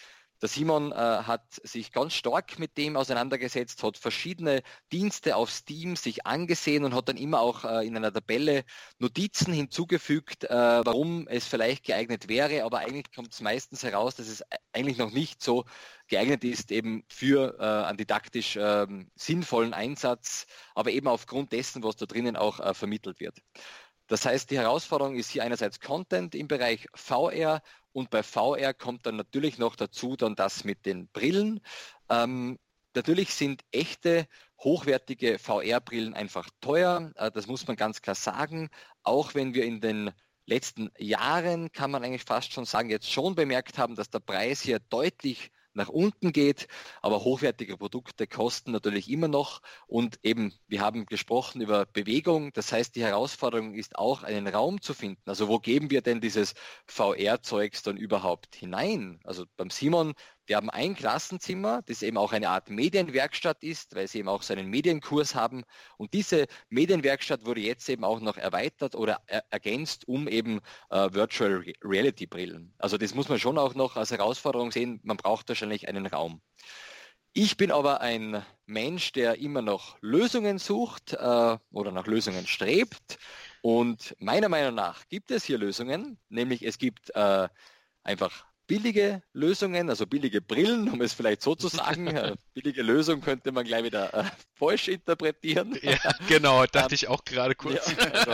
Der 0.44 0.50
Simon 0.50 0.91
äh, 0.91 0.96
hat 0.96 1.62
sich 1.64 1.94
ganz 1.94 2.16
stark 2.16 2.60
mit 2.60 2.78
dem 2.78 2.98
auseinandergesetzt, 2.98 3.82
hat 3.82 3.98
verschiedene 3.98 4.62
Dienste 4.91 5.38
auf 5.38 5.50
Steam 5.50 5.96
sich 5.96 6.26
angesehen 6.26 6.84
und 6.84 6.94
hat 6.94 7.08
dann 7.08 7.16
immer 7.16 7.39
auch 7.39 7.64
äh, 7.64 7.88
in 7.88 7.96
einer 7.96 8.12
Tabelle 8.12 8.66
Notizen 9.00 9.54
hinzugefügt, 9.54 10.44
äh, 10.44 10.50
warum 10.50 11.30
es 11.30 11.48
vielleicht 11.48 11.86
geeignet 11.86 12.28
wäre, 12.28 12.66
aber 12.66 12.80
eigentlich 12.80 13.10
kommt 13.16 13.32
es 13.32 13.39
meistens 13.39 13.84
heraus, 13.84 14.16
dass 14.16 14.28
es 14.28 14.44
eigentlich 14.74 14.98
noch 14.98 15.12
nicht 15.12 15.41
so 15.41 15.64
geeignet 16.08 16.44
ist 16.44 16.74
eben 16.74 17.06
für 17.08 17.58
äh, 17.60 17.88
einen 17.88 17.98
didaktisch 17.98 18.58
ähm, 18.60 19.10
sinnvollen 19.16 19.74
Einsatz, 19.74 20.46
aber 20.76 20.91
eben 20.91 21.08
aufgrund 21.08 21.54
dessen, 21.54 21.84
was 21.84 21.96
da 21.96 22.06
drinnen 22.06 22.36
auch 22.36 22.60
äh, 22.60 22.74
vermittelt 22.74 23.22
wird. 23.22 23.38
Das 24.08 24.26
heißt, 24.26 24.51
die 24.51 24.58
Herausforderung 24.58 25.16
ist 25.16 25.30
hier 25.30 25.43
einerseits 25.43 25.80
Content 25.80 26.36
im 26.36 26.47
Bereich 26.47 26.88
VR 26.93 27.62
und 27.93 28.10
bei 28.10 28.24
VR 28.24 28.74
kommt 28.74 29.06
dann 29.06 29.16
natürlich 29.16 29.58
noch 29.58 29.76
dazu 29.76 30.16
dann 30.16 30.36
das 30.36 30.64
mit 30.64 30.86
den 30.86 31.08
Brillen. 31.08 31.62
Ähm, 32.10 32.60
natürlich 32.95 33.34
sind 33.34 33.64
echte, 33.72 34.28
hochwertige 34.60 35.39
VR-Brillen 35.39 36.14
einfach 36.14 36.49
teuer. 36.60 37.12
Äh, 37.16 37.32
das 37.32 37.47
muss 37.47 37.68
man 37.68 37.76
ganz 37.76 38.01
klar 38.01 38.16
sagen. 38.16 38.70
Auch 39.04 39.36
wenn 39.36 39.54
wir 39.54 39.64
in 39.66 39.80
den 39.80 40.12
letzten 40.45 40.91
Jahren, 40.97 41.72
kann 41.72 41.91
man 41.91 42.04
eigentlich 42.04 42.24
fast 42.24 42.51
schon 42.51 42.66
sagen, 42.66 42.89
jetzt 42.89 43.10
schon 43.10 43.36
bemerkt 43.36 43.78
haben, 43.78 43.95
dass 43.95 44.10
der 44.10 44.20
Preis 44.20 44.62
hier 44.62 44.80
deutlich 44.80 45.51
nach 45.74 45.90
unten 45.90 46.32
geht, 46.32 46.68
aber 47.02 47.24
hochwertige 47.24 47.78
Produkte 47.78 48.28
kosten 48.28 48.72
natürlich 48.72 49.10
immer 49.10 49.28
noch 49.28 49.62
und 49.88 50.20
eben, 50.24 50.54
wir 50.68 50.82
haben 50.82 51.06
gesprochen 51.06 51.62
über 51.62 51.86
Bewegung, 51.86 52.52
das 52.54 52.72
heißt, 52.72 52.96
die 52.96 53.04
Herausforderung 53.04 53.74
ist 53.74 53.96
auch, 53.98 54.24
einen 54.24 54.48
Raum 54.48 54.82
zu 54.82 54.94
finden. 54.94 55.22
Also 55.26 55.48
wo 55.48 55.60
geben 55.60 55.90
wir 55.90 56.02
denn 56.02 56.22
dieses 56.22 56.54
VR-Zeugs 56.88 57.84
dann 57.84 57.98
überhaupt 57.98 58.56
hinein? 58.56 59.20
Also 59.24 59.46
beim 59.58 59.70
Simon 59.70 60.14
wir 60.46 60.58
haben 60.58 60.70
ein 60.70 60.96
Klassenzimmer, 60.96 61.82
das 61.86 62.02
eben 62.02 62.18
auch 62.18 62.34
eine 62.34 62.50
Art 62.50 62.70
Medienwerkstatt 62.70 63.64
ist, 63.64 63.96
weil 63.96 64.08
sie 64.08 64.20
eben 64.20 64.28
auch 64.28 64.41
so 64.41 64.54
einen 64.54 64.70
Medienkurs 64.70 65.36
haben. 65.36 65.64
Und 65.98 66.14
diese 66.14 66.48
Medienwerkstatt 66.70 67.46
wurde 67.46 67.62
jetzt 67.62 67.88
eben 67.89 68.04
auch 68.04 68.20
noch 68.20 68.38
erweitert 68.38 68.96
oder 68.96 69.22
er 69.28 69.46
ergänzt 69.50 70.08
um 70.08 70.28
eben 70.28 70.60
äh, 70.89 71.14
Virtual 71.14 71.64
Reality 71.84 72.26
Brillen. 72.26 72.74
Also 72.78 72.98
das 72.98 73.16
muss 73.16 73.30
man 73.30 73.39
schon 73.39 73.58
auch 73.58 73.74
noch 73.74 73.96
als 73.96 74.12
Herausforderung 74.12 74.72
sehen. 74.72 75.00
Man 75.04 75.18
braucht 75.18 75.48
wahrscheinlich 75.50 75.88
einen 75.88 76.06
Raum. 76.08 76.41
Ich 77.36 77.58
bin 77.58 77.72
aber 77.72 78.02
ein 78.02 78.46
Mensch, 78.68 79.12
der 79.12 79.39
immer 79.39 79.64
noch 79.64 79.98
Lösungen 80.02 80.60
sucht 80.60 81.14
äh, 81.14 81.58
oder 81.72 81.91
nach 81.91 82.06
Lösungen 82.06 82.46
strebt. 82.46 83.18
Und 83.62 84.16
meiner 84.20 84.50
Meinung 84.50 84.76
nach 84.76 85.08
gibt 85.08 85.32
es 85.32 85.44
hier 85.46 85.58
Lösungen, 85.58 86.20
nämlich 86.30 86.64
es 86.64 86.78
gibt 86.78 87.10
äh, 87.16 87.48
einfach 88.04 88.46
billige 88.68 89.22
Lösungen, 89.34 89.89
also 89.89 90.05
billige 90.05 90.41
Brillen, 90.41 90.89
um 90.89 91.01
es 91.01 91.14
vielleicht 91.14 91.41
so 91.41 91.55
zu 91.55 91.68
sagen. 91.68 92.03
Äh, 92.14 92.36
billige 92.53 92.84
Lösung 92.84 93.22
könnte 93.22 93.51
man 93.51 93.66
gleich 93.66 93.84
wieder 93.86 94.14
äh, 94.14 94.24
falsch 94.53 94.88
interpretieren. 94.88 95.78
Ja, 95.82 95.97
genau, 96.28 96.66
dachte 96.72 96.93
ich 96.93 97.07
auch 97.07 97.24
gerade 97.26 97.55
kurz. 97.55 97.91
Ja, 97.91 98.05
also, 98.11 98.32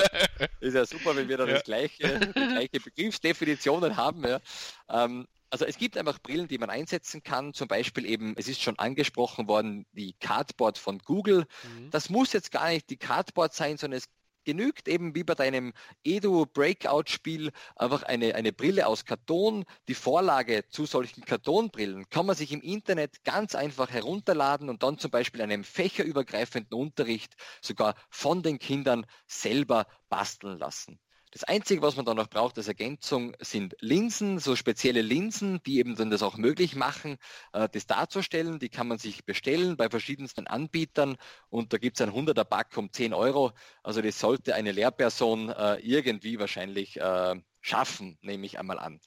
ist 0.59 0.73
ja 0.73 0.85
super, 0.85 1.15
wenn 1.15 1.29
wir 1.29 1.37
da 1.37 1.45
ja. 1.47 1.53
das 1.53 1.63
gleiche, 1.63 2.19
die 2.19 2.47
gleiche 2.47 2.79
Begriffsdefinitionen 2.79 3.95
haben. 3.95 4.27
Ja. 4.27 4.41
Ähm, 4.89 5.27
also 5.49 5.65
es 5.65 5.77
gibt 5.77 5.97
einfach 5.97 6.19
Brillen, 6.19 6.47
die 6.47 6.57
man 6.57 6.69
einsetzen 6.69 7.23
kann. 7.23 7.53
Zum 7.53 7.67
Beispiel 7.67 8.05
eben, 8.05 8.35
es 8.37 8.47
ist 8.47 8.61
schon 8.61 8.77
angesprochen 8.77 9.47
worden, 9.47 9.85
die 9.93 10.13
Cardboard 10.19 10.77
von 10.77 10.99
Google. 10.99 11.45
Mhm. 11.63 11.89
Das 11.91 12.09
muss 12.09 12.33
jetzt 12.33 12.51
gar 12.51 12.69
nicht 12.69 12.89
die 12.89 12.97
Cardboard 12.97 13.53
sein, 13.53 13.77
sondern 13.77 13.99
es 13.99 14.05
genügt 14.43 14.87
eben 14.87 15.15
wie 15.15 15.23
bei 15.23 15.35
deinem 15.35 15.73
Edu 16.03 16.45
Breakout 16.45 17.03
Spiel 17.07 17.51
einfach 17.75 18.03
eine, 18.03 18.35
eine 18.35 18.53
Brille 18.53 18.87
aus 18.87 19.05
Karton. 19.05 19.65
Die 19.87 19.93
Vorlage 19.95 20.65
zu 20.69 20.85
solchen 20.85 21.25
Kartonbrillen 21.25 22.09
kann 22.09 22.25
man 22.25 22.35
sich 22.35 22.51
im 22.51 22.61
Internet 22.61 23.23
ganz 23.23 23.55
einfach 23.55 23.89
herunterladen 23.89 24.69
und 24.69 24.83
dann 24.83 24.97
zum 24.97 25.11
Beispiel 25.11 25.41
einem 25.41 25.63
fächerübergreifenden 25.63 26.77
Unterricht 26.77 27.35
sogar 27.61 27.95
von 28.09 28.43
den 28.43 28.59
Kindern 28.59 29.05
selber 29.27 29.87
basteln 30.09 30.57
lassen. 30.57 30.99
Das 31.31 31.43
Einzige, 31.43 31.83
was 31.83 31.95
man 31.95 32.05
dann 32.05 32.17
noch 32.17 32.27
braucht 32.27 32.57
als 32.57 32.67
Ergänzung, 32.67 33.35
sind 33.39 33.75
Linsen, 33.81 34.39
so 34.39 34.55
spezielle 34.55 35.03
Linsen, 35.03 35.61
die 35.63 35.77
eben 35.77 35.95
dann 35.95 36.09
das 36.09 36.23
auch 36.23 36.37
möglich 36.37 36.75
machen, 36.75 37.17
äh, 37.53 37.69
das 37.71 37.85
darzustellen. 37.85 38.57
Die 38.57 38.69
kann 38.69 38.87
man 38.87 38.97
sich 38.97 39.25
bestellen 39.25 39.77
bei 39.77 39.89
verschiedensten 39.89 40.47
Anbietern 40.47 41.17
und 41.49 41.71
da 41.71 41.77
gibt 41.77 41.99
es 41.99 42.07
ein 42.07 42.13
100er 42.13 42.45
Pack 42.45 42.75
um 42.77 42.91
10 42.91 43.13
Euro. 43.13 43.51
Also 43.83 44.01
das 44.01 44.19
sollte 44.19 44.55
eine 44.55 44.71
Lehrperson 44.71 45.49
äh, 45.49 45.75
irgendwie 45.75 46.39
wahrscheinlich 46.39 46.99
äh, 46.99 47.35
schaffen, 47.61 48.17
nehme 48.21 48.47
ich 48.47 48.57
einmal 48.57 48.79
an. 48.79 48.99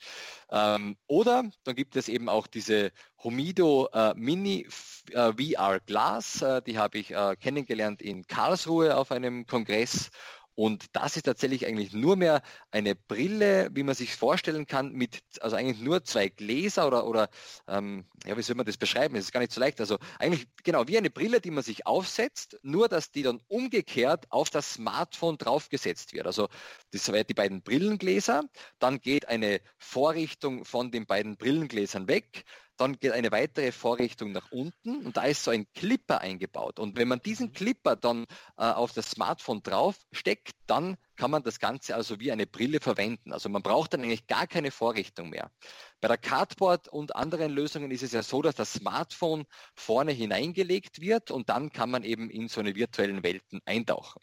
Ähm, 0.50 0.96
oder 1.08 1.50
dann 1.64 1.74
gibt 1.74 1.96
es 1.96 2.08
eben 2.08 2.28
auch 2.28 2.46
diese 2.46 2.92
Humido 3.24 3.88
äh, 3.92 4.14
Mini 4.14 4.68
VR 5.10 5.80
Glass, 5.80 6.44
die 6.64 6.78
habe 6.78 6.98
ich 6.98 7.12
kennengelernt 7.40 8.00
in 8.00 8.24
Karlsruhe 8.24 8.96
auf 8.96 9.10
einem 9.10 9.48
Kongress 9.48 10.12
und 10.54 10.84
das 10.92 11.16
ist 11.16 11.24
tatsächlich 11.24 11.66
eigentlich 11.66 11.92
nur 11.92 12.16
mehr 12.16 12.42
eine 12.70 12.94
Brille, 12.94 13.70
wie 13.72 13.82
man 13.82 13.94
sich 13.94 14.14
vorstellen 14.16 14.66
kann, 14.66 14.92
mit 14.92 15.20
also 15.40 15.56
eigentlich 15.56 15.80
nur 15.80 16.04
zwei 16.04 16.28
Gläser 16.28 16.86
oder, 16.86 17.06
oder 17.06 17.30
ähm, 17.68 18.04
ja, 18.26 18.36
wie 18.36 18.42
soll 18.42 18.56
man 18.56 18.66
das 18.66 18.76
beschreiben? 18.76 19.16
Es 19.16 19.24
ist 19.24 19.32
gar 19.32 19.40
nicht 19.40 19.52
so 19.52 19.60
leicht. 19.60 19.80
Also 19.80 19.98
eigentlich 20.18 20.46
genau 20.62 20.86
wie 20.88 20.98
eine 20.98 21.10
Brille, 21.10 21.40
die 21.40 21.50
man 21.50 21.62
sich 21.62 21.86
aufsetzt, 21.86 22.58
nur 22.62 22.88
dass 22.88 23.10
die 23.10 23.22
dann 23.22 23.40
umgekehrt 23.48 24.30
auf 24.30 24.50
das 24.50 24.74
Smartphone 24.74 25.38
draufgesetzt 25.38 26.12
wird. 26.12 26.26
Also 26.26 26.48
das 26.90 27.04
sind 27.06 27.28
die 27.28 27.34
beiden 27.34 27.62
Brillengläser, 27.62 28.44
dann 28.78 29.00
geht 29.00 29.28
eine 29.28 29.60
Vorrichtung 29.78 30.64
von 30.64 30.90
den 30.90 31.06
beiden 31.06 31.36
Brillengläsern 31.36 32.08
weg, 32.08 32.44
dann 32.76 32.98
geht 32.98 33.12
eine 33.12 33.30
weitere 33.30 33.72
Vorrichtung 33.72 34.32
nach 34.32 34.50
unten 34.50 35.04
und 35.04 35.16
da 35.16 35.24
ist 35.24 35.44
so 35.44 35.50
ein 35.50 35.66
Clipper 35.74 36.20
eingebaut. 36.20 36.78
Und 36.78 36.96
wenn 36.96 37.08
man 37.08 37.20
diesen 37.20 37.48
mhm. 37.48 37.52
Clipper 37.52 37.96
dann 37.96 38.24
äh, 38.56 38.64
auf 38.64 38.92
das 38.92 39.10
Smartphone 39.10 39.62
drauf 39.62 39.96
steckt, 40.12 40.52
dann 40.66 40.96
kann 41.16 41.30
man 41.30 41.42
das 41.42 41.58
Ganze 41.60 41.94
also 41.94 42.18
wie 42.18 42.32
eine 42.32 42.46
Brille 42.46 42.80
verwenden. 42.80 43.32
Also 43.32 43.48
man 43.48 43.62
braucht 43.62 43.92
dann 43.92 44.02
eigentlich 44.02 44.26
gar 44.26 44.46
keine 44.46 44.70
Vorrichtung 44.70 45.30
mehr. 45.30 45.50
Bei 46.00 46.08
der 46.08 46.18
Cardboard 46.18 46.88
und 46.88 47.14
anderen 47.14 47.52
Lösungen 47.52 47.90
ist 47.90 48.02
es 48.02 48.12
ja 48.12 48.22
so, 48.22 48.42
dass 48.42 48.54
das 48.54 48.72
Smartphone 48.72 49.44
vorne 49.74 50.12
hineingelegt 50.12 51.00
wird 51.00 51.30
und 51.30 51.48
dann 51.48 51.70
kann 51.72 51.90
man 51.90 52.02
eben 52.04 52.30
in 52.30 52.48
so 52.48 52.60
eine 52.60 52.74
virtuellen 52.74 53.22
Welten 53.22 53.60
eintauchen. 53.64 54.20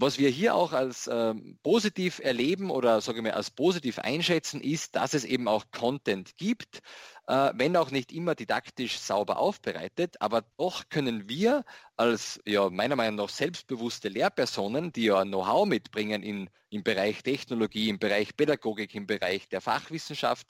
Was 0.00 0.16
wir 0.16 0.28
hier 0.28 0.54
auch 0.54 0.72
als 0.72 1.10
ähm, 1.12 1.58
positiv 1.64 2.20
erleben 2.20 2.70
oder 2.70 3.00
sagen 3.00 3.24
wir 3.24 3.34
als 3.34 3.50
positiv 3.50 3.98
einschätzen, 3.98 4.60
ist, 4.60 4.94
dass 4.94 5.12
es 5.12 5.24
eben 5.24 5.48
auch 5.48 5.64
Content 5.72 6.36
gibt, 6.36 6.82
äh, 7.26 7.50
wenn 7.54 7.76
auch 7.76 7.90
nicht 7.90 8.12
immer 8.12 8.36
didaktisch 8.36 9.00
sauber 9.00 9.40
aufbereitet, 9.40 10.14
aber 10.20 10.44
doch 10.56 10.88
können 10.88 11.28
wir 11.28 11.64
als 11.96 12.40
ja 12.46 12.70
meiner 12.70 12.94
Meinung 12.94 13.16
nach 13.16 13.28
selbstbewusste 13.28 14.08
Lehrpersonen, 14.08 14.92
die 14.92 15.06
ja 15.06 15.24
Know-how 15.24 15.66
mitbringen 15.66 16.22
in, 16.22 16.48
im 16.70 16.84
Bereich 16.84 17.24
Technologie, 17.24 17.88
im 17.88 17.98
Bereich 17.98 18.36
Pädagogik, 18.36 18.94
im 18.94 19.08
Bereich 19.08 19.48
der 19.48 19.60
Fachwissenschaft, 19.60 20.46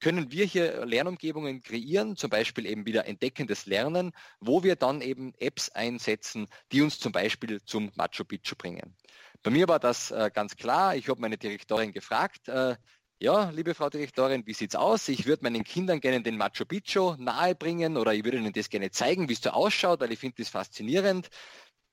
können 0.00 0.30
wir 0.30 0.44
hier 0.44 0.84
Lernumgebungen 0.84 1.62
kreieren, 1.62 2.16
zum 2.16 2.30
Beispiel 2.30 2.66
eben 2.66 2.86
wieder 2.86 3.06
entdeckendes 3.06 3.66
Lernen, 3.66 4.12
wo 4.40 4.62
wir 4.62 4.76
dann 4.76 5.00
eben 5.00 5.32
Apps 5.38 5.70
einsetzen, 5.70 6.46
die 6.72 6.82
uns 6.82 6.98
zum 6.98 7.12
Beispiel 7.12 7.62
zum 7.62 7.90
Machu 7.94 8.24
Picchu 8.24 8.56
bringen. 8.56 8.96
Bei 9.42 9.50
mir 9.50 9.68
war 9.68 9.78
das 9.78 10.10
äh, 10.10 10.30
ganz 10.32 10.56
klar. 10.56 10.96
Ich 10.96 11.08
habe 11.08 11.20
meine 11.20 11.38
Direktorin 11.38 11.92
gefragt, 11.92 12.48
äh, 12.48 12.76
ja, 13.18 13.48
liebe 13.50 13.74
Frau 13.74 13.88
Direktorin, 13.88 14.46
wie 14.46 14.52
sieht's 14.52 14.74
aus? 14.74 15.08
Ich 15.08 15.24
würde 15.24 15.42
meinen 15.42 15.64
Kindern 15.64 16.00
gerne 16.00 16.22
den 16.22 16.36
Machu 16.36 16.66
Picchu 16.66 17.14
nahebringen 17.18 17.96
oder 17.96 18.12
ich 18.12 18.24
würde 18.24 18.36
ihnen 18.36 18.52
das 18.52 18.68
gerne 18.68 18.90
zeigen, 18.90 19.28
wie 19.28 19.32
es 19.32 19.40
so 19.40 19.50
ausschaut, 19.50 20.00
weil 20.00 20.12
ich 20.12 20.18
finde 20.18 20.36
das 20.38 20.50
faszinierend. 20.50 21.28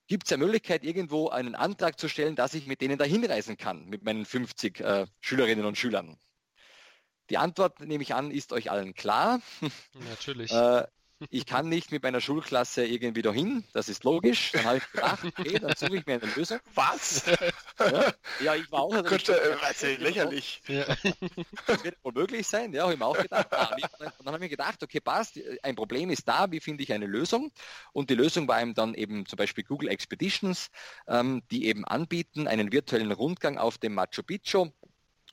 Gibt 0.07 0.27
es 0.27 0.33
eine 0.33 0.43
Möglichkeit, 0.43 0.83
irgendwo 0.83 1.29
einen 1.29 1.55
Antrag 1.55 1.97
zu 1.97 2.09
stellen, 2.09 2.35
dass 2.35 2.53
ich 2.53 2.67
mit 2.67 2.81
denen 2.81 2.97
da 2.97 3.05
hinreisen 3.05 3.55
kann, 3.55 3.85
mit 3.85 4.03
meinen 4.03 4.25
50 4.25 4.81
äh, 4.81 5.05
Schülerinnen 5.21 5.65
und 5.65 5.77
Schülern? 5.77 6.17
Die 7.29 7.37
Antwort, 7.37 7.79
nehme 7.79 8.03
ich 8.03 8.13
an, 8.13 8.31
ist 8.31 8.53
euch 8.53 8.69
allen 8.71 8.93
klar. 8.93 9.41
Natürlich. 10.09 10.51
äh, 10.51 10.85
ich 11.29 11.45
kann 11.45 11.69
nicht 11.69 11.91
mit 11.91 12.03
meiner 12.03 12.21
Schulklasse 12.21 12.85
irgendwie 12.85 13.21
dahin, 13.21 13.63
das 13.73 13.89
ist 13.89 14.03
logisch. 14.03 14.51
Dann 14.51 14.65
habe 14.65 14.77
ich 14.77 14.91
gedacht, 14.91 15.25
okay, 15.25 15.59
dann 15.59 15.75
suche 15.75 15.97
ich 15.97 16.05
mir 16.05 16.21
eine 16.21 16.31
Lösung. 16.33 16.59
Was? 16.75 17.25
Ja, 17.79 18.13
ja 18.39 18.55
ich 18.55 18.71
war 18.71 18.81
auch. 18.81 18.93
Also 18.93 19.09
Gott, 19.09 19.29
äh, 19.29 19.55
ey, 19.81 19.95
lächerlich. 19.95 20.61
Ja. 20.67 20.85
Das 21.67 21.83
wird 21.83 21.97
wohl 22.03 22.13
möglich 22.13 22.47
sein, 22.47 22.73
ja, 22.73 22.83
habe 22.83 22.93
ich 22.93 22.99
mir 22.99 23.05
auch 23.05 23.17
gedacht. 23.17 23.47
Ah, 23.51 23.75
dann 23.99 24.25
habe 24.25 24.37
ich 24.37 24.41
mir 24.41 24.49
gedacht, 24.49 24.83
okay, 24.83 24.99
passt, 24.99 25.39
ein 25.63 25.75
Problem 25.75 26.09
ist 26.09 26.27
da, 26.27 26.51
wie 26.51 26.59
finde 26.59 26.83
ich 26.83 26.91
eine 26.93 27.05
Lösung? 27.05 27.51
Und 27.93 28.09
die 28.09 28.15
Lösung 28.15 28.47
war 28.47 28.61
eben 28.61 28.73
dann 28.73 28.93
eben 28.93 29.25
zum 29.25 29.37
Beispiel 29.37 29.63
Google 29.63 29.89
Expeditions, 29.89 30.69
ähm, 31.07 31.41
die 31.51 31.67
eben 31.67 31.85
anbieten, 31.85 32.47
einen 32.47 32.71
virtuellen 32.71 33.11
Rundgang 33.11 33.57
auf 33.57 33.77
dem 33.77 33.93
Machu 33.93 34.23
Picchu 34.23 34.71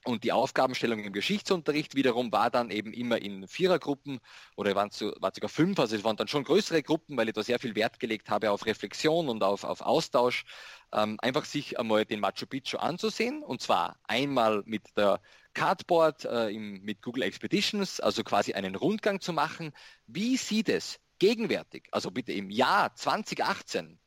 und 0.04 0.24
die 0.24 0.32
Aufgabenstellung 0.32 1.00
im 1.00 1.12
Geschichtsunterricht 1.12 1.94
wiederum 1.94 2.32
war 2.32 2.50
dann 2.50 2.70
eben 2.70 2.92
immer 2.92 3.20
in 3.20 3.46
Vierergruppen 3.46 4.20
oder 4.56 4.74
waren, 4.74 4.90
zu, 4.90 5.12
waren 5.20 5.34
sogar 5.34 5.50
fünf, 5.50 5.78
also 5.78 5.94
es 5.94 6.04
waren 6.04 6.16
dann 6.16 6.28
schon 6.28 6.44
größere 6.44 6.82
Gruppen, 6.82 7.16
weil 7.16 7.28
ich 7.28 7.34
da 7.34 7.42
sehr 7.42 7.58
viel 7.58 7.74
Wert 7.74 8.00
gelegt 8.00 8.30
habe 8.30 8.50
auf 8.50 8.64
Reflexion 8.66 9.28
und 9.28 9.42
auf, 9.42 9.64
auf 9.64 9.82
Austausch, 9.82 10.44
ähm, 10.92 11.18
einfach 11.20 11.44
sich 11.44 11.78
einmal 11.78 12.04
den 12.06 12.20
Machu 12.20 12.46
Picchu 12.46 12.78
anzusehen 12.78 13.42
und 13.42 13.60
zwar 13.60 13.98
einmal 14.04 14.62
mit 14.64 14.82
der 14.96 15.20
Cardboard 15.52 16.24
äh, 16.24 16.48
im, 16.48 16.80
mit 16.82 17.02
Google 17.02 17.24
Expeditions, 17.24 18.00
also 18.00 18.24
quasi 18.24 18.54
einen 18.54 18.76
Rundgang 18.76 19.20
zu 19.20 19.32
machen. 19.32 19.72
Wie 20.06 20.36
sieht 20.36 20.68
es 20.68 20.98
gegenwärtig, 21.18 21.88
also 21.92 22.10
bitte 22.10 22.32
im 22.32 22.50
Jahr 22.50 22.94
2018 22.94 23.98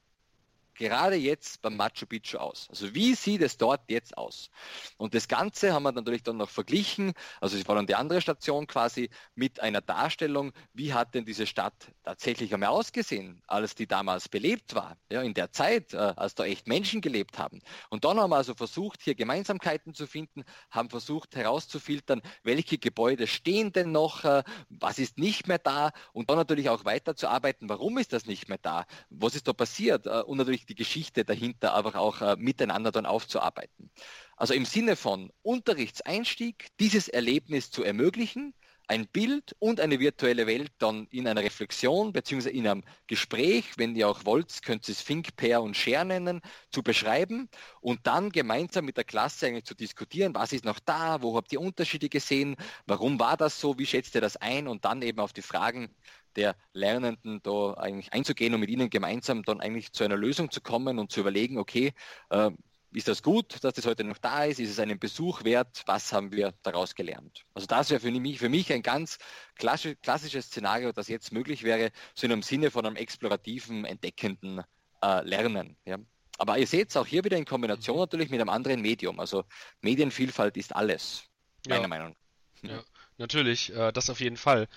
gerade 0.76 1.16
jetzt 1.16 1.62
beim 1.62 1.76
Machu 1.76 2.06
Picchu 2.06 2.38
aus? 2.38 2.68
Also 2.70 2.94
wie 2.96 3.16
sieht 3.16 3.42
es 3.42 3.58
dort 3.58 3.82
jetzt 3.90 4.18
aus? 4.18 4.50
Und 4.98 5.14
das 5.14 5.28
Ganze 5.28 5.74
haben 5.74 5.84
wir 5.84 5.92
natürlich 5.92 6.24
dann 6.24 6.38
noch 6.38 6.50
verglichen, 6.50 7.14
also 7.42 7.58
es 7.58 7.68
war 7.68 7.76
dann 7.76 7.88
die 7.88 7.96
andere 7.96 8.22
Station 8.22 8.68
quasi 8.68 9.10
mit 9.36 9.60
einer 9.60 9.82
Darstellung, 9.82 10.54
wie 10.74 10.94
hat 10.94 11.14
denn 11.14 11.26
diese 11.26 11.48
Stadt 11.48 11.74
tatsächlich 12.04 12.54
einmal 12.54 12.70
ausgesehen, 12.70 13.42
als 13.48 13.76
die 13.76 13.88
damals 13.88 14.30
belebt 14.30 14.76
war, 14.76 14.98
ja, 15.12 15.22
in 15.22 15.34
der 15.34 15.52
Zeit, 15.52 15.94
äh, 15.94 15.98
als 15.98 16.36
da 16.36 16.46
echt 16.46 16.68
Menschen 16.68 17.02
gelebt 17.02 17.38
haben. 17.38 17.62
Und 17.90 18.06
dann 18.06 18.20
haben 18.20 18.32
wir 18.32 18.38
also 18.38 18.54
versucht, 18.54 19.02
hier 19.02 19.16
Gemeinsamkeiten 19.16 19.94
zu 19.94 20.08
finden, 20.08 20.44
haben 20.72 20.90
versucht 20.90 21.36
herauszufiltern, 21.36 22.22
welche 22.44 22.78
Gebäude 22.78 23.28
stehen 23.28 23.72
denn 23.72 23.92
noch, 23.92 24.24
äh, 24.24 24.44
was 24.70 25.00
ist 25.00 25.18
nicht 25.18 25.48
mehr 25.48 25.60
da 25.60 25.92
und 26.12 26.30
dann 26.30 26.38
natürlich 26.38 26.70
auch 26.70 26.86
weiterzuarbeiten, 26.86 27.70
warum 27.70 27.98
ist 27.98 28.14
das 28.14 28.26
nicht 28.26 28.50
mehr 28.50 28.58
da, 28.58 28.86
was 29.10 29.36
ist 29.36 29.48
da 29.48 29.54
passiert 29.54 30.08
äh, 30.08 30.22
und 30.22 30.38
natürlich 30.38 30.63
die 30.66 30.76
Geschichte 30.76 31.26
dahinter 31.26 31.74
aber 31.74 31.96
auch 31.96 32.22
äh, 32.22 32.36
miteinander 32.38 32.92
dann 32.92 33.06
aufzuarbeiten. 33.06 33.92
Also 34.36 34.54
im 34.54 34.66
Sinne 34.66 34.96
von 34.96 35.32
Unterrichtseinstieg, 35.42 36.68
dieses 36.80 37.08
Erlebnis 37.08 37.72
zu 37.72 37.84
ermöglichen, 37.84 38.54
ein 38.88 39.08
Bild 39.08 39.56
und 39.60 39.80
eine 39.80 40.00
virtuelle 40.00 40.46
Welt 40.46 40.72
dann 40.78 41.08
in 41.10 41.28
einer 41.28 41.42
Reflexion 41.42 42.12
bzw. 42.12 42.50
in 42.50 42.68
einem 42.68 42.84
Gespräch, 43.08 43.78
wenn 43.78 43.96
ihr 43.96 44.10
auch 44.10 44.26
wollt, 44.26 44.62
könnt 44.64 44.88
ihr 44.88 44.92
es 44.94 45.04
Think, 45.06 45.36
Pair 45.36 45.62
und 45.62 45.78
Share 45.78 46.06
nennen, 46.06 46.42
zu 46.70 46.84
beschreiben 46.84 47.50
und 47.80 48.06
dann 48.06 48.30
gemeinsam 48.32 48.86
mit 48.86 48.98
der 48.98 49.04
Klasse 49.04 49.48
eigentlich 49.48 49.66
zu 49.66 49.76
diskutieren, 49.76 50.36
was 50.36 50.52
ist 50.52 50.66
noch 50.66 50.80
da, 50.80 51.22
wo 51.22 51.36
habt 51.38 51.54
ihr 51.54 51.62
Unterschiede 51.62 52.10
gesehen, 52.10 52.56
warum 52.86 53.20
war 53.20 53.38
das 53.38 53.60
so, 53.60 53.80
wie 53.80 53.86
schätzt 53.86 54.16
ihr 54.16 54.22
das 54.22 54.38
ein 54.38 54.68
und 54.68 54.86
dann 54.86 55.02
eben 55.02 55.20
auf 55.20 55.34
die 55.34 55.42
Fragen 55.42 55.90
der 56.36 56.56
Lernenden 56.74 57.42
da 57.44 57.74
eigentlich 57.74 58.14
einzugehen 58.14 58.54
und 58.54 58.60
mit 58.60 58.70
ihnen 58.70 58.90
gemeinsam 58.90 59.44
dann 59.44 59.62
eigentlich 59.62 59.92
zu 59.94 60.04
einer 60.04 60.18
Lösung 60.18 60.52
zu 60.52 60.62
kommen 60.62 61.00
und 61.00 61.12
zu 61.12 61.20
überlegen, 61.20 61.58
okay, 61.58 61.94
äh, 62.30 62.52
ist 62.94 63.08
das 63.08 63.24
gut, 63.24 63.64
dass 63.64 63.74
das 63.74 63.86
heute 63.86 64.04
noch 64.04 64.20
da 64.20 64.46
ist? 64.46 64.60
Ist 64.60 64.70
es 64.70 64.80
einen 64.80 65.00
Besuch 65.00 65.44
wert? 65.44 65.84
Was 65.88 66.14
haben 66.14 66.32
wir 66.32 66.54
daraus 66.62 66.94
gelernt? 66.94 67.44
Also 67.54 67.66
das 67.66 67.90
wäre 67.90 68.00
für 68.00 68.12
mich, 68.12 68.40
für 68.40 68.50
mich 68.50 68.72
ein 68.72 68.84
ganz 68.84 69.18
klassisches 69.56 70.46
Szenario, 70.46 70.92
das 70.92 71.08
jetzt 71.08 71.32
möglich 71.32 71.64
wäre, 71.64 71.92
so 72.14 72.26
in 72.26 72.34
einem 72.34 72.44
Sinne 72.44 72.72
von 72.72 72.86
einem 72.86 72.96
explorativen, 72.96 73.86
entdeckenden 73.86 74.62
äh, 75.02 75.28
Lernen. 75.28 75.76
Ja. 75.86 75.98
Aber 76.38 76.58
ihr 76.58 76.68
seht 76.68 76.90
es 76.90 76.98
auch 76.98 77.08
hier 77.08 77.24
wieder 77.24 77.38
in 77.38 77.46
Kombination 77.46 77.98
natürlich 77.98 78.30
mit 78.30 78.40
einem 78.40 78.50
anderen 78.50 78.82
Medium. 78.82 79.20
Also 79.20 79.44
Medienvielfalt 79.82 80.58
ist 80.58 80.76
alles, 80.76 81.24
meiner 81.68 81.84
ja. 81.84 81.88
Meinung 81.88 82.16
nach. 82.62 82.72
Ja, 82.72 82.84
natürlich, 83.18 83.74
äh, 83.74 83.92
das 83.92 84.10
auf 84.10 84.20
jeden 84.20 84.38
Fall. 84.38 84.68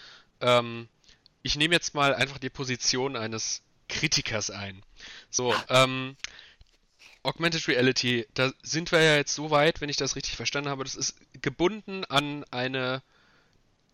Ähm, 0.40 0.88
ich 1.46 1.56
nehme 1.56 1.74
jetzt 1.74 1.94
mal 1.94 2.12
einfach 2.12 2.38
die 2.38 2.50
Position 2.50 3.14
eines 3.16 3.62
Kritikers 3.88 4.50
ein. 4.50 4.82
So, 5.30 5.54
ähm, 5.68 6.16
Augmented 7.22 7.68
Reality, 7.68 8.26
da 8.34 8.52
sind 8.62 8.90
wir 8.90 9.00
ja 9.00 9.14
jetzt 9.14 9.34
so 9.34 9.50
weit, 9.50 9.80
wenn 9.80 9.88
ich 9.88 9.96
das 9.96 10.16
richtig 10.16 10.34
verstanden 10.34 10.70
habe, 10.70 10.82
das 10.82 10.96
ist 10.96 11.16
gebunden 11.40 12.04
an 12.04 12.44
eine 12.50 13.00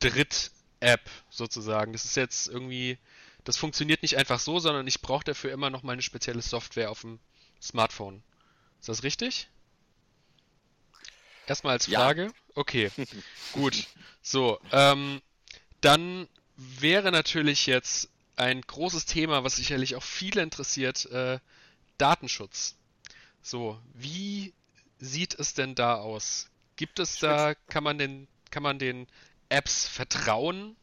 Dritt-App 0.00 1.02
sozusagen. 1.28 1.92
Das 1.92 2.06
ist 2.06 2.16
jetzt 2.16 2.48
irgendwie, 2.48 2.98
das 3.44 3.58
funktioniert 3.58 4.00
nicht 4.00 4.16
einfach 4.16 4.40
so, 4.40 4.58
sondern 4.58 4.86
ich 4.86 5.02
brauche 5.02 5.24
dafür 5.24 5.52
immer 5.52 5.68
noch 5.68 5.82
mal 5.82 5.92
eine 5.92 6.02
spezielle 6.02 6.42
Software 6.42 6.90
auf 6.90 7.02
dem 7.02 7.20
Smartphone. 7.60 8.22
Ist 8.80 8.88
das 8.88 9.02
richtig? 9.02 9.48
Erstmal 11.46 11.74
als 11.74 11.86
Frage. 11.86 12.24
Ja. 12.24 12.32
Okay, 12.54 12.90
gut. 13.52 13.86
So, 14.22 14.58
ähm, 14.72 15.20
dann 15.82 16.28
wäre 16.80 17.12
natürlich 17.12 17.66
jetzt 17.66 18.08
ein 18.36 18.60
großes 18.60 19.06
Thema, 19.06 19.44
was 19.44 19.56
sicherlich 19.56 19.96
auch 19.96 20.02
viele 20.02 20.42
interessiert, 20.42 21.06
äh, 21.06 21.38
Datenschutz. 21.98 22.76
So, 23.42 23.78
wie 23.94 24.52
sieht 24.98 25.38
es 25.38 25.54
denn 25.54 25.74
da 25.74 25.96
aus? 25.96 26.48
Gibt 26.76 26.98
es 26.98 27.18
da, 27.18 27.54
kann 27.68 27.84
man 27.84 27.98
den, 27.98 28.28
kann 28.50 28.62
man 28.62 28.78
den 28.78 29.06
Apps 29.48 29.86
vertrauen? 29.86 30.76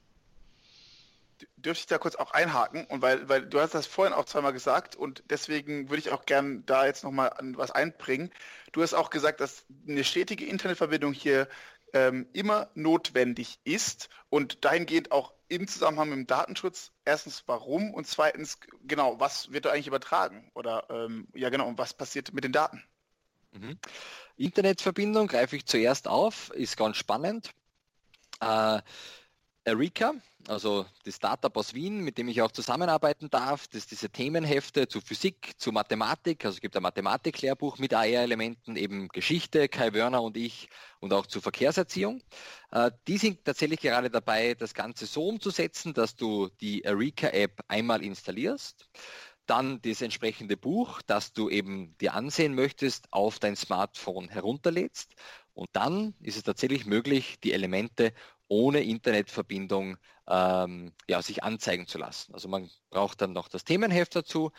dürfte 1.56 1.82
ich 1.82 1.88
da 1.88 1.98
kurz 1.98 2.16
auch 2.16 2.32
einhaken 2.32 2.86
und 2.86 3.02
weil, 3.02 3.30
weil 3.30 3.46
du 3.46 3.60
hast 3.60 3.74
das 3.74 3.88
vorhin 3.88 4.14
auch 4.14 4.26
zweimal 4.26 4.54
gesagt 4.54 4.96
und 4.96 5.24
deswegen 5.30 5.90
würde 5.90 6.00
ich 6.00 6.12
auch 6.12 6.26
gern 6.26 6.66
da 6.66 6.86
jetzt 6.86 7.04
nochmal 7.04 7.34
was 7.56 7.72
einbringen. 7.72 8.32
Du 8.72 8.82
hast 8.82 8.94
auch 8.94 9.10
gesagt, 9.10 9.40
dass 9.40 9.66
eine 9.88 10.04
stetige 10.04 10.46
Internetverbindung 10.46 11.14
hier 11.14 11.48
ähm, 11.94 12.28
immer 12.34 12.70
notwendig 12.76 13.60
ist 13.64 14.10
und 14.30 14.64
dahingehend 14.66 15.12
auch 15.12 15.34
im 15.48 15.68
Zusammenhang 15.68 16.10
mit 16.10 16.18
dem 16.18 16.28
Datenschutz 16.28 16.92
erstens 17.06 17.44
warum 17.48 17.94
und 17.94 18.08
zweitens 18.08 18.60
genau, 18.84 19.20
was 19.20 19.52
wird 19.52 19.66
da 19.66 19.72
eigentlich 19.72 19.88
übertragen 19.88 20.52
oder 20.54 20.88
ähm, 20.90 21.28
ja 21.34 21.50
genau, 21.50 21.68
und 21.68 21.78
was 21.78 21.94
passiert 21.94 22.34
mit 22.34 22.44
den 22.44 22.52
Daten? 22.52 22.84
Mhm. 23.52 23.80
Internetverbindung 24.38 25.28
greife 25.28 25.56
ich 25.56 25.66
zuerst 25.66 26.08
auf, 26.08 26.52
ist 26.52 26.78
ganz 26.78 26.98
spannend. 26.98 27.52
Äh, 28.42 28.82
Erika, 29.70 30.14
also 30.48 30.88
das 31.06 31.18
Startup 31.18 31.56
aus 31.56 31.76
Wien, 31.76 32.02
mit 32.02 32.18
dem 32.18 32.28
ich 32.28 32.42
auch 32.42 32.52
zusammenarbeiten 32.52 33.30
darf, 33.30 33.68
das 33.68 33.86
diese 33.86 34.10
Themenhefte 34.10 34.88
zu 34.88 35.00
Physik, 35.00 35.52
zu 35.58 35.72
Mathematik, 35.72 36.44
also 36.44 36.56
es 36.56 36.62
gibt 36.62 36.76
ein 36.76 36.82
Mathematiklehrbuch 36.82 37.78
mit 37.78 37.94
AR-Elementen, 37.94 38.76
eben 38.76 39.10
Geschichte, 39.10 39.70
Kai 39.70 39.94
Wörner 39.94 40.24
und 40.24 40.38
ich 40.38 40.70
und 41.00 41.14
auch 41.14 41.28
zur 41.28 41.44
Verkehrserziehung. 41.44 42.24
Äh, 42.72 42.90
die 43.08 43.20
sind 43.20 43.46
tatsächlich 43.46 43.80
gerade 43.80 44.10
dabei, 44.10 44.56
das 44.56 44.74
Ganze 44.74 45.06
so 45.06 45.28
umzusetzen, 45.28 45.94
dass 45.94 46.16
du 46.16 46.50
die 46.62 46.82
Erika-App 46.82 47.62
einmal 47.68 48.04
installierst 48.04 48.90
dann 49.46 49.82
das 49.82 50.04
entsprechende 50.04 50.58
Buch, 50.58 51.02
das 51.02 51.34
du 51.34 51.50
eben 51.50 51.98
dir 51.98 52.14
ansehen 52.14 52.54
möchtest, 52.54 53.12
auf 53.12 53.40
dein 53.40 53.56
Smartphone 53.56 54.30
herunterlädst. 54.30 55.16
Und 55.56 55.70
dann 55.74 56.14
ist 56.22 56.38
es 56.38 56.44
tatsächlich 56.44 56.86
möglich, 56.86 57.40
die 57.40 57.54
Elemente 57.54 58.14
ohne 58.50 58.84
Internetverbindung 58.84 59.98
ähm, 60.28 60.92
ja, 61.08 61.22
sich 61.22 61.44
anzeigen 61.44 61.88
zu 61.88 61.98
lassen. 61.98 62.34
Also 62.34 62.50
man 62.50 62.70
braucht 62.90 63.22
dann 63.22 63.32
noch 63.32 63.48
das 63.48 63.64
Themenheft 63.64 64.16
dazu 64.16 64.52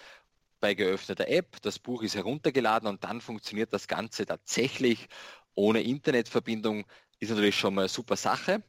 bei 0.61 0.75
geöffneter 0.75 1.29
App. 1.29 1.61
Das 1.63 1.79
Buch 1.79 2.03
ist 2.03 2.15
heruntergeladen 2.15 2.89
und 2.89 3.05
dann 3.05 3.21
funktioniert 3.21 3.73
das 3.73 3.89
Ganze 3.89 4.25
tatsächlich 4.25 5.09
ohne 5.55 5.83
Internetverbindung. 5.83 6.87
Ist 7.19 7.31
natürlich 7.31 7.57
schon 7.57 7.75
mal 7.75 7.83
eine 7.83 7.89
super 7.89 8.17
Sache. 8.17 8.63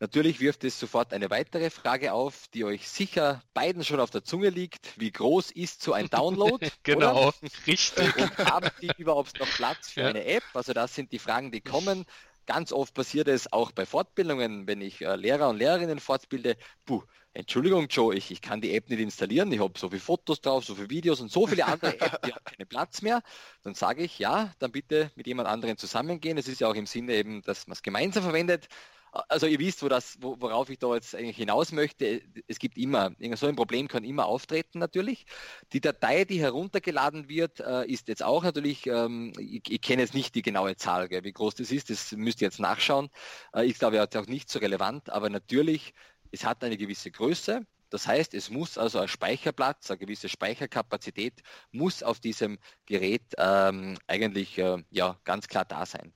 Natürlich 0.00 0.38
wirft 0.38 0.62
es 0.62 0.78
sofort 0.78 1.12
eine 1.12 1.28
weitere 1.28 1.70
Frage 1.70 2.12
auf, 2.12 2.46
die 2.54 2.64
euch 2.64 2.88
sicher 2.88 3.42
beiden 3.52 3.84
schon 3.84 3.98
auf 3.98 4.10
der 4.10 4.22
Zunge 4.22 4.50
liegt. 4.50 4.92
Wie 4.96 5.10
groß 5.10 5.50
ist 5.50 5.82
so 5.82 5.92
ein 5.92 6.08
Download? 6.10 6.70
genau, 6.84 7.28
oder? 7.28 7.34
richtig. 7.66 8.16
Und 8.16 8.38
haben 8.38 8.70
die 8.80 8.92
überhaupt 8.96 9.40
noch 9.40 9.48
Platz 9.48 9.90
für 9.90 10.02
ja. 10.02 10.08
eine 10.08 10.24
App? 10.24 10.44
Also 10.54 10.72
das 10.72 10.94
sind 10.94 11.10
die 11.10 11.18
Fragen, 11.18 11.50
die 11.50 11.60
kommen. 11.60 12.04
Ganz 12.48 12.72
oft 12.72 12.94
passiert 12.94 13.28
es 13.28 13.52
auch 13.52 13.72
bei 13.72 13.84
Fortbildungen, 13.84 14.66
wenn 14.66 14.80
ich 14.80 15.02
äh, 15.02 15.16
Lehrer 15.16 15.50
und 15.50 15.58
Lehrerinnen 15.58 16.00
fortbilde. 16.00 16.56
Puh, 16.86 17.02
Entschuldigung, 17.34 17.88
Joe, 17.90 18.14
ich, 18.14 18.30
ich 18.30 18.40
kann 18.40 18.62
die 18.62 18.74
App 18.74 18.88
nicht 18.88 19.00
installieren. 19.00 19.52
Ich 19.52 19.60
habe 19.60 19.78
so 19.78 19.90
viele 19.90 20.00
Fotos 20.00 20.40
drauf, 20.40 20.64
so 20.64 20.74
viele 20.74 20.88
Videos 20.88 21.20
und 21.20 21.30
so 21.30 21.46
viele 21.46 21.66
andere 21.66 22.00
Apps, 22.00 22.20
die 22.24 22.32
haben 22.32 22.44
keinen 22.44 22.66
Platz 22.66 23.02
mehr. 23.02 23.22
Dann 23.64 23.74
sage 23.74 24.02
ich, 24.02 24.18
ja, 24.18 24.50
dann 24.60 24.72
bitte 24.72 25.12
mit 25.14 25.26
jemand 25.26 25.46
anderem 25.46 25.76
zusammengehen. 25.76 26.38
Es 26.38 26.48
ist 26.48 26.60
ja 26.60 26.68
auch 26.68 26.74
im 26.74 26.86
Sinne 26.86 27.16
eben, 27.16 27.42
dass 27.42 27.66
man 27.66 27.74
es 27.74 27.82
gemeinsam 27.82 28.22
verwendet 28.22 28.68
also 29.12 29.46
ihr 29.46 29.58
wisst, 29.58 29.82
wo 29.82 29.88
das, 29.88 30.18
worauf 30.20 30.70
ich 30.70 30.78
da 30.78 30.94
jetzt 30.94 31.14
eigentlich 31.14 31.36
hinaus 31.36 31.72
möchte. 31.72 32.22
Es 32.46 32.58
gibt 32.58 32.78
immer, 32.78 33.12
so 33.34 33.46
ein 33.46 33.56
Problem 33.56 33.88
kann 33.88 34.04
immer 34.04 34.26
auftreten 34.26 34.78
natürlich. 34.78 35.26
Die 35.72 35.80
Datei, 35.80 36.24
die 36.24 36.40
heruntergeladen 36.40 37.28
wird, 37.28 37.60
äh, 37.60 37.86
ist 37.86 38.08
jetzt 38.08 38.22
auch 38.22 38.44
natürlich, 38.44 38.86
ähm, 38.86 39.32
ich, 39.38 39.70
ich 39.70 39.80
kenne 39.80 40.02
jetzt 40.02 40.14
nicht 40.14 40.34
die 40.34 40.42
genaue 40.42 40.76
Zahl, 40.76 41.08
wie 41.10 41.32
groß 41.32 41.54
das 41.56 41.70
ist, 41.70 41.90
das 41.90 42.12
müsst 42.12 42.40
ihr 42.40 42.46
jetzt 42.46 42.60
nachschauen. 42.60 43.08
Äh, 43.54 43.66
ich 43.66 43.78
glaube, 43.78 43.96
er 43.96 44.08
auch 44.16 44.26
nicht 44.26 44.50
so 44.50 44.58
relevant, 44.58 45.10
aber 45.10 45.30
natürlich, 45.30 45.94
es 46.32 46.44
hat 46.44 46.62
eine 46.64 46.76
gewisse 46.76 47.10
Größe. 47.10 47.66
Das 47.90 48.06
heißt, 48.06 48.34
es 48.34 48.50
muss 48.50 48.76
also 48.76 48.98
ein 48.98 49.08
Speicherplatz, 49.08 49.90
eine 49.90 49.98
gewisse 49.98 50.28
Speicherkapazität 50.28 51.42
muss 51.72 52.02
auf 52.02 52.20
diesem 52.20 52.58
Gerät 52.86 53.22
ähm, 53.38 53.98
eigentlich 54.06 54.58
äh, 54.58 54.82
ja, 54.90 55.18
ganz 55.24 55.48
klar 55.48 55.64
da 55.64 55.86
sein. 55.86 56.12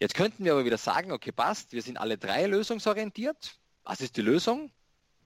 Jetzt 0.00 0.14
könnten 0.14 0.44
wir 0.44 0.52
aber 0.52 0.64
wieder 0.64 0.78
sagen, 0.78 1.10
okay, 1.10 1.32
passt, 1.32 1.72
wir 1.72 1.82
sind 1.82 1.96
alle 1.96 2.18
drei 2.18 2.46
lösungsorientiert. 2.46 3.58
Was 3.82 4.00
ist 4.00 4.16
die 4.16 4.22
Lösung? 4.22 4.70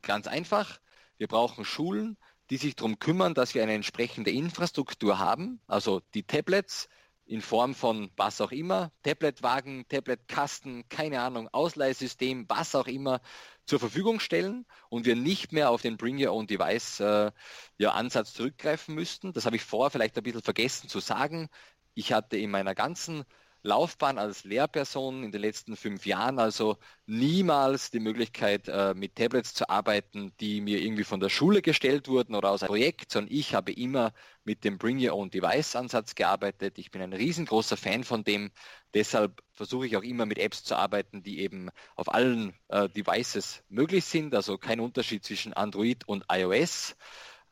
Ganz 0.01 0.27
einfach. 0.27 0.81
Wir 1.19 1.29
brauchen 1.29 1.65
Schulen, 1.65 2.17
die 2.49 2.57
sich 2.57 2.75
darum 2.75 2.99
kümmern, 2.99 3.35
dass 3.35 3.55
wir 3.55 3.63
eine 3.63 3.75
entsprechende 3.75 4.31
Infrastruktur 4.31 5.19
haben, 5.19 5.61
also 5.67 6.01
die 6.15 6.23
Tablets 6.23 6.89
in 7.25 7.41
Form 7.41 7.75
von 7.75 8.11
was 8.17 8.41
auch 8.41 8.51
immer, 8.51 8.91
Tabletwagen, 9.03 9.87
Tabletkasten, 9.89 10.89
keine 10.89 11.21
Ahnung, 11.21 11.49
Ausleihsystem, 11.53 12.47
was 12.49 12.75
auch 12.75 12.89
immer 12.89 13.21
zur 13.65 13.79
Verfügung 13.79 14.21
stellen 14.21 14.67
und 14.89 15.07
wir 15.07 15.17
nicht 15.17 15.53
mehr 15.53 15.71
auf 15.71 15.83
den 15.83 15.97
Bring 15.97 16.23
Your 16.23 16.33
Own 16.33 16.47
Device 16.47 17.01
äh, 17.01 17.31
ja, 17.79 17.93
Ansatz 17.93 18.33
zurückgreifen 18.33 18.95
müssten. 18.95 19.33
Das 19.33 19.47
habe 19.47 19.57
ich 19.57 19.63
vorher 19.63 19.91
vielleicht 19.91 20.17
ein 20.17 20.25
bisschen 20.25 20.43
vergessen 20.43 20.89
zu 20.89 20.99
sagen. 20.99 21.49
Ich 21.95 22.13
hatte 22.13 22.37
in 22.39 22.51
meiner 22.51 22.75
ganzen 22.75 23.25
Laufbahn 23.63 24.19
als 24.19 24.45
Lehrperson 24.45 25.23
in 25.23 25.33
den 25.33 25.41
letzten 25.41 25.77
fünf 25.77 26.05
Jahren 26.05 26.39
also 26.39 26.79
niemals 27.07 27.91
die 27.91 28.01
Möglichkeit, 28.01 28.69
äh, 28.69 28.93
mit 28.95 29.15
Tablets 29.17 29.55
zu 29.55 29.69
arbeiten, 29.69 30.33
die 30.41 30.61
mir 30.61 30.81
irgendwie 30.81 31.05
von 31.05 31.21
der 31.21 31.29
Schule 31.29 31.63
gestellt 31.63 32.09
wurden 32.09 32.35
oder 32.35 32.51
aus 32.51 32.63
einem 32.63 32.69
Projekt, 32.69 33.13
sondern 33.13 33.33
ich 33.33 33.55
habe 33.55 33.73
immer 33.73 34.13
mit 34.45 34.65
dem 34.65 34.79
Bring 34.79 34.99
Your 34.99 35.15
Own 35.15 35.31
Device 35.31 35.77
Ansatz 35.77 36.15
gearbeitet. 36.15 36.79
Ich 36.79 36.91
bin 36.91 37.03
ein 37.03 37.13
riesengroßer 37.13 37.77
Fan 37.77 38.03
von 38.03 38.25
dem. 38.25 38.51
Deshalb 38.95 39.43
versuche 39.55 39.87
ich 39.87 39.97
auch 39.97 40.03
immer 40.03 40.27
mit 40.27 40.39
Apps 40.39 40.65
zu 40.65 40.77
arbeiten, 40.77 41.23
die 41.23 41.41
eben 41.41 41.71
auf 41.95 42.13
allen 42.13 42.55
äh, 42.69 42.89
Devices 42.89 43.63
möglich 43.69 44.05
sind. 44.05 44.35
Also 44.35 44.59
kein 44.59 44.81
Unterschied 44.81 45.25
zwischen 45.25 45.53
Android 45.53 46.07
und 46.09 46.25
iOS. 46.31 46.97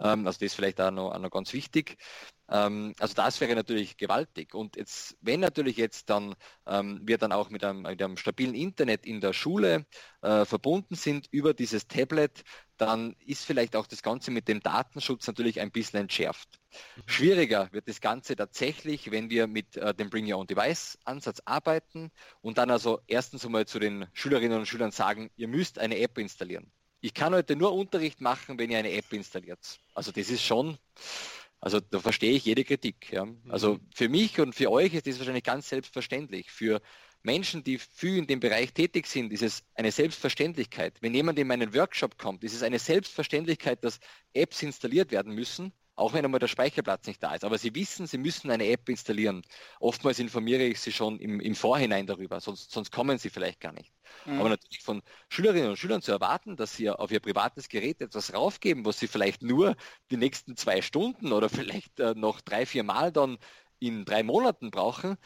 Ähm, 0.01 0.27
also 0.27 0.39
das 0.39 0.43
ist 0.47 0.55
vielleicht 0.55 0.81
auch 0.81 0.91
noch, 0.91 1.13
auch 1.13 1.19
noch 1.19 1.31
ganz 1.31 1.53
wichtig. 1.53 1.97
Ähm, 2.51 2.95
also 2.99 3.15
das 3.15 3.41
wäre 3.41 3.55
natürlich 3.55 3.97
gewaltig. 3.97 4.55
Und 4.55 4.77
jetzt, 4.77 5.17
wenn 5.21 5.41
natürlich 5.41 5.77
jetzt 5.77 6.11
dann 6.11 6.35
ähm, 6.67 7.01
wir 7.05 7.19
dann 7.19 7.33
auch 7.33 7.51
mit 7.51 7.63
einem, 7.65 7.83
mit 7.83 8.03
einem, 8.03 8.17
stabilen 8.17 8.55
Internet 8.55 9.07
in 9.07 9.21
der 9.21 9.33
Schule 9.33 9.87
äh, 10.23 10.45
verbunden 10.45 10.95
sind 10.95 11.29
über 11.31 11.55
dieses 11.55 11.87
Tablet, 11.87 12.43
dann 12.77 13.15
ist 13.25 13.45
vielleicht 13.45 13.77
auch 13.77 13.87
das 13.87 14.03
Ganze 14.03 14.31
mit 14.31 14.49
dem 14.49 14.61
Datenschutz 14.61 15.27
natürlich 15.27 15.61
ein 15.61 15.71
bisschen 15.71 16.01
entschärft. 16.01 16.49
Mhm. 16.97 17.03
Schwieriger 17.07 17.69
wird 17.73 17.89
das 17.89 18.01
Ganze 18.01 18.37
tatsächlich, 18.37 19.11
wenn 19.11 19.31
wir 19.31 19.47
mit 19.47 19.77
äh, 19.77 19.95
dem 19.95 20.11
Bring 20.11 20.31
Your 20.31 20.41
Own 20.41 20.47
Device 20.47 20.99
Ansatz 21.05 21.41
arbeiten 21.45 22.11
und 22.41 22.59
dann 22.59 22.71
also 22.71 23.01
erstens 23.07 23.45
einmal 23.45 23.67
zu 23.67 23.79
den 23.79 24.07
Schülerinnen 24.13 24.59
und 24.59 24.67
Schülern 24.67 24.93
sagen, 24.93 25.31
ihr 25.37 25.49
müsst 25.49 25.79
eine 25.79 25.99
App 25.99 26.19
installieren. 26.19 26.73
Ich 27.01 27.15
kann 27.15 27.35
heute 27.35 27.57
nur 27.57 27.73
Unterricht 27.73 28.21
machen, 28.21 28.59
wenn 28.59 28.71
ihr 28.71 28.79
eine 28.79 28.93
App 28.93 29.13
installiert. 29.13 29.81
Also 29.95 30.13
das 30.13 30.29
ist 30.31 30.43
schon, 30.43 30.79
also 31.61 31.81
da 31.81 31.99
verstehe 31.99 32.33
ich 32.33 32.45
jede 32.45 32.65
Kritik. 32.65 33.11
Ja. 33.13 33.27
Also 33.49 33.75
mhm. 33.75 33.81
für 33.95 34.09
mich 34.09 34.39
und 34.41 34.55
für 34.55 34.71
euch 34.71 34.95
ist 34.95 35.07
das 35.07 35.19
wahrscheinlich 35.19 35.45
ganz 35.45 35.69
selbstverständlich. 35.69 36.51
Für 36.51 36.81
Menschen, 37.23 37.65
die 37.65 37.79
viel 37.79 38.19
in 38.19 38.27
dem 38.27 38.41
Bereich 38.41 38.73
tätig 38.73 39.07
sind, 39.07 39.33
ist 39.33 39.43
es 39.43 39.65
eine 39.75 39.93
Selbstverständlichkeit. 39.93 40.99
Wenn 41.01 41.15
jemand 41.15 41.39
in 41.39 41.47
meinen 41.47 41.75
Workshop 41.75 42.19
kommt, 42.19 42.45
ist 42.45 42.55
es 42.55 42.63
eine 42.63 42.79
Selbstverständlichkeit, 42.79 43.85
dass 43.85 44.01
Apps 44.33 44.63
installiert 44.63 45.11
werden 45.11 45.35
müssen, 45.35 45.73
auch 45.97 46.13
wenn 46.13 46.25
einmal 46.25 46.41
der 46.41 46.49
Speicherplatz 46.49 47.07
nicht 47.07 47.23
da 47.23 47.35
ist. 47.35 47.45
Aber 47.45 47.59
Sie 47.59 47.75
wissen, 47.75 48.07
Sie 48.07 48.19
müssen 48.19 48.51
eine 48.51 48.69
App 48.69 48.89
installieren. 48.89 49.43
Oftmals 49.81 50.19
informiere 50.19 50.65
ich 50.65 50.81
Sie 50.81 50.93
schon 50.93 51.19
im, 51.19 51.41
im 51.41 51.55
Vorhinein 51.55 52.07
darüber, 52.07 52.41
sonst, 52.41 52.71
sonst 52.71 52.91
kommen 52.91 53.19
Sie 53.19 53.31
vielleicht 53.31 53.61
gar 53.61 53.73
nicht. 53.73 53.93
Mhm. 54.25 54.41
Aber 54.41 54.49
natürlich 54.49 54.83
von 54.83 55.03
Schülerinnen 55.29 55.71
und 55.71 55.77
Schülern 55.77 56.03
zu 56.03 56.13
erwarten, 56.13 56.57
dass 56.57 56.75
sie 56.75 56.91
auf 56.91 57.11
ihr 57.11 57.21
privates 57.21 57.69
Gerät 57.69 58.01
etwas 58.01 58.35
raufgeben, 58.35 58.85
was 58.85 58.99
sie 58.99 59.09
vielleicht 59.09 59.43
nur 59.43 59.77
die 60.11 60.17
nächsten 60.17 60.57
zwei 60.57 60.83
Stunden 60.83 61.33
oder 61.33 61.49
vielleicht 61.49 62.01
äh, 62.01 62.15
noch 62.15 62.41
drei, 62.41 62.67
vier 62.67 62.83
Mal 62.83 63.13
dann 63.13 63.39
in 63.79 64.05
drei 64.05 64.23
Monaten 64.23 64.71
brauchen, 64.71 65.17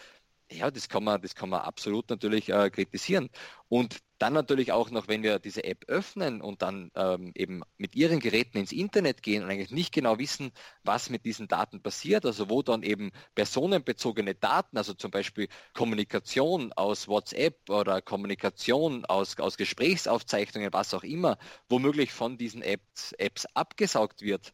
ja, 0.55 0.71
das 0.71 0.89
kann 0.89 1.05
man, 1.05 1.21
das 1.21 1.35
kann 1.35 1.49
man 1.49 1.61
absolut 1.63 2.09
natürlich 2.11 2.49
äh, 2.49 2.71
kritisieren. 2.71 3.29
Und 3.69 3.99
dann 4.19 4.33
natürlich 4.33 4.73
auch 4.73 4.91
noch, 4.91 5.09
wenn 5.09 5.23
wir 5.23 5.39
diese 5.39 5.65
App 5.65 5.85
öffnen 5.89 6.41
und 6.41 6.63
dann 6.63 6.91
ähm, 6.95 7.33
eben 7.35 7.63
mit 7.77 7.97
Ihren 7.97 8.21
Geräten 8.21 8.59
ins 8.59 8.73
Internet 8.73 9.23
gehen 9.23 9.43
und 9.43 9.51
eigentlich 9.51 9.71
nicht 9.71 9.93
genau 9.93 10.19
wissen, 10.19 10.53
was 10.85 11.11
mit 11.11 11.25
diesen 11.25 11.49
Daten 11.49 11.83
passiert, 11.83 12.25
also 12.25 12.49
wo 12.49 12.63
dann 12.63 12.83
eben 12.83 13.11
personenbezogene 13.35 14.35
Daten, 14.35 14.79
also 14.79 14.95
zum 14.95 15.11
Beispiel 15.11 15.49
Kommunikation 15.75 16.73
aus 16.73 17.09
WhatsApp 17.09 17.69
oder 17.69 18.01
Kommunikation 18.01 19.05
aus, 19.07 19.39
aus 19.39 19.57
Gesprächsaufzeichnungen, 19.57 20.73
was 20.73 20.95
auch 20.95 21.03
immer, 21.05 21.37
womöglich 21.69 22.13
von 22.13 22.39
diesen 22.39 22.63
Apps, 22.63 23.13
Apps 23.19 23.47
abgesaugt 23.55 24.23
wird. 24.23 24.53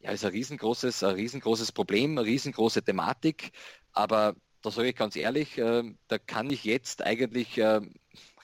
Ja, 0.00 0.10
ist 0.10 0.24
ein 0.24 0.32
riesengroßes, 0.32 1.02
ein 1.04 1.14
riesengroßes 1.14 1.72
Problem, 1.72 2.18
eine 2.18 2.26
riesengroße 2.26 2.82
Thematik. 2.82 3.52
Aber 3.92 4.36
da 4.66 4.72
sage 4.72 4.88
ich 4.88 4.96
ganz 4.96 5.14
ehrlich, 5.14 5.58
äh, 5.58 5.84
da 6.08 6.18
kann 6.18 6.50
ich 6.50 6.64
jetzt 6.64 7.02
eigentlich 7.02 7.56
äh, 7.56 7.80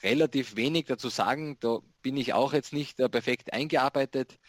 relativ 0.01 0.55
wenig 0.55 0.85
dazu 0.85 1.09
sagen. 1.09 1.57
Da 1.59 1.79
bin 2.01 2.15
ich 2.15 2.33
auch 2.33 2.53
jetzt 2.53 2.71
nicht 2.71 2.97
äh, 3.01 3.09
perfekt 3.09 3.51
eingearbeitet. 3.51 4.39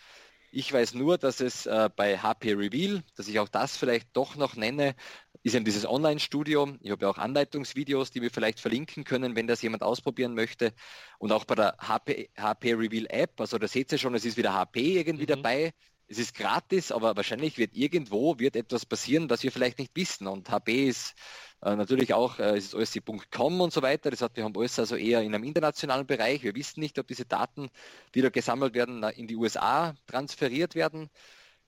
Ich 0.52 0.72
weiß 0.72 0.94
nur, 0.94 1.18
dass 1.18 1.40
es 1.40 1.66
äh, 1.66 1.90
bei 1.96 2.16
HP 2.18 2.52
Reveal, 2.52 3.02
dass 3.16 3.26
ich 3.26 3.40
auch 3.40 3.48
das 3.48 3.76
vielleicht 3.76 4.16
doch 4.16 4.36
noch 4.36 4.54
nenne, 4.54 4.94
ist 5.42 5.56
eben 5.56 5.64
dieses 5.64 5.84
Online-Studio. 5.84 6.76
Ich 6.80 6.92
habe 6.92 7.06
ja 7.06 7.10
auch 7.10 7.18
Anleitungsvideos, 7.18 8.12
die 8.12 8.22
wir 8.22 8.30
vielleicht 8.30 8.60
verlinken 8.60 9.02
können, 9.02 9.34
wenn 9.34 9.48
das 9.48 9.60
jemand 9.60 9.82
ausprobieren 9.82 10.34
möchte. 10.34 10.72
Und 11.18 11.32
auch 11.32 11.44
bei 11.44 11.56
der 11.56 11.76
HP, 11.80 12.30
HP 12.38 12.74
Reveal 12.74 13.06
App, 13.08 13.40
also 13.40 13.58
da 13.58 13.66
seht 13.66 13.90
ihr 13.90 13.98
schon, 13.98 14.14
es 14.14 14.24
ist 14.24 14.36
wieder 14.36 14.54
HP 14.54 14.96
irgendwie 14.96 15.24
mhm. 15.24 15.42
dabei. 15.42 15.74
Es 16.06 16.18
ist 16.18 16.34
gratis, 16.34 16.92
aber 16.92 17.16
wahrscheinlich 17.16 17.56
wird 17.56 17.74
irgendwo 17.74 18.38
wird 18.38 18.56
etwas 18.56 18.84
passieren, 18.84 19.30
was 19.30 19.42
wir 19.42 19.50
vielleicht 19.50 19.78
nicht 19.78 19.92
wissen. 19.94 20.26
Und 20.26 20.50
HP 20.50 20.88
ist 20.88 21.14
äh, 21.62 21.74
natürlich 21.76 22.12
auch, 22.12 22.38
äh, 22.38 22.56
es 22.56 22.66
ist 22.66 22.74
OSC.com 22.74 23.60
und 23.60 23.72
so 23.72 23.80
weiter. 23.80 24.10
Das 24.10 24.20
heißt, 24.20 24.36
wir 24.36 24.44
haben 24.44 24.56
alles 24.56 24.78
also 24.78 24.96
eher 24.96 25.22
in 25.22 25.34
einem 25.34 25.44
internationalen 25.44 26.06
Bereich. 26.06 26.42
Wir 26.42 26.54
wissen 26.54 26.80
nicht, 26.80 26.98
ob 26.98 27.06
diese 27.06 27.24
Daten, 27.24 27.70
die 28.14 28.20
da 28.20 28.28
gesammelt 28.28 28.74
werden, 28.74 29.02
in 29.02 29.26
die 29.26 29.36
USA 29.36 29.94
transferiert 30.06 30.74
werden. 30.74 31.08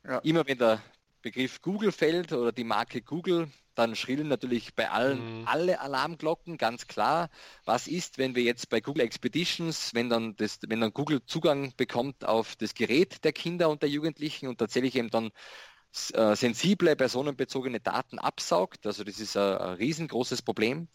Ja. 0.04 0.18
Immer 0.18 0.46
wenn 0.46 0.58
der 0.58 0.82
Begriff 1.26 1.60
Google 1.60 1.90
fällt 1.90 2.32
oder 2.32 2.52
die 2.52 2.62
Marke 2.62 3.02
Google, 3.02 3.50
dann 3.74 3.96
schrillen 3.96 4.28
natürlich 4.28 4.76
bei 4.76 4.88
allen 4.90 5.40
mhm. 5.40 5.48
alle 5.48 5.80
Alarmglocken, 5.80 6.56
ganz 6.56 6.86
klar. 6.86 7.30
Was 7.64 7.88
ist, 7.88 8.18
wenn 8.18 8.36
wir 8.36 8.44
jetzt 8.44 8.68
bei 8.68 8.80
Google 8.80 9.02
Expeditions, 9.02 9.92
wenn 9.92 10.08
dann, 10.08 10.36
das, 10.36 10.60
wenn 10.68 10.80
dann 10.80 10.94
Google 10.94 11.26
Zugang 11.26 11.72
bekommt 11.76 12.24
auf 12.24 12.54
das 12.54 12.74
Gerät 12.74 13.24
der 13.24 13.32
Kinder 13.32 13.70
und 13.70 13.82
der 13.82 13.90
Jugendlichen 13.90 14.46
und 14.46 14.58
tatsächlich 14.58 14.94
eben 14.94 15.10
dann 15.10 15.32
äh, 16.12 16.36
sensible 16.36 16.94
personenbezogene 16.94 17.80
Daten 17.80 18.20
absaugt. 18.20 18.86
Also 18.86 19.02
das 19.02 19.18
ist 19.18 19.36
ein, 19.36 19.58
ein 19.58 19.74
riesengroßes 19.74 20.42
Problem. 20.42 20.86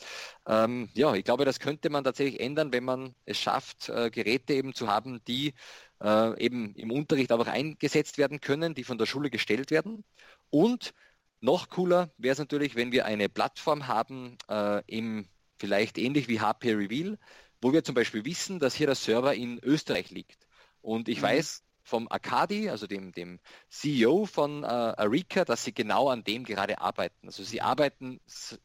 Ähm, 0.47 0.87
ja, 0.93 1.13
ich 1.13 1.25
glaube, 1.25 1.43
das 1.43 1.59
könnte 1.59 1.89
man 1.89 2.05
tatsächlich 2.05 2.39
ändern, 2.39 2.71
wenn 2.71 2.85
man 2.85 3.15
es 3.25 3.37
schafft, 3.37 3.89
äh, 3.89 4.09
Geräte 4.09 4.53
eben 4.53 4.73
zu 4.73 4.87
haben, 4.87 5.21
die 5.25 5.55
äh, 6.01 6.43
eben 6.43 6.73
im 6.75 6.91
Unterricht 6.91 7.31
auch 7.31 7.45
eingesetzt 7.47 8.17
werden 8.17 8.41
können, 8.41 8.73
die 8.75 8.83
von 8.83 8.97
der 8.97 9.05
Schule 9.05 9.29
gestellt 9.29 9.71
werden. 9.71 10.03
Und 10.49 10.93
noch 11.39 11.69
cooler 11.69 12.11
wäre 12.17 12.33
es 12.33 12.39
natürlich, 12.39 12.75
wenn 12.75 12.91
wir 12.91 13.05
eine 13.05 13.29
Plattform 13.29 13.87
haben, 13.87 14.37
äh, 14.49 14.81
im, 14.87 15.27
vielleicht 15.57 15.97
ähnlich 15.97 16.27
wie 16.27 16.39
HP 16.39 16.73
Reveal, 16.73 17.17
wo 17.61 17.73
wir 17.73 17.83
zum 17.83 17.95
Beispiel 17.95 18.25
wissen, 18.25 18.59
dass 18.59 18.75
hier 18.75 18.87
der 18.87 18.95
Server 18.95 19.33
in 19.33 19.59
Österreich 19.63 20.09
liegt. 20.11 20.47
Und 20.81 21.07
ich 21.09 21.19
mhm. 21.19 21.23
weiß 21.23 21.63
vom 21.83 22.07
Akadi, 22.09 22.69
also 22.69 22.87
dem, 22.87 23.11
dem 23.11 23.39
CEO 23.69 24.25
von 24.25 24.63
äh, 24.63 24.67
Arika, 24.67 25.45
dass 25.45 25.63
sie 25.63 25.73
genau 25.73 26.09
an 26.09 26.23
dem 26.23 26.43
gerade 26.43 26.79
arbeiten. 26.79 27.27
Also 27.27 27.43
sie 27.43 27.61
arbeiten 27.61 28.19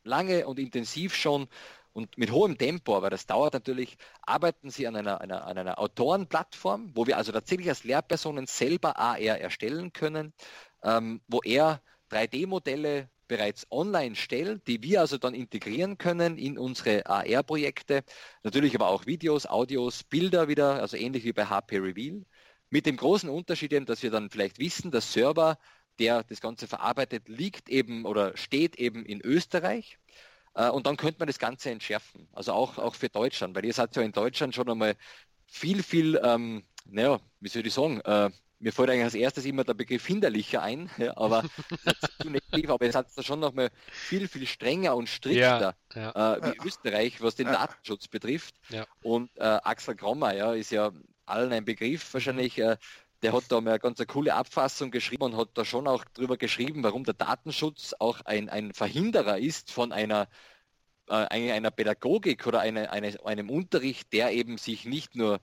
lange 0.04 0.46
und 0.46 0.58
intensiv 0.58 1.14
schon 1.14 1.48
und 1.97 2.18
mit 2.18 2.31
hohem 2.31 2.59
Tempo, 2.59 2.94
aber 2.94 3.09
das 3.09 3.24
dauert 3.24 3.55
natürlich, 3.55 3.97
arbeiten 4.20 4.68
Sie 4.68 4.86
an 4.86 4.97
einer, 4.97 5.23
einer, 5.23 5.47
an 5.47 5.56
einer 5.56 5.78
Autorenplattform, 5.78 6.90
wo 6.94 7.06
wir 7.06 7.16
also 7.16 7.32
tatsächlich 7.32 7.70
als 7.70 7.85
Lehrpersonen 7.85 8.47
selber 8.47 8.98
AR 8.98 9.18
erstellen 9.18 9.94
können, 9.94 10.35
ähm, 10.82 11.23
wo 11.27 11.40
er 11.43 11.81
3D-Modelle 12.10 13.09
bereits 13.28 13.66
online 13.70 14.14
stellt, 14.14 14.68
die 14.68 14.82
wir 14.82 15.01
also 15.01 15.16
dann 15.16 15.32
integrieren 15.32 15.97
können 15.97 16.36
in 16.36 16.59
unsere 16.59 17.06
AR-Projekte. 17.06 18.05
Natürlich 18.43 18.74
aber 18.74 18.89
auch 18.89 19.06
Videos, 19.06 19.47
Audios, 19.47 20.05
Bilder 20.05 20.48
wieder, 20.48 20.82
also 20.82 20.98
ähnlich 20.98 21.24
wie 21.24 21.32
bei 21.32 21.47
HP 21.47 21.78
Reveal. 21.78 22.27
Mit 22.68 22.85
dem 22.85 22.98
großen 22.98 23.31
Unterschied 23.31 23.73
eben, 23.73 23.86
dass 23.86 24.02
wir 24.02 24.10
dann 24.10 24.28
vielleicht 24.28 24.59
wissen, 24.59 24.90
der 24.90 25.01
Server, 25.01 25.59
der 25.98 26.24
das 26.24 26.43
Ganze 26.43 26.68
verarbeitet, 26.68 27.27
liegt 27.31 27.70
eben 27.70 28.05
oder 28.05 28.36
steht 28.36 28.77
eben 28.77 29.06
in 29.06 29.23
Österreich. 29.23 29.98
Äh, 30.57 30.70
und 30.70 30.87
dann 30.87 30.97
könnte 30.97 31.19
man 31.20 31.28
das 31.28 31.39
Ganze 31.39 31.70
entschärfen. 31.70 32.27
Also 32.33 32.53
auch, 32.53 32.78
auch 32.78 32.95
für 32.95 33.09
Deutschland, 33.09 33.55
weil 33.55 33.65
ihr 33.65 33.74
seid 33.74 33.95
ja 33.95 34.03
in 34.03 34.12
Deutschland 34.12 34.55
schon 34.55 34.69
einmal 34.69 34.97
viel, 35.47 35.83
viel, 35.83 36.20
ähm, 36.24 36.65
naja, 36.87 37.20
wie 37.41 37.49
soll 37.49 37.66
ich 37.66 37.74
sagen, 37.74 38.01
äh, 38.01 38.31
mir 38.59 38.73
fällt 38.73 38.89
eigentlich 38.89 39.05
als 39.05 39.15
erstes 39.15 39.45
immer 39.45 39.65
der 39.65 39.74
Begriff 39.74 40.07
hinderlicher 40.07 40.62
ein, 40.62 40.91
ja, 40.99 41.15
aber 41.16 41.45
negativ, 42.24 42.70
aber 42.70 42.87
ihr 42.87 42.93
seid 42.93 43.07
da 43.15 43.23
schon 43.23 43.39
nochmal 43.39 43.70
viel, 43.91 44.28
viel 44.28 44.47
strenger 44.47 44.97
und 44.97 45.11
strikter 45.11 45.77
ja, 45.95 46.12
ja. 46.15 46.37
Äh, 46.37 46.43
wie 46.43 46.66
Österreich, 46.66 47.20
was 47.20 47.35
den 47.35 47.49
Datenschutz 47.49 48.09
betrifft. 48.09 48.55
Und 49.03 49.31
äh, 49.37 49.43
Axel 49.43 49.95
Grommer 49.95 50.35
ja, 50.35 50.55
ist 50.55 50.70
ja 50.70 50.91
allen 51.27 51.53
ein 51.53 51.66
Begriff 51.66 52.15
wahrscheinlich. 52.15 52.59
Äh, 52.59 52.78
der 53.27 53.32
hat 53.32 53.44
da 53.51 53.61
mal 53.61 53.70
eine 53.70 53.81
ganz 53.81 53.98
eine 53.98 54.07
coole 54.07 54.35
Abfassung 54.35 54.93
geschrieben 54.93 55.24
und 55.24 55.36
hat 55.36 55.48
da 55.55 55.65
schon 55.65 55.89
auch 55.89 56.05
drüber 56.05 56.36
geschrieben, 56.36 56.85
warum 56.85 57.03
der 57.03 57.15
Datenschutz 57.15 57.93
auch 57.98 58.20
ein, 58.20 58.48
ein 58.48 58.73
Verhinderer 58.73 59.39
ist 59.39 59.73
von 59.73 59.90
einer, 59.90 60.28
äh, 61.09 61.15
einer 61.15 61.73
Pädagogik 61.73 62.47
oder 62.47 62.61
eine, 62.61 62.93
eine, 62.93 63.16
einem 63.24 63.51
Unterricht, 63.51 64.12
der 64.12 64.31
eben 64.31 64.59
sich 64.59 64.85
nicht 64.85 65.16
nur 65.16 65.40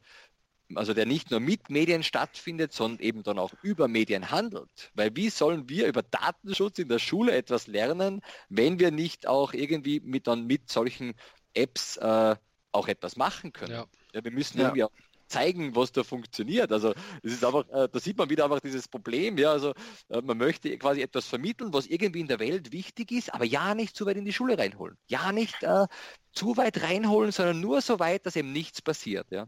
also 0.75 0.93
der 0.93 1.05
nicht 1.05 1.29
nur 1.29 1.41
mit 1.41 1.69
Medien 1.69 2.03
stattfindet, 2.03 2.71
sondern 2.71 3.05
eben 3.05 3.21
dann 3.21 3.37
auch 3.37 3.51
über 3.61 3.89
Medien 3.89 4.31
handelt. 4.31 4.91
Weil 4.95 5.13
wie 5.15 5.29
sollen 5.29 5.67
wir 5.69 5.87
über 5.87 6.01
Datenschutz 6.01 6.79
in 6.79 6.87
der 6.87 6.99
Schule 6.99 7.33
etwas 7.33 7.67
lernen, 7.67 8.21
wenn 8.47 8.79
wir 8.79 8.89
nicht 8.89 9.27
auch 9.27 9.53
irgendwie 9.53 9.99
mit, 9.99 10.25
dann 10.25 10.47
mit 10.47 10.71
solchen 10.71 11.15
Apps 11.53 11.97
äh, 11.97 12.35
auch 12.71 12.87
etwas 12.87 13.17
machen 13.17 13.51
können? 13.51 13.73
Ja. 13.73 13.85
ja 14.13 14.23
wir 14.23 14.31
müssen 14.31 14.57
ja. 14.57 14.63
irgendwie 14.63 14.85
auch 14.85 14.91
zeigen, 15.33 15.75
was 15.75 15.91
da 15.91 16.03
funktioniert. 16.03 16.71
Also 16.71 16.93
es 17.23 17.33
ist 17.33 17.43
einfach, 17.43 17.67
äh, 17.69 17.89
da 17.91 17.99
sieht 17.99 18.17
man 18.17 18.29
wieder 18.29 18.45
einfach 18.45 18.59
dieses 18.59 18.87
Problem, 18.87 19.37
ja, 19.37 19.51
also 19.51 19.73
äh, 20.09 20.21
man 20.21 20.37
möchte 20.37 20.77
quasi 20.77 21.01
etwas 21.01 21.25
vermitteln, 21.25 21.73
was 21.73 21.87
irgendwie 21.87 22.19
in 22.19 22.27
der 22.27 22.39
Welt 22.39 22.71
wichtig 22.71 23.11
ist, 23.11 23.33
aber 23.33 23.45
ja 23.45 23.73
nicht 23.73 23.95
zu 23.95 24.05
weit 24.05 24.17
in 24.17 24.25
die 24.25 24.33
Schule 24.33 24.57
reinholen. 24.57 24.97
Ja 25.07 25.31
nicht 25.31 25.63
äh, 25.63 25.87
zu 26.31 26.55
weit 26.57 26.81
reinholen, 26.83 27.31
sondern 27.31 27.59
nur 27.59 27.81
so 27.81 27.99
weit, 27.99 28.25
dass 28.25 28.35
eben 28.35 28.51
nichts 28.51 28.81
passiert. 28.81 29.31
Ja. 29.31 29.47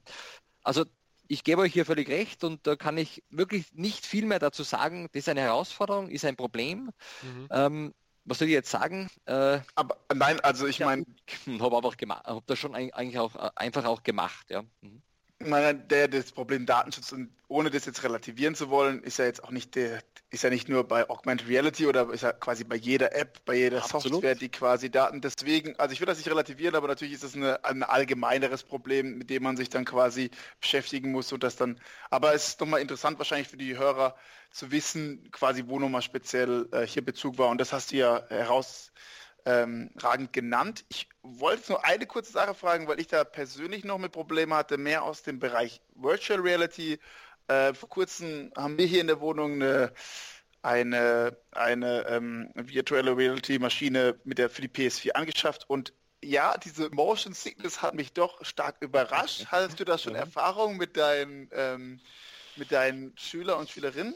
Also 0.63 0.85
ich 1.27 1.43
gebe 1.43 1.61
euch 1.61 1.73
hier 1.73 1.85
völlig 1.85 2.09
recht 2.09 2.43
und 2.43 2.65
da 2.65 2.75
kann 2.75 2.97
ich 2.97 3.23
wirklich 3.29 3.71
nicht 3.73 4.05
viel 4.05 4.25
mehr 4.25 4.39
dazu 4.39 4.63
sagen. 4.63 5.07
Das 5.13 5.21
ist 5.21 5.29
eine 5.29 5.41
Herausforderung, 5.41 6.09
ist 6.09 6.25
ein 6.25 6.35
Problem. 6.35 6.91
Mhm. 7.21 7.47
Ähm, 7.51 7.93
was 8.23 8.39
soll 8.39 8.47
ich 8.47 8.53
jetzt 8.53 8.71
sagen? 8.71 9.07
Äh, 9.25 9.59
aber 9.75 9.97
nein, 10.13 10.39
also 10.39 10.65
ich 10.65 10.79
meine, 10.79 11.05
habe 11.59 11.77
einfach 11.77 11.97
gemacht, 11.97 12.25
habe 12.25 12.41
das 12.47 12.57
schon 12.57 12.73
eigentlich 12.73 13.19
auch 13.19 13.35
äh, 13.35 13.51
einfach 13.55 13.85
auch 13.85 14.01
gemacht, 14.01 14.49
ja. 14.49 14.63
Mhm 14.81 15.03
meine, 15.45 15.75
der 15.75 16.07
das 16.07 16.31
Problem 16.31 16.65
Datenschutz 16.65 17.11
und 17.11 17.29
ohne 17.47 17.69
das 17.69 17.85
jetzt 17.85 18.03
relativieren 18.03 18.55
zu 18.55 18.69
wollen, 18.69 19.03
ist 19.03 19.19
ja 19.19 19.25
jetzt 19.25 19.43
auch 19.43 19.51
nicht 19.51 19.75
der, 19.75 20.01
ist 20.29 20.43
ja 20.43 20.49
nicht 20.49 20.67
nur 20.67 20.83
bei 20.83 21.09
Augmented 21.09 21.47
Reality 21.47 21.87
oder 21.87 22.11
ist 22.11 22.23
ja 22.23 22.33
quasi 22.33 22.63
bei 22.63 22.75
jeder 22.75 23.15
App, 23.15 23.43
bei 23.45 23.55
jeder 23.55 23.83
Absolut. 23.83 24.15
Software, 24.15 24.35
die 24.35 24.49
quasi 24.49 24.89
Daten. 24.89 25.21
Deswegen, 25.21 25.77
also 25.77 25.93
ich 25.93 25.99
will 25.99 26.07
das 26.07 26.17
nicht 26.17 26.29
relativieren, 26.29 26.75
aber 26.75 26.87
natürlich 26.87 27.13
ist 27.13 27.23
es 27.23 27.35
ein 27.35 27.83
allgemeineres 27.83 28.63
Problem, 28.63 29.17
mit 29.17 29.29
dem 29.29 29.43
man 29.43 29.57
sich 29.57 29.69
dann 29.69 29.85
quasi 29.85 30.31
beschäftigen 30.59 31.11
muss 31.11 31.31
und 31.31 31.43
das 31.43 31.55
dann. 31.55 31.79
Aber 32.09 32.33
es 32.33 32.49
ist 32.49 32.59
nochmal 32.59 32.81
interessant 32.81 33.17
wahrscheinlich 33.19 33.47
für 33.47 33.57
die 33.57 33.77
Hörer 33.77 34.15
zu 34.51 34.71
wissen, 34.71 35.29
quasi 35.31 35.65
wo 35.67 35.79
nochmal 35.79 36.01
speziell 36.01 36.67
äh, 36.71 36.87
hier 36.87 37.03
Bezug 37.03 37.37
war. 37.37 37.49
Und 37.49 37.59
das 37.59 37.73
hast 37.73 37.91
du 37.91 37.97
ja 37.97 38.23
heraus 38.29 38.91
ähm, 39.45 39.91
ragend 39.97 40.33
genannt. 40.33 40.85
Ich 40.89 41.07
wollte 41.21 41.73
nur 41.73 41.85
eine 41.85 42.05
kurze 42.05 42.31
Sache 42.31 42.53
fragen, 42.53 42.87
weil 42.87 42.99
ich 42.99 43.07
da 43.07 43.23
persönlich 43.23 43.83
noch 43.83 43.97
mit 43.97 44.11
Probleme 44.11 44.55
hatte, 44.55 44.77
mehr 44.77 45.03
aus 45.03 45.23
dem 45.23 45.39
Bereich 45.39 45.81
Virtual 45.95 46.39
Reality. 46.39 46.99
Äh, 47.47 47.73
vor 47.73 47.89
kurzem 47.89 48.51
haben 48.57 48.77
wir 48.77 48.85
hier 48.85 49.01
in 49.01 49.07
der 49.07 49.21
Wohnung 49.21 49.61
eine, 49.61 49.93
eine, 50.61 51.37
eine 51.51 52.07
ähm, 52.07 52.51
Virtual 52.55 53.07
Reality 53.07 53.59
Maschine 53.59 54.19
mit 54.23 54.39
der 54.39 54.49
für 54.49 54.61
die 54.61 54.69
PS4 54.69 55.11
angeschafft 55.11 55.69
und 55.69 55.93
ja, 56.23 56.57
diese 56.57 56.89
Motion 56.89 57.33
Sickness 57.33 57.83
hat 57.83 57.93
mich 57.93 58.13
doch 58.13 58.43
stark 58.43 58.77
überrascht. 58.79 59.45
Hattest 59.51 59.79
du 59.79 59.85
da 59.85 59.97
schon 59.97 60.15
Erfahrung 60.15 60.77
mit 60.77 60.97
deinen, 60.97 61.49
ähm, 61.51 61.99
mit 62.55 62.71
deinen 62.71 63.15
Schüler 63.15 63.57
und 63.57 63.69
Schülerinnen? 63.69 64.15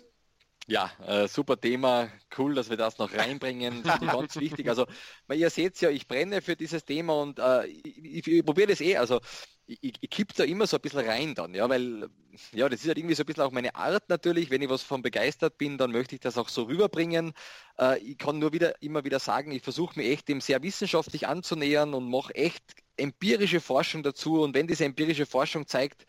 Ja, 0.69 0.91
äh, 1.07 1.27
super 1.27 1.59
Thema. 1.59 2.09
Cool, 2.37 2.53
dass 2.53 2.69
wir 2.69 2.77
das 2.77 2.99
noch 2.99 3.11
reinbringen. 3.11 3.81
ganz 4.01 4.35
wichtig. 4.35 4.69
Also, 4.69 4.85
ihr 5.33 5.49
seht 5.49 5.81
ja, 5.81 5.89
ich 5.89 6.07
brenne 6.07 6.43
für 6.43 6.55
dieses 6.55 6.85
Thema 6.85 7.13
und 7.13 7.39
äh, 7.39 7.65
ich, 7.65 7.87
ich, 7.87 8.27
ich 8.27 8.45
probiere 8.45 8.67
das 8.67 8.79
eh. 8.79 8.95
Also, 8.95 9.19
ich, 9.65 9.95
ich 9.99 10.09
kipp 10.11 10.33
da 10.35 10.43
immer 10.43 10.67
so 10.67 10.77
ein 10.77 10.81
bisschen 10.81 10.99
rein 11.07 11.33
dann, 11.33 11.55
ja, 11.55 11.67
weil, 11.69 12.09
ja, 12.53 12.69
das 12.69 12.81
ist 12.81 12.87
halt 12.87 12.99
irgendwie 12.99 13.15
so 13.15 13.23
ein 13.23 13.25
bisschen 13.25 13.43
auch 13.43 13.51
meine 13.51 13.73
Art 13.73 14.09
natürlich. 14.09 14.51
Wenn 14.51 14.61
ich 14.61 14.69
was 14.69 14.83
von 14.83 15.01
begeistert 15.01 15.57
bin, 15.57 15.79
dann 15.79 15.91
möchte 15.91 16.13
ich 16.13 16.21
das 16.21 16.37
auch 16.37 16.49
so 16.49 16.63
rüberbringen. 16.63 17.33
Äh, 17.79 17.97
ich 17.99 18.19
kann 18.19 18.37
nur 18.37 18.53
wieder, 18.53 18.79
immer 18.83 19.03
wieder 19.03 19.17
sagen, 19.19 19.51
ich 19.51 19.63
versuche 19.63 19.97
mich 19.99 20.07
echt 20.11 20.27
dem 20.27 20.39
sehr 20.39 20.61
wissenschaftlich 20.61 21.27
anzunähern 21.27 21.95
und 21.95 22.09
mache 22.11 22.35
echt 22.35 22.63
empirische 22.95 23.59
Forschung 23.59 24.03
dazu. 24.03 24.41
Und 24.41 24.53
wenn 24.53 24.67
diese 24.67 24.85
empirische 24.85 25.25
Forschung 25.25 25.65
zeigt, 25.65 26.05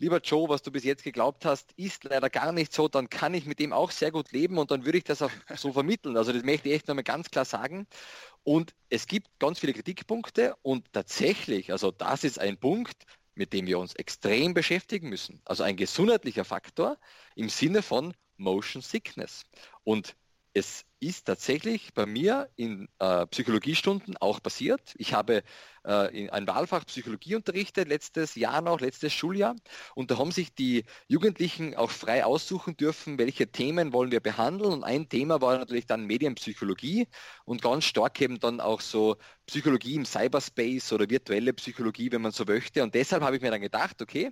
lieber 0.00 0.20
Joe, 0.20 0.48
was 0.48 0.62
du 0.62 0.72
bis 0.72 0.82
jetzt 0.84 1.04
geglaubt 1.04 1.44
hast, 1.44 1.72
ist 1.76 2.04
leider 2.04 2.30
gar 2.30 2.52
nicht 2.52 2.72
so, 2.72 2.88
dann 2.88 3.08
kann 3.08 3.34
ich 3.34 3.46
mit 3.46 3.60
dem 3.60 3.72
auch 3.72 3.90
sehr 3.90 4.10
gut 4.10 4.32
leben 4.32 4.58
und 4.58 4.70
dann 4.70 4.84
würde 4.84 4.98
ich 4.98 5.04
das 5.04 5.22
auch 5.22 5.30
so 5.56 5.72
vermitteln. 5.72 6.16
Also 6.16 6.32
das 6.32 6.42
möchte 6.42 6.68
ich 6.68 6.74
echt 6.76 6.88
nochmal 6.88 7.04
ganz 7.04 7.30
klar 7.30 7.44
sagen. 7.44 7.86
Und 8.42 8.74
es 8.88 9.06
gibt 9.06 9.28
ganz 9.38 9.60
viele 9.60 9.74
Kritikpunkte 9.74 10.56
und 10.62 10.90
tatsächlich, 10.92 11.70
also 11.70 11.90
das 11.90 12.24
ist 12.24 12.38
ein 12.38 12.56
Punkt, 12.56 13.04
mit 13.34 13.52
dem 13.52 13.66
wir 13.66 13.78
uns 13.78 13.94
extrem 13.94 14.54
beschäftigen 14.54 15.08
müssen. 15.08 15.40
Also 15.44 15.62
ein 15.62 15.76
gesundheitlicher 15.76 16.44
Faktor 16.44 16.98
im 17.36 17.48
Sinne 17.48 17.82
von 17.82 18.14
Motion 18.38 18.82
Sickness. 18.82 19.44
Und 19.84 20.16
es 20.52 20.84
ist 21.00 21.26
tatsächlich 21.26 21.94
bei 21.94 22.04
mir 22.04 22.50
in 22.56 22.88
äh, 22.98 23.26
Psychologiestunden 23.26 24.16
auch 24.18 24.42
passiert. 24.42 24.94
Ich 24.98 25.14
habe 25.14 25.42
äh, 25.84 26.28
ein 26.28 26.46
Wahlfach 26.46 26.84
Psychologie 26.86 27.36
unterrichtet, 27.36 27.88
letztes 27.88 28.34
Jahr 28.34 28.60
noch, 28.60 28.80
letztes 28.80 29.12
Schuljahr. 29.12 29.56
Und 29.94 30.10
da 30.10 30.18
haben 30.18 30.30
sich 30.30 30.54
die 30.54 30.84
Jugendlichen 31.08 31.74
auch 31.74 31.90
frei 31.90 32.24
aussuchen 32.24 32.76
dürfen, 32.76 33.18
welche 33.18 33.50
Themen 33.50 33.92
wollen 33.94 34.10
wir 34.10 34.20
behandeln. 34.20 34.72
Und 34.72 34.84
ein 34.84 35.08
Thema 35.08 35.40
war 35.40 35.58
natürlich 35.58 35.86
dann 35.86 36.04
Medienpsychologie 36.06 37.08
und 37.44 37.62
ganz 37.62 37.84
stark 37.84 38.20
eben 38.20 38.38
dann 38.38 38.60
auch 38.60 38.80
so 38.82 39.16
Psychologie 39.46 39.94
im 39.94 40.04
Cyberspace 40.04 40.92
oder 40.92 41.08
virtuelle 41.08 41.54
Psychologie, 41.54 42.12
wenn 42.12 42.22
man 42.22 42.32
so 42.32 42.44
möchte. 42.44 42.82
Und 42.82 42.94
deshalb 42.94 43.22
habe 43.22 43.36
ich 43.36 43.42
mir 43.42 43.50
dann 43.50 43.62
gedacht, 43.62 44.02
okay, 44.02 44.30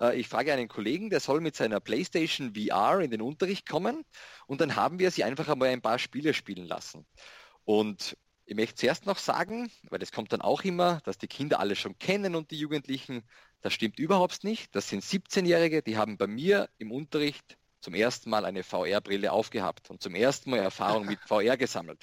äh, 0.00 0.18
ich 0.18 0.28
frage 0.28 0.52
einen 0.52 0.68
Kollegen, 0.68 1.10
der 1.10 1.20
soll 1.20 1.40
mit 1.40 1.56
seiner 1.56 1.80
PlayStation 1.80 2.54
VR 2.54 3.00
in 3.00 3.10
den 3.10 3.22
Unterricht 3.22 3.68
kommen 3.68 4.04
und 4.46 4.60
dann 4.60 4.76
haben 4.76 4.98
wir 4.98 5.10
sie 5.10 5.24
einfach 5.24 5.48
einmal 5.48 5.68
ein 5.68 5.82
paar 5.82 5.98
Spiele 5.98 6.34
spielen 6.34 6.66
lassen. 6.66 7.06
Und 7.64 8.16
ich 8.46 8.54
möchte 8.54 8.74
zuerst 8.74 9.06
noch 9.06 9.18
sagen, 9.18 9.70
weil 9.88 9.98
das 9.98 10.12
kommt 10.12 10.32
dann 10.32 10.42
auch 10.42 10.62
immer, 10.64 11.00
dass 11.04 11.16
die 11.16 11.28
Kinder 11.28 11.60
alle 11.60 11.76
schon 11.76 11.98
kennen 11.98 12.34
und 12.34 12.50
die 12.50 12.58
Jugendlichen, 12.58 13.22
das 13.62 13.72
stimmt 13.72 13.98
überhaupt 13.98 14.44
nicht. 14.44 14.74
Das 14.74 14.88
sind 14.88 15.02
17-Jährige, 15.02 15.82
die 15.82 15.96
haben 15.96 16.18
bei 16.18 16.26
mir 16.26 16.68
im 16.76 16.92
Unterricht 16.92 17.56
zum 17.80 17.94
ersten 17.94 18.30
Mal 18.30 18.44
eine 18.44 18.62
VR-Brille 18.62 19.32
aufgehabt 19.32 19.90
und 19.90 20.02
zum 20.02 20.14
ersten 20.14 20.50
Mal 20.50 20.58
Erfahrung 20.58 21.06
mit 21.06 21.18
VR 21.26 21.56
gesammelt. 21.56 22.02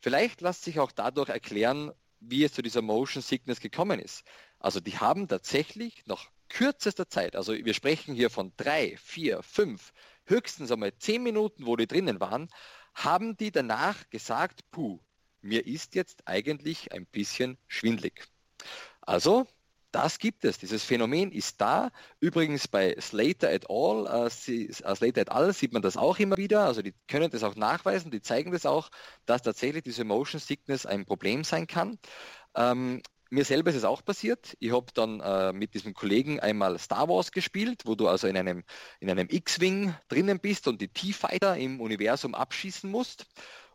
Vielleicht 0.00 0.40
lässt 0.40 0.64
sich 0.64 0.78
auch 0.78 0.92
dadurch 0.92 1.28
erklären, 1.28 1.92
wie 2.20 2.44
es 2.44 2.52
zu 2.52 2.62
dieser 2.62 2.82
Motion 2.82 3.22
Sickness 3.22 3.60
gekommen 3.60 3.98
ist. 3.98 4.24
Also 4.58 4.80
die 4.80 4.98
haben 4.98 5.26
tatsächlich 5.26 6.02
nach 6.06 6.28
kürzester 6.52 7.08
Zeit, 7.08 7.34
also 7.34 7.54
wir 7.54 7.72
sprechen 7.72 8.14
hier 8.14 8.28
von 8.28 8.52
drei, 8.58 8.96
vier, 8.98 9.42
fünf, 9.42 9.92
höchstens 10.26 10.70
einmal 10.70 10.92
zehn 10.98 11.22
Minuten, 11.22 11.64
wo 11.64 11.76
die 11.76 11.86
drinnen 11.86 12.20
waren, 12.20 12.48
haben 12.94 13.36
die 13.38 13.50
danach 13.50 14.08
gesagt, 14.10 14.60
puh, 14.70 15.00
mir 15.40 15.66
ist 15.66 15.94
jetzt 15.94 16.22
eigentlich 16.26 16.92
ein 16.92 17.06
bisschen 17.06 17.56
schwindlig. 17.68 18.28
Also, 19.00 19.46
das 19.92 20.18
gibt 20.18 20.44
es. 20.44 20.58
Dieses 20.58 20.84
Phänomen 20.84 21.32
ist 21.32 21.60
da. 21.60 21.90
Übrigens 22.20 22.68
bei 22.68 22.96
Slater 23.00 23.50
et 23.50 23.68
al., 23.70 24.06
äh, 24.26 24.30
sie, 24.30 24.68
äh, 24.68 24.94
Slater 24.94 25.22
et 25.22 25.30
al. 25.30 25.52
sieht 25.52 25.72
man 25.72 25.82
das 25.82 25.96
auch 25.96 26.18
immer 26.18 26.36
wieder. 26.36 26.64
Also 26.64 26.82
die 26.82 26.94
können 27.08 27.30
das 27.30 27.42
auch 27.42 27.56
nachweisen, 27.56 28.10
die 28.10 28.22
zeigen 28.22 28.52
das 28.52 28.66
auch, 28.66 28.90
dass 29.26 29.42
tatsächlich 29.42 29.82
diese 29.82 30.04
Motion 30.04 30.40
Sickness 30.40 30.86
ein 30.86 31.04
Problem 31.04 31.44
sein 31.44 31.66
kann. 31.66 31.98
Ähm, 32.54 33.02
mir 33.32 33.44
selber 33.46 33.70
ist 33.70 33.76
es 33.76 33.84
auch 33.84 34.04
passiert. 34.04 34.56
Ich 34.60 34.72
habe 34.72 34.92
dann 34.92 35.20
äh, 35.20 35.52
mit 35.52 35.72
diesem 35.72 35.94
Kollegen 35.94 36.38
einmal 36.38 36.78
Star 36.78 37.08
Wars 37.08 37.32
gespielt, 37.32 37.82
wo 37.86 37.94
du 37.94 38.06
also 38.06 38.26
in 38.26 38.36
einem, 38.36 38.62
in 39.00 39.08
einem 39.08 39.28
X-Wing 39.30 39.94
drinnen 40.08 40.38
bist 40.38 40.68
und 40.68 40.82
die 40.82 40.88
T-Fighter 40.88 41.56
im 41.56 41.80
Universum 41.80 42.34
abschießen 42.34 42.90
musst. 42.90 43.24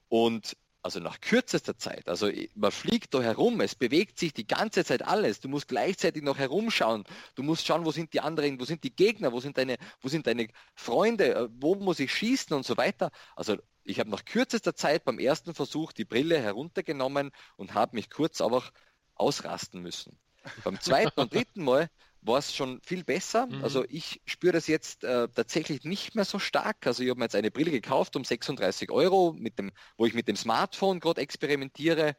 Und 0.09 0.55
also 0.83 0.99
nach 0.99 1.19
kürzester 1.19 1.75
Zeit, 1.77 2.07
also 2.07 2.29
man 2.53 2.71
fliegt 2.71 3.13
da 3.13 3.21
herum, 3.21 3.59
es 3.59 3.75
bewegt 3.75 4.19
sich 4.19 4.31
die 4.31 4.47
ganze 4.47 4.85
Zeit 4.85 5.01
alles, 5.01 5.41
du 5.41 5.49
musst 5.49 5.67
gleichzeitig 5.67 6.23
noch 6.23 6.37
herumschauen, 6.37 7.03
du 7.35 7.43
musst 7.43 7.65
schauen, 7.65 7.83
wo 7.83 7.91
sind 7.91 8.13
die 8.13 8.21
anderen, 8.21 8.59
wo 8.59 8.63
sind 8.63 8.83
die 8.83 8.95
Gegner, 8.95 9.33
wo 9.33 9.39
sind 9.39 9.57
deine, 9.57 9.77
wo 10.01 10.07
sind 10.07 10.27
deine 10.27 10.47
Freunde, 10.75 11.35
äh, 11.35 11.49
wo 11.51 11.75
muss 11.75 11.99
ich 11.99 12.13
schießen 12.13 12.55
und 12.55 12.65
so 12.65 12.77
weiter. 12.77 13.11
Also 13.35 13.57
ich 13.83 13.99
habe 13.99 14.09
nach 14.09 14.23
kürzester 14.23 14.75
Zeit 14.75 15.03
beim 15.03 15.17
ersten 15.17 15.53
Versuch 15.53 15.93
die 15.93 16.05
Brille 16.05 16.39
heruntergenommen 16.39 17.31
und 17.55 17.73
habe 17.73 17.95
mich 17.95 18.09
kurz 18.09 18.39
aber 18.39 18.63
ausrasten 19.19 19.81
müssen. 19.81 20.17
Beim 20.63 20.79
zweiten 20.79 21.19
und 21.19 21.33
dritten 21.33 21.63
Mal 21.63 21.89
war 22.21 22.39
es 22.39 22.53
schon 22.53 22.81
viel 22.81 23.03
besser. 23.03 23.47
Mhm. 23.47 23.63
Also 23.63 23.85
ich 23.87 24.21
spüre 24.25 24.53
das 24.53 24.67
jetzt 24.67 25.03
äh, 25.03 25.27
tatsächlich 25.29 25.83
nicht 25.83 26.15
mehr 26.15 26.25
so 26.25 26.39
stark. 26.39 26.85
Also 26.85 27.03
ich 27.03 27.09
habe 27.09 27.19
mir 27.19 27.25
jetzt 27.25 27.35
eine 27.35 27.51
Brille 27.51 27.71
gekauft 27.71 28.15
um 28.15 28.23
36 28.23 28.91
Euro, 28.91 29.33
mit 29.37 29.57
dem, 29.59 29.71
wo 29.97 30.05
ich 30.05 30.13
mit 30.13 30.27
dem 30.27 30.35
Smartphone 30.35 30.99
gerade 30.99 31.21
experimentiere. 31.21 32.15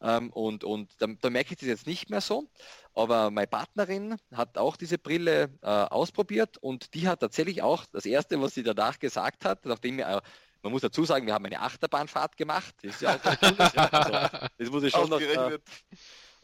Ähm, 0.00 0.30
und 0.30 0.64
und 0.64 0.90
da, 0.98 1.06
da, 1.06 1.30
merke 1.30 1.52
ich 1.52 1.60
das 1.60 1.68
jetzt 1.68 1.86
nicht 1.86 2.10
mehr 2.10 2.20
so. 2.20 2.50
Aber 2.94 3.30
meine 3.30 3.46
Partnerin 3.46 4.16
hat 4.32 4.58
auch 4.58 4.76
diese 4.76 4.98
Brille 4.98 5.50
äh, 5.62 5.66
ausprobiert 5.66 6.58
und 6.58 6.94
die 6.94 7.08
hat 7.08 7.20
tatsächlich 7.20 7.62
auch 7.62 7.86
das 7.92 8.04
Erste, 8.04 8.40
was 8.40 8.54
sie 8.54 8.62
danach 8.62 8.98
gesagt 8.98 9.44
hat, 9.44 9.64
nachdem 9.64 9.98
wir, 9.98 10.08
äh, 10.08 10.20
man 10.62 10.72
muss 10.72 10.82
dazu 10.82 11.04
sagen, 11.04 11.26
wir 11.26 11.34
haben 11.34 11.46
eine 11.46 11.60
Achterbahnfahrt 11.60 12.36
gemacht. 12.36 12.74
Das, 12.82 12.94
ist 12.94 13.02
ja 13.02 13.16
auch 13.16 13.24
cool, 13.24 13.56
also, 13.58 14.48
das 14.58 14.70
muss 14.70 14.82
ich 14.82 14.92
schon 14.92 15.08
noch, 15.08 15.20
äh, 15.20 15.58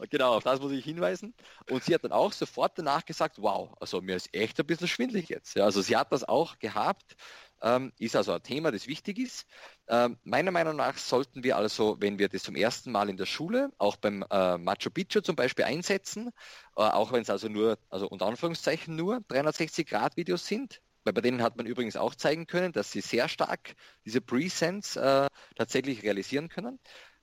Genau, 0.09 0.33
auf 0.35 0.43
das 0.45 0.61
muss 0.61 0.71
ich 0.71 0.85
hinweisen. 0.85 1.35
Und 1.69 1.83
sie 1.83 1.93
hat 1.93 2.05
dann 2.05 2.13
auch 2.13 2.31
sofort 2.31 2.77
danach 2.77 3.03
gesagt, 3.05 3.35
wow, 3.41 3.75
also 3.81 4.01
mir 4.01 4.15
ist 4.15 4.33
echt 4.33 4.57
ein 4.59 4.65
bisschen 4.65 4.87
schwindlig 4.87 5.27
jetzt. 5.27 5.55
Ja, 5.55 5.65
also 5.65 5.81
sie 5.81 5.97
hat 5.97 6.13
das 6.13 6.23
auch 6.23 6.57
gehabt, 6.59 7.17
ähm, 7.61 7.91
ist 7.99 8.15
also 8.15 8.31
ein 8.31 8.41
Thema, 8.41 8.71
das 8.71 8.87
wichtig 8.87 9.19
ist. 9.19 9.45
Ähm, 9.89 10.17
meiner 10.23 10.51
Meinung 10.51 10.77
nach 10.77 10.97
sollten 10.97 11.43
wir 11.43 11.57
also, 11.57 11.97
wenn 11.99 12.17
wir 12.17 12.29
das 12.29 12.43
zum 12.43 12.55
ersten 12.55 12.93
Mal 12.93 13.09
in 13.09 13.17
der 13.17 13.25
Schule, 13.25 13.71
auch 13.77 13.97
beim 13.97 14.23
äh, 14.31 14.57
Machu 14.57 14.89
Picchu 14.89 15.19
zum 15.19 15.35
Beispiel 15.35 15.65
einsetzen, 15.65 16.29
äh, 16.77 16.81
auch 16.83 17.11
wenn 17.11 17.21
es 17.23 17.29
also 17.29 17.49
nur, 17.49 17.77
also 17.89 18.07
unter 18.07 18.25
Anführungszeichen 18.27 18.95
nur 18.95 19.19
360-Grad-Videos 19.27 20.45
sind, 20.47 20.79
weil 21.03 21.11
bei 21.13 21.21
denen 21.21 21.41
hat 21.41 21.57
man 21.57 21.65
übrigens 21.65 21.97
auch 21.97 22.15
zeigen 22.15 22.47
können, 22.47 22.71
dass 22.71 22.91
sie 22.91 23.01
sehr 23.01 23.27
stark 23.27 23.73
diese 24.05 24.21
Presents 24.21 24.95
äh, 24.95 25.27
tatsächlich 25.57 26.03
realisieren 26.03 26.47
können. 26.47 26.79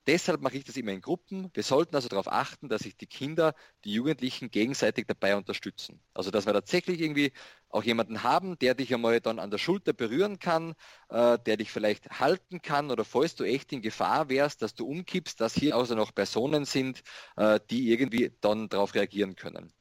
Deshalb 0.07 0.41
mache 0.41 0.57
ich 0.57 0.65
das 0.65 0.77
immer 0.77 0.93
in 0.93 1.01
Gruppen. 1.01 1.51
Wir 1.55 1.63
sollten 1.65 1.97
also 1.97 2.09
darauf 2.09 2.29
achten, 2.29 2.69
dass 2.69 2.83
sich 2.83 2.97
die 2.97 3.07
Kinder, 3.09 3.55
die 3.85 3.93
Jugendlichen 3.93 4.51
gegenseitig 4.51 5.07
dabei 5.07 5.37
unterstützen. 5.37 6.01
Also 6.15 6.31
dass 6.31 6.47
wir 6.47 6.53
tatsächlich 6.53 7.01
irgendwie 7.01 7.33
auch 7.69 7.83
jemanden 7.83 8.23
haben, 8.23 8.59
der 8.59 8.75
dich 8.75 8.95
einmal 8.95 9.21
dann 9.21 9.39
an 9.41 9.51
der 9.51 9.59
Schulter 9.59 9.93
berühren 9.93 10.39
kann, 10.39 10.75
äh, 11.09 11.39
der 11.41 11.57
dich 11.57 11.71
vielleicht 11.73 12.21
halten 12.21 12.63
kann 12.63 12.91
oder 12.91 13.05
falls 13.05 13.35
du 13.35 13.45
echt 13.45 13.73
in 13.73 13.83
Gefahr 13.83 14.29
wärst, 14.29 14.63
dass 14.63 14.75
du 14.75 14.87
umkippst, 14.87 15.41
dass 15.41 15.55
hier 15.55 15.75
also 15.77 15.95
noch 15.95 16.15
Personen 16.15 16.65
sind, 16.65 17.03
äh, 17.37 17.59
die 17.71 17.91
irgendwie 17.91 18.33
dann 18.41 18.69
darauf 18.69 18.95
reagieren 18.95 19.35
können. 19.35 19.73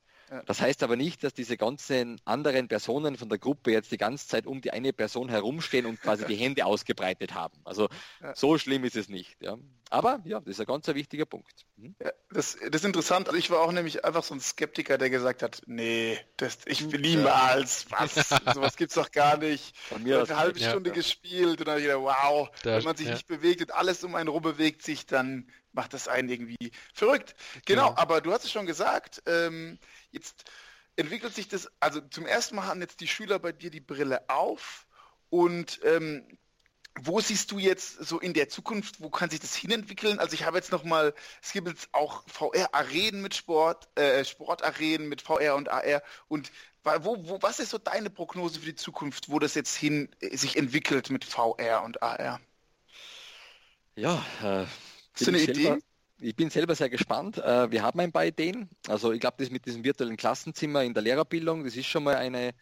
Das 0.46 0.62
heißt 0.62 0.82
aber 0.84 0.96
nicht, 0.96 1.24
dass 1.24 1.34
diese 1.34 1.58
ganzen 1.58 2.20
anderen 2.26 2.68
Personen 2.68 3.18
von 3.18 3.30
der 3.30 3.38
Gruppe 3.38 3.72
jetzt 3.72 3.92
die 3.92 3.98
ganze 3.98 4.28
Zeit 4.28 4.48
um 4.48 4.62
die 4.62 4.72
eine 4.72 4.92
Person 4.92 5.30
herumstehen 5.30 5.86
und 5.86 6.02
quasi 6.02 6.26
die 6.26 6.36
Hände 6.36 6.66
ausgebreitet 6.66 7.34
haben. 7.34 7.60
Also 7.64 7.90
ja. 8.22 8.36
so 8.36 8.58
schlimm 8.58 8.84
ist 8.84 8.96
es 8.96 9.10
nicht. 9.10 9.38
Ja. 9.42 9.58
Aber 9.92 10.22
ja, 10.26 10.40
das 10.40 10.50
ist 10.56 10.60
ein 10.60 10.66
ganz 10.66 10.88
wichtiger 10.88 11.26
Punkt. 11.26 11.66
Mhm. 11.78 11.96
Ja, 12.02 12.12
das, 12.32 12.58
das, 12.72 12.82
ist 12.82 12.86
interessant. 12.86 13.28
Also 13.28 13.38
ich 13.38 13.52
war 13.52 13.62
auch 13.62 13.72
nämlich 13.72 14.04
einfach 14.04 14.24
so 14.24 14.34
ein 14.34 14.40
Skeptiker, 14.40 14.98
der 14.98 15.10
gesagt 15.10 15.44
hat, 15.44 15.62
nee, 15.68 16.20
das, 16.38 16.60
ich 16.66 16.92
will 16.92 17.02
niemals, 17.02 17.86
was, 17.92 18.16
sowas 18.54 18.78
gibt 18.78 18.92
es 18.92 18.96
doch 18.96 19.12
gar 19.12 19.38
nicht. 19.38 19.78
Von 19.78 20.04
mir 20.04 20.24
eine 20.24 20.38
halbe 20.38 20.60
Stunde 20.60 20.92
gespielt 20.92 21.60
und 21.60 21.68
dann 21.68 21.82
wieder, 21.82 22.02
wow, 22.02 22.50
da, 22.64 22.78
wenn 22.78 22.84
man 22.84 22.98
sich 22.98 23.10
nicht 23.10 23.28
bewegt 23.28 23.62
und 23.62 23.74
alles 23.74 24.04
um 24.04 24.16
einen 24.16 24.30
rum 24.30 24.42
bewegt 24.42 24.82
sich, 24.82 25.06
dann 25.06 25.48
macht 25.76 25.94
das 25.94 26.08
einen 26.08 26.30
irgendwie 26.30 26.72
verrückt. 26.94 27.36
Genau, 27.66 27.90
genau. 27.90 28.02
aber 28.02 28.22
du 28.22 28.32
hast 28.32 28.46
es 28.46 28.52
schon 28.52 28.66
gesagt, 28.66 29.22
ähm, 29.28 29.78
Jetzt 30.16 30.46
entwickelt 30.96 31.36
sich 31.36 31.50
das, 31.50 31.70
also 31.82 32.00
zum 32.00 32.26
ersten 32.26 32.56
Mal 32.56 32.68
haben 32.68 32.82
jetzt 32.82 33.02
die 33.02 33.08
Schüler 33.08 33.38
bei 33.38 33.52
dir 33.52 33.70
die 33.70 33.82
Brille 33.82 34.30
auf 34.30 34.88
und 35.30 35.82
ähm, 35.84 36.26
wo 37.02 37.20
siehst 37.20 37.52
du 37.52 37.60
jetzt 37.60 38.06
so 38.06 38.22
in 38.22 38.34
der 38.34 38.48
Zukunft, 38.48 39.02
wo 39.02 39.10
kann 39.10 39.30
sich 39.30 39.42
das 39.42 39.54
hinentwickeln? 39.54 40.18
Also 40.18 40.34
ich 40.34 40.46
habe 40.46 40.56
jetzt 40.56 40.72
noch 40.72 40.86
mal, 40.86 41.14
es 41.44 41.52
gibt 41.52 41.68
jetzt 41.68 41.90
auch 41.92 42.24
VR-Arenen 42.30 43.22
mit 43.22 43.36
Sport, 43.36 43.90
äh, 44.00 44.24
Sportarenen 44.24 45.10
mit 45.10 45.22
VR 45.22 45.56
und 45.56 45.70
AR 45.70 46.02
und 46.30 46.50
wo, 46.84 47.18
wo, 47.28 47.42
was 47.42 47.60
ist 47.60 47.72
so 47.72 47.78
deine 47.78 48.10
Prognose 48.10 48.60
für 48.62 48.68
die 48.68 48.76
Zukunft, 48.76 49.30
wo 49.30 49.40
das 49.40 49.56
jetzt 49.56 49.76
hin 49.76 50.08
äh, 50.22 50.38
sich 50.38 50.56
entwickelt 50.56 51.10
mit 51.10 51.26
VR 51.26 51.84
und 51.84 52.02
AR? 52.02 52.40
Ja, 53.96 54.26
äh, 54.42 54.66
Hast 55.14 55.28
du 55.28 55.32
eine 55.32 55.42
Idee? 55.42 55.78
Ich 56.20 56.36
bin 56.36 56.50
selber 56.50 56.76
sehr 56.76 56.90
gespannt. 56.90 57.38
Äh, 57.38 57.72
wir 57.72 57.84
haben 57.84 58.00
ein 58.00 58.12
paar 58.12 58.26
Ideen. 58.26 58.70
Also 58.88 59.12
ich 59.12 59.20
glaube, 59.20 59.36
das 59.40 59.50
mit 59.50 59.66
diesem 59.66 59.84
virtuellen 59.84 60.18
Klassenzimmer 60.18 60.84
in 60.84 60.94
der 60.94 61.04
Lehrerbildung, 61.04 61.64
das 61.64 61.76
ist 61.76 61.88
schon 61.88 62.04
mal 62.04 62.16
eine, 62.16 62.54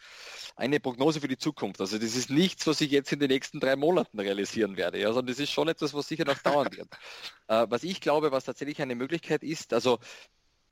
eine 0.55 0.79
Prognose 0.79 1.21
für 1.21 1.27
die 1.27 1.37
Zukunft. 1.37 1.79
Also 1.79 1.97
das 1.97 2.15
ist 2.15 2.29
nichts, 2.29 2.65
was 2.65 2.81
ich 2.81 2.91
jetzt 2.91 3.11
in 3.11 3.19
den 3.19 3.29
nächsten 3.29 3.59
drei 3.59 3.75
Monaten 3.75 4.19
realisieren 4.19 4.77
werde, 4.77 4.99
ja, 4.99 5.07
sondern 5.07 5.27
das 5.27 5.39
ist 5.39 5.51
schon 5.51 5.67
etwas, 5.67 5.93
was 5.93 6.07
sicher 6.07 6.25
noch 6.25 6.39
dauern 6.39 6.69
wird. 6.71 6.89
Äh, 7.49 7.67
was 7.69 7.83
ich 7.83 7.99
glaube, 7.99 8.31
was 8.31 8.45
tatsächlich 8.45 8.81
eine 8.81 8.95
Möglichkeit 8.95 9.43
ist, 9.43 9.73
also 9.73 9.99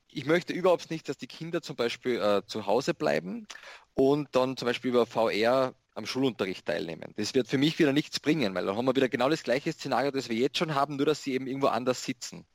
ich 0.08 0.24
möchte 0.24 0.54
überhaupt 0.54 0.90
nicht, 0.90 1.06
dass 1.06 1.18
die 1.18 1.26
Kinder 1.26 1.60
zum 1.60 1.76
Beispiel 1.76 2.18
äh, 2.18 2.42
zu 2.46 2.64
Hause 2.64 2.94
bleiben 2.94 3.46
und 3.92 4.28
dann 4.32 4.56
zum 4.56 4.66
Beispiel 4.66 4.90
über 4.90 5.04
VR 5.04 5.74
am 5.94 6.06
Schulunterricht 6.06 6.66
teilnehmen. 6.66 7.12
Das 7.16 7.34
wird 7.34 7.48
für 7.48 7.58
mich 7.58 7.78
wieder 7.78 7.92
nichts 7.92 8.20
bringen, 8.20 8.54
weil 8.54 8.66
dann 8.66 8.76
haben 8.76 8.86
wir 8.86 8.96
wieder 8.96 9.08
genau 9.08 9.28
das 9.28 9.42
gleiche 9.42 9.72
Szenario, 9.72 10.10
das 10.10 10.28
wir 10.28 10.36
jetzt 10.36 10.58
schon 10.58 10.74
haben, 10.74 10.96
nur 10.96 11.06
dass 11.06 11.22
sie 11.22 11.34
eben 11.34 11.46
irgendwo 11.46 11.68
anders 11.68 12.04
sitzen. 12.04 12.46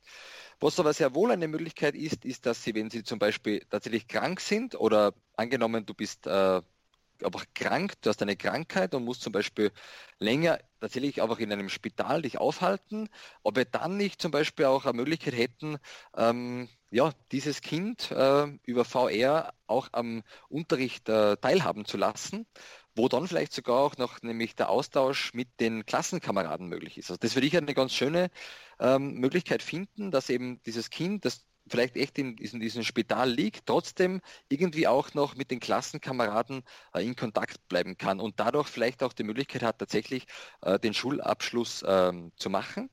Was 0.60 0.80
aber 0.80 0.92
sehr 0.92 1.14
wohl 1.14 1.30
eine 1.30 1.46
Möglichkeit 1.46 1.94
ist, 1.94 2.24
ist, 2.24 2.44
dass 2.46 2.64
sie, 2.64 2.74
wenn 2.74 2.90
sie 2.90 3.04
zum 3.04 3.20
Beispiel 3.20 3.64
tatsächlich 3.70 4.08
krank 4.08 4.40
sind 4.40 4.74
oder 4.74 5.14
angenommen, 5.36 5.86
du 5.86 5.94
bist 5.94 6.26
äh, 6.26 6.60
einfach 7.24 7.44
krank, 7.54 7.94
du 8.02 8.10
hast 8.10 8.22
eine 8.22 8.36
Krankheit 8.36 8.94
und 8.94 9.04
musst 9.04 9.22
zum 9.22 9.32
Beispiel 9.32 9.70
länger 10.18 10.58
tatsächlich 10.80 11.22
einfach 11.22 11.38
in 11.38 11.52
einem 11.52 11.68
Spital 11.68 12.22
dich 12.22 12.38
aufhalten, 12.38 13.08
ob 13.42 13.56
wir 13.56 13.64
dann 13.64 13.96
nicht 13.96 14.20
zum 14.20 14.30
Beispiel 14.30 14.66
auch 14.66 14.84
eine 14.84 14.94
Möglichkeit 14.94 15.36
hätten, 15.36 15.78
ähm, 16.16 16.68
ja, 16.90 17.12
dieses 17.32 17.60
Kind 17.60 18.10
äh, 18.10 18.46
über 18.64 18.84
VR 18.84 19.52
auch 19.66 19.88
am 19.92 20.22
Unterricht 20.48 21.08
äh, 21.08 21.36
teilhaben 21.36 21.84
zu 21.84 21.98
lassen 21.98 22.46
wo 22.98 23.08
dann 23.08 23.28
vielleicht 23.28 23.52
sogar 23.52 23.78
auch 23.78 23.96
noch 23.96 24.20
nämlich 24.22 24.56
der 24.56 24.68
Austausch 24.68 25.32
mit 25.32 25.48
den 25.60 25.86
Klassenkameraden 25.86 26.68
möglich 26.68 26.98
ist. 26.98 27.10
Also 27.10 27.18
das 27.18 27.34
würde 27.36 27.46
ich 27.46 27.56
eine 27.56 27.72
ganz 27.72 27.94
schöne 27.94 28.30
ähm, 28.80 29.14
Möglichkeit 29.14 29.62
finden, 29.62 30.10
dass 30.10 30.28
eben 30.28 30.60
dieses 30.64 30.90
Kind, 30.90 31.24
das 31.24 31.46
vielleicht 31.70 31.96
echt 31.96 32.18
in 32.18 32.36
diesem, 32.36 32.60
diesem 32.60 32.82
Spital 32.82 33.30
liegt, 33.30 33.66
trotzdem 33.66 34.20
irgendwie 34.48 34.88
auch 34.88 35.14
noch 35.14 35.36
mit 35.36 35.50
den 35.50 35.60
Klassenkameraden 35.60 36.62
äh, 36.92 37.04
in 37.04 37.14
Kontakt 37.14 37.68
bleiben 37.68 37.96
kann 37.96 38.20
und 38.20 38.40
dadurch 38.40 38.68
vielleicht 38.68 39.02
auch 39.02 39.12
die 39.12 39.24
Möglichkeit 39.24 39.62
hat, 39.62 39.78
tatsächlich 39.78 40.26
äh, 40.62 40.78
den 40.78 40.94
Schulabschluss 40.94 41.84
ähm, 41.86 42.32
zu 42.36 42.50
machen. 42.50 42.90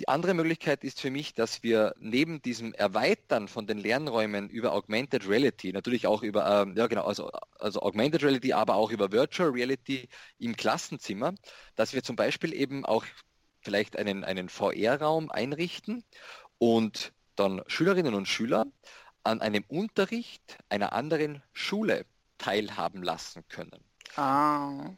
Die 0.00 0.08
andere 0.08 0.34
Möglichkeit 0.34 0.82
ist 0.82 1.00
für 1.00 1.10
mich, 1.10 1.34
dass 1.34 1.62
wir 1.62 1.94
neben 2.00 2.42
diesem 2.42 2.74
Erweitern 2.74 3.46
von 3.46 3.66
den 3.66 3.78
Lernräumen 3.78 4.50
über 4.50 4.72
Augmented 4.72 5.28
Reality, 5.28 5.72
natürlich 5.72 6.08
auch 6.08 6.22
über, 6.22 6.62
ähm, 6.62 6.74
ja 6.76 6.88
genau, 6.88 7.04
also, 7.04 7.30
also 7.60 7.80
Augmented 7.80 8.24
Reality, 8.24 8.52
aber 8.52 8.74
auch 8.74 8.90
über 8.90 9.12
Virtual 9.12 9.50
Reality 9.50 10.08
im 10.38 10.56
Klassenzimmer, 10.56 11.34
dass 11.76 11.92
wir 11.92 12.02
zum 12.02 12.16
Beispiel 12.16 12.52
eben 12.52 12.84
auch 12.84 13.04
vielleicht 13.60 13.96
einen, 13.96 14.24
einen 14.24 14.48
VR-Raum 14.48 15.30
einrichten 15.30 16.02
und 16.58 17.12
dann 17.36 17.62
Schülerinnen 17.68 18.14
und 18.14 18.26
Schüler 18.26 18.66
an 19.22 19.40
einem 19.40 19.64
Unterricht 19.68 20.58
einer 20.68 20.92
anderen 20.92 21.42
Schule 21.52 22.04
teilhaben 22.38 23.02
lassen 23.02 23.44
können. 23.48 23.80
Ah. 24.16 24.90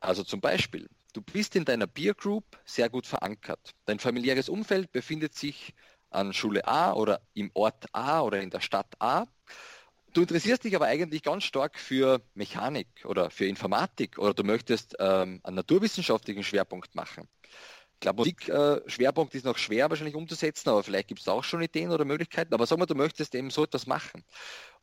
Also 0.00 0.24
zum 0.24 0.40
Beispiel, 0.40 0.88
du 1.12 1.22
bist 1.22 1.56
in 1.56 1.64
deiner 1.64 1.86
Peer 1.86 2.14
Group 2.14 2.44
sehr 2.64 2.88
gut 2.88 3.06
verankert. 3.06 3.74
Dein 3.84 3.98
familiäres 3.98 4.48
Umfeld 4.48 4.92
befindet 4.92 5.34
sich 5.34 5.74
an 6.10 6.32
Schule 6.32 6.66
A 6.66 6.92
oder 6.92 7.20
im 7.34 7.50
Ort 7.54 7.86
A 7.92 8.20
oder 8.22 8.40
in 8.40 8.50
der 8.50 8.60
Stadt 8.60 8.94
A. 8.98 9.26
Du 10.12 10.22
interessierst 10.22 10.64
dich 10.64 10.74
aber 10.74 10.86
eigentlich 10.86 11.22
ganz 11.22 11.44
stark 11.44 11.78
für 11.78 12.20
Mechanik 12.34 12.88
oder 13.04 13.30
für 13.30 13.46
Informatik 13.46 14.18
oder 14.18 14.34
du 14.34 14.42
möchtest 14.42 14.96
ähm, 14.98 15.40
einen 15.44 15.56
naturwissenschaftlichen 15.56 16.42
Schwerpunkt 16.42 16.96
machen. 16.96 17.28
Ich 17.94 18.00
glaube, 18.00 18.20
Musikschwerpunkt 18.20 19.34
äh, 19.34 19.36
ist 19.36 19.44
noch 19.44 19.58
schwer 19.58 19.90
wahrscheinlich 19.90 20.14
umzusetzen, 20.14 20.70
aber 20.70 20.82
vielleicht 20.82 21.08
gibt 21.08 21.20
es 21.20 21.28
auch 21.28 21.44
schon 21.44 21.60
Ideen 21.60 21.90
oder 21.90 22.06
Möglichkeiten. 22.06 22.54
Aber 22.54 22.66
sag 22.66 22.78
mal, 22.78 22.86
du 22.86 22.94
möchtest 22.94 23.34
eben 23.34 23.50
so 23.50 23.64
etwas 23.64 23.86
machen. 23.86 24.24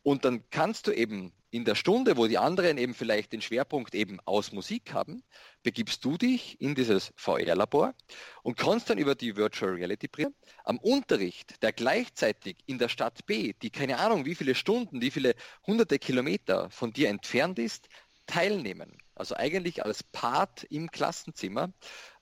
Und 0.03 0.25
dann 0.25 0.49
kannst 0.49 0.87
du 0.87 0.91
eben 0.91 1.33
in 1.49 1.65
der 1.65 1.75
Stunde, 1.75 2.17
wo 2.17 2.27
die 2.27 2.37
anderen 2.37 2.77
eben 2.77 2.93
vielleicht 2.93 3.31
den 3.31 3.41
Schwerpunkt 3.41 3.95
eben 3.95 4.19
aus 4.25 4.51
Musik 4.51 4.93
haben, 4.93 5.23
begibst 5.63 6.03
du 6.03 6.17
dich 6.17 6.59
in 6.59 6.75
dieses 6.75 7.13
VR-Labor 7.15 7.95
und 8.43 8.57
kannst 8.57 8.89
dann 8.89 8.97
über 8.97 9.15
die 9.15 9.35
Virtual 9.35 9.73
Reality 9.73 10.07
Brille 10.07 10.33
am 10.65 10.77
Unterricht, 10.77 11.61
der 11.63 11.71
gleichzeitig 11.71 12.57
in 12.65 12.77
der 12.77 12.89
Stadt 12.89 13.25
B, 13.25 13.53
die 13.61 13.69
keine 13.69 13.97
Ahnung, 13.99 14.25
wie 14.25 14.35
viele 14.35 14.55
Stunden, 14.55 15.01
wie 15.01 15.11
viele 15.11 15.35
hunderte 15.65 15.99
Kilometer 15.99 16.69
von 16.69 16.91
dir 16.91 17.09
entfernt 17.09 17.59
ist, 17.59 17.87
teilnehmen. 18.25 18.97
Also 19.17 19.35
eigentlich 19.35 19.83
als 19.85 20.03
Part 20.03 20.63
im 20.65 20.91
Klassenzimmer, 20.91 21.71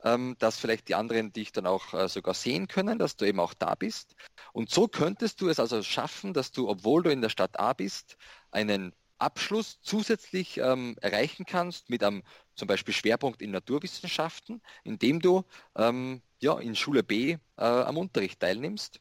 ähm, 0.03 0.35
dass 0.39 0.57
vielleicht 0.57 0.87
die 0.87 0.95
anderen 0.95 1.33
dich 1.33 1.51
dann 1.51 1.67
auch 1.67 1.93
äh, 1.93 2.07
sogar 2.07 2.33
sehen 2.33 2.67
können, 2.67 2.99
dass 2.99 3.17
du 3.17 3.25
eben 3.25 3.39
auch 3.39 3.53
da 3.53 3.75
bist. 3.75 4.15
Und 4.53 4.69
so 4.69 4.87
könntest 4.87 5.41
du 5.41 5.49
es 5.49 5.59
also 5.59 5.83
schaffen, 5.83 6.33
dass 6.33 6.51
du, 6.51 6.69
obwohl 6.69 7.03
du 7.03 7.11
in 7.11 7.21
der 7.21 7.29
Stadt 7.29 7.59
A 7.59 7.73
bist, 7.73 8.17
einen 8.51 8.93
Abschluss 9.17 9.79
zusätzlich 9.81 10.57
ähm, 10.57 10.95
erreichen 11.01 11.45
kannst 11.45 11.89
mit 11.89 12.03
einem 12.03 12.23
zum 12.55 12.67
Beispiel 12.67 12.93
Schwerpunkt 12.93 13.41
in 13.41 13.51
Naturwissenschaften, 13.51 14.61
indem 14.83 15.19
du 15.19 15.43
ähm, 15.75 16.21
ja, 16.39 16.59
in 16.59 16.75
Schule 16.75 17.03
B 17.03 17.37
äh, 17.57 17.63
am 17.63 17.97
Unterricht 17.97 18.39
teilnimmst. 18.39 18.99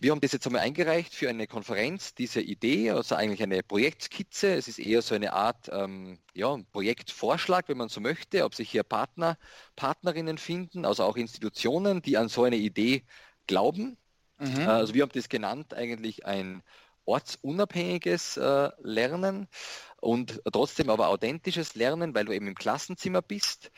Wir 0.00 0.12
haben 0.12 0.20
das 0.22 0.32
jetzt 0.32 0.46
einmal 0.46 0.62
eingereicht 0.62 1.14
für 1.14 1.28
eine 1.28 1.46
Konferenz, 1.46 2.14
diese 2.14 2.40
Idee, 2.40 2.90
also 2.90 3.16
eigentlich 3.16 3.42
eine 3.42 3.62
Projektskizze. 3.62 4.54
Es 4.54 4.66
ist 4.66 4.78
eher 4.78 5.02
so 5.02 5.14
eine 5.14 5.34
Art 5.34 5.68
ähm, 5.70 6.18
ja, 6.32 6.56
Projektvorschlag, 6.72 7.68
wenn 7.68 7.76
man 7.76 7.90
so 7.90 8.00
möchte, 8.00 8.46
ob 8.46 8.54
sich 8.54 8.70
hier 8.70 8.82
Partner, 8.82 9.36
Partnerinnen 9.76 10.38
finden, 10.38 10.86
also 10.86 11.04
auch 11.04 11.18
Institutionen, 11.18 12.00
die 12.00 12.16
an 12.16 12.30
so 12.30 12.44
eine 12.44 12.56
Idee 12.56 13.04
glauben. 13.46 13.98
Mhm. 14.38 14.66
Also 14.66 14.94
wir 14.94 15.02
haben 15.02 15.12
das 15.12 15.28
genannt 15.28 15.74
eigentlich 15.74 16.24
ein 16.24 16.62
ortsunabhängiges 17.04 18.38
äh, 18.38 18.70
Lernen 18.80 19.48
und 20.00 20.40
trotzdem 20.50 20.88
aber 20.88 21.08
authentisches 21.08 21.74
Lernen, 21.74 22.14
weil 22.14 22.24
du 22.24 22.32
eben 22.32 22.46
im 22.46 22.54
Klassenzimmer 22.54 23.20
bist 23.20 23.70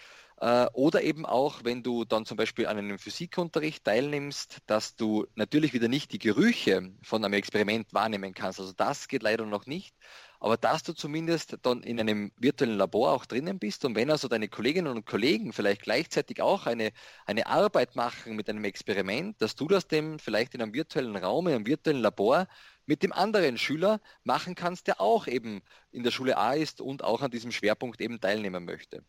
äh, 0.42 0.66
oder 0.72 1.02
eben 1.02 1.24
auch, 1.24 1.60
wenn 1.62 1.84
du 1.84 2.04
dann 2.04 2.26
zum 2.26 2.36
Beispiel 2.36 2.66
an 2.66 2.76
einem 2.76 2.98
Physikunterricht 2.98 3.84
teilnimmst, 3.84 4.58
dass 4.66 4.96
du 4.96 5.24
natürlich 5.36 5.72
wieder 5.72 5.86
nicht 5.86 6.12
die 6.12 6.18
Gerüche 6.18 6.92
von 7.04 7.24
einem 7.24 7.34
Experiment 7.34 7.94
wahrnehmen 7.94 8.34
kannst. 8.34 8.58
Also 8.58 8.72
das 8.72 9.06
geht 9.06 9.22
leider 9.22 9.46
noch 9.46 9.66
nicht. 9.66 9.94
Aber 10.40 10.56
dass 10.56 10.82
du 10.82 10.94
zumindest 10.94 11.58
dann 11.62 11.84
in 11.84 12.00
einem 12.00 12.32
virtuellen 12.36 12.76
Labor 12.76 13.12
auch 13.12 13.24
drinnen 13.26 13.60
bist 13.60 13.84
und 13.84 13.94
wenn 13.94 14.10
also 14.10 14.26
deine 14.26 14.48
Kolleginnen 14.48 14.88
und 14.88 15.06
Kollegen 15.06 15.52
vielleicht 15.52 15.82
gleichzeitig 15.82 16.42
auch 16.42 16.66
eine, 16.66 16.90
eine 17.26 17.46
Arbeit 17.46 17.94
machen 17.94 18.34
mit 18.34 18.50
einem 18.50 18.64
Experiment, 18.64 19.40
dass 19.40 19.54
du 19.54 19.68
das 19.68 19.86
dem 19.86 20.18
vielleicht 20.18 20.54
in 20.56 20.62
einem 20.62 20.74
virtuellen 20.74 21.14
Raum, 21.14 21.46
in 21.46 21.54
einem 21.54 21.66
virtuellen 21.66 22.02
Labor 22.02 22.48
mit 22.86 23.04
dem 23.04 23.12
anderen 23.12 23.56
Schüler 23.58 24.00
machen 24.24 24.56
kannst, 24.56 24.88
der 24.88 25.00
auch 25.00 25.28
eben 25.28 25.62
in 25.92 26.02
der 26.02 26.10
Schule 26.10 26.36
A 26.36 26.54
ist 26.54 26.80
und 26.80 27.04
auch 27.04 27.22
an 27.22 27.30
diesem 27.30 27.52
Schwerpunkt 27.52 28.00
eben 28.00 28.20
teilnehmen 28.20 28.64
möchte. 28.64 29.04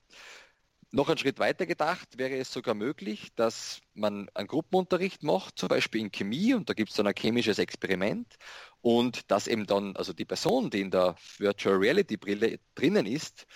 Noch 0.95 1.10
einen 1.10 1.18
Schritt 1.18 1.40
weiter 1.40 1.65
gedacht 1.65 2.20
wäre 2.20 2.38
es 2.38 2.53
sogar 2.53 2.76
möglich, 2.76 3.30
dass 3.36 3.82
man 3.95 4.30
einen 4.36 4.48
Gruppenunterricht 4.48 5.24
macht, 5.24 5.57
zum 5.57 5.68
Beispiel 5.68 6.02
in 6.02 6.11
Chemie, 6.11 6.53
und 6.53 6.70
da 6.70 6.76
gibt 6.76 6.91
es 6.91 6.95
dann 6.95 7.07
ein 7.07 7.15
chemisches 7.18 7.57
Experiment, 7.57 8.36
und 8.82 9.32
dass 9.32 9.48
eben 9.48 9.65
dann, 9.65 9.95
also 9.95 10.14
die 10.14 10.24
Person, 10.24 10.70
die 10.70 10.82
in 10.82 10.91
der 10.91 11.15
Virtual 11.40 11.78
Reality 11.78 12.15
Brille 12.15 12.60
drinnen 12.76 13.07
ist, 13.07 13.48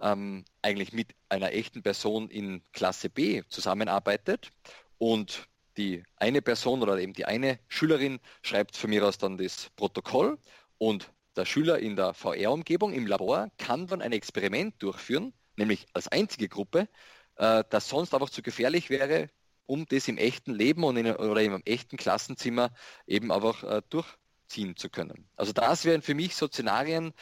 ähm, 0.00 0.44
eigentlich 0.62 0.92
mit 0.92 1.14
einer 1.28 1.52
echten 1.52 1.80
Person 1.80 2.28
in 2.28 2.60
Klasse 2.72 3.08
B 3.08 3.44
zusammenarbeitet 3.48 4.50
und 4.98 5.46
die 5.76 6.02
eine 6.16 6.42
Person 6.42 6.82
oder 6.82 6.98
eben 6.98 7.12
die 7.12 7.24
eine 7.24 7.60
Schülerin 7.68 8.18
schreibt 8.42 8.76
von 8.76 8.90
mir 8.90 9.06
aus 9.06 9.16
dann 9.16 9.38
das 9.38 9.70
Protokoll 9.76 10.38
und 10.78 11.12
der 11.36 11.44
Schüler 11.44 11.78
in 11.78 11.94
der 11.94 12.14
VR-Umgebung 12.14 12.92
im 12.92 13.06
Labor 13.06 13.48
kann 13.58 13.86
dann 13.86 14.02
ein 14.02 14.10
Experiment 14.10 14.74
durchführen, 14.82 15.32
nämlich 15.60 15.86
als 15.92 16.08
einzige 16.08 16.48
Gruppe, 16.48 16.88
äh, 17.36 17.62
das 17.70 17.88
sonst 17.88 18.12
einfach 18.14 18.30
zu 18.30 18.42
gefährlich 18.42 18.90
wäre, 18.90 19.30
um 19.66 19.86
das 19.86 20.08
im 20.08 20.18
echten 20.18 20.52
Leben 20.52 20.82
und 20.82 20.96
in, 20.96 21.06
oder 21.14 21.42
im 21.42 21.62
echten 21.64 21.96
Klassenzimmer 21.96 22.72
eben 23.06 23.30
einfach 23.30 23.62
äh, 23.62 23.82
durchziehen 23.88 24.76
zu 24.76 24.90
können. 24.90 25.28
Also 25.36 25.52
das 25.52 25.84
wären 25.84 26.02
für 26.02 26.14
mich 26.14 26.34
so 26.34 26.48
Szenarien, 26.48 27.12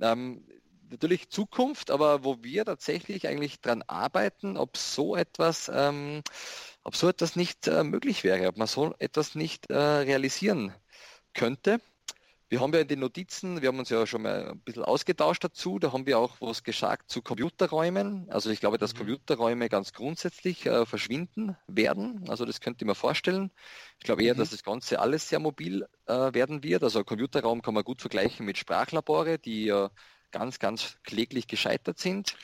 ähm, 0.00 0.46
natürlich 0.90 1.30
Zukunft, 1.30 1.90
aber 1.90 2.24
wo 2.24 2.42
wir 2.42 2.64
tatsächlich 2.64 3.26
eigentlich 3.26 3.60
dran 3.60 3.82
arbeiten, 3.86 4.56
ob 4.56 4.76
so 4.76 5.16
etwas, 5.16 5.70
ähm, 5.72 6.22
ob 6.84 6.96
so 6.96 7.08
etwas 7.08 7.36
nicht 7.36 7.66
äh, 7.66 7.84
möglich 7.84 8.24
wäre, 8.24 8.48
ob 8.48 8.56
man 8.56 8.66
so 8.66 8.94
etwas 8.98 9.34
nicht 9.34 9.70
äh, 9.70 9.76
realisieren 9.76 10.74
könnte. 11.34 11.80
Wir 12.50 12.60
haben 12.60 12.74
ja 12.74 12.80
in 12.80 12.88
den 12.88 12.98
Notizen, 12.98 13.62
wir 13.62 13.68
haben 13.68 13.78
uns 13.78 13.90
ja 13.90 14.04
schon 14.08 14.22
mal 14.22 14.50
ein 14.50 14.58
bisschen 14.58 14.82
ausgetauscht 14.82 15.44
dazu, 15.44 15.78
da 15.78 15.92
haben 15.92 16.04
wir 16.04 16.18
auch 16.18 16.40
was 16.40 16.64
gesagt 16.64 17.08
zu 17.08 17.22
Computerräumen. 17.22 18.28
Also 18.28 18.50
ich 18.50 18.58
glaube, 18.58 18.76
dass 18.76 18.92
mhm. 18.92 18.98
Computerräume 18.98 19.68
ganz 19.68 19.92
grundsätzlich 19.92 20.66
äh, 20.66 20.84
verschwinden 20.84 21.56
werden. 21.68 22.24
Also 22.28 22.44
das 22.44 22.60
könnte 22.60 22.82
ich 22.84 22.88
mir 22.88 22.96
vorstellen. 22.96 23.52
Ich 23.98 24.04
glaube 24.04 24.24
eher, 24.24 24.34
mhm. 24.34 24.38
dass 24.38 24.50
das 24.50 24.64
Ganze 24.64 24.98
alles 24.98 25.28
sehr 25.28 25.38
mobil 25.38 25.86
äh, 26.06 26.34
werden 26.34 26.64
wird. 26.64 26.82
Also 26.82 27.04
Computerraum 27.04 27.62
kann 27.62 27.72
man 27.74 27.84
gut 27.84 28.00
vergleichen 28.00 28.44
mit 28.44 28.58
Sprachlabore, 28.58 29.38
die 29.38 29.66
ja 29.66 29.92
ganz, 30.32 30.58
ganz 30.58 30.98
kläglich 31.04 31.46
gescheitert 31.46 32.00
sind. 32.00 32.36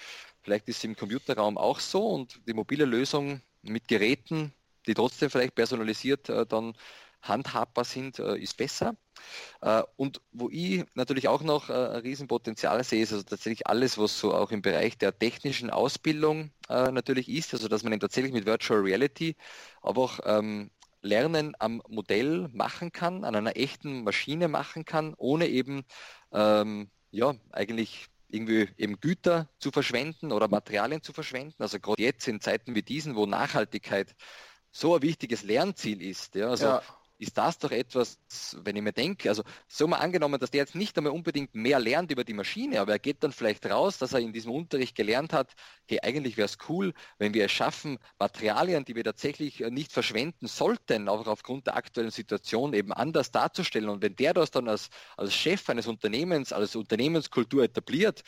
Vielleicht 0.43 0.69
ist 0.69 0.79
es 0.79 0.85
im 0.85 0.95
Computerraum 0.95 1.59
auch 1.59 1.81
so 1.81 2.07
und 2.07 2.41
die 2.47 2.55
mobile 2.55 2.85
Lösung 2.85 3.41
mit 3.63 3.89
Geräten, 3.89 4.53
die 4.87 4.95
trotzdem 4.95 5.31
vielleicht 5.31 5.57
personalisiert 5.57 6.29
äh, 6.29 6.47
dann 6.47 6.77
handhabbar 7.29 7.85
sind, 7.85 8.19
äh, 8.19 8.37
ist 8.37 8.57
besser. 8.57 8.97
Äh, 9.61 9.83
und 9.97 10.21
wo 10.33 10.49
ich 10.51 10.85
natürlich 10.95 11.29
auch 11.29 11.43
noch 11.43 11.71
äh, 11.71 11.73
ein 11.73 12.01
Riesenpotenzial 12.03 12.83
sehe, 12.85 13.03
ist 13.03 13.13
also 13.13 13.25
tatsächlich 13.25 13.67
alles, 13.67 13.99
was 13.99 14.19
so 14.19 14.35
auch 14.35 14.51
im 14.51 14.63
Bereich 14.63 14.99
der 14.99 15.19
technischen 15.19 15.71
Ausbildung 15.71 16.53
natürlich 16.69 17.29
ist, 17.29 17.55
also 17.55 17.69
dass 17.69 17.85
man 17.85 17.93
eben 17.93 18.01
tatsächlich 18.01 18.33
mit 18.33 18.45
Virtual 18.45 18.81
Reality 18.81 19.37
aber 19.83 20.03
auch 20.03 20.19
ähm, 20.25 20.73
Lernen 21.01 21.55
am 21.61 21.81
Modell 21.89 22.49
machen 22.53 22.91
kann, 22.91 23.23
an 23.23 23.37
einer 23.37 23.57
echten 23.57 24.03
Maschine 24.03 24.49
machen 24.49 24.85
kann, 24.85 25.15
ohne 25.17 25.47
eben 25.47 25.85
ähm, 26.33 26.91
ja 27.13 27.35
eigentlich 27.53 28.09
irgendwie 28.29 28.69
eben 28.77 29.01
Güter 29.01 29.49
zu 29.59 29.71
verschwenden 29.71 30.33
oder 30.33 30.49
Materialien 30.49 31.03
zu 31.03 31.13
verschwenden. 31.13 31.63
Also 31.63 31.79
gerade 31.79 32.03
jetzt 32.03 32.27
in 32.27 32.41
Zeiten 32.41 32.75
wie 32.75 32.83
diesen, 32.83 33.15
wo 33.15 33.27
Nachhaltigkeit 33.27 34.17
so 34.73 34.97
ein 34.97 35.03
wichtiges 35.03 35.45
Lernziel 35.45 36.03
ist. 36.03 36.35
Ja, 36.35 36.49
also 36.49 36.67
ja 36.67 36.83
ist 37.19 37.39
das 37.39 37.59
doch 37.59 37.71
etwas, 37.71 38.19
wenn 38.63 38.77
ich 38.77 38.83
mir 38.83 38.93
denke, 38.93 39.29
also 39.29 39.43
so 39.69 39.87
mal 39.87 39.99
angenommen, 39.99 40.39
dass 40.39 40.51
der 40.51 40.61
jetzt 40.61 40.75
nicht 40.75 40.97
einmal 40.97 41.13
unbedingt 41.13 41.55
mehr 41.55 41.79
lernt 41.79 42.11
über 42.11 42.25
die 42.25 42.35
Maschine, 42.35 42.81
aber 42.81 42.93
er 42.93 42.99
geht 42.99 43.23
dann 43.23 43.33
vielleicht 43.33 43.67
raus, 43.67 43.99
dass 43.99 44.13
er 44.13 44.21
in 44.21 44.33
diesem 44.33 44.53
Unterricht 44.53 44.95
gelernt 44.95 45.33
hat, 45.33 45.55
hey, 45.89 46.01
eigentlich 46.03 46.37
wäre 46.37 46.47
es 46.47 46.59
cool, 46.69 46.93
wenn 47.19 47.35
wir 47.35 47.45
es 47.47 47.53
schaffen, 47.53 47.99
Materialien, 48.19 48.85
die 48.85 48.95
wir 48.95 49.05
tatsächlich 49.05 49.61
nicht 49.61 49.93
verschwenden 49.93 50.47
sollten, 50.47 51.09
auch 51.09 51.27
aufgrund 51.27 51.67
der 51.67 51.77
aktuellen 51.77 52.11
Situation 52.11 52.75
eben 52.75 52.93
anders 52.93 53.31
darzustellen. 53.31 53.89
Und 53.89 54.03
wenn 54.03 54.17
der 54.17 54.35
das 54.35 54.51
dann 54.51 54.69
als, 54.69 54.91
als 55.17 55.35
Chef 55.35 55.69
eines 55.71 55.87
Unternehmens, 55.87 56.53
als 56.53 56.77
Unternehmenskultur 56.77 57.65
etabliert, 57.65 58.23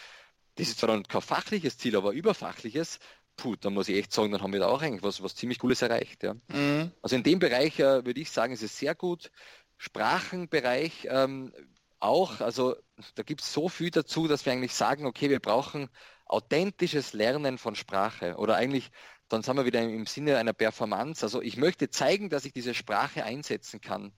das 0.59 0.71
ist 0.71 0.81
zwar 0.81 0.89
dann 0.89 1.05
kein 1.05 1.23
fachliches 1.23 1.79
Ziel, 1.79 1.97
aber 1.97 2.11
überfachliches, 2.13 2.99
puh, 3.39 3.57
dann 3.57 3.73
muss 3.73 3.89
ich 3.89 3.97
echt 3.97 4.13
sagen, 4.13 4.33
dann 4.33 4.43
haben 4.43 4.53
wir 4.53 4.61
da 4.61 4.67
auch 4.67 4.83
eigentlich 4.83 5.03
was, 5.03 5.23
was 5.23 5.35
ziemlich 5.35 5.59
Cooles 5.61 5.81
erreicht. 5.81 6.23
Ja. 6.23 6.35
Mhm. 6.49 6.93
Also 7.01 7.17
in 7.17 7.23
dem 7.23 7.39
Bereich 7.39 7.79
äh, 7.79 8.05
würde 8.05 8.21
ich 8.21 8.31
sagen, 8.31 8.53
ist 8.53 8.63
es 8.63 8.77
sehr 8.77 8.95
gut. 8.95 9.31
Sprachenbereich 9.79 11.07
ähm, 11.11 11.55
auch, 12.01 12.41
also 12.41 12.77
da 13.15 13.23
gibt 13.23 13.41
es 13.41 13.53
so 13.53 13.69
viel 13.69 13.91
dazu, 13.91 14.29
dass 14.29 14.45
wir 14.45 14.53
eigentlich 14.53 14.75
sagen, 14.75 15.07
okay, 15.07 15.31
wir 15.31 15.41
brauchen 15.41 15.89
authentisches 16.27 17.13
Lernen 17.15 17.57
von 17.59 17.75
Sprache 17.75 18.37
oder 18.37 18.57
eigentlich, 18.57 18.91
dann 19.29 19.43
sind 19.43 19.57
wir 19.57 19.65
wieder 19.65 19.81
im 19.83 20.07
Sinne 20.07 20.37
einer 20.37 20.53
Performance. 20.53 21.25
Also 21.25 21.41
ich 21.41 21.57
möchte 21.57 21.91
zeigen, 21.91 22.29
dass 22.29 22.45
ich 22.45 22.53
diese 22.53 22.75
Sprache 22.75 23.25
einsetzen 23.25 23.81
kann. 23.81 24.13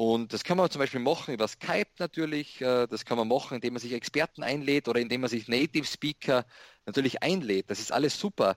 Und 0.00 0.32
das 0.32 0.44
kann 0.44 0.56
man 0.56 0.70
zum 0.70 0.78
Beispiel 0.78 1.00
machen 1.00 1.34
über 1.34 1.48
Skype 1.48 1.88
natürlich, 1.98 2.60
äh, 2.60 2.86
das 2.86 3.04
kann 3.04 3.18
man 3.18 3.26
machen, 3.26 3.56
indem 3.56 3.72
man 3.74 3.80
sich 3.82 3.92
Experten 3.92 4.44
einlädt 4.44 4.86
oder 4.86 5.00
indem 5.00 5.22
man 5.22 5.30
sich 5.30 5.48
Native 5.48 5.84
Speaker 5.86 6.46
natürlich 6.86 7.22
einlädt. 7.24 7.68
Das 7.68 7.80
ist 7.80 7.90
alles 7.92 8.18
super. 8.18 8.56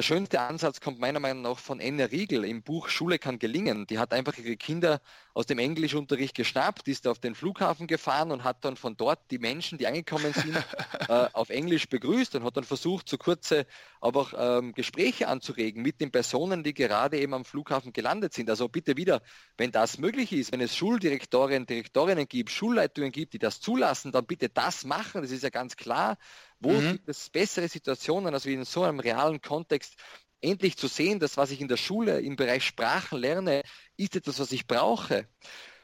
Der 0.00 0.04
schönste 0.04 0.40
Ansatz 0.40 0.80
kommt 0.80 0.98
meiner 0.98 1.20
Meinung 1.20 1.42
nach 1.42 1.58
von 1.58 1.78
Anne 1.78 2.10
Riegel 2.10 2.46
im 2.46 2.62
Buch 2.62 2.88
Schule 2.88 3.18
kann 3.18 3.38
gelingen. 3.38 3.86
Die 3.86 3.98
hat 3.98 4.14
einfach 4.14 4.38
ihre 4.38 4.56
Kinder 4.56 5.02
aus 5.34 5.44
dem 5.44 5.58
Englischunterricht 5.58 6.34
geschnappt, 6.34 6.88
ist 6.88 7.06
auf 7.06 7.18
den 7.18 7.34
Flughafen 7.34 7.86
gefahren 7.86 8.32
und 8.32 8.42
hat 8.42 8.64
dann 8.64 8.76
von 8.76 8.96
dort 8.96 9.30
die 9.30 9.38
Menschen, 9.38 9.76
die 9.76 9.86
angekommen 9.86 10.32
sind, 10.32 10.56
äh, 11.08 11.28
auf 11.34 11.50
Englisch 11.50 11.86
begrüßt 11.86 12.34
und 12.34 12.44
hat 12.44 12.56
dann 12.56 12.64
versucht, 12.64 13.10
so 13.10 13.18
kurze 13.18 13.66
aber 14.00 14.20
auch 14.20 14.32
ähm, 14.38 14.72
Gespräche 14.72 15.28
anzuregen 15.28 15.82
mit 15.82 16.00
den 16.00 16.10
Personen, 16.10 16.64
die 16.64 16.72
gerade 16.72 17.18
eben 17.18 17.34
am 17.34 17.44
Flughafen 17.44 17.92
gelandet 17.92 18.32
sind. 18.32 18.48
Also 18.48 18.68
bitte 18.68 18.96
wieder, 18.96 19.20
wenn 19.58 19.70
das 19.70 19.98
möglich 19.98 20.32
ist, 20.32 20.50
wenn 20.50 20.62
es 20.62 20.74
Schuldirektorinnen, 20.74 21.66
Direktorinnen 21.66 22.26
gibt, 22.26 22.50
Schulleitungen 22.50 23.12
gibt, 23.12 23.34
die 23.34 23.38
das 23.38 23.60
zulassen, 23.60 24.12
dann 24.12 24.24
bitte 24.24 24.48
das 24.48 24.86
machen. 24.86 25.20
Das 25.20 25.30
ist 25.30 25.42
ja 25.42 25.50
ganz 25.50 25.76
klar. 25.76 26.16
Wo 26.60 26.72
mhm. 26.72 26.92
gibt 26.92 27.08
es 27.08 27.30
bessere 27.30 27.68
Situationen, 27.68 28.34
als 28.34 28.44
wie 28.44 28.54
in 28.54 28.64
so 28.64 28.82
einem 28.82 29.00
realen 29.00 29.40
Kontext 29.40 29.96
endlich 30.40 30.76
zu 30.76 30.88
sehen, 30.88 31.18
dass 31.18 31.36
was 31.36 31.50
ich 31.50 31.60
in 31.60 31.68
der 31.68 31.76
Schule 31.76 32.20
im 32.20 32.36
Bereich 32.36 32.64
Sprachen 32.64 33.18
lerne, 33.18 33.62
ist 33.96 34.16
etwas, 34.16 34.38
was 34.38 34.52
ich 34.52 34.66
brauche. 34.66 35.26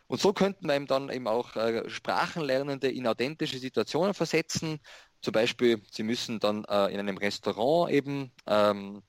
Und 0.07 0.21
so 0.21 0.33
könnten 0.33 0.67
wir 0.67 0.75
eben 0.75 0.87
dann 0.87 1.11
eben 1.11 1.27
auch 1.27 1.57
äh, 1.57 1.89
Sprachenlernende 1.89 2.89
in 2.91 3.07
authentische 3.07 3.59
Situationen 3.59 4.15
versetzen. 4.15 4.81
Zum 5.21 5.33
Beispiel, 5.33 5.83
sie 5.91 6.05
müssen 6.05 6.39
dann 6.39 6.65
äh, 6.65 6.93
in 6.93 7.01
einem 7.01 7.17
Restaurant 7.19 7.91
eben 7.91 8.33
ähm, 8.47 9.03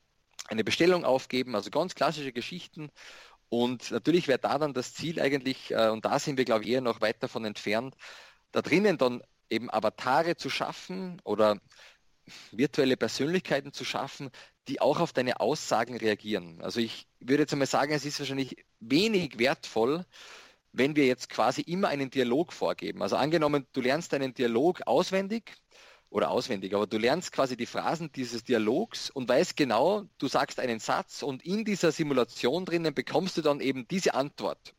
eine 0.47 0.63
Bestellung 0.63 1.05
aufgeben, 1.05 1.55
also 1.55 1.69
ganz 1.69 1.93
klassische 1.93 2.31
Geschichten. 2.31 2.89
Und 3.49 3.91
natürlich 3.91 4.27
wäre 4.27 4.39
da 4.39 4.57
dann 4.57 4.73
das 4.73 4.93
Ziel 4.93 5.21
eigentlich, 5.21 5.71
äh, 5.71 5.89
und 5.89 6.03
da 6.05 6.19
sind 6.19 6.37
wir, 6.37 6.45
glaube 6.45 6.63
ich, 6.63 6.71
eher 6.71 6.81
noch 6.81 7.01
weit 7.01 7.21
davon 7.21 7.45
entfernt, 7.45 7.95
da 8.51 8.61
drinnen 8.61 8.97
dann 8.97 9.21
eben 9.49 9.69
Avatare 9.69 10.35
zu 10.35 10.49
schaffen 10.49 11.21
oder 11.23 11.59
virtuelle 12.51 12.97
Persönlichkeiten 12.97 13.73
zu 13.73 13.85
schaffen, 13.85 14.29
die 14.67 14.81
auch 14.81 14.99
auf 14.99 15.13
deine 15.13 15.39
Aussagen 15.39 15.97
reagieren. 15.97 16.61
Also 16.61 16.79
ich 16.79 17.07
würde 17.19 17.43
jetzt 17.43 17.53
einmal 17.53 17.67
sagen, 17.67 17.93
es 17.93 18.05
ist 18.05 18.19
wahrscheinlich 18.19 18.65
wenig 18.79 19.39
wertvoll, 19.39 20.05
wenn 20.73 20.95
wir 20.95 21.05
jetzt 21.05 21.29
quasi 21.29 21.61
immer 21.61 21.87
einen 21.87 22.09
Dialog 22.09 22.53
vorgeben. 22.53 23.01
Also 23.01 23.15
angenommen, 23.15 23.65
du 23.73 23.81
lernst 23.81 24.13
einen 24.13 24.33
Dialog 24.33 24.81
auswendig 24.85 25.53
oder 26.09 26.29
auswendig, 26.31 26.73
aber 26.73 26.87
du 26.87 26.97
lernst 26.97 27.31
quasi 27.31 27.57
die 27.57 27.65
Phrasen 27.65 28.11
dieses 28.11 28.43
Dialogs 28.43 29.09
und 29.09 29.27
weißt 29.27 29.57
genau, 29.57 30.03
du 30.17 30.27
sagst 30.27 30.59
einen 30.59 30.79
Satz 30.79 31.23
und 31.23 31.43
in 31.43 31.65
dieser 31.65 31.91
Simulation 31.91 32.65
drinnen 32.65 32.93
bekommst 32.93 33.37
du 33.37 33.41
dann 33.41 33.59
eben 33.59 33.87
diese 33.87 34.13
Antwort 34.13 34.73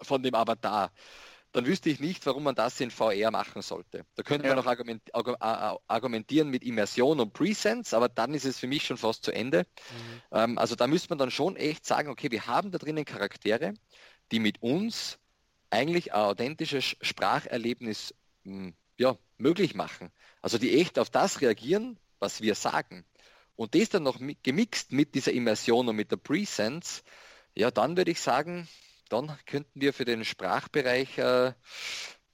von 0.00 0.22
dem 0.22 0.34
Avatar 0.34 0.92
dann 1.54 1.66
wüsste 1.66 1.88
ich 1.88 2.00
nicht, 2.00 2.26
warum 2.26 2.42
man 2.42 2.56
das 2.56 2.80
in 2.80 2.90
VR 2.90 3.30
machen 3.30 3.62
sollte. 3.62 4.04
Da 4.16 4.24
könnte 4.24 4.48
ja. 4.48 4.56
man 4.56 4.64
auch 4.64 5.80
argumentieren 5.86 6.50
mit 6.50 6.64
Immersion 6.64 7.20
und 7.20 7.32
Presence, 7.32 7.94
aber 7.94 8.08
dann 8.08 8.34
ist 8.34 8.44
es 8.44 8.58
für 8.58 8.66
mich 8.66 8.84
schon 8.84 8.96
fast 8.96 9.24
zu 9.24 9.30
Ende. 9.30 9.60
Mhm. 9.60 10.22
Ähm, 10.32 10.58
also 10.58 10.74
da 10.74 10.88
müsste 10.88 11.10
man 11.10 11.18
dann 11.18 11.30
schon 11.30 11.54
echt 11.54 11.86
sagen, 11.86 12.08
okay, 12.08 12.32
wir 12.32 12.48
haben 12.48 12.72
da 12.72 12.78
drinnen 12.78 13.04
Charaktere, 13.04 13.74
die 14.32 14.40
mit 14.40 14.62
uns 14.62 15.20
eigentlich 15.70 16.12
ein 16.12 16.22
authentisches 16.22 16.96
Spracherlebnis 17.00 18.14
hm, 18.42 18.74
ja, 18.98 19.16
möglich 19.38 19.76
machen. 19.76 20.10
Also 20.42 20.58
die 20.58 20.80
echt 20.80 20.98
auf 20.98 21.08
das 21.08 21.40
reagieren, 21.40 22.00
was 22.18 22.40
wir 22.40 22.56
sagen. 22.56 23.04
Und 23.54 23.76
das 23.76 23.90
dann 23.90 24.02
noch 24.02 24.18
gemixt 24.42 24.90
mit 24.90 25.14
dieser 25.14 25.30
Immersion 25.30 25.88
und 25.88 25.94
mit 25.94 26.10
der 26.10 26.16
Presence, 26.16 27.04
ja, 27.54 27.70
dann 27.70 27.96
würde 27.96 28.10
ich 28.10 28.20
sagen, 28.20 28.66
dann 29.08 29.36
könnten 29.46 29.80
wir 29.80 29.92
für 29.92 30.04
den 30.04 30.24
Sprachbereich 30.24 31.18
äh, 31.18 31.52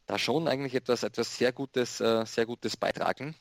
da 0.06 0.18
schon 0.18 0.48
eigentlich 0.48 0.74
etwas, 0.74 1.02
etwas 1.02 1.36
sehr 1.36 1.52
Gutes, 1.52 2.00
äh, 2.00 2.24
sehr 2.26 2.46
Gutes 2.46 2.76
beitragen. 2.76 3.34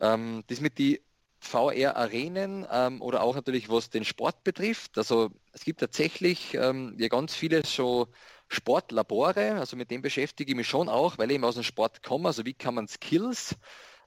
Ähm, 0.00 0.42
das 0.48 0.60
mit 0.60 0.78
die 0.78 1.02
VR-Arenen 1.40 2.66
ähm, 2.70 3.02
oder 3.02 3.22
auch 3.22 3.34
natürlich 3.34 3.68
was 3.68 3.90
den 3.90 4.04
Sport 4.04 4.44
betrifft. 4.44 4.96
Also 4.96 5.30
es 5.52 5.64
gibt 5.64 5.80
tatsächlich 5.80 6.54
ähm, 6.54 6.94
ja 6.98 7.08
ganz 7.08 7.34
viele 7.34 7.64
so 7.66 8.08
Sportlabore, 8.48 9.54
also 9.54 9.76
mit 9.76 9.90
dem 9.90 10.02
beschäftige 10.02 10.52
ich 10.52 10.56
mich 10.56 10.68
schon 10.68 10.88
auch, 10.88 11.18
weil 11.18 11.30
ich 11.30 11.34
eben 11.36 11.44
aus 11.44 11.54
dem 11.54 11.64
Sport 11.64 12.02
komme. 12.02 12.28
Also 12.28 12.44
wie 12.44 12.54
kann 12.54 12.74
man 12.74 12.86
Skills 12.86 13.56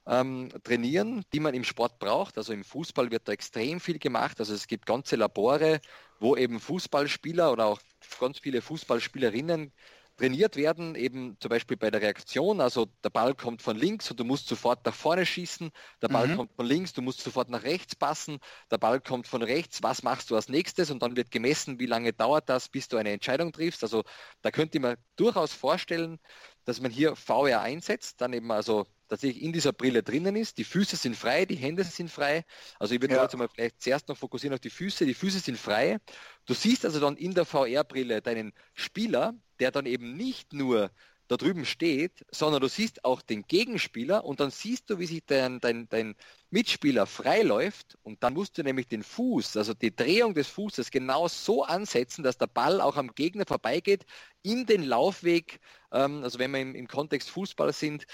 ähm, 0.06 0.48
trainieren, 0.62 1.24
die 1.32 1.40
man 1.40 1.54
im 1.54 1.64
Sport 1.64 1.98
braucht. 1.98 2.38
Also 2.38 2.52
im 2.52 2.64
Fußball 2.64 3.10
wird 3.10 3.28
da 3.28 3.32
extrem 3.32 3.80
viel 3.80 3.98
gemacht. 3.98 4.38
Also 4.40 4.54
es 4.54 4.66
gibt 4.66 4.86
ganze 4.86 5.16
Labore, 5.16 5.80
wo 6.20 6.36
eben 6.36 6.60
Fußballspieler 6.60 7.52
oder 7.52 7.66
auch 7.66 7.80
ganz 8.18 8.38
viele 8.38 8.62
Fußballspielerinnen 8.62 9.72
trainiert 10.16 10.56
werden, 10.56 10.94
eben 10.94 11.36
zum 11.40 11.50
Beispiel 11.50 11.76
bei 11.76 11.90
der 11.90 12.00
Reaktion, 12.00 12.60
also 12.60 12.86
der 13.04 13.10
Ball 13.10 13.34
kommt 13.34 13.62
von 13.62 13.76
links 13.76 14.10
und 14.10 14.18
du 14.18 14.24
musst 14.24 14.48
sofort 14.48 14.84
nach 14.86 14.94
vorne 14.94 15.26
schießen, 15.26 15.70
der 16.00 16.08
Ball 16.08 16.28
mhm. 16.28 16.36
kommt 16.36 16.52
von 16.54 16.66
links, 16.66 16.92
du 16.92 17.02
musst 17.02 17.20
sofort 17.20 17.50
nach 17.50 17.64
rechts 17.64 17.94
passen, 17.94 18.38
der 18.70 18.78
Ball 18.78 19.00
kommt 19.00 19.26
von 19.26 19.42
rechts, 19.42 19.82
was 19.82 20.02
machst 20.02 20.30
du 20.30 20.36
als 20.36 20.48
nächstes? 20.48 20.90
Und 20.90 21.02
dann 21.02 21.16
wird 21.16 21.30
gemessen, 21.30 21.78
wie 21.78 21.86
lange 21.86 22.12
dauert 22.12 22.48
das, 22.48 22.68
bis 22.68 22.88
du 22.88 22.96
eine 22.96 23.10
Entscheidung 23.10 23.52
triffst. 23.52 23.82
Also 23.82 24.04
da 24.42 24.50
könnte 24.50 24.78
ich 24.78 24.82
mir 24.82 24.96
durchaus 25.16 25.52
vorstellen, 25.52 26.18
dass 26.64 26.80
man 26.80 26.90
hier 26.90 27.14
VR 27.14 27.60
einsetzt, 27.60 28.20
dann 28.20 28.32
eben 28.32 28.50
also 28.50 28.86
tatsächlich 29.08 29.42
in 29.42 29.52
dieser 29.52 29.72
Brille 29.72 30.02
drinnen 30.02 30.36
ist. 30.36 30.58
Die 30.58 30.64
Füße 30.64 30.96
sind 30.96 31.16
frei, 31.16 31.44
die 31.44 31.56
Hände 31.56 31.84
sind 31.84 32.10
frei. 32.10 32.44
Also 32.78 32.94
ich 32.94 33.00
würde 33.00 33.14
ja. 33.14 33.22
jetzt 33.22 33.36
mal 33.36 33.48
vielleicht 33.48 33.80
zuerst 33.80 34.08
noch 34.08 34.16
fokussieren 34.16 34.54
auf 34.54 34.60
die 34.60 34.70
Füße. 34.70 35.06
Die 35.06 35.14
Füße 35.14 35.40
sind 35.40 35.58
frei. 35.58 35.98
Du 36.46 36.54
siehst 36.54 36.84
also 36.84 37.00
dann 37.00 37.16
in 37.16 37.34
der 37.34 37.44
VR-Brille 37.44 38.22
deinen 38.22 38.52
Spieler, 38.74 39.34
der 39.60 39.70
dann 39.70 39.86
eben 39.86 40.16
nicht 40.16 40.52
nur 40.52 40.90
da 41.28 41.36
drüben 41.36 41.64
steht, 41.64 42.24
sondern 42.30 42.60
du 42.60 42.68
siehst 42.68 43.04
auch 43.04 43.20
den 43.20 43.42
Gegenspieler 43.46 44.24
und 44.24 44.40
dann 44.40 44.50
siehst 44.50 44.88
du, 44.90 44.98
wie 44.98 45.06
sich 45.06 45.24
dein, 45.26 45.60
dein, 45.60 45.88
dein 45.88 46.14
Mitspieler 46.50 47.06
freiläuft 47.06 47.98
und 48.02 48.22
dann 48.22 48.34
musst 48.34 48.56
du 48.58 48.62
nämlich 48.62 48.86
den 48.86 49.02
Fuß, 49.02 49.56
also 49.56 49.74
die 49.74 49.94
Drehung 49.94 50.34
des 50.34 50.48
Fußes 50.48 50.90
genau 50.90 51.28
so 51.28 51.64
ansetzen, 51.64 52.22
dass 52.22 52.38
der 52.38 52.46
Ball 52.46 52.80
auch 52.80 52.96
am 52.96 53.14
Gegner 53.14 53.44
vorbeigeht, 53.46 54.06
in 54.42 54.66
den 54.66 54.84
Laufweg, 54.84 55.60
ähm, 55.92 56.22
also 56.22 56.38
wenn 56.38 56.52
wir 56.52 56.60
im, 56.60 56.74
im 56.74 56.86
Kontext 56.86 57.30
Fußball 57.30 57.72
sind, 57.72 58.06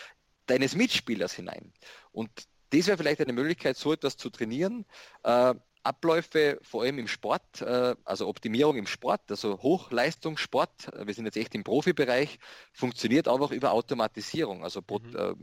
deines 0.53 0.77
Mitspielers 0.77 1.33
hinein. 1.33 1.73
Und 2.13 2.31
das 2.71 2.87
wäre 2.87 2.99
vielleicht 2.99 3.21
eine 3.21 3.33
Möglichkeit, 3.33 3.77
so 3.77 3.93
etwas 3.93 4.17
zu 4.17 4.31
trainieren. 4.31 4.85
Äh, 5.23 5.55
Abläufe, 5.83 6.59
vor 6.63 6.83
allem 6.83 6.99
im 6.99 7.09
Sport, 7.09 7.61
äh, 7.61 7.97
also 8.05 8.29
Optimierung 8.29 8.77
im 8.77 8.87
Sport, 8.87 9.23
also 9.29 9.61
Hochleistungssport, 9.63 10.93
äh, 10.93 11.07
wir 11.07 11.15
sind 11.15 11.25
jetzt 11.25 11.37
echt 11.37 11.55
im 11.55 11.65
Profibereich, 11.65 12.39
funktioniert 12.73 13.29
auch 13.29 13.51
über 13.51 13.73
Automatisierung. 13.73 14.63
Also 14.63 14.81
Pro 14.81 15.01
mhm. 15.01 15.17
äh, 15.17 15.35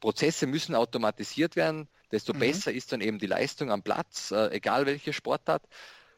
Prozesse 0.00 0.46
müssen 0.46 0.74
automatisiert 0.74 1.56
werden, 1.56 1.88
desto 2.10 2.34
mhm. 2.34 2.40
besser 2.40 2.72
ist 2.72 2.92
dann 2.92 3.00
eben 3.00 3.18
die 3.18 3.26
Leistung 3.26 3.70
am 3.70 3.82
Platz, 3.82 4.32
äh, 4.32 4.50
egal 4.50 4.86
welche 4.86 5.12
Sportart. 5.12 5.62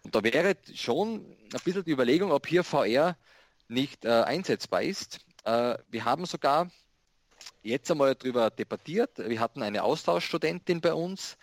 Und 0.03 0.15
da 0.15 0.23
wäre 0.23 0.57
schon 0.75 1.37
ein 1.53 1.61
bisschen 1.65 1.85
die 1.85 1.93
Überlegung, 1.93 2.33
ob 2.33 2.47
hier 2.47 2.65
VR 2.65 3.17
nicht 3.69 4.05
äh, 4.05 4.23
einsetzbar 4.23 4.83
ist. 4.83 5.21
wir 5.45 6.05
haben 6.05 6.27
sogar 6.27 6.71
jetzt 7.63 7.91
einmal 7.91 8.15
darüber 8.15 8.51
debattiert. 8.51 9.19
Wir 9.19 9.41
hatten 9.41 9.63
eine 9.63 9.83
Austauschstudentin 9.83 10.81
bei 10.81 10.95
uns, 10.95 11.37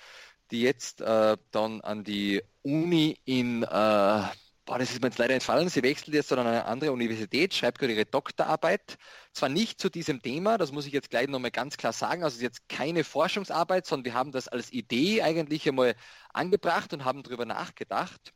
die 0.52 0.62
jetzt 0.62 1.02
äh, 1.02 1.38
dann 1.52 1.82
an 1.82 2.04
die 2.04 2.44
Uni 2.62 3.18
in, 3.26 3.64
äh, 3.64 3.68
boah, 3.68 4.80
das 4.80 4.92
ist 4.92 5.02
mir 5.02 5.08
jetzt 5.08 5.18
leider 5.18 5.34
entfallen, 5.34 5.70
sie 5.70 5.84
wechselt 5.84 6.14
jetzt 6.14 6.32
an 6.32 6.40
eine 6.40 6.66
andere 6.66 6.92
Universität, 6.92 7.54
schreibt 7.54 7.80
gerade 7.80 7.94
ihre 7.94 8.06
Doktorarbeit. 8.06 8.98
Zwar 9.34 9.50
nicht 9.50 9.82
zu 9.82 9.90
diesem 9.90 10.22
Thema, 10.22 10.58
das 10.58 10.72
muss 10.72 10.86
ich 10.86 10.94
jetzt 10.94 11.10
gleich 11.10 11.28
nochmal 11.28 11.52
ganz 11.52 11.78
klar 11.78 11.94
sagen, 11.94 12.24
also 12.24 12.36
es 12.36 12.38
ist 12.38 12.44
jetzt 12.44 12.70
keine 12.70 13.04
Forschungsarbeit, 13.04 13.86
sondern 13.86 14.06
wir 14.06 14.14
haben 14.14 14.32
das 14.32 14.48
als 14.48 14.72
Idee 14.72 15.22
eigentlich 15.22 15.68
einmal 15.68 15.96
angebracht 16.34 16.94
und 16.94 17.04
haben 17.06 17.24
darüber 17.24 17.46
nachgedacht, 17.46 18.34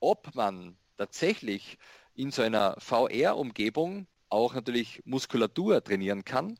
ob 0.00 0.34
man 0.34 0.76
tatsächlich 0.96 1.78
in 2.14 2.30
so 2.30 2.42
einer 2.42 2.76
VR-Umgebung 2.78 4.06
auch 4.34 4.54
natürlich 4.54 5.00
Muskulatur 5.04 5.82
trainieren 5.82 6.24
kann. 6.24 6.58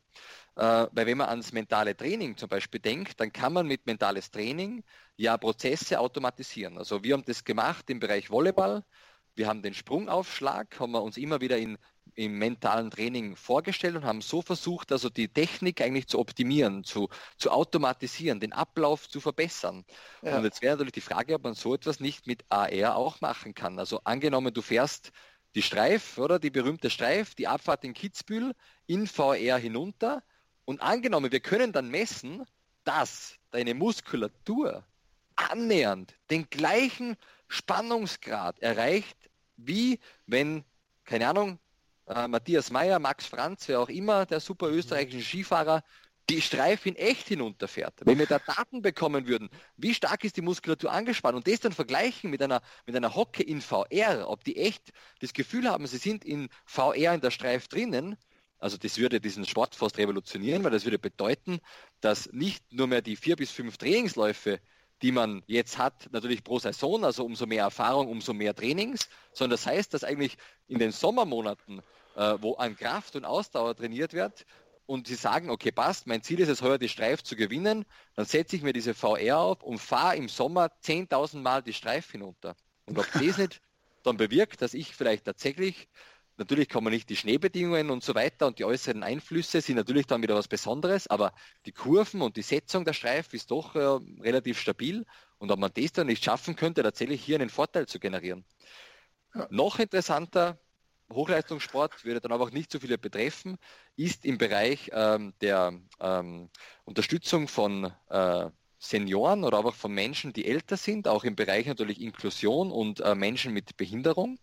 Äh, 0.55 0.87
weil 0.91 1.05
wenn 1.05 1.17
man 1.17 1.29
ans 1.29 1.51
mentale 1.51 1.95
Training 1.95 2.37
zum 2.37 2.49
Beispiel 2.49 2.79
denkt, 2.79 3.19
dann 3.19 3.33
kann 3.33 3.53
man 3.53 3.67
mit 3.67 3.85
mentales 3.85 4.31
Training 4.31 4.83
ja 5.17 5.37
Prozesse 5.37 5.99
automatisieren. 5.99 6.77
Also 6.77 7.03
wir 7.03 7.13
haben 7.13 7.25
das 7.25 7.43
gemacht 7.43 7.89
im 7.89 7.99
Bereich 7.99 8.29
Volleyball. 8.29 8.83
wir 9.35 9.47
haben 9.47 9.61
den 9.61 9.73
Sprungaufschlag, 9.73 10.79
haben 10.79 10.93
wir 10.93 11.03
uns 11.03 11.17
immer 11.17 11.41
wieder 11.41 11.57
in, 11.57 11.77
im 12.13 12.37
mentalen 12.37 12.89
Training 12.89 13.35
vorgestellt 13.35 13.97
und 13.97 14.05
haben 14.05 14.21
so 14.21 14.41
versucht, 14.41 14.93
also 14.93 15.09
die 15.09 15.27
Technik 15.27 15.81
eigentlich 15.81 16.07
zu 16.07 16.19
optimieren, 16.19 16.85
zu, 16.85 17.09
zu 17.37 17.51
automatisieren, 17.51 18.39
den 18.39 18.53
Ablauf 18.53 19.09
zu 19.09 19.19
verbessern. 19.19 19.83
Ja. 20.21 20.37
Und 20.37 20.45
jetzt 20.45 20.61
wäre 20.61 20.75
natürlich 20.75 20.93
die 20.93 21.01
Frage, 21.01 21.35
ob 21.35 21.43
man 21.43 21.53
so 21.53 21.73
etwas 21.73 21.99
nicht 21.99 22.27
mit 22.27 22.45
AR 22.49 22.95
auch 22.95 23.19
machen 23.19 23.53
kann. 23.53 23.77
Also 23.77 23.99
angenommen, 24.05 24.53
du 24.53 24.61
fährst 24.61 25.11
die 25.55 25.61
Streif, 25.61 26.17
oder? 26.17 26.37
Die 26.37 26.49
berühmte 26.49 26.89
Streif, 26.89 27.33
die 27.33 27.47
Abfahrt 27.47 27.83
in 27.83 27.93
Kitzbühel 27.93 28.53
in 28.87 29.07
VR 29.07 29.57
hinunter. 29.57 30.21
Und 30.65 30.81
angenommen, 30.81 31.31
wir 31.31 31.39
können 31.39 31.71
dann 31.71 31.89
messen, 31.89 32.45
dass 32.83 33.35
deine 33.51 33.73
Muskulatur 33.73 34.83
annähernd 35.35 36.13
den 36.29 36.49
gleichen 36.49 37.17
Spannungsgrad 37.47 38.59
erreicht, 38.59 39.17
wie 39.57 39.99
wenn, 40.27 40.63
keine 41.05 41.29
Ahnung, 41.29 41.59
äh, 42.07 42.27
Matthias 42.27 42.71
Meyer, 42.71 42.99
Max 42.99 43.25
Franz, 43.25 43.67
wer 43.67 43.79
auch 43.79 43.89
immer, 43.89 44.25
der 44.25 44.39
super 44.39 44.69
österreichische 44.69 45.23
Skifahrer, 45.23 45.83
die 46.29 46.41
Streif 46.41 46.85
in 46.85 46.95
echt 46.95 47.27
hinunterfährt. 47.27 47.93
Wenn 48.03 48.17
wir 48.17 48.25
da 48.25 48.39
Daten 48.39 48.81
bekommen 48.81 49.27
würden, 49.27 49.49
wie 49.77 49.93
stark 49.93 50.23
ist 50.23 50.37
die 50.37 50.41
Muskulatur 50.41 50.91
angespannt 50.91 51.35
und 51.35 51.47
das 51.47 51.59
dann 51.59 51.71
vergleichen 51.71 52.29
mit 52.29 52.41
einer, 52.41 52.61
mit 52.85 52.95
einer 52.95 53.15
Hocke 53.15 53.43
in 53.43 53.61
VR, 53.61 54.27
ob 54.27 54.43
die 54.43 54.57
echt 54.57 54.91
das 55.19 55.33
Gefühl 55.33 55.69
haben, 55.69 55.85
sie 55.87 55.97
sind 55.97 56.25
in 56.25 56.49
VR 56.65 57.13
in 57.13 57.21
der 57.21 57.31
Streif 57.31 57.67
drinnen, 57.67 58.17
also 58.57 58.77
das 58.77 58.97
würde 58.97 59.19
diesen 59.19 59.45
Sport 59.45 59.75
fast 59.75 59.97
revolutionieren, 59.97 60.63
weil 60.63 60.71
das 60.71 60.85
würde 60.85 60.97
bedeuten, 60.97 61.59
dass 62.01 62.31
nicht 62.31 62.71
nur 62.71 62.87
mehr 62.87 63.01
die 63.01 63.15
vier 63.15 63.35
bis 63.35 63.51
fünf 63.51 63.77
Trainingsläufe 63.77 64.59
die 65.01 65.11
man 65.11 65.43
jetzt 65.47 65.77
hat, 65.77 66.07
natürlich 66.11 66.43
pro 66.43 66.59
Saison, 66.59 67.03
also 67.03 67.25
umso 67.25 67.45
mehr 67.45 67.63
Erfahrung, 67.63 68.07
umso 68.07 68.33
mehr 68.33 68.55
Trainings, 68.55 69.09
sondern 69.33 69.51
das 69.57 69.65
heißt, 69.65 69.93
dass 69.93 70.03
eigentlich 70.03 70.37
in 70.67 70.79
den 70.79 70.91
Sommermonaten, 70.91 71.81
äh, 72.15 72.35
wo 72.39 72.55
an 72.55 72.75
Kraft 72.75 73.15
und 73.15 73.25
Ausdauer 73.25 73.75
trainiert 73.75 74.13
wird, 74.13 74.45
und 74.85 75.07
sie 75.07 75.15
sagen, 75.15 75.49
okay, 75.49 75.71
passt, 75.71 76.07
mein 76.07 76.21
Ziel 76.21 76.39
ist 76.39 76.49
es 76.49 76.61
heuer, 76.61 76.77
die 76.77 76.89
Streif 76.89 77.23
zu 77.23 77.35
gewinnen, 77.35 77.85
dann 78.15 78.25
setze 78.25 78.55
ich 78.55 78.61
mir 78.61 78.73
diese 78.73 78.93
VR 78.93 79.39
auf 79.39 79.63
und 79.63 79.79
fahre 79.79 80.15
im 80.15 80.29
Sommer 80.29 80.71
10.000 80.83 81.41
Mal 81.41 81.63
die 81.63 81.73
Streif 81.73 82.11
hinunter. 82.11 82.55
Und 82.85 82.99
ob 82.99 83.11
das 83.11 83.37
nicht 83.37 83.61
dann 84.03 84.17
bewirkt, 84.17 84.61
dass 84.61 84.73
ich 84.73 84.95
vielleicht 84.95 85.25
tatsächlich 85.25 85.87
Natürlich 86.37 86.67
kann 86.67 86.83
man 86.83 86.91
nicht 86.91 87.09
die 87.09 87.15
Schneebedingungen 87.15 87.89
und 87.89 88.03
so 88.03 88.13
weiter 88.13 88.47
und 88.47 88.59
die 88.59 88.65
äußeren 88.65 89.03
Einflüsse 89.03 89.61
sind 89.61 89.77
natürlich 89.77 90.05
dann 90.05 90.21
wieder 90.21 90.35
was 90.35 90.49
Besonderes, 90.49 91.07
aber 91.07 91.33
die 91.65 91.71
Kurven 91.71 92.21
und 92.21 92.35
die 92.35 92.41
Setzung 92.41 92.83
der 92.83 92.91
Streifen 92.91 93.37
ist 93.37 93.51
doch 93.51 93.73
äh, 93.75 93.99
relativ 94.21 94.59
stabil 94.59 95.05
und 95.37 95.49
ob 95.51 95.59
man 95.59 95.71
das 95.73 95.93
dann 95.93 96.07
nicht 96.07 96.25
schaffen 96.25 96.57
könnte, 96.57 96.83
tatsächlich 96.83 97.23
hier 97.23 97.39
einen 97.39 97.49
Vorteil 97.49 97.87
zu 97.87 97.99
generieren. 97.99 98.43
Ja. 99.33 99.47
Noch 99.49 99.79
interessanter, 99.79 100.59
Hochleistungssport 101.11 102.03
würde 102.05 102.21
dann 102.21 102.31
aber 102.31 102.45
auch 102.45 102.51
nicht 102.51 102.71
so 102.71 102.79
viele 102.79 102.97
betreffen, 102.97 103.57
ist 103.95 104.25
im 104.25 104.37
Bereich 104.37 104.89
ähm, 104.93 105.33
der 105.41 105.73
ähm, 105.99 106.49
Unterstützung 106.83 107.47
von 107.47 107.91
äh, 108.09 108.49
Senioren 108.79 109.43
oder 109.43 109.59
auch 109.59 109.75
von 109.75 109.93
Menschen, 109.93 110.33
die 110.33 110.45
älter 110.45 110.77
sind, 110.77 111.07
auch 111.07 111.23
im 111.23 111.35
Bereich 111.35 111.65
natürlich 111.67 112.01
Inklusion 112.01 112.71
und 112.71 112.99
äh, 113.01 113.15
Menschen 113.15 113.53
mit 113.53 113.77
Behinderung. 113.77 114.39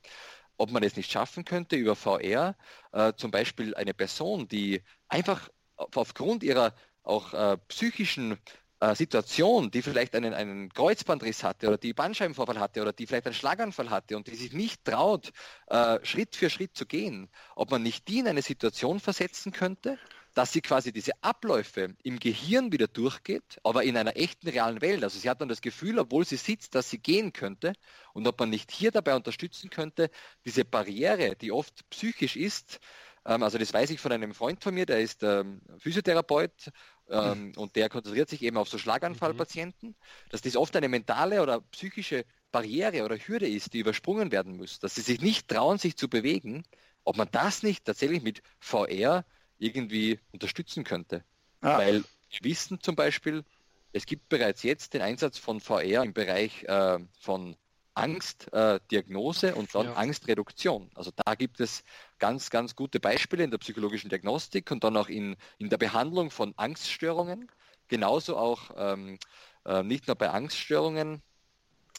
Ob 0.56 0.70
man 0.70 0.82
es 0.82 0.96
nicht 0.96 1.10
schaffen 1.10 1.44
könnte, 1.44 1.76
über 1.76 1.96
VR 1.96 2.56
äh, 2.92 3.12
zum 3.16 3.30
Beispiel 3.30 3.74
eine 3.74 3.94
Person, 3.94 4.48
die 4.48 4.82
einfach 5.08 5.48
aufgrund 5.76 6.42
ihrer 6.42 6.74
auch 7.02 7.34
äh, 7.34 7.56
psychischen 7.68 8.38
äh, 8.82 8.96
Situation, 8.96 9.70
die 9.70 9.80
vielleicht 9.80 10.16
einen, 10.16 10.34
einen 10.34 10.68
Kreuzbandriss 10.68 11.44
hatte 11.44 11.68
oder 11.68 11.78
die 11.78 11.92
Bandscheibenvorfall 11.92 12.58
hatte 12.58 12.82
oder 12.82 12.92
die 12.92 13.06
vielleicht 13.06 13.26
einen 13.26 13.34
Schlaganfall 13.34 13.90
hatte 13.90 14.16
und 14.16 14.26
die 14.26 14.34
sich 14.34 14.52
nicht 14.52 14.84
traut, 14.84 15.30
äh, 15.68 16.04
Schritt 16.04 16.34
für 16.34 16.50
Schritt 16.50 16.76
zu 16.76 16.84
gehen, 16.84 17.28
ob 17.54 17.70
man 17.70 17.84
nicht 17.84 18.08
die 18.08 18.18
in 18.18 18.26
eine 18.26 18.42
Situation 18.42 18.98
versetzen 18.98 19.52
könnte, 19.52 19.98
dass 20.34 20.52
sie 20.52 20.62
quasi 20.62 20.92
diese 20.92 21.12
Abläufe 21.20 21.94
im 22.02 22.18
Gehirn 22.18 22.72
wieder 22.72 22.88
durchgeht, 22.88 23.60
aber 23.62 23.84
in 23.84 23.96
einer 23.96 24.16
echten 24.16 24.48
realen 24.48 24.80
Welt. 24.80 25.04
Also 25.04 25.16
sie 25.20 25.30
hat 25.30 25.40
dann 25.40 25.48
das 25.48 25.60
Gefühl, 25.60 26.00
obwohl 26.00 26.24
sie 26.24 26.36
sitzt, 26.36 26.74
dass 26.74 26.90
sie 26.90 26.98
gehen 26.98 27.32
könnte 27.32 27.74
und 28.14 28.26
ob 28.26 28.40
man 28.40 28.50
nicht 28.50 28.72
hier 28.72 28.90
dabei 28.90 29.14
unterstützen 29.14 29.70
könnte, 29.70 30.10
diese 30.44 30.64
Barriere, 30.64 31.36
die 31.36 31.52
oft 31.52 31.88
psychisch 31.90 32.34
ist, 32.34 32.80
ähm, 33.24 33.42
also 33.42 33.58
das 33.58 33.72
weiß 33.72 33.90
ich 33.90 34.00
von 34.00 34.12
einem 34.12 34.34
Freund 34.34 34.62
von 34.62 34.74
mir, 34.74 34.86
der 34.86 35.00
ist 35.00 35.22
ähm, 35.22 35.60
Physiotherapeut 35.78 36.70
ähm, 37.12 37.52
und 37.56 37.76
der 37.76 37.88
konzentriert 37.88 38.28
sich 38.28 38.42
eben 38.42 38.56
auf 38.56 38.68
so 38.68 38.78
Schlaganfallpatienten, 38.78 39.90
mhm. 39.90 39.94
dass 40.30 40.42
das 40.42 40.56
oft 40.56 40.74
eine 40.76 40.88
mentale 40.88 41.42
oder 41.42 41.60
psychische 41.72 42.24
Barriere 42.50 43.04
oder 43.04 43.16
Hürde 43.16 43.48
ist, 43.48 43.72
die 43.72 43.78
übersprungen 43.78 44.32
werden 44.32 44.56
muss, 44.56 44.78
dass 44.78 44.94
sie 44.94 45.02
sich 45.02 45.20
nicht 45.20 45.48
trauen, 45.48 45.78
sich 45.78 45.96
zu 45.96 46.08
bewegen, 46.08 46.64
ob 47.04 47.16
man 47.16 47.28
das 47.30 47.62
nicht 47.62 47.84
tatsächlich 47.84 48.22
mit 48.22 48.42
VR 48.60 49.24
irgendwie 49.58 50.18
unterstützen 50.32 50.84
könnte. 50.84 51.24
Ah. 51.60 51.78
Weil 51.78 52.04
wir 52.30 52.40
wissen 52.42 52.80
zum 52.80 52.96
Beispiel, 52.96 53.44
es 53.92 54.06
gibt 54.06 54.28
bereits 54.28 54.62
jetzt 54.62 54.94
den 54.94 55.02
Einsatz 55.02 55.38
von 55.38 55.60
VR 55.60 56.02
im 56.02 56.12
Bereich 56.12 56.64
äh, 56.64 56.98
von 57.20 57.56
Angstdiagnose 57.94 59.50
äh, 59.50 59.52
und 59.52 59.74
dann 59.74 59.86
ja. 59.86 59.94
Angstreduktion. 59.94 60.90
Also 60.94 61.10
da 61.14 61.34
gibt 61.34 61.60
es 61.60 61.84
ganz, 62.18 62.50
ganz 62.50 62.74
gute 62.76 63.00
Beispiele 63.00 63.44
in 63.44 63.50
der 63.50 63.58
psychologischen 63.58 64.08
Diagnostik 64.08 64.70
und 64.70 64.84
dann 64.84 64.96
auch 64.96 65.08
in, 65.08 65.36
in 65.58 65.68
der 65.68 65.78
Behandlung 65.78 66.30
von 66.30 66.54
Angststörungen. 66.56 67.50
Genauso 67.88 68.36
auch 68.36 68.70
ähm, 68.76 69.18
äh, 69.64 69.82
nicht 69.82 70.06
nur 70.06 70.16
bei 70.16 70.30
Angststörungen, 70.30 71.22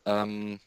ähm, 0.05 0.59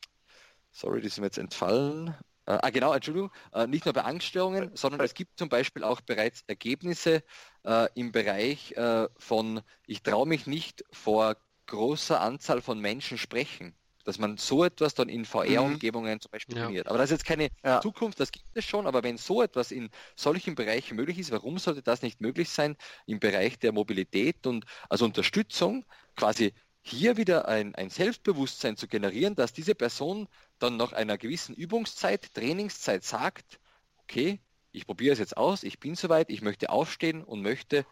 sorry, 0.71 1.01
die 1.01 1.09
sind 1.09 1.23
mir 1.23 1.27
jetzt 1.27 1.39
entfallen, 1.39 2.15
äh, 2.47 2.59
ah, 2.63 2.71
genau, 2.71 2.93
Entschuldigung, 2.93 3.33
äh, 3.53 3.67
nicht 3.67 3.85
nur 3.85 3.95
bei 3.95 4.05
Angststörungen, 4.05 4.71
sondern 4.77 5.01
es 5.01 5.15
gibt 5.15 5.39
zum 5.39 5.49
Beispiel 5.49 5.83
auch 5.83 6.01
bereits 6.01 6.45
Ergebnisse 6.47 7.25
äh, 7.65 7.89
im 7.95 8.13
Bereich 8.13 8.75
von, 9.19 9.63
ich 9.87 10.03
traue 10.03 10.27
mich 10.27 10.47
nicht 10.47 10.85
vor 10.93 11.37
großer 11.67 12.21
Anzahl 12.21 12.63
von 12.63 12.79
Menschen 12.79 13.19
sprechen. 13.19 13.75
Dass 14.07 14.19
man 14.19 14.37
so 14.37 14.65
etwas 14.65 14.95
dann 14.95 15.09
in 15.09 15.25
VR-Umgebungen 15.25 16.15
mhm. 16.15 16.21
zum 16.21 16.31
Beispiel 16.31 16.57
ja. 16.57 16.65
trainiert. 16.65 16.87
Aber 16.87 16.99
das 16.99 17.11
ist 17.11 17.19
jetzt 17.19 17.27
keine 17.27 17.49
ja. 17.65 17.81
Zukunft, 17.81 18.21
das 18.21 18.31
gibt 18.31 18.47
es 18.55 18.65
schon, 18.65 18.87
aber 18.87 19.03
wenn 19.03 19.19
so 19.19 19.43
etwas 19.43 19.73
in 19.73 19.91
solchen 20.15 20.55
Bereichen 20.55 20.95
möglich 20.95 21.19
ist, 21.19 21.33
warum 21.33 21.59
sollte 21.59 21.83
das 21.83 22.03
nicht 22.03 22.21
möglich 22.21 22.49
sein 22.49 22.77
im 23.07 23.19
Bereich 23.19 23.59
der 23.59 23.73
Mobilität 23.73 24.47
und 24.47 24.65
also 24.89 25.05
Unterstützung 25.05 25.85
quasi 26.15 26.55
hier 26.83 27.17
wieder 27.17 27.49
ein, 27.49 27.75
ein 27.75 27.91
Selbstbewusstsein 27.91 28.77
zu 28.77 28.87
generieren, 28.87 29.35
dass 29.35 29.53
diese 29.53 29.75
Person 29.75 30.29
dann 30.61 30.77
nach 30.77 30.93
einer 30.93 31.19
gewissen 31.19 31.57
Übungszeit, 31.57 32.33
Trainingszeit 32.33 33.03
sagt, 33.03 33.59
okay, 34.05 34.39
ich 34.71 34.87
probiere 34.87 35.15
es 35.15 35.19
jetzt 35.19 35.37
aus, 35.37 35.65
ich 35.65 35.81
bin 35.81 35.97
soweit, 35.97 36.31
ich 36.31 36.43
möchte 36.43 36.71
aufstehen 36.71 37.25
und 37.25 37.43
möchte 37.43 37.85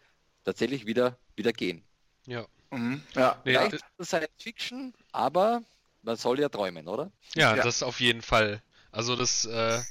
tatsächlich 0.45 0.85
wieder, 0.85 1.17
wieder 1.35 1.51
gehen. 1.51 1.83
Ja. 2.25 2.45
Mhm. 2.71 3.03
ja. 3.15 3.41
Nee, 3.43 3.51
Vielleicht 3.51 3.83
das 3.97 4.07
Science 4.07 4.29
Fiction, 4.37 4.93
aber 5.11 5.63
man 6.05 6.15
soll 6.15 6.39
ja 6.39 6.49
träumen, 6.49 6.87
oder? 6.87 7.11
Ja, 7.33 7.55
ja. 7.55 7.63
das 7.63 7.83
auf 7.83 7.99
jeden 7.99 8.21
Fall. 8.21 8.61
Also 8.91 9.15
das, 9.15 9.45
äh, 9.45 9.81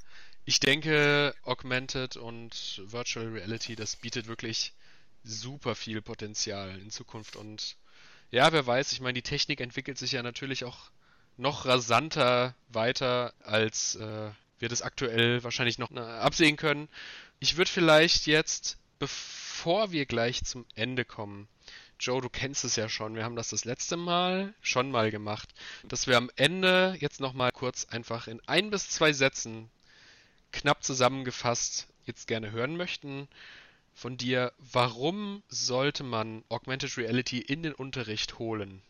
ich 0.44 0.60
denke, 0.60 1.34
Augmented 1.42 2.16
und 2.16 2.82
Virtual 2.84 3.26
Reality, 3.28 3.76
das 3.76 3.96
bietet 3.96 4.26
wirklich 4.26 4.72
super 5.22 5.74
viel 5.74 6.02
Potenzial 6.02 6.78
in 6.78 6.90
Zukunft 6.90 7.36
und 7.36 7.76
ja, 8.30 8.52
wer 8.52 8.66
weiß, 8.66 8.92
ich 8.92 9.00
meine, 9.00 9.14
die 9.14 9.22
Technik 9.22 9.60
entwickelt 9.60 9.98
sich 9.98 10.12
ja 10.12 10.22
natürlich 10.22 10.64
auch 10.64 10.90
noch 11.36 11.66
rasanter 11.66 12.54
weiter, 12.68 13.32
als 13.44 13.96
äh, 13.96 14.30
wir 14.58 14.68
das 14.68 14.82
aktuell 14.82 15.42
wahrscheinlich 15.44 15.78
noch 15.78 15.90
äh, 15.90 16.00
absehen 16.00 16.56
können. 16.56 16.88
Ich 17.38 17.56
würde 17.56 17.70
vielleicht 17.70 18.26
jetzt, 18.26 18.78
bevor 18.98 19.92
wir 19.92 20.06
gleich 20.06 20.44
zum 20.44 20.66
Ende 20.74 21.04
kommen, 21.04 21.48
Joe, 22.00 22.20
du 22.20 22.28
kennst 22.28 22.64
es 22.64 22.76
ja 22.76 22.88
schon, 22.88 23.14
wir 23.14 23.24
haben 23.24 23.36
das 23.36 23.50
das 23.50 23.64
letzte 23.64 23.96
Mal 23.96 24.54
schon 24.60 24.90
mal 24.90 25.10
gemacht, 25.10 25.54
dass 25.88 26.06
wir 26.06 26.16
am 26.16 26.30
Ende 26.36 26.96
jetzt 27.00 27.20
nochmal 27.20 27.52
kurz 27.52 27.86
einfach 27.86 28.26
in 28.26 28.40
ein 28.46 28.70
bis 28.70 28.90
zwei 28.90 29.12
Sätzen 29.12 29.70
knapp 30.52 30.84
zusammengefasst 30.84 31.88
jetzt 32.04 32.26
gerne 32.26 32.52
hören 32.52 32.76
möchten 32.76 33.28
von 33.94 34.16
dir, 34.16 34.52
warum 34.58 35.42
sollte 35.48 36.02
man 36.02 36.44
Augmented 36.48 36.96
Reality 36.98 37.38
in 37.38 37.62
den 37.62 37.72
Unterricht 37.72 38.38
holen? 38.38 38.82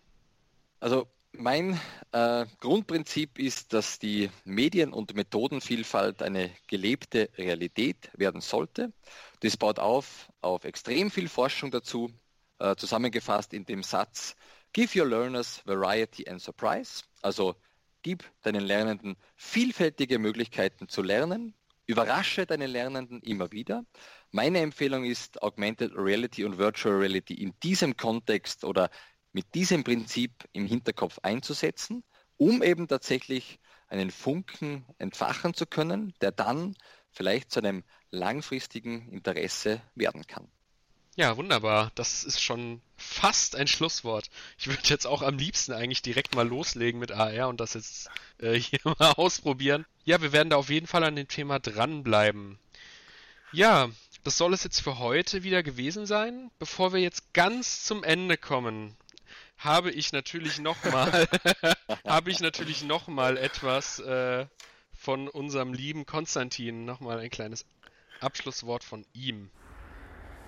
Also 0.80 1.06
mein 1.32 1.80
äh, 2.12 2.46
Grundprinzip 2.60 3.38
ist, 3.38 3.72
dass 3.72 3.98
die 3.98 4.30
Medien- 4.44 4.92
und 4.92 5.14
Methodenvielfalt 5.14 6.22
eine 6.22 6.50
gelebte 6.68 7.28
Realität 7.36 8.10
werden 8.14 8.40
sollte. 8.40 8.92
Das 9.40 9.56
baut 9.56 9.78
auf 9.78 10.28
auf 10.40 10.64
extrem 10.64 11.10
viel 11.10 11.28
Forschung 11.28 11.70
dazu, 11.70 12.10
äh, 12.58 12.76
zusammengefasst 12.76 13.52
in 13.52 13.64
dem 13.64 13.82
Satz 13.82 14.36
Give 14.72 14.98
your 14.98 15.06
learners 15.06 15.62
variety 15.66 16.28
and 16.28 16.40
surprise. 16.40 17.04
Also 17.22 17.54
gib 18.02 18.24
deinen 18.42 18.64
Lernenden 18.64 19.16
vielfältige 19.36 20.18
Möglichkeiten 20.18 20.88
zu 20.88 21.02
lernen, 21.02 21.54
überrasche 21.86 22.44
deine 22.44 22.66
Lernenden 22.66 23.20
immer 23.22 23.52
wieder. 23.52 23.84
Meine 24.32 24.58
Empfehlung 24.60 25.04
ist, 25.04 25.42
Augmented 25.42 25.92
Reality 25.94 26.44
und 26.44 26.58
Virtual 26.58 26.96
Reality 26.96 27.34
in 27.34 27.54
diesem 27.62 27.96
Kontext 27.96 28.64
oder 28.64 28.90
mit 29.32 29.54
diesem 29.54 29.84
Prinzip 29.84 30.32
im 30.52 30.66
Hinterkopf 30.66 31.18
einzusetzen, 31.22 32.02
um 32.36 32.62
eben 32.62 32.88
tatsächlich 32.88 33.60
einen 33.88 34.10
Funken 34.10 34.84
entfachen 34.98 35.54
zu 35.54 35.66
können, 35.66 36.14
der 36.20 36.32
dann 36.32 36.74
vielleicht 37.10 37.52
zu 37.52 37.60
einem 37.60 37.84
langfristigen 38.10 39.08
Interesse 39.12 39.80
werden 39.94 40.26
kann. 40.26 40.50
Ja, 41.16 41.36
wunderbar. 41.36 41.92
Das 41.94 42.24
ist 42.24 42.42
schon 42.42 42.82
fast 42.96 43.54
ein 43.54 43.68
Schlusswort. 43.68 44.30
Ich 44.58 44.66
würde 44.66 44.82
jetzt 44.84 45.06
auch 45.06 45.22
am 45.22 45.38
liebsten 45.38 45.72
eigentlich 45.72 46.02
direkt 46.02 46.34
mal 46.34 46.46
loslegen 46.46 46.98
mit 46.98 47.12
AR 47.12 47.48
und 47.48 47.60
das 47.60 47.74
jetzt 47.74 48.10
äh, 48.38 48.54
hier 48.58 48.80
mal 48.84 49.12
ausprobieren. 49.12 49.86
Ja, 50.04 50.20
wir 50.22 50.32
werden 50.32 50.50
da 50.50 50.56
auf 50.56 50.70
jeden 50.70 50.88
Fall 50.88 51.04
an 51.04 51.14
dem 51.14 51.28
Thema 51.28 51.60
dranbleiben. 51.60 52.58
Ja, 53.52 53.90
das 54.24 54.36
soll 54.38 54.54
es 54.54 54.64
jetzt 54.64 54.80
für 54.80 54.98
heute 54.98 55.44
wieder 55.44 55.62
gewesen 55.62 56.06
sein. 56.06 56.50
Bevor 56.58 56.92
wir 56.92 57.00
jetzt 57.00 57.32
ganz 57.32 57.84
zum 57.84 58.02
Ende 58.02 58.36
kommen, 58.36 58.96
habe 59.56 59.92
ich 59.92 60.12
natürlich 60.12 60.58
nochmal, 60.58 61.28
habe 62.04 62.30
ich 62.32 62.40
natürlich 62.40 62.82
nochmal 62.82 63.36
etwas 63.36 64.00
äh, 64.00 64.46
von 64.92 65.28
unserem 65.28 65.74
lieben 65.74 66.06
Konstantin, 66.06 66.84
nochmal 66.84 67.20
ein 67.20 67.30
kleines 67.30 67.64
Abschlusswort 68.20 68.82
von 68.82 69.06
ihm. 69.12 69.50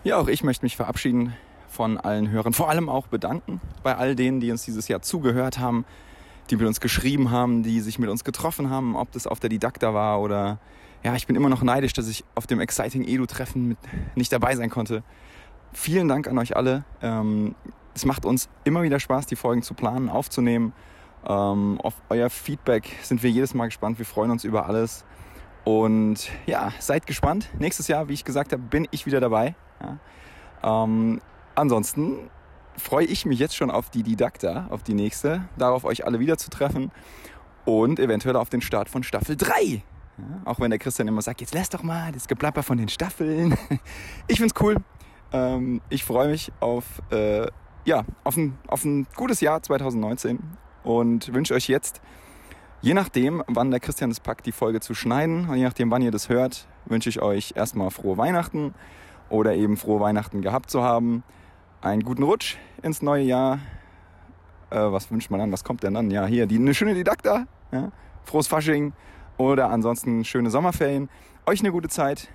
Ja, 0.06 0.18
auch 0.18 0.28
ich 0.28 0.44
möchte 0.44 0.64
mich 0.64 0.76
verabschieden 0.76 1.34
von 1.66 1.98
allen 1.98 2.30
Hörern, 2.30 2.52
vor 2.52 2.70
allem 2.70 2.88
auch 2.88 3.08
bedanken 3.08 3.60
bei 3.82 3.96
all 3.96 4.14
denen, 4.14 4.38
die 4.38 4.52
uns 4.52 4.64
dieses 4.64 4.86
Jahr 4.86 5.02
zugehört 5.02 5.58
haben, 5.58 5.84
die 6.48 6.54
mit 6.54 6.64
uns 6.64 6.80
geschrieben 6.80 7.32
haben, 7.32 7.64
die 7.64 7.80
sich 7.80 7.98
mit 7.98 8.08
uns 8.08 8.22
getroffen 8.22 8.70
haben, 8.70 8.94
ob 8.94 9.10
das 9.10 9.26
auf 9.26 9.40
der 9.40 9.50
Didakta 9.50 9.94
war 9.94 10.20
oder 10.20 10.60
ja, 11.02 11.16
ich 11.16 11.26
bin 11.26 11.34
immer 11.34 11.48
noch 11.48 11.64
neidisch, 11.64 11.92
dass 11.92 12.06
ich 12.06 12.24
auf 12.36 12.46
dem 12.46 12.60
Exciting 12.60 13.02
Edu-Treffen 13.02 13.76
nicht 14.14 14.32
dabei 14.32 14.54
sein 14.54 14.70
konnte. 14.70 15.02
Vielen 15.72 16.06
Dank 16.06 16.28
an 16.28 16.38
euch 16.38 16.54
alle. 16.54 16.84
Ähm, 17.02 17.56
es 17.92 18.04
macht 18.04 18.24
uns 18.26 18.48
immer 18.62 18.84
wieder 18.84 19.00
Spaß, 19.00 19.26
die 19.26 19.34
Folgen 19.34 19.62
zu 19.62 19.74
planen, 19.74 20.08
aufzunehmen. 20.08 20.72
Ähm, 21.26 21.80
auf 21.80 21.94
euer 22.10 22.30
Feedback 22.30 22.88
sind 23.02 23.24
wir 23.24 23.30
jedes 23.30 23.54
Mal 23.54 23.66
gespannt. 23.66 23.98
Wir 23.98 24.06
freuen 24.06 24.30
uns 24.30 24.44
über 24.44 24.66
alles. 24.66 25.04
Und 25.64 26.30
ja, 26.46 26.72
seid 26.78 27.08
gespannt. 27.08 27.48
Nächstes 27.58 27.88
Jahr, 27.88 28.08
wie 28.08 28.12
ich 28.12 28.24
gesagt 28.24 28.52
habe, 28.52 28.62
bin 28.62 28.86
ich 28.92 29.04
wieder 29.04 29.18
dabei. 29.18 29.56
Ja. 29.80 30.84
Ähm, 30.84 31.20
ansonsten 31.54 32.30
freue 32.76 33.06
ich 33.06 33.26
mich 33.26 33.38
jetzt 33.38 33.56
schon 33.56 33.70
auf 33.70 33.90
die 33.90 34.02
Didakta, 34.02 34.66
auf 34.70 34.82
die 34.82 34.94
nächste, 34.94 35.48
darauf 35.56 35.84
euch 35.84 36.04
alle 36.06 36.20
wieder 36.20 36.38
zu 36.38 36.50
treffen 36.50 36.90
und 37.64 37.98
eventuell 37.98 38.36
auf 38.36 38.50
den 38.50 38.60
Start 38.60 38.88
von 38.88 39.02
Staffel 39.02 39.36
3. 39.36 39.82
Ja, 40.18 40.24
auch 40.44 40.60
wenn 40.60 40.70
der 40.70 40.78
Christian 40.78 41.08
immer 41.08 41.20
sagt, 41.20 41.40
jetzt 41.40 41.54
lass 41.54 41.68
doch 41.68 41.82
mal 41.82 42.12
das 42.12 42.26
Geplapper 42.26 42.62
von 42.62 42.78
den 42.78 42.88
Staffeln. 42.88 43.56
Ich 44.28 44.38
find's 44.38 44.54
cool. 44.60 44.76
Ähm, 45.32 45.80
ich 45.90 46.04
freue 46.04 46.28
mich 46.28 46.52
auf, 46.60 46.84
äh, 47.10 47.46
ja, 47.84 48.04
auf, 48.24 48.36
ein, 48.36 48.58
auf 48.66 48.84
ein 48.84 49.06
gutes 49.14 49.40
Jahr 49.40 49.62
2019 49.62 50.38
und 50.84 51.34
wünsche 51.34 51.54
euch 51.54 51.68
jetzt, 51.68 52.00
je 52.80 52.94
nachdem, 52.94 53.42
wann 53.46 53.70
der 53.70 53.80
Christian 53.80 54.10
es 54.10 54.20
packt, 54.20 54.46
die 54.46 54.52
Folge 54.52 54.80
zu 54.80 54.94
schneiden 54.94 55.48
und 55.48 55.56
je 55.56 55.64
nachdem, 55.64 55.90
wann 55.90 56.02
ihr 56.02 56.10
das 56.10 56.28
hört, 56.28 56.66
wünsche 56.86 57.08
ich 57.08 57.20
euch 57.20 57.52
erstmal 57.56 57.90
frohe 57.90 58.16
Weihnachten 58.16 58.74
oder 59.28 59.54
eben 59.54 59.76
frohe 59.76 60.00
Weihnachten 60.00 60.42
gehabt 60.42 60.70
zu 60.70 60.82
haben. 60.82 61.22
Einen 61.80 62.02
guten 62.02 62.22
Rutsch 62.22 62.56
ins 62.82 63.02
neue 63.02 63.24
Jahr. 63.24 63.58
Äh, 64.70 64.76
was 64.76 65.10
wünscht 65.10 65.30
man 65.30 65.40
dann? 65.40 65.52
Was 65.52 65.64
kommt 65.64 65.82
denn 65.82 65.94
dann? 65.94 66.10
Ja, 66.10 66.26
hier, 66.26 66.46
die, 66.46 66.56
eine 66.56 66.74
schöne 66.74 66.94
Didakta. 66.94 67.46
Ja? 67.72 67.92
Frohes 68.24 68.48
Fasching 68.48 68.92
oder 69.36 69.70
ansonsten 69.70 70.24
schöne 70.24 70.50
Sommerferien. 70.50 71.08
Euch 71.46 71.60
eine 71.60 71.72
gute 71.72 71.88
Zeit. 71.88 72.28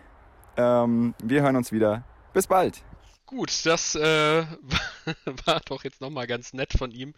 Ähm, 0.57 1.13
wir 1.23 1.41
hören 1.41 1.55
uns 1.55 1.71
wieder. 1.71 2.03
Bis 2.33 2.47
bald. 2.47 2.83
Gut, 3.25 3.65
das 3.65 3.95
äh, 3.95 4.45
war 5.45 5.61
doch 5.65 5.83
jetzt 5.83 6.01
nochmal 6.01 6.27
ganz 6.27 6.53
nett 6.53 6.73
von 6.77 6.91
ihm. 6.91 7.13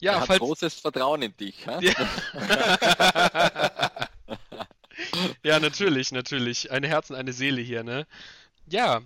Ja, 0.00 0.12
er 0.12 0.20
hat 0.20 0.26
falls... 0.26 0.40
großes 0.40 0.80
Vertrauen 0.80 1.22
in 1.22 1.36
dich. 1.36 1.66
Ja? 1.66 1.80
ja, 5.42 5.60
natürlich, 5.60 6.12
natürlich. 6.12 6.70
Ein 6.70 6.84
Herz 6.84 7.10
und 7.10 7.16
eine 7.16 7.32
Seele 7.32 7.60
hier, 7.60 7.84
ne? 7.84 8.06
Ja, 8.66 9.02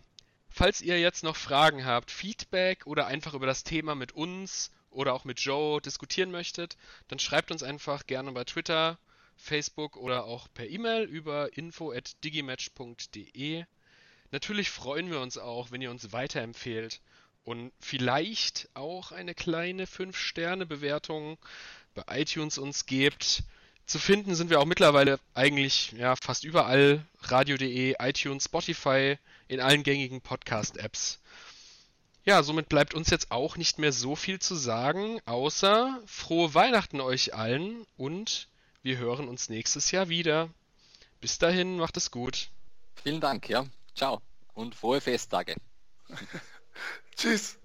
falls 0.48 0.80
ihr 0.80 0.98
jetzt 1.01 1.24
noch 1.24 1.36
Fragen 1.36 1.85
habt, 1.85 2.10
Feedback 2.10 2.86
oder 2.86 3.06
einfach 3.06 3.35
über 3.35 3.47
das 3.47 3.64
Thema 3.64 3.94
mit 3.94 4.12
uns 4.12 4.70
oder 4.90 5.12
auch 5.14 5.24
mit 5.24 5.40
Joe 5.40 5.80
diskutieren 5.80 6.30
möchtet, 6.30 6.76
dann 7.09 7.18
schreibt 7.18 7.51
uns 7.51 7.62
einfach 7.62 8.06
gerne 8.06 8.32
bei 8.32 8.44
Twitter, 8.44 8.98
Facebook 9.36 9.97
oder 9.97 10.24
auch 10.24 10.48
per 10.52 10.68
E-Mail 10.68 11.05
über 11.05 11.56
info@digimatch.de. 11.56 13.64
Natürlich 14.30 14.70
freuen 14.70 15.10
wir 15.10 15.20
uns 15.20 15.39
auch, 15.39 15.70
wenn 15.70 15.80
ihr 15.80 15.90
uns 15.90 16.12
weiterempfehlt 16.12 17.01
und 17.44 17.72
vielleicht 17.80 18.68
auch 18.74 19.12
eine 19.12 19.35
kleine 19.35 19.86
5-Sterne-Bewertung 19.86 21.39
bei 21.94 22.20
iTunes 22.20 22.59
uns 22.59 22.85
gebt. 22.85 23.43
Zu 23.89 23.98
finden 23.98 24.35
sind 24.35 24.51
wir 24.51 24.60
auch 24.60 24.66
mittlerweile 24.66 25.19
eigentlich 25.32 25.93
ja 25.93 26.15
fast 26.15 26.44
überall. 26.44 27.06
Radio.de, 27.23 27.97
iTunes, 27.98 28.44
Spotify, 28.44 29.16
in 29.48 29.60
allen 29.60 29.82
gängigen 29.82 30.20
Podcast-Apps. 30.20 31.19
Ja, 32.27 32.43
somit 32.43 32.69
bleibt 32.69 32.93
uns 32.93 33.09
jetzt 33.09 33.31
auch 33.31 33.56
nicht 33.56 33.78
mehr 33.78 33.94
so 33.94 34.15
viel 34.15 34.40
zu 34.40 34.56
sagen, 34.56 35.20
außer 35.24 36.02
frohe 36.05 36.52
Weihnachten 36.52 37.01
euch 37.01 37.32
allen 37.32 37.86
und 37.97 38.48
wir 38.82 38.98
hören 38.98 39.27
uns 39.27 39.48
nächstes 39.48 39.90
Jahr 39.90 40.10
wieder. 40.10 40.51
Bis 41.23 41.39
dahin, 41.39 41.78
macht 41.78 41.97
es 41.97 42.10
gut. 42.10 42.51
Vielen 43.02 43.23
Dank, 43.23 43.48
ja. 43.48 43.65
Ciao 43.94 44.20
und 44.52 44.74
frohe 44.74 45.01
Festtage. 45.01 45.56
Tschüss. 47.16 47.59